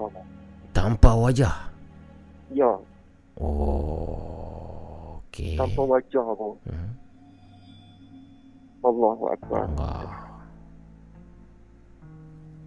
[0.71, 1.55] Tanpa wajah.
[2.49, 2.71] Ya,
[3.35, 5.19] Oh.
[5.23, 5.55] Okey.
[5.55, 6.55] tanpa wajah pun.
[6.65, 6.89] Mhm.
[8.81, 9.69] Allahu Akbar.
[9.69, 10.09] Allah.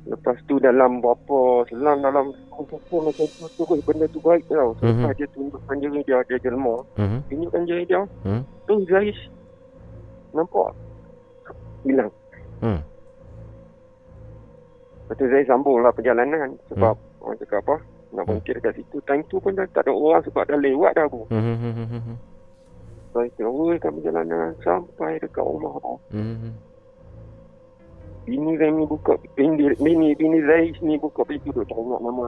[0.05, 4.77] Lepas tu dalam berapa selang dalam kumpul macam tu terus benda tu baik tau.
[4.79, 5.17] Selepas Mhm.
[5.17, 6.77] dia tunjukkan diri dia, dia jelma.
[6.95, 7.19] Mhm.
[7.27, 8.03] Tunjukkan diri dia.
[8.23, 8.43] Mhm.
[8.63, 9.19] Tu Zais.
[10.31, 10.71] Nampak?
[11.83, 12.13] Bilang.
[12.65, 12.81] Hmm.
[15.05, 16.57] Lepas tu Zais sambung lah perjalanan.
[16.73, 17.77] Sebab orang cakap apa?
[18.17, 18.97] Nak berhenti dekat situ.
[19.05, 21.29] Time tu pun dah tak ada orang sebab dah lewat dah aku.
[21.29, 22.17] Mhm.
[23.13, 25.77] Zais teruskan perjalanan sampai dekat rumah.
[26.09, 26.51] Mhm.
[28.25, 32.25] Bini Remy buka bini bini bini Zais ni buka pintu tu tak ingat nama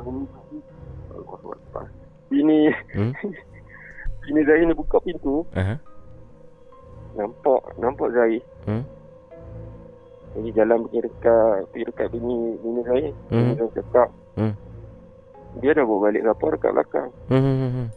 [1.17, 1.89] Akbar.
[2.29, 3.17] Bini Hmm?
[4.29, 5.81] bini Zais ni buka pintu Aha.
[7.17, 8.45] nampak nampak Zais.
[8.69, 8.85] Hmm?
[10.37, 12.81] Jadi jalan pergi dekat pergi dekat bini bini.
[12.85, 13.57] Bini Hmm.
[13.57, 14.53] Zais cakap Hmm.
[15.57, 17.09] dia dah bawa balik lapar dekat belakang.
[17.33, 17.89] Mhm.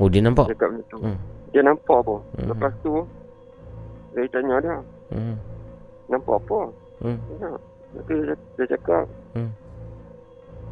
[0.00, 0.48] Oh, dia nampak.
[0.50, 0.96] Cakap macam tu.
[1.04, 1.18] Hmm.
[1.52, 2.16] Dia nampak apa?
[2.40, 2.46] Hmm.
[2.48, 2.92] Lepas tu
[4.12, 4.76] saya tanya dia,
[5.12, 5.34] Mhm.
[6.08, 6.60] nampak apa?
[7.04, 7.18] Hmm.
[7.38, 7.50] Ya.
[7.92, 9.04] Lepas tu dia, dia cakap
[9.36, 9.50] Hmm.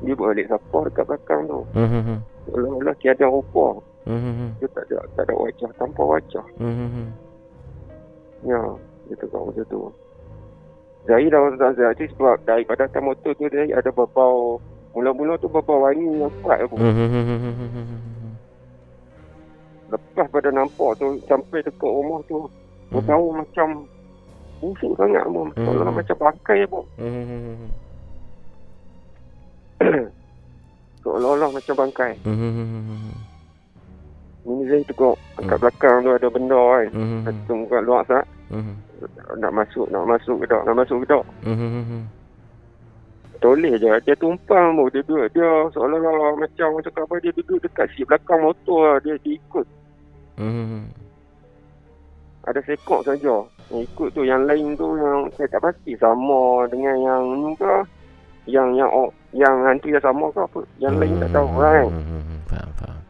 [0.01, 1.61] dia bawa balik lapar dekat belakang tu.
[1.77, 2.17] Mhm.
[2.49, 3.69] Seolah-olah tiada rupa.
[4.09, 4.57] Mhm.
[4.59, 6.47] Dia tak ada, tak ada wajah, tanpa wajah.
[6.57, 7.07] Mhm.
[8.49, 8.61] Ya,
[9.11, 9.81] dia cakap macam tu.
[11.11, 15.87] Zahir dah tak Zahir sebab daripada atas motor tu dia ada berbau Mula-mula tu berbau
[15.87, 16.75] wangi yang kuat apa.
[16.75, 18.35] Mhm.
[19.91, 22.51] Lepas pada nampak tu sampai dekat rumah tu
[22.91, 23.87] berbau macam
[24.59, 25.23] busuk sangat.
[25.31, 25.99] Seolah-olah Mhm.
[26.03, 26.81] macam bangkai apa.
[26.99, 27.71] Mhm.
[31.07, 32.13] Seolah-olah macam bangkai.
[34.41, 36.87] Ini Zahir tengok kat belakang tu ada benda kan.
[36.91, 38.27] Kita tunggu kat luar sat.
[39.39, 41.25] Nak masuk, nak masuk ke tak, nak masuk ke tak.
[41.47, 42.05] Mhm.
[43.41, 43.89] Toleh je.
[44.05, 44.85] Dia tumpang tu.
[44.93, 45.33] Dia duduk.
[45.33, 47.15] Dia seolah-olah macam orang cakap apa.
[47.25, 48.97] Dia duduk dekat seat belakang motor lah.
[49.01, 49.67] Dia, dia ikut.
[50.37, 50.93] Mhm.
[52.45, 53.37] Ada sekok saja.
[53.73, 54.23] Yang ikut tu.
[54.29, 55.97] Yang lain tu yang saya tak pasti.
[55.97, 57.75] Sama dengan yang ni ke.
[58.45, 60.61] Yang yang oh, yang hantu yang sama ke apa.
[60.77, 61.85] Yang lain tak tahu kan.
[61.89, 62.37] Mhm.
[62.45, 63.01] Faham, faham.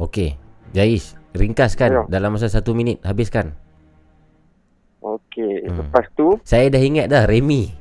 [0.00, 0.30] Okey.
[0.72, 2.02] Jais, ringkaskan Ya.
[2.08, 2.96] dalam masa satu minit.
[3.04, 3.52] Habiskan.
[5.32, 5.64] Okey.
[5.64, 5.76] Hmm.
[5.80, 6.36] Lepas tu.
[6.44, 7.72] Saya dah ingat dah Remy.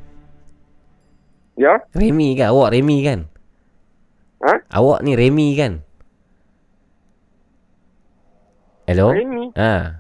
[1.60, 1.84] Ya.
[1.92, 2.56] Remy kan?
[2.56, 3.20] Awak Remy kan?
[4.42, 4.54] Ha?
[4.72, 5.74] Awak ni Remy kan?
[8.88, 9.12] Hello?
[9.12, 9.52] Remy?
[9.60, 10.00] Ha.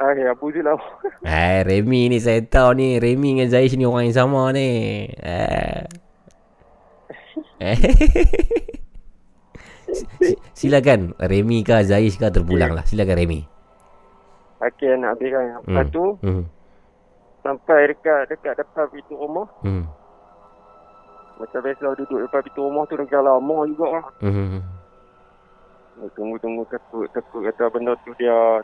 [0.00, 0.80] Ah, ya, je lah.
[1.28, 2.96] Eh, Remy ni saya tahu ni.
[2.96, 4.68] Remy dengan Zaish ni orang yang sama ni.
[5.08, 5.80] Eh.
[7.60, 7.76] Eh.
[9.92, 12.84] Si- Silakan Remy ke Zaish ke terpulang lah.
[12.88, 13.40] Silakan Remy.
[14.60, 15.56] Okey, nak habiskan.
[15.64, 15.92] Lepas Hmm.
[15.92, 16.04] tu.
[16.20, 16.44] Hmm.
[17.40, 19.48] Sampai dekat dekat depan pintu rumah.
[19.64, 19.88] Hmm.
[21.40, 24.04] Macam biasa duduk depan pintu rumah tu dah lama juga lah.
[24.20, 24.60] Hmm.
[26.12, 28.60] Tunggu-tunggu takut takut kata benda tu dia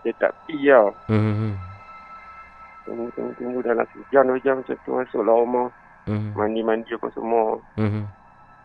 [0.00, 0.88] dia tak pi lah.
[1.08, 1.52] Hmm.
[2.84, 5.68] Tunggu-tunggu dalam sejam dua jam macam tu masuklah rumah.
[6.08, 6.32] Hmm.
[6.32, 7.60] Mandi-mandi apa semua.
[7.76, 8.08] Hmm.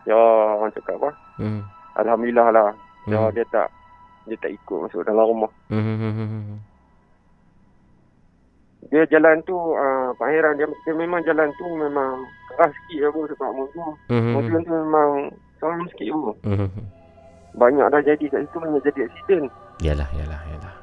[0.08, 1.10] Ya orang cakap apa?
[1.36, 1.60] Hmm.
[2.00, 2.70] Alhamdulillah lah.
[3.04, 3.32] Dia, Hmm.
[3.36, 3.68] dia tak
[4.24, 5.52] dia tak ikut masuk dalam rumah.
[5.68, 6.60] Hmm.
[8.92, 12.20] Dia jalan tu uh, Pak Heran dia, dia memang jalan tu memang
[12.52, 13.90] keras sikit apa sebab motor.
[14.12, 14.32] Mhm.
[14.36, 15.10] Motor tu memang
[15.60, 16.30] seram sikit apa.
[16.44, 16.68] Hmm.
[17.54, 19.42] Banyak dah jadi kat situ banyak jadi aksiden.
[19.80, 20.74] Yalah, yalah, yalah.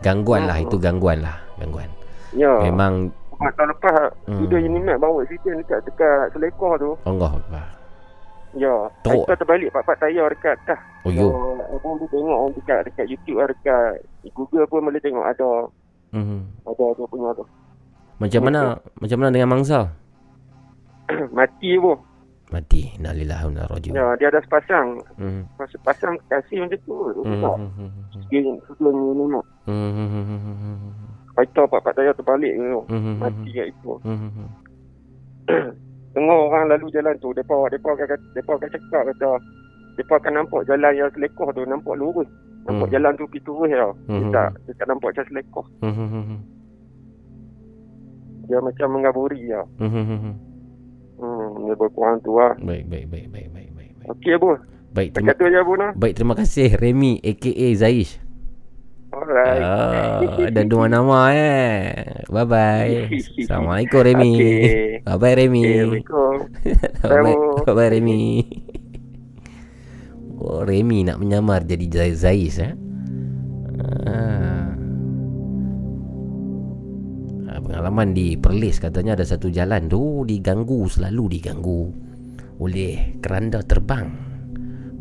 [0.00, 0.56] Gangguan lah.
[0.60, 0.64] Oh.
[0.68, 1.36] Itu gangguan lah.
[1.60, 1.90] Gangguan.
[2.32, 2.54] Ya.
[2.64, 3.10] Memang
[3.40, 4.38] Sebab tahun lepas Hmm.
[4.44, 6.92] Sudah Unimed bawa aksiden dekat dekat Selekor tu.
[7.08, 7.79] Allah Akbar.
[8.50, 8.74] Ya,
[9.06, 9.24] Teruk.
[9.24, 9.38] Teruk.
[9.38, 10.80] terbalik pak-pak tayar dekat atas.
[11.06, 11.30] Oh, yo.
[11.70, 14.02] Abang boleh tengok orang dekat dekat YouTube lah dekat
[14.34, 15.50] Google pun boleh tengok ada
[16.10, 16.38] Mhm.
[16.66, 17.44] ada dia punya tu.
[18.18, 18.60] Macam mana
[18.98, 19.78] macam mana dengan mangsa?
[21.38, 21.94] Mati pun.
[22.50, 22.90] Mati.
[22.98, 23.94] Innalillahi wa inna ilaihi raji'un.
[23.94, 24.88] Ya, dia ada sepasang.
[25.16, 25.42] Mhm.
[25.54, 26.94] Pas pasang kasih macam tu.
[27.22, 27.38] Mhm.
[27.38, 27.56] Tak.
[28.18, 29.44] Sekiranya sebelum ni tengok.
[29.70, 30.78] Mhm.
[31.30, 32.82] Fighter pak-pak tayar terbalik tu.
[32.90, 33.12] Mhm.
[33.22, 33.92] Mati kat itu.
[34.02, 34.46] Mhm.
[36.10, 39.30] Tengok orang lalu jalan tu, depa depa akan depa akan cakap kata
[39.94, 42.26] depa akan nampak jalan yang selekoh tu nampak lurus.
[42.60, 42.94] Nampak Hmm.
[42.94, 43.86] jalan tu pergi turun ya.
[44.04, 44.32] Dia Hmm.
[44.32, 45.66] tak dia tak nampak macam selekoh.
[45.80, 46.36] Mhm.
[48.44, 49.62] Dia macam mengaburi ya.
[49.78, 50.34] Mhm.
[51.20, 52.56] Hmm, dia berkurang tu lah.
[52.58, 53.90] Baik, baik, baik, baik, baik, baik.
[54.08, 54.56] Okey, Bu.
[54.90, 55.72] Baik, terima, Dekat tu je, Bu.
[55.76, 55.92] Nah.
[55.94, 58.18] baik, terima kasih Remy aka Zaish.
[59.10, 59.58] Alright.
[59.58, 62.22] Ah, ada dua nama eh.
[62.30, 63.10] Bye bye.
[63.42, 64.32] Assalamualaikum Remy.
[64.38, 65.02] Okey.
[65.02, 65.62] Bye bye Remy.
[65.66, 66.34] Assalamualaikum.
[67.66, 67.90] bye bye.
[67.90, 68.22] Remy.
[70.38, 72.72] Oh Remy nak menyamar jadi Zai- Zaish eh.
[74.06, 74.70] Ah.
[77.50, 81.90] Ah, Pengalaman di Perlis katanya ada satu jalan tu diganggu selalu diganggu
[82.62, 84.06] oleh keranda terbang.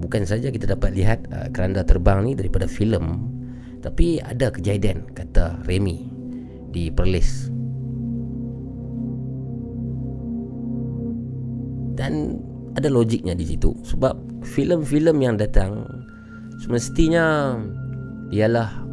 [0.01, 3.37] Bukan saja kita dapat lihat uh, keranda terbang ni daripada filem
[3.79, 5.97] tapi ada kejadian kata Remy
[6.71, 7.47] di Perlis.
[11.99, 12.39] Dan
[12.79, 15.83] ada logiknya di situ sebab filem-filem yang datang
[16.63, 17.55] semestinya
[18.31, 18.87] ialah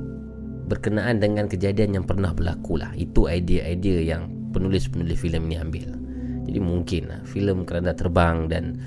[0.66, 2.90] berkenaan dengan kejadian yang pernah berlaku lah.
[2.98, 5.94] Itu idea-idea yang penulis-penulis filem ni ambil.
[6.46, 8.78] Jadi mungkin lah filem keranda terbang dan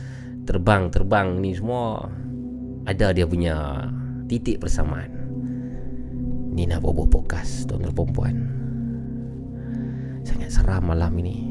[0.44, 2.08] terbang-terbang ni semua
[2.88, 3.88] ada dia punya
[4.28, 5.19] titik persamaan.
[6.60, 8.36] Nina Bobo Podcast Tuan-tuan perempuan
[10.28, 11.48] Sangat seram malam ini.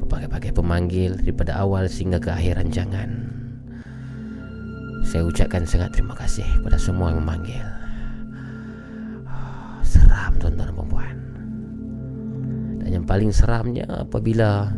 [0.00, 3.28] Berbagai-bagai pemanggil Daripada awal sehingga ke akhir rancangan.
[5.04, 7.60] Saya ucapkan sangat terima kasih Kepada semua yang memanggil.
[9.84, 11.16] Seram tuan-tuan perempuan
[12.80, 14.72] Dan yang paling seramnya Apabila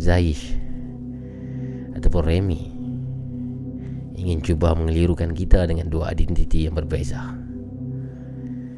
[0.00, 0.56] Zaish
[1.92, 2.73] Ataupun Remy
[4.14, 7.34] ingin cuba mengelirukan kita dengan dua identiti yang berbeza.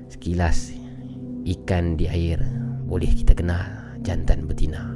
[0.08, 0.72] Sekilas
[1.44, 2.40] ikan di air
[2.88, 4.95] boleh kita kenal jantan betina.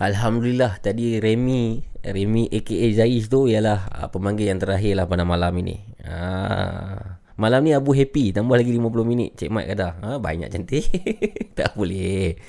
[0.00, 5.52] Alhamdulillah tadi Remy Remy aka Zaiz tu ialah uh, pemanggil yang terakhir lah pada malam
[5.60, 5.76] ini.
[6.08, 10.00] Ah, malam ni Abu happy tambah lagi 50 minit Cik Mat kata.
[10.00, 10.88] Ha, banyak cantik.
[11.58, 12.40] tak boleh.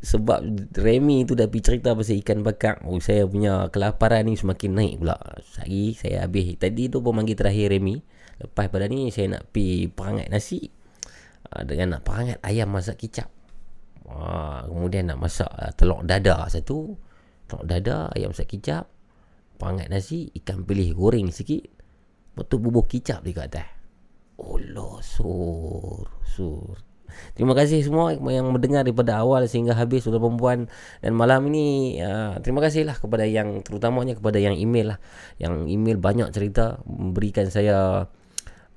[0.00, 2.80] Sebab Remy tu dah pergi cerita pasal ikan bakar.
[2.88, 5.20] Oh saya punya kelaparan ni semakin naik pula.
[5.44, 6.56] Sehari saya habis.
[6.56, 8.00] Tadi tu pemanggil terakhir Remy.
[8.40, 10.72] Lepas pada ni saya nak pergi perangat nasi.
[11.52, 13.28] Uh, dengan nak perangat ayam masak kicap.
[14.12, 16.92] Wah, kemudian nak masak uh, telur dadar satu.
[17.48, 18.92] Telur dadar, ayam masak kicap.
[19.56, 21.64] Perangat nasi, ikan pilih goreng sikit.
[22.36, 23.68] Betul bubur kicap dekat atas.
[24.36, 26.76] Allah, sur, sur.
[27.36, 30.72] Terima kasih semua yang mendengar daripada awal sehingga habis sudah perempuan
[31.04, 34.98] dan malam ini uh, terima kasihlah kepada yang terutamanya kepada yang email lah
[35.36, 38.08] yang email banyak cerita memberikan saya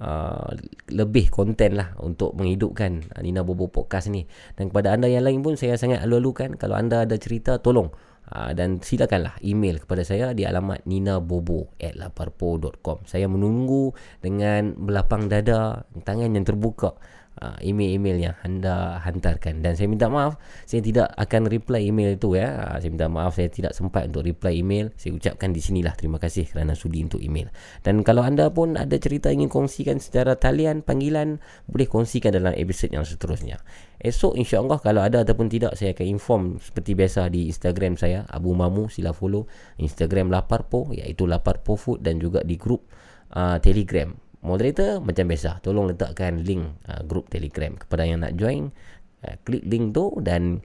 [0.02, 0.52] uh,
[0.92, 4.26] lebih konten lah untuk menghidupkan uh, Nina Bobo Podcast ni.
[4.56, 7.92] Dan kepada anda yang lain pun saya sangat alu-alukan kalau anda ada cerita tolong
[8.32, 13.94] uh, dan silakanlah email kepada saya di alamat ninabobo at laparpo.com saya menunggu
[14.24, 16.98] dengan belapang dada tangan yang terbuka
[17.42, 19.60] uh, email-email yang anda hantarkan.
[19.60, 22.56] Dan saya minta maaf saya tidak akan reply email itu ya.
[22.56, 24.92] Uh, saya minta maaf saya tidak sempat untuk reply email.
[24.96, 27.52] Saya ucapkan di sinilah terima kasih kerana sudi untuk email.
[27.84, 32.92] Dan kalau anda pun ada cerita ingin kongsikan secara talian panggilan boleh kongsikan dalam episod
[32.92, 33.60] yang seterusnya.
[34.00, 38.54] Esok insyaAllah kalau ada ataupun tidak saya akan inform seperti biasa di Instagram saya Abu
[38.54, 39.48] Mamu sila follow.
[39.80, 42.88] Instagram Laparpo iaitu Laparpo Food dan juga di grup
[43.34, 47.76] uh, Telegram moderator macam biasa tolong letakkan link uh, grup telegram.
[47.76, 48.70] Kepada yang nak join
[49.26, 50.62] uh, klik link tu dan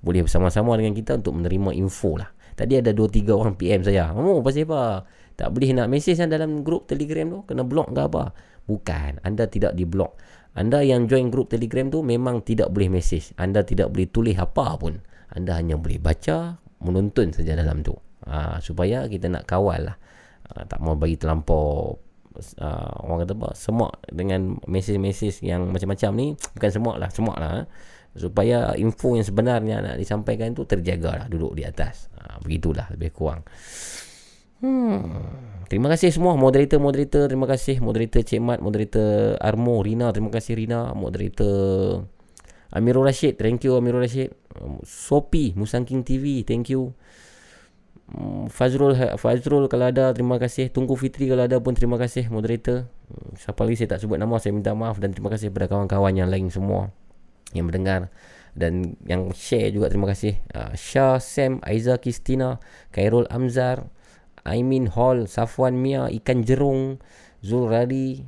[0.00, 2.30] boleh bersama-sama dengan kita untuk menerima info lah.
[2.54, 4.14] Tadi ada 2-3 orang PM saya.
[4.14, 7.38] Oh pasal apa tak boleh nak mesej kan dalam grup telegram tu?
[7.50, 8.30] Kena block ke apa?
[8.70, 9.18] Bukan.
[9.26, 10.14] Anda tidak di block
[10.54, 13.34] anda yang join grup telegram tu memang tidak boleh mesej.
[13.34, 15.02] Anda tidak boleh tulis apa pun.
[15.34, 17.98] Anda hanya boleh baca menonton saja dalam tu.
[18.22, 19.98] Uh, supaya kita nak kawal lah.
[20.46, 21.98] Uh, tak mau bagi terlampau
[22.60, 23.48] uh, orang kata apa?
[23.54, 26.26] Semak dengan mesej-mesej yang macam-macam ni
[26.58, 27.66] bukan semak lah semak lah eh.
[28.14, 32.10] supaya info yang sebenarnya nak disampaikan tu terjaga lah duduk di atas.
[32.14, 33.42] Uh, begitulah lebih kurang.
[34.64, 35.66] Hmm.
[35.68, 36.38] terima kasih semua.
[36.38, 37.82] Moderator-moderator terima kasih.
[37.84, 40.94] Moderator Cik Mat moderator Armo Rina terima kasih Rina.
[40.96, 42.00] Moderator
[42.74, 44.32] Amirul Rashid thank you Amirul Rashid.
[44.86, 46.94] Sopi Musangking TV thank you
[48.04, 50.68] Hmm, Fazrul Fazrul kalau ada terima kasih.
[50.68, 52.84] Tunggu Fitri kalau ada pun terima kasih moderator.
[53.08, 56.12] Hmm, siapa lagi saya tak sebut nama saya minta maaf dan terima kasih kepada kawan-kawan
[56.12, 56.92] yang lain semua
[57.56, 58.12] yang mendengar.
[58.54, 60.38] Dan yang share juga terima kasih.
[60.54, 62.62] Uh, Shah Sam Aiza Kristina
[62.94, 63.90] Khairul Amzar
[64.46, 67.02] Aimin Hall Safwan Mia Ikan Jerung
[67.40, 68.22] Zul Radi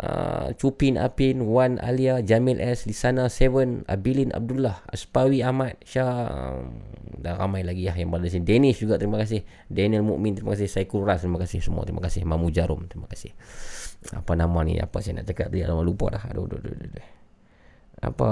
[0.00, 6.82] uh, Cupin Apin Wan Alia Jamil S Lisana Seven Abilin Abdullah Aspawi Ahmad Syah um,
[7.24, 8.44] dan ramai lagi ya yang berada di sini.
[8.44, 9.46] Danish juga terima kasih.
[9.70, 10.68] Daniel Mukmin terima kasih.
[10.68, 11.64] Saikul Ras terima kasih.
[11.64, 12.20] Semua terima kasih.
[12.26, 13.32] Mamu Jarum terima kasih.
[14.12, 14.76] Apa nama ni?
[14.76, 16.20] Apa saya nak cakap nama lupa dah.
[16.28, 17.06] Aduh aduh aduh, aduh.
[18.04, 18.30] apa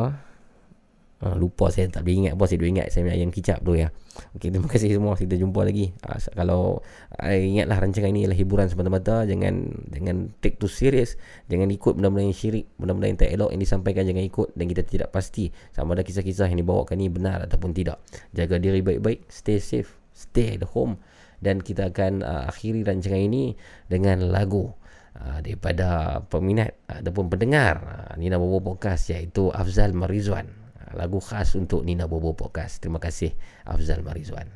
[1.23, 2.33] Ha, lupa saya tak boleh ingat.
[2.35, 3.95] Apa saya dah ingat saya punya ayam kicap tu ya.
[4.35, 5.15] Okey terima kasih semua.
[5.15, 5.95] Kita jumpa lagi.
[6.03, 6.83] Ha, kalau
[7.23, 9.23] uh, ingatlah rancangan ini adalah hiburan semata-mata.
[9.23, 9.55] Jangan
[9.95, 11.15] jangan take too serious,
[11.47, 14.03] jangan ikut benda-benda yang syirik, benda-benda yang tak elok yang disampaikan.
[14.03, 15.55] Jangan ikut dan kita tidak pasti.
[15.71, 18.03] Sama ada kisah-kisah yang dibawakan ini benar ataupun tidak.
[18.35, 20.99] Jaga diri baik-baik, stay safe, stay at home.
[21.39, 23.55] Dan kita akan uh, akhiri rancangan ini
[23.87, 24.75] dengan lagu
[25.23, 27.79] uh, daripada peminat ataupun pendengar.
[28.11, 30.62] Uh, Nina Bobo Podcast iaitu Afzal Marizwan
[30.95, 32.81] lagu khas untuk Nina Bobo Podcast.
[32.81, 33.33] Terima kasih
[33.65, 34.49] Afzal Marizwan.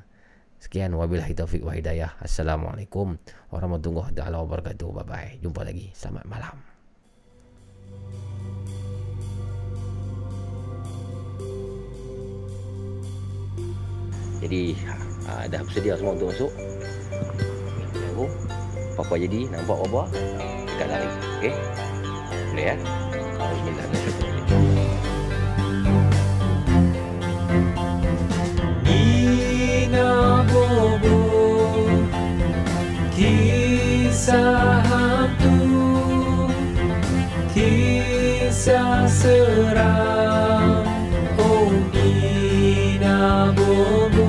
[0.57, 2.17] Sekian wabillahi taufik wa hidayah.
[2.21, 3.21] Assalamualaikum
[3.53, 4.89] warahmatullahi wabarakatuh.
[4.89, 5.31] Bye bye.
[5.45, 5.93] Jumpa lagi.
[5.93, 6.57] Selamat malam.
[14.41, 14.77] Jadi
[15.27, 16.53] uh, dah bersedia semua untuk masuk.
[17.93, 18.27] Tunggu.
[18.97, 20.03] Apa-apa jadi nampak apa?
[20.65, 21.09] Dekat lari.
[21.41, 21.55] Okey.
[22.53, 22.77] Boleh ya?
[23.37, 24.36] Bismillahirrahmanirrahim.
[29.97, 31.17] Nina Bobo
[33.17, 35.57] Kisah hantu
[37.49, 40.85] Kisah seram.
[41.41, 44.29] Oh Nina Bobo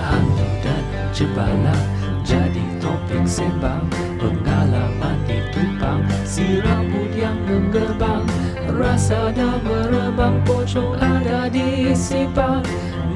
[0.00, 1.76] Hantu dan jebala
[2.24, 3.84] Jadi topik sembang.
[4.16, 8.24] Pengalaman ditupang Si rambut yang menggerbang.
[8.72, 10.40] Rasa dah merebang.
[10.48, 12.64] Pocong ada di simpang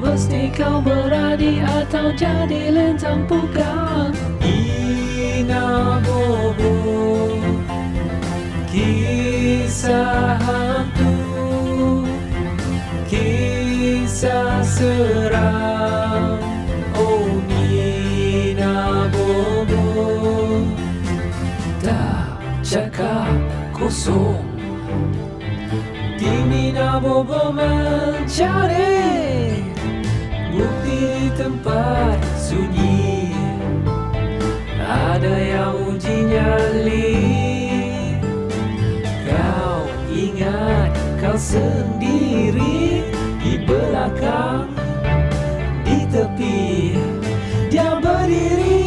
[0.01, 4.09] Mesti kau berani Atau jadi lentang pugang
[4.41, 6.73] Ina Bobo
[8.65, 11.13] Kisah hantu
[13.05, 16.39] Kisah seram.
[16.97, 19.85] Oh Nina Bobo
[21.83, 23.35] Tak cakap
[23.75, 24.47] kosong.
[26.15, 29.01] Timina Bobo mencari
[30.51, 33.31] Bukti di tempat sunyi.
[34.91, 37.15] Ada yang uji nyali
[39.23, 43.07] Kau ingat kau sendiri
[43.39, 44.67] Di belakang
[45.87, 46.99] Di tepi
[47.71, 48.83] Dia berdiri.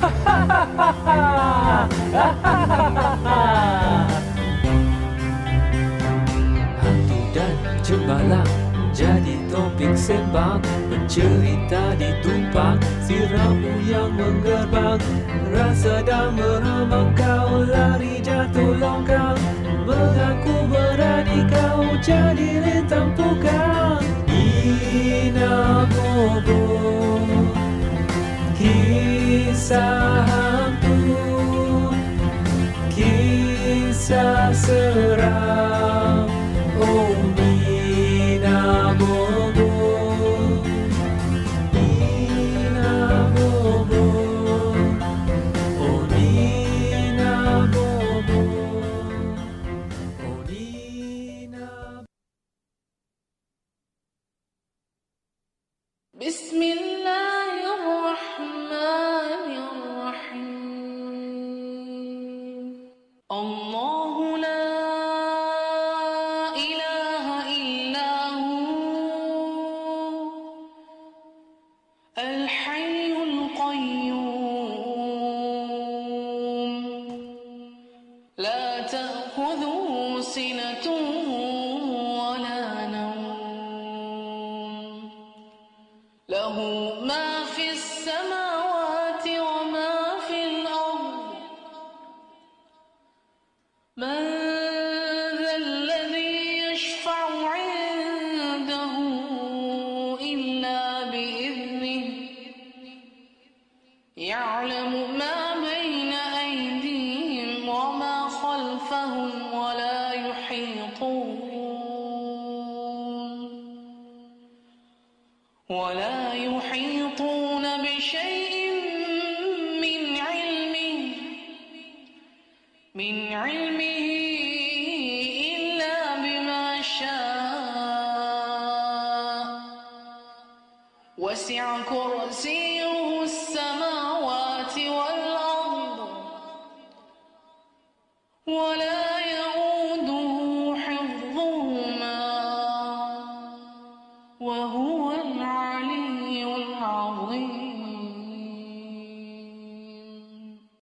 [6.80, 7.52] Hantu dan
[7.84, 8.48] cembalang
[8.96, 10.60] jadi topik sembang
[10.92, 15.00] Pencerita ditumpang Si ramu yang menggerbang
[15.48, 19.40] Rasa dah merambang Kau lari jatuh longkang
[19.88, 26.76] Mengaku berani Kau jadi lintang pugang Ina Bobo
[28.56, 30.96] Kisah hantu.
[32.88, 36.24] Kisah seram.
[36.80, 38.96] Oh Nina